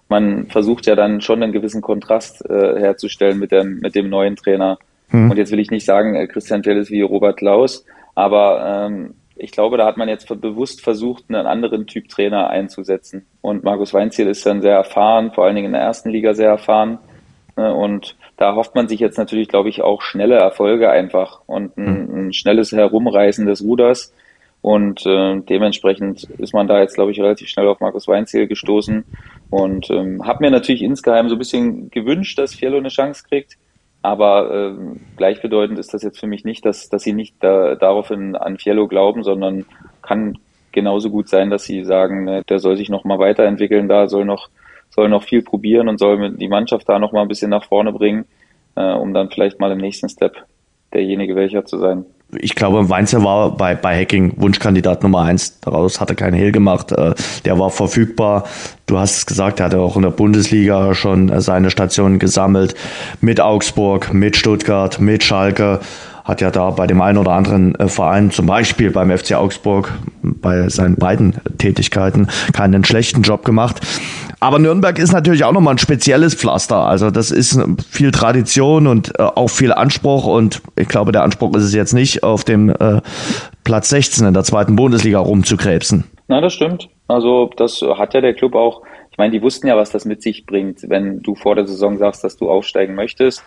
Man 0.08 0.48
versucht 0.48 0.86
ja 0.86 0.96
dann 0.96 1.20
schon 1.20 1.44
einen 1.44 1.52
gewissen 1.52 1.82
Kontrast 1.82 2.48
äh, 2.50 2.80
herzustellen 2.80 3.40
mit 3.40 3.52
dem, 3.52 3.80
mit 3.80 3.96
dem 3.96 4.10
neuen 4.10 4.36
Trainer. 4.36 4.78
Hm. 5.10 5.32
Und 5.32 5.38
jetzt 5.38 5.52
will 5.52 5.60
ich 5.60 5.72
nicht 5.72 5.86
sagen, 5.86 6.16
äh, 6.16 6.28
Christian 6.28 6.64
Fjell 6.64 6.78
ist 6.78 6.92
wie 6.92 7.02
Robert 7.02 7.38
Klaus, 7.38 7.86
aber 8.14 8.88
ähm, 8.88 9.16
ich 9.36 9.52
glaube, 9.52 9.78
da 9.78 9.86
hat 9.86 9.98
man 9.98 10.08
jetzt 10.08 10.28
bewusst 10.42 10.82
versucht, 10.82 11.26
einen 11.28 11.46
anderen 11.46 11.88
Typ 11.88 12.08
Trainer 12.08 12.50
einzusetzen. 12.50 13.26
Und 13.42 13.64
Markus 13.64 13.94
Weinziel 13.94 14.28
ist 14.28 14.46
dann 14.46 14.62
sehr 14.62 14.76
erfahren, 14.76 15.32
vor 15.32 15.46
allen 15.46 15.56
Dingen 15.56 15.68
in 15.68 15.74
der 15.74 15.82
ersten 15.82 16.10
Liga 16.10 16.34
sehr 16.34 16.50
erfahren. 16.50 17.00
Ne, 17.58 17.74
und 17.74 18.16
da 18.38 18.56
hofft 18.56 18.76
man 18.76 18.88
sich 18.88 19.00
jetzt 19.00 19.18
natürlich, 19.18 19.48
glaube 19.48 19.70
ich, 19.70 19.82
auch 19.82 20.02
schnelle 20.02 20.36
Erfolge 20.36 20.90
einfach 20.90 21.42
und 21.46 21.78
ein, 21.78 21.86
hm. 21.86 22.28
ein 22.28 22.34
schnelles 22.34 22.72
Herumreißen 22.72 23.46
des 23.46 23.64
Ruders. 23.64 24.14
Und 24.62 25.06
äh, 25.06 25.42
dementsprechend 25.42 26.24
ist 26.24 26.54
man 26.54 26.68
da 26.68 26.80
jetzt, 26.80 26.96
glaube 26.96 27.12
ich, 27.12 27.20
relativ 27.20 27.50
schnell 27.50 27.68
auf 27.68 27.80
Markus 27.82 28.08
Weinziel 28.08 28.48
gestoßen. 28.48 29.06
Und 29.52 29.90
ähm, 29.92 30.26
habe 30.26 30.44
mir 30.44 30.50
natürlich 30.50 30.82
insgeheim 30.82 31.30
so 31.30 31.36
ein 31.36 31.40
bisschen 31.40 31.92
gewünscht, 31.92 32.40
dass 32.40 32.56
Fiello 32.56 32.78
eine 32.78 32.90
Chance 32.90 33.24
kriegt. 33.30 33.58
Aber 34.06 34.54
äh, 34.54 34.74
gleichbedeutend 35.18 35.80
ist 35.80 35.92
das 35.96 36.04
jetzt 36.04 36.20
für 36.20 36.28
mich 36.28 36.46
nicht, 36.46 36.64
dass, 36.64 36.90
dass 36.90 37.02
sie 37.02 37.14
nicht 37.14 37.36
da, 37.40 37.74
daraufhin 37.74 38.36
an 38.36 38.60
Fiello 38.60 38.88
glauben, 38.88 39.24
sondern 39.24 39.66
kann 40.04 40.38
genauso 40.72 41.10
gut 41.10 41.28
sein, 41.28 41.50
dass 41.50 41.64
sie 41.64 41.84
sagen, 41.84 42.26
ne, 42.26 42.44
der 42.48 42.60
soll 42.60 42.78
sich 42.78 42.90
noch 42.90 43.04
mal 43.04 43.18
weiterentwickeln, 43.18 43.88
da 43.88 44.08
soll 44.08 44.26
noch, 44.26 44.50
soll 44.92 45.10
noch 45.10 45.24
viel 45.24 45.42
probieren 45.42 45.88
und 45.90 45.98
soll 45.98 46.36
die 46.38 46.48
Mannschaft 46.48 46.88
da 46.88 47.00
noch 47.00 47.14
mal 47.14 47.24
ein 47.24 47.28
bisschen 47.28 47.50
nach 47.50 47.66
vorne 47.66 47.92
bringen, 47.94 48.26
äh, 48.76 48.94
um 48.94 49.12
dann 49.12 49.32
vielleicht 49.32 49.60
mal 49.60 49.72
im 49.72 49.80
nächsten 49.80 50.08
Step 50.08 50.36
derjenige 50.94 51.36
welcher 51.36 51.66
zu 51.66 51.80
sein 51.80 52.06
ich 52.40 52.56
glaube, 52.56 52.90
Weinzer 52.90 53.24
war 53.24 53.52
bei, 53.52 53.76
bei 53.76 54.02
Hacking 54.02 54.34
Wunschkandidat 54.38 55.04
Nummer 55.04 55.22
eins. 55.22 55.60
Daraus 55.62 56.02
hat 56.02 56.10
er 56.10 56.16
keinen 56.16 56.34
Hehl 56.34 56.52
gemacht. 56.52 56.92
Äh, 56.92 57.14
der 57.46 57.60
war 57.60 57.70
verfügbar. 57.70 58.46
Du 58.88 58.98
hast 58.98 59.18
es 59.18 59.26
gesagt, 59.26 59.60
er 59.60 59.68
hatte 59.68 59.80
auch 59.80 59.96
in 59.96 60.02
der 60.02 60.10
Bundesliga 60.10 60.94
schon 60.94 61.40
seine 61.42 61.70
Stationen 61.70 62.20
gesammelt. 62.20 62.76
Mit 63.22 63.40
Augsburg, 63.40 64.14
mit 64.14 64.36
Stuttgart, 64.36 65.00
mit 65.00 65.24
Schalke 65.24 65.80
hat 66.26 66.42
ja 66.42 66.50
da 66.50 66.72
bei 66.72 66.88
dem 66.88 67.02
einen 67.02 67.20
oder 67.20 67.32
anderen 67.32 67.76
äh, 67.76 67.88
Verein, 67.88 68.32
zum 68.32 68.48
Beispiel 68.48 68.90
beim 68.90 69.16
FC 69.16 69.34
Augsburg, 69.34 69.94
bei 70.24 70.68
seinen 70.70 70.96
beiden 70.96 71.36
Tätigkeiten 71.60 72.28
keinen 72.52 72.84
schlechten 72.84 73.22
Job 73.22 73.46
gemacht. 73.46 73.80
Aber 74.40 74.60
Nürnberg 74.60 75.00
ist 75.00 75.14
natürlich 75.14 75.44
auch 75.44 75.52
nochmal 75.52 75.76
ein 75.76 75.78
spezielles 75.80 76.36
Pflaster. 76.36 76.78
Also 76.78 77.12
das 77.12 77.32
ist 77.32 77.60
viel 77.90 78.12
Tradition 78.12 78.88
und 78.88 79.18
äh, 79.20 79.24
auch 79.24 79.50
viel 79.50 79.72
Anspruch. 79.72 80.26
Und 80.26 80.62
ich 80.76 80.88
glaube, 80.88 81.12
der 81.12 81.24
Anspruch 81.24 81.56
ist 81.56 81.64
es 81.64 81.74
jetzt 81.74 81.94
nicht, 81.94 82.24
auf 82.24 82.44
dem 82.44 82.70
äh, 82.70 83.02
Platz 83.64 83.90
16 83.90 84.28
in 84.28 84.34
der 84.34 84.44
zweiten 84.44 84.76
Bundesliga 84.76 85.20
rumzukrebsen. 85.20 86.06
Na, 86.28 86.42
das 86.42 86.54
stimmt. 86.54 86.90
Also 87.08 87.52
das 87.56 87.82
hat 87.82 88.14
ja 88.14 88.22
der 88.22 88.34
Club 88.34 88.56
auch. 88.56 88.82
Ich 89.12 89.18
meine, 89.18 89.32
die 89.32 89.42
wussten 89.42 89.68
ja, 89.68 89.78
was 89.78 89.92
das 89.92 90.06
mit 90.06 90.22
sich 90.22 90.46
bringt, 90.46 90.90
wenn 90.90 91.22
du 91.22 91.36
vor 91.36 91.56
der 91.56 91.66
Saison 91.66 91.98
sagst, 91.98 92.24
dass 92.24 92.36
du 92.36 92.50
aufsteigen 92.50 92.96
möchtest 92.96 93.44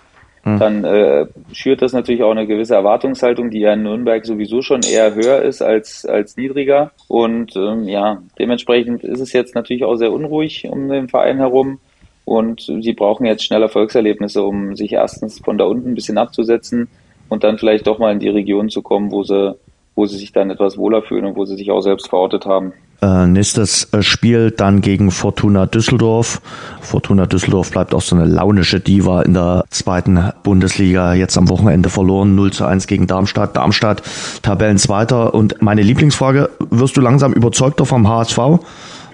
hm. 0.53 0.59
dann 0.59 0.85
äh, 0.85 1.27
schürt 1.53 1.83
das 1.83 1.93
natürlich 1.93 2.23
auch 2.23 2.31
eine 2.31 2.47
gewisse 2.47 2.75
Erwartungshaltung, 2.75 3.51
die 3.51 3.61
ja 3.61 3.73
in 3.73 3.83
Nürnberg 3.83 4.25
sowieso 4.25 4.63
schon 4.63 4.83
eher 4.83 5.15
höher 5.15 5.43
ist 5.43 5.63
als, 5.63 6.05
als 6.05 6.37
niedriger. 6.37 6.93
Und 7.07 7.57
ähm, 7.57 7.89
ja, 7.89 8.23
dementsprechend 8.39 9.05
ist 9.05 9.21
es 9.21 9.33
jetzt 9.33 9.55
natürlich 9.55 9.85
auch 9.85 9.97
sehr 9.97 10.13
unruhig 10.13 10.67
um 10.71 10.89
den 10.89 11.09
Verein 11.09 11.39
herum. 11.39 11.81
Und 12.25 12.71
sie 12.81 12.93
brauchen 12.93 13.25
jetzt 13.25 13.45
schnell 13.45 13.63
Erfolgserlebnisse, 13.63 14.43
um 14.43 14.77
sich 14.77 14.93
erstens 14.93 15.39
von 15.39 15.57
da 15.57 15.65
unten 15.65 15.91
ein 15.91 15.95
bisschen 15.95 16.19
abzusetzen 16.19 16.89
und 17.29 17.45
dann 17.45 17.59
vielleicht 17.59 17.87
doch 17.87 17.99
mal 17.99 18.13
in 18.13 18.21
die 18.21 18.29
Region 18.29 18.69
zu 18.69 18.83
kommen, 18.83 19.11
wo 19.11 19.23
sie, 19.23 19.57
wo 19.99 20.07
sie 20.07 20.17
sich 20.17 20.33
dann 20.33 20.49
etwas 20.49 20.79
wohler 20.79 21.03
fühlen 21.03 21.25
und 21.25 21.37
wo 21.37 21.45
sie 21.45 21.57
sich 21.57 21.73
auch 21.73 21.81
selbst 21.81 22.09
verortet 22.09 22.47
haben. 22.47 22.73
Äh, 23.03 23.27
nächstes 23.27 23.93
äh, 23.93 24.01
Spiel 24.01 24.53
dann 24.53 24.81
gegen 24.81 25.11
Fortuna 25.11 25.67
Düsseldorf. 25.67 26.41
Fortuna 26.81 27.27
Düsseldorf 27.27 27.73
bleibt 27.73 27.93
auch 27.93 28.01
so 28.01 28.15
eine 28.15 28.25
launische 28.25 28.79
Diva 28.79 29.23
in 29.23 29.35
der 29.35 29.65
zweiten 29.71 30.33
Bundesliga. 30.45 31.15
Jetzt 31.15 31.37
am 31.37 31.49
Wochenende 31.49 31.91
verloren, 31.91 32.37
0 32.37 32.53
zu 32.53 32.65
1 32.65 32.87
gegen 32.87 33.09
Darmstadt. 33.09 33.57
Darmstadt 33.57 34.03
Tabellenzweiter. 34.43 35.35
Und 35.35 35.61
meine 35.63 35.83
Lieblingsfrage, 35.83 36.49
wirst 36.71 36.97
du 36.97 37.01
langsam 37.01 37.33
überzeugter 37.33 37.85
vom 37.85 38.09
HSV? 38.09 38.39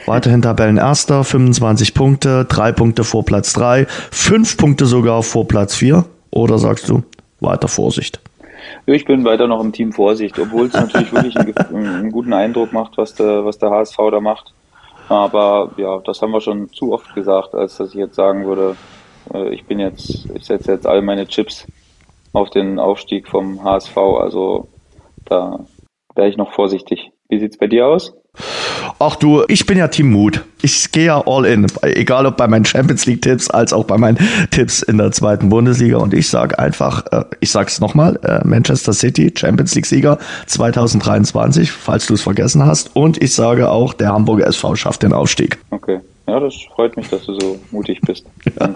Weiterhin 0.05 0.43
Tabellenerster, 0.43 1.25
25 1.25 1.95
Punkte, 1.95 2.45
drei 2.45 2.73
Punkte 2.73 3.05
vor 3.05 3.25
Platz 3.25 3.55
drei, 3.55 3.87
fünf 4.11 4.59
Punkte 4.59 4.85
sogar 4.85 5.23
vor 5.23 5.49
Platz 5.49 5.75
vier. 5.75 6.05
Oder 6.31 6.59
sagst 6.59 6.91
du, 6.91 7.03
weiter 7.41 7.69
Vorsicht? 7.69 8.21
Ich 8.87 9.07
bin 9.07 9.25
weiter 9.25 9.47
noch 9.47 9.63
im 9.63 9.73
Team 9.73 9.93
Vorsicht, 9.93 10.39
obwohl 10.39 10.67
es 10.67 10.75
natürlich 10.75 11.13
wirklich 11.13 11.37
einen, 11.37 11.87
einen, 11.87 12.13
guten 12.13 12.35
Eindruck 12.35 12.73
macht, 12.73 12.99
was 12.99 13.15
der, 13.15 13.45
was 13.45 13.59
der 13.59 13.71
HSV 13.71 13.97
da 14.11 14.21
macht. 14.21 14.53
Aber 15.09 15.73
ja, 15.79 16.01
das 16.01 16.21
haben 16.21 16.33
wir 16.33 16.41
schon 16.41 16.69
zu 16.71 16.93
oft 16.93 17.15
gesagt, 17.15 17.55
als 17.55 17.79
dass 17.79 17.91
ich 17.91 17.95
jetzt 17.95 18.15
sagen 18.15 18.47
würde, 18.47 18.77
äh, 19.33 19.55
ich 19.55 19.65
bin 19.65 19.79
jetzt, 19.79 20.29
ich 20.35 20.45
setze 20.45 20.73
jetzt 20.73 20.87
all 20.87 21.01
meine 21.01 21.27
Chips 21.27 21.67
auf 22.35 22.51
den 22.51 22.79
Aufstieg 22.79 23.29
vom 23.29 23.65
HSV. 23.65 23.97
Also 23.97 24.69
da 25.25 25.65
wäre 26.15 26.29
ich 26.29 26.37
noch 26.37 26.53
vorsichtig. 26.53 27.11
Wie 27.29 27.39
sieht's 27.39 27.59
bei 27.59 27.67
dir 27.67 27.87
aus? 27.87 28.15
Ach 28.99 29.17
du, 29.17 29.43
ich 29.49 29.67
bin 29.67 29.79
ja 29.79 29.89
Team 29.89 30.11
Mut. 30.11 30.45
Ich 30.63 30.91
gehe 30.93 31.07
ja 31.07 31.23
all 31.27 31.45
in, 31.45 31.67
egal 31.83 32.27
ob 32.27 32.37
bei 32.37 32.47
meinen 32.49 32.65
Champions 32.65 33.07
League 33.07 33.23
Tipps 33.23 33.51
als 33.51 33.73
auch 33.73 33.85
bei 33.85 33.99
meinen 33.99 34.19
Tipps 34.51 34.83
in 34.83 34.99
der 34.99 35.13
zweiten 35.13 35.49
Bundesliga. 35.49 35.99
Und 35.99 36.15
ich 36.15 36.29
sage 36.29 36.59
einfach, 36.59 37.05
äh, 37.13 37.25
ich 37.41 37.51
sag's 37.51 37.81
nochmal, 37.81 38.19
äh, 38.23 38.47
Manchester 38.47 38.93
City 38.93 39.33
Champions 39.37 39.75
League 39.75 39.87
Sieger 39.87 40.19
2023, 40.47 41.71
falls 41.71 42.07
du 42.07 42.15
es 42.15 42.23
vergessen 42.23 42.65
hast. 42.65 42.95
Und 42.95 43.23
ich 43.23 43.35
sage 43.35 43.69
auch, 43.71 43.93
der 43.95 44.13
Hamburger 44.13 44.47
SV 44.47 44.77
schafft 44.77 45.03
den 45.03 45.13
Aufstieg. 45.13 45.59
Okay, 45.71 46.01
ja, 46.27 46.41
das 46.41 46.55
freut 46.75 46.97
mich, 46.97 47.09
dass 47.09 47.25
du 47.27 47.39
so 47.39 47.59
mutig 47.71 48.01
bist. 48.01 48.25
Ja. 48.61 48.75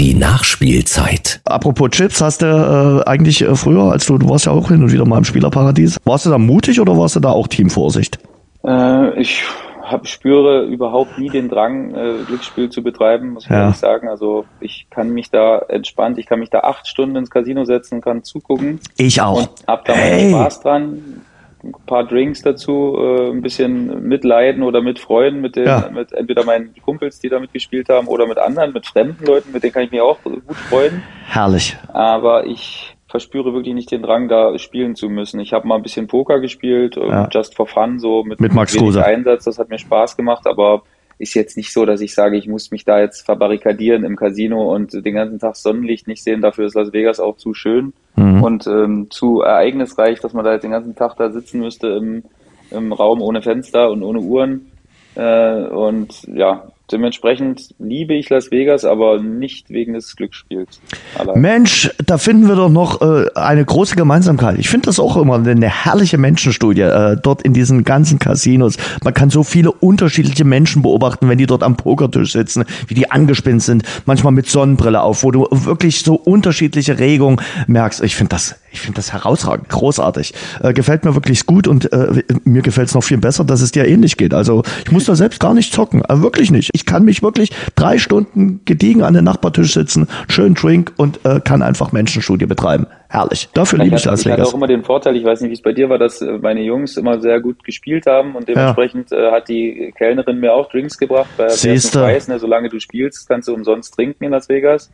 Die 0.00 0.14
Nachspielzeit. 0.14 1.40
Apropos 1.44 1.90
Chips, 1.90 2.20
hast 2.20 2.42
du 2.42 2.46
äh, 2.46 3.08
eigentlich 3.08 3.42
äh, 3.42 3.56
früher, 3.56 3.90
als 3.90 4.06
du, 4.06 4.16
du 4.16 4.28
warst 4.28 4.46
ja 4.46 4.52
auch 4.52 4.68
hin 4.68 4.80
und 4.80 4.92
wieder 4.92 5.04
mal 5.04 5.18
im 5.18 5.24
Spielerparadies, 5.24 5.98
warst 6.04 6.24
du 6.24 6.30
da 6.30 6.38
mutig 6.38 6.80
oder 6.80 6.96
warst 6.96 7.16
du 7.16 7.20
da 7.20 7.30
auch 7.30 7.48
Teamvorsicht? 7.48 8.20
Äh, 8.64 9.20
ich 9.20 9.42
hab, 9.82 10.06
spüre 10.06 10.66
überhaupt 10.66 11.18
nie 11.18 11.30
den 11.30 11.48
Drang, 11.48 11.96
äh, 11.96 12.22
Glücksspiel 12.28 12.70
zu 12.70 12.84
betreiben, 12.84 13.30
muss 13.30 13.46
ich 13.46 13.50
ja. 13.50 13.62
ehrlich 13.62 13.76
sagen. 13.78 14.08
Also 14.08 14.44
ich 14.60 14.86
kann 14.88 15.10
mich 15.10 15.30
da 15.30 15.58
entspannt, 15.68 16.18
ich 16.18 16.26
kann 16.26 16.38
mich 16.38 16.50
da 16.50 16.60
acht 16.60 16.86
Stunden 16.86 17.16
ins 17.16 17.30
Casino 17.30 17.64
setzen 17.64 17.96
und 17.96 18.00
kann 18.02 18.22
zugucken. 18.22 18.78
Ich 18.98 19.20
auch. 19.20 19.40
Und 19.40 19.66
hab 19.66 19.84
da 19.84 19.94
hey. 19.94 20.30
Spaß 20.30 20.60
dran 20.60 21.22
ein 21.68 21.86
paar 21.86 22.04
Drinks 22.04 22.42
dazu, 22.42 22.96
äh, 22.98 23.30
ein 23.30 23.42
bisschen 23.42 24.08
mitleiden 24.08 24.62
oder 24.62 24.80
mitfreuen 24.80 25.40
mit 25.40 25.56
den, 25.56 25.66
ja. 25.66 25.90
mit 25.92 26.12
entweder 26.12 26.44
meinen 26.44 26.74
Kumpels, 26.84 27.18
die 27.20 27.28
damit 27.28 27.52
gespielt 27.52 27.88
haben, 27.88 28.06
oder 28.06 28.26
mit 28.26 28.38
anderen, 28.38 28.72
mit 28.72 28.86
fremden 28.86 29.24
Leuten, 29.24 29.52
mit 29.52 29.62
denen 29.62 29.72
kann 29.72 29.82
ich 29.82 29.90
mich 29.90 30.00
auch 30.00 30.18
gut 30.22 30.56
freuen. 30.68 31.02
Herrlich. 31.26 31.76
Aber 31.92 32.46
ich 32.46 32.96
verspüre 33.08 33.54
wirklich 33.54 33.74
nicht 33.74 33.90
den 33.90 34.02
Drang, 34.02 34.28
da 34.28 34.58
spielen 34.58 34.94
zu 34.94 35.08
müssen. 35.08 35.40
Ich 35.40 35.52
habe 35.52 35.66
mal 35.66 35.76
ein 35.76 35.82
bisschen 35.82 36.06
Poker 36.06 36.40
gespielt, 36.40 36.96
äh, 36.96 37.08
ja. 37.08 37.28
just 37.30 37.54
for 37.54 37.66
fun, 37.66 37.98
so 37.98 38.22
mit, 38.22 38.40
mit 38.40 38.52
Max 38.52 38.74
wenig 38.74 38.98
Einsatz. 38.98 39.44
Das 39.44 39.58
hat 39.58 39.70
mir 39.70 39.78
Spaß 39.78 40.16
gemacht, 40.16 40.46
aber 40.46 40.82
ist 41.18 41.34
jetzt 41.34 41.56
nicht 41.56 41.72
so, 41.72 41.84
dass 41.84 42.00
ich 42.00 42.14
sage, 42.14 42.36
ich 42.36 42.46
muss 42.46 42.70
mich 42.70 42.84
da 42.84 43.00
jetzt 43.00 43.24
verbarrikadieren 43.24 44.04
im 44.04 44.16
Casino 44.16 44.72
und 44.74 44.92
den 44.92 45.14
ganzen 45.14 45.38
Tag 45.38 45.56
Sonnenlicht 45.56 46.06
nicht 46.06 46.22
sehen. 46.22 46.40
Dafür 46.40 46.66
ist 46.66 46.74
Las 46.74 46.92
Vegas 46.92 47.18
auch 47.18 47.36
zu 47.36 47.54
schön 47.54 47.92
mhm. 48.16 48.42
und 48.42 48.66
ähm, 48.66 49.08
zu 49.10 49.40
ereignisreich, 49.40 50.20
dass 50.20 50.32
man 50.32 50.44
da 50.44 50.52
jetzt 50.52 50.62
den 50.62 50.70
ganzen 50.70 50.94
Tag 50.94 51.16
da 51.16 51.30
sitzen 51.30 51.60
müsste 51.60 51.88
im, 51.88 52.22
im 52.70 52.92
Raum 52.92 53.20
ohne 53.20 53.42
Fenster 53.42 53.90
und 53.90 54.02
ohne 54.02 54.20
Uhren. 54.20 54.70
Äh, 55.16 55.64
und 55.66 56.22
ja, 56.28 56.68
Dementsprechend 56.90 57.74
liebe 57.78 58.14
ich 58.14 58.30
Las 58.30 58.50
Vegas, 58.50 58.84
aber 58.86 59.20
nicht 59.20 59.68
wegen 59.68 59.92
des 59.92 60.16
Glücksspiels. 60.16 60.80
Allein. 61.18 61.40
Mensch, 61.40 61.90
da 62.06 62.16
finden 62.16 62.48
wir 62.48 62.56
doch 62.56 62.70
noch 62.70 63.02
äh, 63.02 63.26
eine 63.34 63.62
große 63.62 63.94
Gemeinsamkeit. 63.94 64.58
Ich 64.58 64.70
finde 64.70 64.86
das 64.86 64.98
auch 64.98 65.16
immer 65.18 65.34
eine 65.34 65.68
herrliche 65.68 66.16
Menschenstudie 66.16 66.80
äh, 66.80 67.16
dort 67.22 67.42
in 67.42 67.52
diesen 67.52 67.84
ganzen 67.84 68.18
Casinos. 68.18 68.78
Man 69.04 69.12
kann 69.12 69.28
so 69.28 69.42
viele 69.42 69.70
unterschiedliche 69.70 70.44
Menschen 70.44 70.80
beobachten, 70.80 71.28
wenn 71.28 71.36
die 71.36 71.46
dort 71.46 71.62
am 71.62 71.76
Pokertisch 71.76 72.32
sitzen, 72.32 72.64
wie 72.86 72.94
die 72.94 73.10
angespinnt 73.10 73.62
sind, 73.62 73.82
manchmal 74.06 74.32
mit 74.32 74.48
Sonnenbrille 74.48 75.02
auf, 75.02 75.24
wo 75.24 75.30
du 75.30 75.46
wirklich 75.50 76.00
so 76.00 76.14
unterschiedliche 76.14 76.98
Regungen 76.98 77.40
merkst. 77.66 78.02
Ich 78.02 78.16
finde 78.16 78.30
das, 78.30 78.56
ich 78.70 78.80
finde 78.80 78.96
das 78.96 79.12
herausragend, 79.12 79.68
großartig. 79.68 80.34
Äh, 80.62 80.72
gefällt 80.72 81.04
mir 81.04 81.14
wirklich 81.14 81.46
gut 81.46 81.66
und 81.66 81.92
äh, 81.92 82.22
mir 82.44 82.62
gefällt 82.62 82.88
es 82.88 82.94
noch 82.94 83.04
viel 83.04 83.18
besser, 83.18 83.44
dass 83.44 83.60
es 83.60 83.72
dir 83.72 83.86
ähnlich 83.86 84.16
geht. 84.16 84.34
Also 84.34 84.62
ich 84.84 84.92
muss 84.92 85.04
da 85.04 85.14
selbst 85.16 85.40
gar 85.40 85.54
nicht 85.54 85.72
zocken, 85.72 86.02
äh, 86.04 86.22
wirklich 86.22 86.50
nicht 86.50 86.70
ich 86.78 86.86
kann 86.86 87.04
mich 87.04 87.22
wirklich 87.22 87.50
drei 87.74 87.98
Stunden 87.98 88.60
gediegen 88.64 89.02
an 89.02 89.14
den 89.14 89.24
Nachbartisch 89.24 89.74
sitzen, 89.74 90.06
schön 90.28 90.54
Drink 90.54 90.92
und 90.96 91.24
äh, 91.24 91.40
kann 91.40 91.62
einfach 91.62 91.92
Menschenstudie 91.92 92.46
betreiben. 92.46 92.86
Herrlich. 93.08 93.48
Dafür 93.54 93.78
liebe 93.78 93.96
ich 93.96 94.04
Las 94.04 94.24
Vegas. 94.24 94.38
Ich 94.38 94.42
hatte 94.42 94.50
auch 94.50 94.54
immer 94.54 94.66
den 94.66 94.84
Vorteil, 94.84 95.16
ich 95.16 95.24
weiß 95.24 95.40
nicht, 95.40 95.50
wie 95.50 95.54
es 95.54 95.62
bei 95.62 95.72
dir 95.72 95.88
war, 95.88 95.98
dass 95.98 96.20
äh, 96.20 96.38
meine 96.38 96.62
Jungs 96.62 96.96
immer 96.96 97.20
sehr 97.20 97.40
gut 97.40 97.64
gespielt 97.64 98.06
haben 98.06 98.36
und 98.36 98.48
dementsprechend 98.48 99.10
ja. 99.10 99.30
äh, 99.30 99.32
hat 99.32 99.48
die 99.48 99.92
Kellnerin 99.96 100.38
mir 100.38 100.52
auch 100.52 100.68
Drinks 100.68 100.98
gebracht. 100.98 101.30
Weil 101.36 101.50
Siehst 101.50 101.94
du. 101.94 102.00
Weiß, 102.00 102.28
ne, 102.28 102.38
solange 102.38 102.68
du 102.68 102.78
spielst, 102.78 103.28
kannst 103.28 103.48
du 103.48 103.54
umsonst 103.54 103.94
trinken 103.94 104.24
in 104.24 104.30
Las 104.30 104.48
Vegas. 104.48 104.90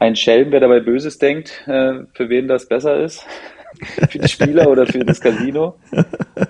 Ein 0.00 0.16
Schelm, 0.16 0.50
wer 0.50 0.60
dabei 0.60 0.80
Böses 0.80 1.18
denkt, 1.18 1.62
äh, 1.68 2.00
für 2.14 2.30
wen 2.30 2.48
das 2.48 2.66
besser 2.66 2.98
ist 3.00 3.26
für 4.08 4.18
die 4.18 4.28
Spieler 4.28 4.68
oder 4.68 4.86
für 4.86 5.04
das 5.04 5.20
Casino. 5.20 5.76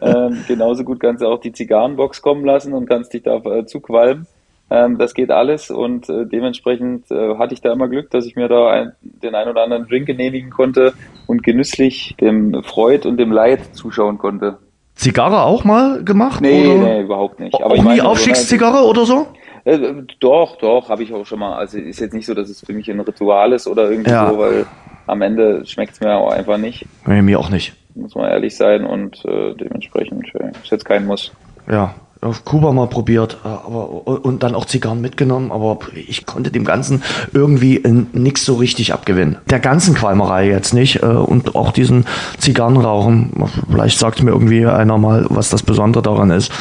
Ähm, 0.01 0.45
genauso 0.47 0.85
gut 0.85 1.01
kannst 1.01 1.23
du 1.23 1.27
auch 1.27 1.41
die 1.41 1.53
Zigarrenbox 1.53 2.23
kommen 2.23 2.45
lassen 2.45 2.73
und 2.73 2.89
kannst 2.89 3.13
dich 3.13 3.23
da 3.23 3.37
äh, 3.39 3.67
zuqualmen. 3.67 4.27
Ähm, 4.71 4.99
das 4.99 5.15
geht 5.15 5.33
alles 5.33 5.71
und 5.71 6.09
äh, 6.09 6.27
dementsprechend 6.27 7.11
äh, 7.11 7.37
hatte 7.39 7.55
ich 7.55 7.61
da 7.61 7.73
immer 7.73 7.89
Glück, 7.89 8.11
dass 8.11 8.25
ich 8.25 8.37
mir 8.37 8.47
da 8.47 8.71
ein, 8.71 8.93
den 9.01 9.35
ein 9.35 9.49
oder 9.49 9.65
anderen 9.65 9.89
Drink 9.89 10.07
genehmigen 10.07 10.51
konnte 10.51 10.93
und 11.27 11.43
genüsslich 11.43 12.15
dem 12.21 12.63
Freud 12.63 13.07
und 13.07 13.17
dem 13.17 13.33
Leid 13.33 13.75
zuschauen 13.75 14.19
konnte. 14.19 14.59
Zigarre 14.95 15.43
auch 15.43 15.65
mal 15.65 16.05
gemacht? 16.05 16.41
Nee, 16.41 16.67
oder? 16.67 16.85
nee, 16.85 17.01
überhaupt 17.03 17.41
nicht. 17.41 17.55
Aber 17.55 17.75
auch 17.75 17.83
nie 17.83 18.01
Aufstiegszigarre 18.01 18.85
oder 18.87 19.05
so? 19.05 19.27
Äh, 19.65 19.79
doch, 20.21 20.57
doch, 20.57 20.89
habe 20.89 21.03
ich 21.03 21.13
auch 21.13 21.27
schon 21.27 21.41
mal. 21.41 21.57
Also 21.57 21.79
ist 21.79 22.01
jetzt 22.01 22.15
nicht 22.15 22.27
so, 22.27 22.35
dass 22.35 22.49
es 22.49 22.61
für 22.61 22.73
mich 22.73 22.91
ein 22.91 23.01
Ritual 23.01 23.53
ist 23.53 23.67
oder 23.67 23.91
irgendwie 23.91 24.11
ja. 24.11 24.31
so, 24.31 24.39
weil 24.39 24.67
am 25.07 25.23
Ende 25.23 25.65
schmeckt 25.67 25.95
es 25.95 26.01
mir 26.01 26.15
auch 26.15 26.31
einfach 26.31 26.59
nicht. 26.59 26.87
Nee, 27.07 27.23
mir 27.23 27.39
auch 27.39 27.51
nicht. 27.51 27.75
Muss 27.95 28.15
man 28.15 28.31
ehrlich 28.31 28.57
sein 28.57 28.85
und 28.85 29.25
äh, 29.25 29.55
dementsprechend 29.55 30.33
äh, 30.35 30.51
ist 30.63 30.71
jetzt 30.71 30.85
kein 30.85 31.07
Muss. 31.07 31.33
Ja, 31.71 31.95
auf 32.23 32.45
Kuba 32.45 32.73
mal 32.73 32.87
probiert, 32.87 33.39
äh, 33.45 33.49
aber 33.49 34.07
und 34.25 34.43
dann 34.43 34.55
auch 34.55 34.67
Zigarren 34.67 35.01
mitgenommen, 35.01 35.51
aber 35.51 35.79
ich 35.95 36.27
konnte 36.27 36.51
dem 36.51 36.65
Ganzen 36.65 37.03
irgendwie 37.33 37.83
nichts 38.13 38.45
so 38.45 38.55
richtig 38.55 38.93
abgewinnen. 38.93 39.39
Der 39.49 39.59
ganzen 39.59 39.95
Qualmerei 39.95 40.49
jetzt 40.49 40.75
nicht 40.75 41.03
äh, 41.03 41.07
und 41.07 41.55
auch 41.55 41.73
diesen 41.73 42.07
Zigarrenrauchen. 42.39 43.33
Vielleicht 43.71 43.99
sagt 43.99 44.23
mir 44.23 44.31
irgendwie 44.31 44.67
einer 44.67 44.99
mal, 44.99 45.27
was 45.31 45.51
das 45.51 45.63
Besondere 45.63 46.03
daran 46.03 46.31
ist 46.31 46.53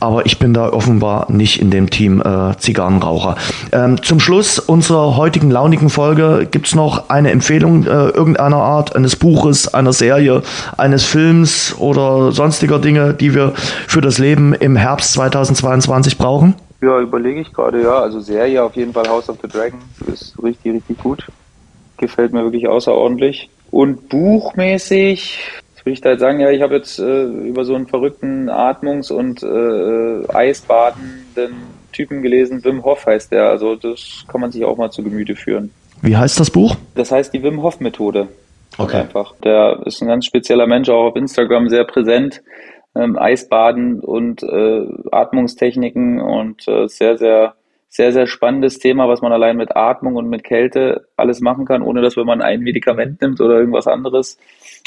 aber 0.00 0.26
ich 0.26 0.38
bin 0.38 0.54
da 0.54 0.72
offenbar 0.72 1.30
nicht 1.30 1.60
in 1.60 1.70
dem 1.70 1.90
Team 1.90 2.20
äh, 2.20 2.56
Zigarrenraucher. 2.56 3.36
Ähm, 3.72 4.02
zum 4.02 4.20
Schluss 4.20 4.58
unserer 4.58 5.16
heutigen 5.16 5.50
launigen 5.50 5.90
Folge 5.90 6.46
gibt's 6.50 6.74
noch 6.74 7.08
eine 7.10 7.30
Empfehlung 7.30 7.84
äh, 7.84 7.88
irgendeiner 7.88 8.56
Art, 8.56 8.96
eines 8.96 9.16
Buches, 9.16 9.72
einer 9.72 9.92
Serie, 9.92 10.42
eines 10.76 11.04
Films 11.04 11.74
oder 11.78 12.32
sonstiger 12.32 12.78
Dinge, 12.78 13.14
die 13.14 13.34
wir 13.34 13.52
für 13.86 14.00
das 14.00 14.18
Leben 14.18 14.54
im 14.54 14.76
Herbst 14.76 15.12
2022 15.12 16.18
brauchen? 16.18 16.54
Ja, 16.80 17.00
überlege 17.00 17.40
ich 17.40 17.52
gerade, 17.52 17.82
ja. 17.82 18.00
Also 18.00 18.20
Serie 18.20 18.62
auf 18.62 18.76
jeden 18.76 18.92
Fall 18.92 19.08
House 19.08 19.28
of 19.28 19.38
the 19.42 19.48
Dragon 19.48 19.80
ist 20.06 20.40
richtig, 20.42 20.74
richtig 20.74 20.98
gut. 20.98 21.26
Gefällt 21.96 22.32
mir 22.32 22.44
wirklich 22.44 22.68
außerordentlich. 22.68 23.50
Und 23.70 24.08
buchmäßig 24.08 25.38
ich 25.92 26.00
da 26.00 26.10
jetzt 26.10 26.20
sagen, 26.20 26.40
ja, 26.40 26.50
ich 26.50 26.62
habe 26.62 26.76
jetzt 26.76 26.98
äh, 26.98 27.24
über 27.24 27.64
so 27.64 27.74
einen 27.74 27.86
verrückten 27.86 28.48
Atmungs- 28.48 29.12
und 29.12 29.42
äh, 29.42 30.32
Eisbadenden 30.32 31.54
Typen 31.92 32.22
gelesen. 32.22 32.64
Wim 32.64 32.84
Hof 32.84 33.06
heißt 33.06 33.32
der. 33.32 33.48
Also 33.50 33.76
das 33.76 34.24
kann 34.28 34.40
man 34.40 34.52
sich 34.52 34.64
auch 34.64 34.76
mal 34.76 34.90
zu 34.90 35.02
Gemüte 35.02 35.36
führen. 35.36 35.72
Wie 36.02 36.16
heißt 36.16 36.38
das 36.38 36.50
Buch? 36.50 36.76
Das 36.94 37.10
heißt 37.10 37.32
die 37.34 37.42
Wim 37.42 37.62
Hof 37.62 37.80
Methode. 37.80 38.28
Okay. 38.76 38.98
Einfach. 38.98 39.34
Der 39.42 39.80
ist 39.84 40.00
ein 40.00 40.08
ganz 40.08 40.26
spezieller 40.26 40.66
Mensch, 40.66 40.88
auch 40.88 41.08
auf 41.08 41.16
Instagram 41.16 41.68
sehr 41.68 41.84
präsent. 41.84 42.42
Ähm, 42.94 43.18
Eisbaden 43.18 44.00
und 44.00 44.42
äh, 44.42 44.86
Atmungstechniken 45.10 46.20
und 46.20 46.66
äh, 46.68 46.88
sehr, 46.88 47.18
sehr, 47.18 47.54
sehr, 47.88 48.12
sehr 48.12 48.26
spannendes 48.26 48.78
Thema, 48.78 49.08
was 49.08 49.22
man 49.22 49.32
allein 49.32 49.56
mit 49.56 49.74
Atmung 49.76 50.16
und 50.16 50.28
mit 50.28 50.44
Kälte 50.44 51.08
alles 51.16 51.40
machen 51.40 51.64
kann, 51.64 51.82
ohne 51.82 52.02
dass 52.02 52.16
wenn 52.16 52.26
man 52.26 52.42
ein 52.42 52.60
Medikament 52.60 53.20
nimmt 53.22 53.40
oder 53.40 53.58
irgendwas 53.58 53.86
anderes 53.86 54.38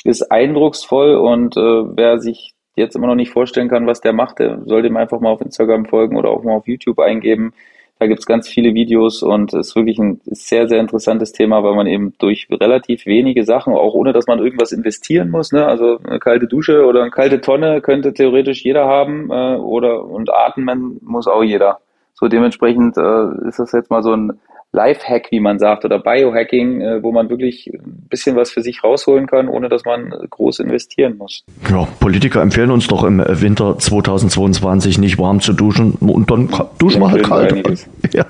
ist 0.04 0.32
eindrucksvoll 0.32 1.16
und 1.16 1.58
äh, 1.58 1.60
wer 1.60 2.20
sich 2.20 2.54
jetzt 2.76 2.96
immer 2.96 3.08
noch 3.08 3.16
nicht 3.16 3.32
vorstellen 3.32 3.70
kann, 3.70 3.88
was 3.88 4.02
der 4.02 4.14
macht, 4.14 4.40
der 4.40 4.62
sollte 4.66 4.88
ihm 4.88 4.98
einfach 4.98 5.20
mal 5.20 5.32
auf 5.32 5.42
Instagram 5.42 5.86
folgen 5.86 6.18
oder 6.18 6.30
auch 6.30 6.44
mal 6.44 6.54
auf 6.54 6.68
YouTube 6.68 7.00
eingeben. 7.00 7.54
Da 8.00 8.08
gibt's 8.08 8.26
ganz 8.26 8.48
viele 8.48 8.74
Videos 8.74 9.22
und 9.22 9.54
es 9.54 9.70
ist 9.70 9.76
wirklich 9.76 10.00
ein 10.00 10.22
sehr, 10.26 10.68
sehr 10.68 10.80
interessantes 10.80 11.34
Thema, 11.34 11.64
weil 11.64 11.76
man 11.76 11.86
eben 11.86 12.14
durch 12.18 12.48
relativ 12.50 13.06
wenige 13.06 13.44
Sachen, 13.44 13.74
auch 13.74 13.94
ohne 13.94 14.12
dass 14.12 14.26
man 14.26 14.40
irgendwas 14.40 14.72
investieren 14.72 15.30
muss, 15.30 15.52
ne? 15.52 15.68
also 15.68 16.00
eine 16.04 16.18
kalte 16.18 16.48
Dusche 16.48 16.86
oder 16.86 17.02
eine 17.02 17.12
kalte 17.12 17.42
Tonne 17.42 17.82
könnte 17.82 18.14
theoretisch 18.14 18.64
jeder 18.64 18.88
haben 18.88 19.30
äh, 19.30 19.56
oder 19.58 20.04
und 20.06 20.34
atmen 20.34 21.00
muss 21.04 21.28
auch 21.28 21.44
jeder. 21.44 21.80
So 22.22 22.28
dementsprechend 22.28 22.98
äh, 22.98 23.48
ist 23.48 23.58
das 23.58 23.72
jetzt 23.72 23.90
mal 23.90 24.04
so 24.04 24.14
ein 24.14 24.40
Lifehack, 24.74 25.32
wie 25.32 25.42
man 25.42 25.60
sagt, 25.60 25.84
oder 25.84 26.00
Biohacking, 26.00 26.82
äh, 26.82 27.04
wo 27.04 27.12
man 27.12 27.30
wirklich 27.30 27.68
ein 27.74 28.08
bisschen 28.10 28.38
was 28.38 28.52
für 28.52 28.62
sich 28.62 28.84
rausholen 28.84 29.28
kann, 29.28 29.50
ohne 29.50 29.68
dass 29.68 29.84
man 29.84 30.12
groß 30.30 30.60
investieren 30.60 31.18
muss. 31.18 31.44
Ja, 31.70 31.88
Politiker 32.00 32.42
empfehlen 32.42 32.72
uns 32.72 32.88
doch 32.88 33.04
im 33.04 33.22
Winter 33.28 33.78
2022 33.78 35.00
nicht 35.00 35.18
warm 35.18 35.42
zu 35.42 35.54
duschen 35.54 35.96
und 35.96 36.30
dann 36.30 36.48
duschen 36.78 37.02
wir 37.02 37.12
halt 37.12 37.24
kalt. 37.24 37.88
Ja. 38.14 38.26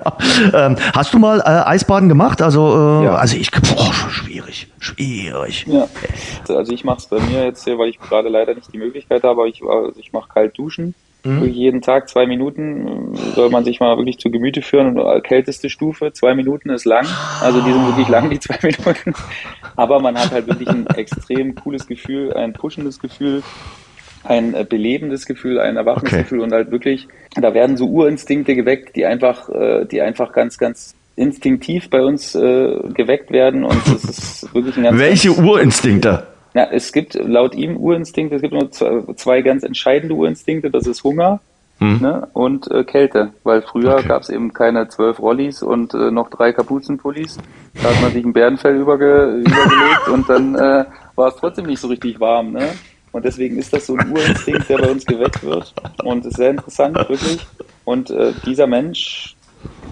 Ähm, 0.54 0.76
hast 0.94 1.12
du 1.12 1.18
mal 1.18 1.40
äh, 1.40 1.68
Eisbaden 1.68 2.08
gemacht? 2.08 2.40
Also, 2.40 2.68
äh, 2.68 3.04
ja. 3.04 3.14
also 3.16 3.36
ich, 3.36 3.50
boah, 3.50 3.92
schwierig, 3.92 4.68
schwierig. 4.78 5.66
Ja. 5.68 5.88
Also 6.48 6.72
ich 6.72 6.84
mache 6.84 6.98
es 6.98 7.06
bei 7.06 7.18
mir 7.20 7.44
jetzt 7.44 7.64
hier, 7.64 7.78
weil 7.78 7.88
ich 7.88 7.98
gerade 7.98 8.28
leider 8.28 8.54
nicht 8.54 8.72
die 8.72 8.78
Möglichkeit 8.78 9.24
habe, 9.24 9.40
aber 9.40 9.46
ich, 9.46 9.62
also 9.62 9.98
ich 9.98 10.12
mache 10.12 10.28
kalt 10.28 10.56
duschen. 10.56 10.94
Mhm. 11.24 11.44
Jeden 11.44 11.80
Tag 11.82 12.08
zwei 12.08 12.26
Minuten 12.26 13.14
soll 13.34 13.50
man 13.50 13.64
sich 13.64 13.78
mal 13.78 13.96
wirklich 13.96 14.18
zu 14.18 14.30
Gemüte 14.30 14.62
führen. 14.62 14.98
Und 14.98 15.24
kälteste 15.24 15.70
Stufe, 15.70 16.12
zwei 16.12 16.34
Minuten 16.34 16.70
ist 16.70 16.84
lang. 16.84 17.06
Also 17.40 17.60
die 17.60 17.72
sind 17.72 17.86
wirklich 17.86 18.08
lang, 18.08 18.30
die 18.30 18.40
zwei 18.40 18.58
Minuten. 18.62 19.14
Aber 19.76 20.00
man 20.00 20.18
hat 20.18 20.32
halt 20.32 20.48
wirklich 20.48 20.68
ein 20.68 20.86
extrem 20.88 21.54
cooles 21.54 21.86
Gefühl, 21.86 22.32
ein 22.34 22.52
pushendes 22.52 22.98
Gefühl, 22.98 23.42
ein 24.24 24.54
äh, 24.54 24.64
belebendes 24.68 25.26
Gefühl, 25.26 25.60
ein 25.60 25.76
erwachendes 25.76 26.12
okay. 26.12 26.22
Gefühl 26.22 26.40
und 26.40 26.52
halt 26.52 26.70
wirklich, 26.70 27.08
da 27.34 27.54
werden 27.54 27.76
so 27.76 27.86
Urinstinkte 27.86 28.54
geweckt, 28.54 28.96
die 28.96 29.06
einfach, 29.06 29.48
äh, 29.48 29.84
die 29.86 30.00
einfach 30.00 30.32
ganz, 30.32 30.58
ganz 30.58 30.94
instinktiv 31.16 31.90
bei 31.90 32.02
uns 32.02 32.34
äh, 32.34 32.74
geweckt 32.94 33.30
werden 33.30 33.64
und 33.64 33.86
es 33.88 34.04
ist 34.04 34.54
wirklich 34.54 34.76
ein 34.76 34.84
ganz 34.84 34.98
Welche 34.98 35.28
ganz, 35.28 35.40
Urinstinkte? 35.40 36.26
Ja, 36.54 36.68
es 36.70 36.92
gibt 36.92 37.14
laut 37.14 37.54
ihm 37.54 37.76
Urinstinkte, 37.76 38.36
es 38.36 38.42
gibt 38.42 38.52
nur 38.54 38.70
zwei, 38.70 39.02
zwei 39.14 39.42
ganz 39.42 39.62
entscheidende 39.62 40.14
Urinstinkte, 40.14 40.70
das 40.70 40.86
ist 40.86 41.02
Hunger 41.02 41.40
hm. 41.78 41.98
ne, 42.00 42.28
und 42.32 42.70
äh, 42.70 42.84
Kälte, 42.84 43.32
weil 43.42 43.62
früher 43.62 43.94
okay. 43.94 44.08
gab 44.08 44.22
es 44.22 44.28
eben 44.28 44.52
keine 44.52 44.88
zwölf 44.88 45.18
Rollis 45.18 45.62
und 45.62 45.94
äh, 45.94 46.10
noch 46.10 46.30
drei 46.30 46.52
Kapuzenpullis. 46.52 47.38
Da 47.74 47.90
hat 47.90 48.02
man 48.02 48.12
sich 48.12 48.24
ein 48.24 48.32
Bärenfell 48.32 48.76
überge 48.76 49.42
übergelegt 49.44 50.08
und 50.12 50.28
dann 50.28 50.54
äh, 50.54 50.84
war 51.16 51.28
es 51.28 51.36
trotzdem 51.36 51.66
nicht 51.66 51.80
so 51.80 51.88
richtig 51.88 52.20
warm. 52.20 52.52
Ne? 52.52 52.68
Und 53.12 53.24
deswegen 53.24 53.58
ist 53.58 53.72
das 53.72 53.86
so 53.86 53.96
ein 53.96 54.10
Urinstinkt, 54.10 54.68
der 54.68 54.78
bei 54.78 54.90
uns 54.90 55.04
geweckt 55.04 55.42
wird 55.42 55.74
und 56.04 56.24
ist 56.24 56.36
sehr 56.36 56.50
interessant, 56.50 56.96
wirklich. 56.96 57.46
Und 57.84 58.10
äh, 58.10 58.32
dieser 58.46 58.66
Mensch, 58.66 59.34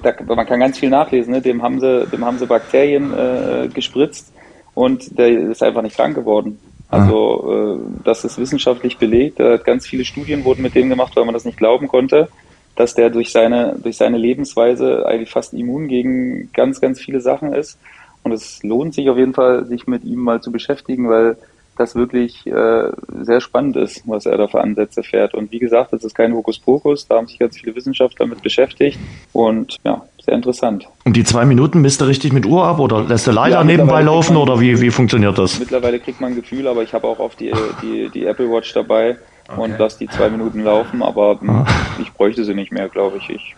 da, 0.02 0.12
man 0.26 0.46
kann 0.46 0.60
ganz 0.60 0.78
viel 0.78 0.90
nachlesen, 0.90 1.32
ne? 1.32 1.40
dem, 1.40 1.62
haben 1.62 1.80
sie, 1.80 2.06
dem 2.06 2.24
haben 2.24 2.38
sie 2.38 2.46
Bakterien 2.46 3.12
äh, 3.12 3.68
gespritzt 3.68 4.32
und 4.74 5.18
der 5.18 5.28
ist 5.28 5.62
einfach 5.62 5.82
nicht 5.82 5.96
krank 5.96 6.14
geworden. 6.14 6.58
Also 6.88 7.44
ah. 7.44 7.74
äh, 7.74 8.02
das 8.04 8.24
ist 8.24 8.38
wissenschaftlich 8.38 8.98
belegt. 8.98 9.38
Ganz 9.64 9.86
viele 9.86 10.04
Studien 10.04 10.44
wurden 10.44 10.62
mit 10.62 10.74
dem 10.74 10.88
gemacht, 10.88 11.14
weil 11.16 11.24
man 11.24 11.34
das 11.34 11.44
nicht 11.44 11.58
glauben 11.58 11.88
konnte, 11.88 12.28
dass 12.76 12.94
der 12.94 13.10
durch 13.10 13.30
seine, 13.30 13.76
durch 13.82 13.96
seine 13.96 14.18
Lebensweise 14.18 15.06
eigentlich 15.06 15.30
fast 15.30 15.52
immun 15.52 15.86
gegen 15.88 16.50
ganz, 16.52 16.80
ganz 16.80 17.00
viele 17.00 17.20
Sachen 17.20 17.52
ist. 17.52 17.78
Und 18.22 18.32
es 18.32 18.62
lohnt 18.62 18.94
sich 18.94 19.08
auf 19.08 19.16
jeden 19.16 19.34
Fall, 19.34 19.66
sich 19.66 19.86
mit 19.86 20.04
ihm 20.04 20.20
mal 20.20 20.40
zu 20.40 20.50
beschäftigen, 20.52 21.08
weil 21.08 21.36
das 21.76 21.94
wirklich 21.94 22.46
äh, 22.46 22.90
sehr 23.22 23.40
spannend 23.40 23.76
ist, 23.76 24.02
was 24.06 24.26
er 24.26 24.36
da 24.36 24.46
für 24.48 24.60
Ansätze 24.60 25.02
fährt. 25.02 25.34
Und 25.34 25.50
wie 25.50 25.58
gesagt, 25.58 25.92
das 25.92 26.04
ist 26.04 26.14
kein 26.14 26.34
Hokuspokus, 26.34 27.08
da 27.08 27.16
haben 27.16 27.26
sich 27.26 27.38
ganz 27.38 27.58
viele 27.58 27.74
Wissenschaftler 27.74 28.26
mit 28.26 28.42
beschäftigt 28.42 28.98
und 29.32 29.76
ja, 29.84 30.02
sehr 30.24 30.34
interessant. 30.34 30.86
Und 31.04 31.16
die 31.16 31.24
zwei 31.24 31.44
Minuten 31.44 31.80
misst 31.80 32.00
du 32.00 32.04
richtig 32.04 32.32
mit 32.32 32.46
Uhr 32.46 32.64
ab 32.64 32.78
oder 32.78 33.02
lässt 33.02 33.26
du 33.26 33.30
leider 33.30 33.56
ja, 33.56 33.64
nebenbei 33.64 34.02
laufen 34.02 34.34
man, 34.34 34.42
oder 34.42 34.60
wie, 34.60 34.80
wie 34.80 34.90
funktioniert 34.90 35.38
das? 35.38 35.58
Mittlerweile 35.58 35.98
kriegt 35.98 36.20
man 36.20 36.32
ein 36.32 36.36
Gefühl, 36.36 36.66
aber 36.66 36.82
ich 36.82 36.92
habe 36.94 37.06
auch 37.06 37.18
oft 37.18 37.40
die, 37.40 37.52
die, 37.82 38.10
die 38.10 38.26
Apple 38.26 38.50
Watch 38.50 38.72
dabei 38.74 39.18
okay. 39.48 39.60
und 39.60 39.78
lasse 39.78 39.98
die 39.98 40.08
zwei 40.08 40.28
Minuten 40.28 40.64
laufen, 40.64 41.02
aber 41.02 41.38
ah. 41.46 41.66
ich 42.00 42.12
bräuchte 42.12 42.44
sie 42.44 42.54
nicht 42.54 42.72
mehr, 42.72 42.88
glaube 42.88 43.18
ich. 43.18 43.30
Ich 43.30 43.54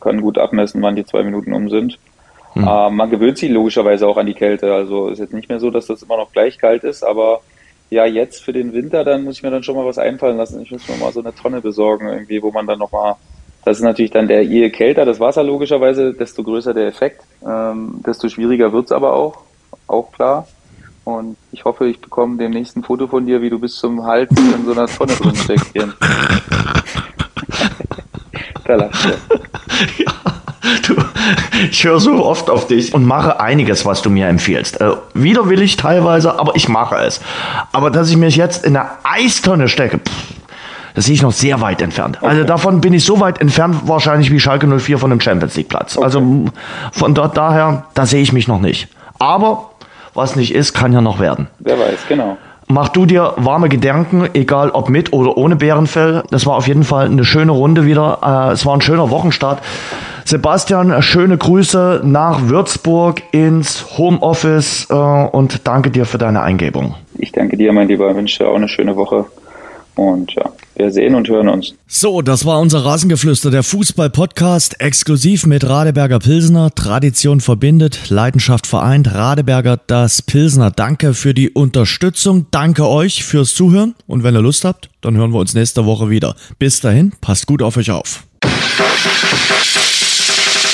kann 0.00 0.20
gut 0.20 0.38
abmessen, 0.38 0.82
wann 0.82 0.96
die 0.96 1.04
zwei 1.04 1.22
Minuten 1.22 1.52
um 1.52 1.68
sind. 1.68 1.98
Hm. 2.54 2.66
Äh, 2.66 2.90
man 2.90 3.10
gewöhnt 3.10 3.38
sich 3.38 3.50
logischerweise 3.50 4.06
auch 4.06 4.16
an 4.16 4.26
die 4.26 4.34
Kälte. 4.34 4.72
Also 4.72 5.08
ist 5.08 5.18
jetzt 5.18 5.34
nicht 5.34 5.48
mehr 5.48 5.60
so, 5.60 5.70
dass 5.70 5.86
das 5.86 6.02
immer 6.02 6.16
noch 6.16 6.32
gleich 6.32 6.58
kalt 6.58 6.84
ist, 6.84 7.04
aber 7.04 7.40
ja, 7.90 8.04
jetzt 8.04 8.44
für 8.44 8.52
den 8.52 8.72
Winter, 8.72 9.04
dann 9.04 9.24
muss 9.24 9.36
ich 9.36 9.42
mir 9.42 9.50
dann 9.50 9.62
schon 9.62 9.76
mal 9.76 9.86
was 9.86 9.98
einfallen 9.98 10.36
lassen. 10.36 10.60
Ich 10.62 10.70
muss 10.70 10.88
mir 10.88 10.96
mal 10.96 11.12
so 11.12 11.20
eine 11.20 11.34
Tonne 11.34 11.60
besorgen, 11.60 12.08
irgendwie, 12.08 12.42
wo 12.42 12.50
man 12.50 12.66
dann 12.66 12.78
nochmal, 12.78 13.14
das 13.68 13.78
ist 13.78 13.84
natürlich 13.84 14.10
dann 14.10 14.28
der, 14.28 14.42
je 14.42 14.70
kälter 14.70 15.04
das 15.04 15.20
Wasser 15.20 15.42
logischerweise, 15.42 16.14
desto 16.14 16.42
größer 16.42 16.72
der 16.72 16.86
Effekt, 16.86 17.20
ähm, 17.46 18.00
desto 18.06 18.30
schwieriger 18.30 18.72
wird's 18.72 18.92
aber 18.92 19.12
auch, 19.12 19.42
auch 19.86 20.10
klar. 20.12 20.48
Und 21.04 21.36
ich 21.52 21.66
hoffe, 21.66 21.86
ich 21.86 22.00
bekomme 22.00 22.38
demnächst 22.38 22.76
ein 22.76 22.82
Foto 22.82 23.06
von 23.06 23.26
dir, 23.26 23.42
wie 23.42 23.50
du 23.50 23.58
bis 23.58 23.76
zum 23.76 24.04
Hals 24.04 24.30
in 24.30 24.64
so 24.64 24.72
einer 24.72 24.86
Tonne 24.86 25.12
drin 25.12 25.36
steckst. 25.36 25.74
da 28.64 28.74
lachst 28.74 29.04
du. 29.04 29.10
Ja. 30.02 30.12
Du, 30.86 30.96
ich 31.70 31.84
höre 31.84 32.00
so 32.00 32.24
oft 32.24 32.48
auf 32.50 32.66
dich 32.66 32.94
und 32.94 33.04
mache 33.04 33.38
einiges, 33.40 33.84
was 33.84 34.00
du 34.00 34.08
mir 34.08 34.28
empfiehlst. 34.28 34.80
Äh, 34.80 34.92
widerwillig 35.14 35.76
teilweise, 35.76 36.38
aber 36.38 36.56
ich 36.56 36.68
mache 36.70 36.96
es. 36.96 37.20
Aber 37.72 37.90
dass 37.90 38.10
ich 38.10 38.16
mich 38.16 38.36
jetzt 38.36 38.64
in 38.64 38.76
eine 38.76 38.88
Eistonne 39.04 39.68
stecke, 39.68 39.98
pff, 39.98 40.37
das 40.98 41.04
sehe 41.04 41.14
ich 41.14 41.22
noch 41.22 41.30
sehr 41.30 41.60
weit 41.60 41.80
entfernt. 41.80 42.16
Also 42.16 42.26
okay. 42.26 42.34
Also 42.38 42.44
davon 42.44 42.80
bin 42.80 42.92
ich 42.92 43.04
so 43.04 43.20
weit 43.20 43.40
entfernt, 43.40 43.82
wahrscheinlich 43.84 44.32
wie 44.32 44.40
Schalke 44.40 44.66
04 44.66 44.98
von 44.98 45.12
einem 45.12 45.20
Champions 45.20 45.54
League 45.54 45.68
Platz. 45.68 45.96
Okay. 45.96 46.04
Also 46.04 46.20
von 46.90 47.14
dort 47.14 47.36
daher, 47.36 47.84
da 47.94 48.04
sehe 48.04 48.20
ich 48.20 48.32
mich 48.32 48.48
noch 48.48 48.60
nicht. 48.60 48.88
Aber 49.20 49.70
was 50.12 50.34
nicht 50.34 50.52
ist, 50.52 50.74
kann 50.74 50.92
ja 50.92 51.00
noch 51.00 51.20
werden. 51.20 51.46
Wer 51.60 51.78
weiß, 51.78 52.08
genau. 52.08 52.36
Mach 52.66 52.88
du 52.88 53.06
dir 53.06 53.34
warme 53.36 53.68
Gedanken, 53.68 54.28
egal 54.34 54.70
ob 54.70 54.88
mit 54.88 55.12
oder 55.12 55.36
ohne 55.36 55.54
Bärenfell. 55.54 56.24
Das 56.32 56.46
war 56.46 56.56
auf 56.56 56.66
jeden 56.66 56.82
Fall 56.82 57.06
eine 57.06 57.24
schöne 57.24 57.52
Runde 57.52 57.86
wieder. 57.86 58.48
Äh, 58.50 58.54
es 58.54 58.66
war 58.66 58.74
ein 58.74 58.80
schöner 58.80 59.08
Wochenstart. 59.08 59.62
Sebastian, 60.24 61.00
schöne 61.00 61.38
Grüße 61.38 62.00
nach 62.02 62.48
Würzburg 62.48 63.22
ins 63.30 63.96
Homeoffice 63.96 64.88
äh, 64.90 64.94
und 64.94 65.68
danke 65.68 65.92
dir 65.92 66.06
für 66.06 66.18
deine 66.18 66.42
Eingebung. 66.42 66.96
Ich 67.16 67.30
danke 67.30 67.56
dir, 67.56 67.72
mein 67.72 67.86
Lieber. 67.86 68.10
Ich 68.10 68.16
wünsche 68.16 68.42
dir 68.42 68.50
auch 68.50 68.56
eine 68.56 68.68
schöne 68.68 68.96
Woche. 68.96 69.26
Und 69.98 70.32
ja, 70.34 70.52
wir 70.76 70.92
sehen 70.92 71.16
und 71.16 71.28
hören 71.28 71.48
uns. 71.48 71.74
So, 71.88 72.22
das 72.22 72.46
war 72.46 72.60
unser 72.60 72.84
Rasengeflüster, 72.84 73.50
der 73.50 73.64
Fußball-Podcast, 73.64 74.80
exklusiv 74.80 75.44
mit 75.44 75.68
Radeberger 75.68 76.20
Pilsner. 76.20 76.72
Tradition 76.72 77.40
verbindet, 77.40 78.08
Leidenschaft 78.08 78.68
vereint. 78.68 79.12
Radeberger, 79.12 79.76
das 79.88 80.22
Pilsner. 80.22 80.70
Danke 80.70 81.14
für 81.14 81.34
die 81.34 81.50
Unterstützung. 81.50 82.46
Danke 82.52 82.86
euch 82.86 83.24
fürs 83.24 83.56
Zuhören. 83.56 83.96
Und 84.06 84.22
wenn 84.22 84.36
ihr 84.36 84.42
Lust 84.42 84.64
habt, 84.64 84.88
dann 85.00 85.16
hören 85.16 85.32
wir 85.32 85.40
uns 85.40 85.54
nächste 85.54 85.84
Woche 85.84 86.10
wieder. 86.10 86.36
Bis 86.60 86.80
dahin, 86.80 87.12
passt 87.20 87.48
gut 87.48 87.60
auf 87.60 87.76
euch 87.76 87.90
auf. 87.90 88.22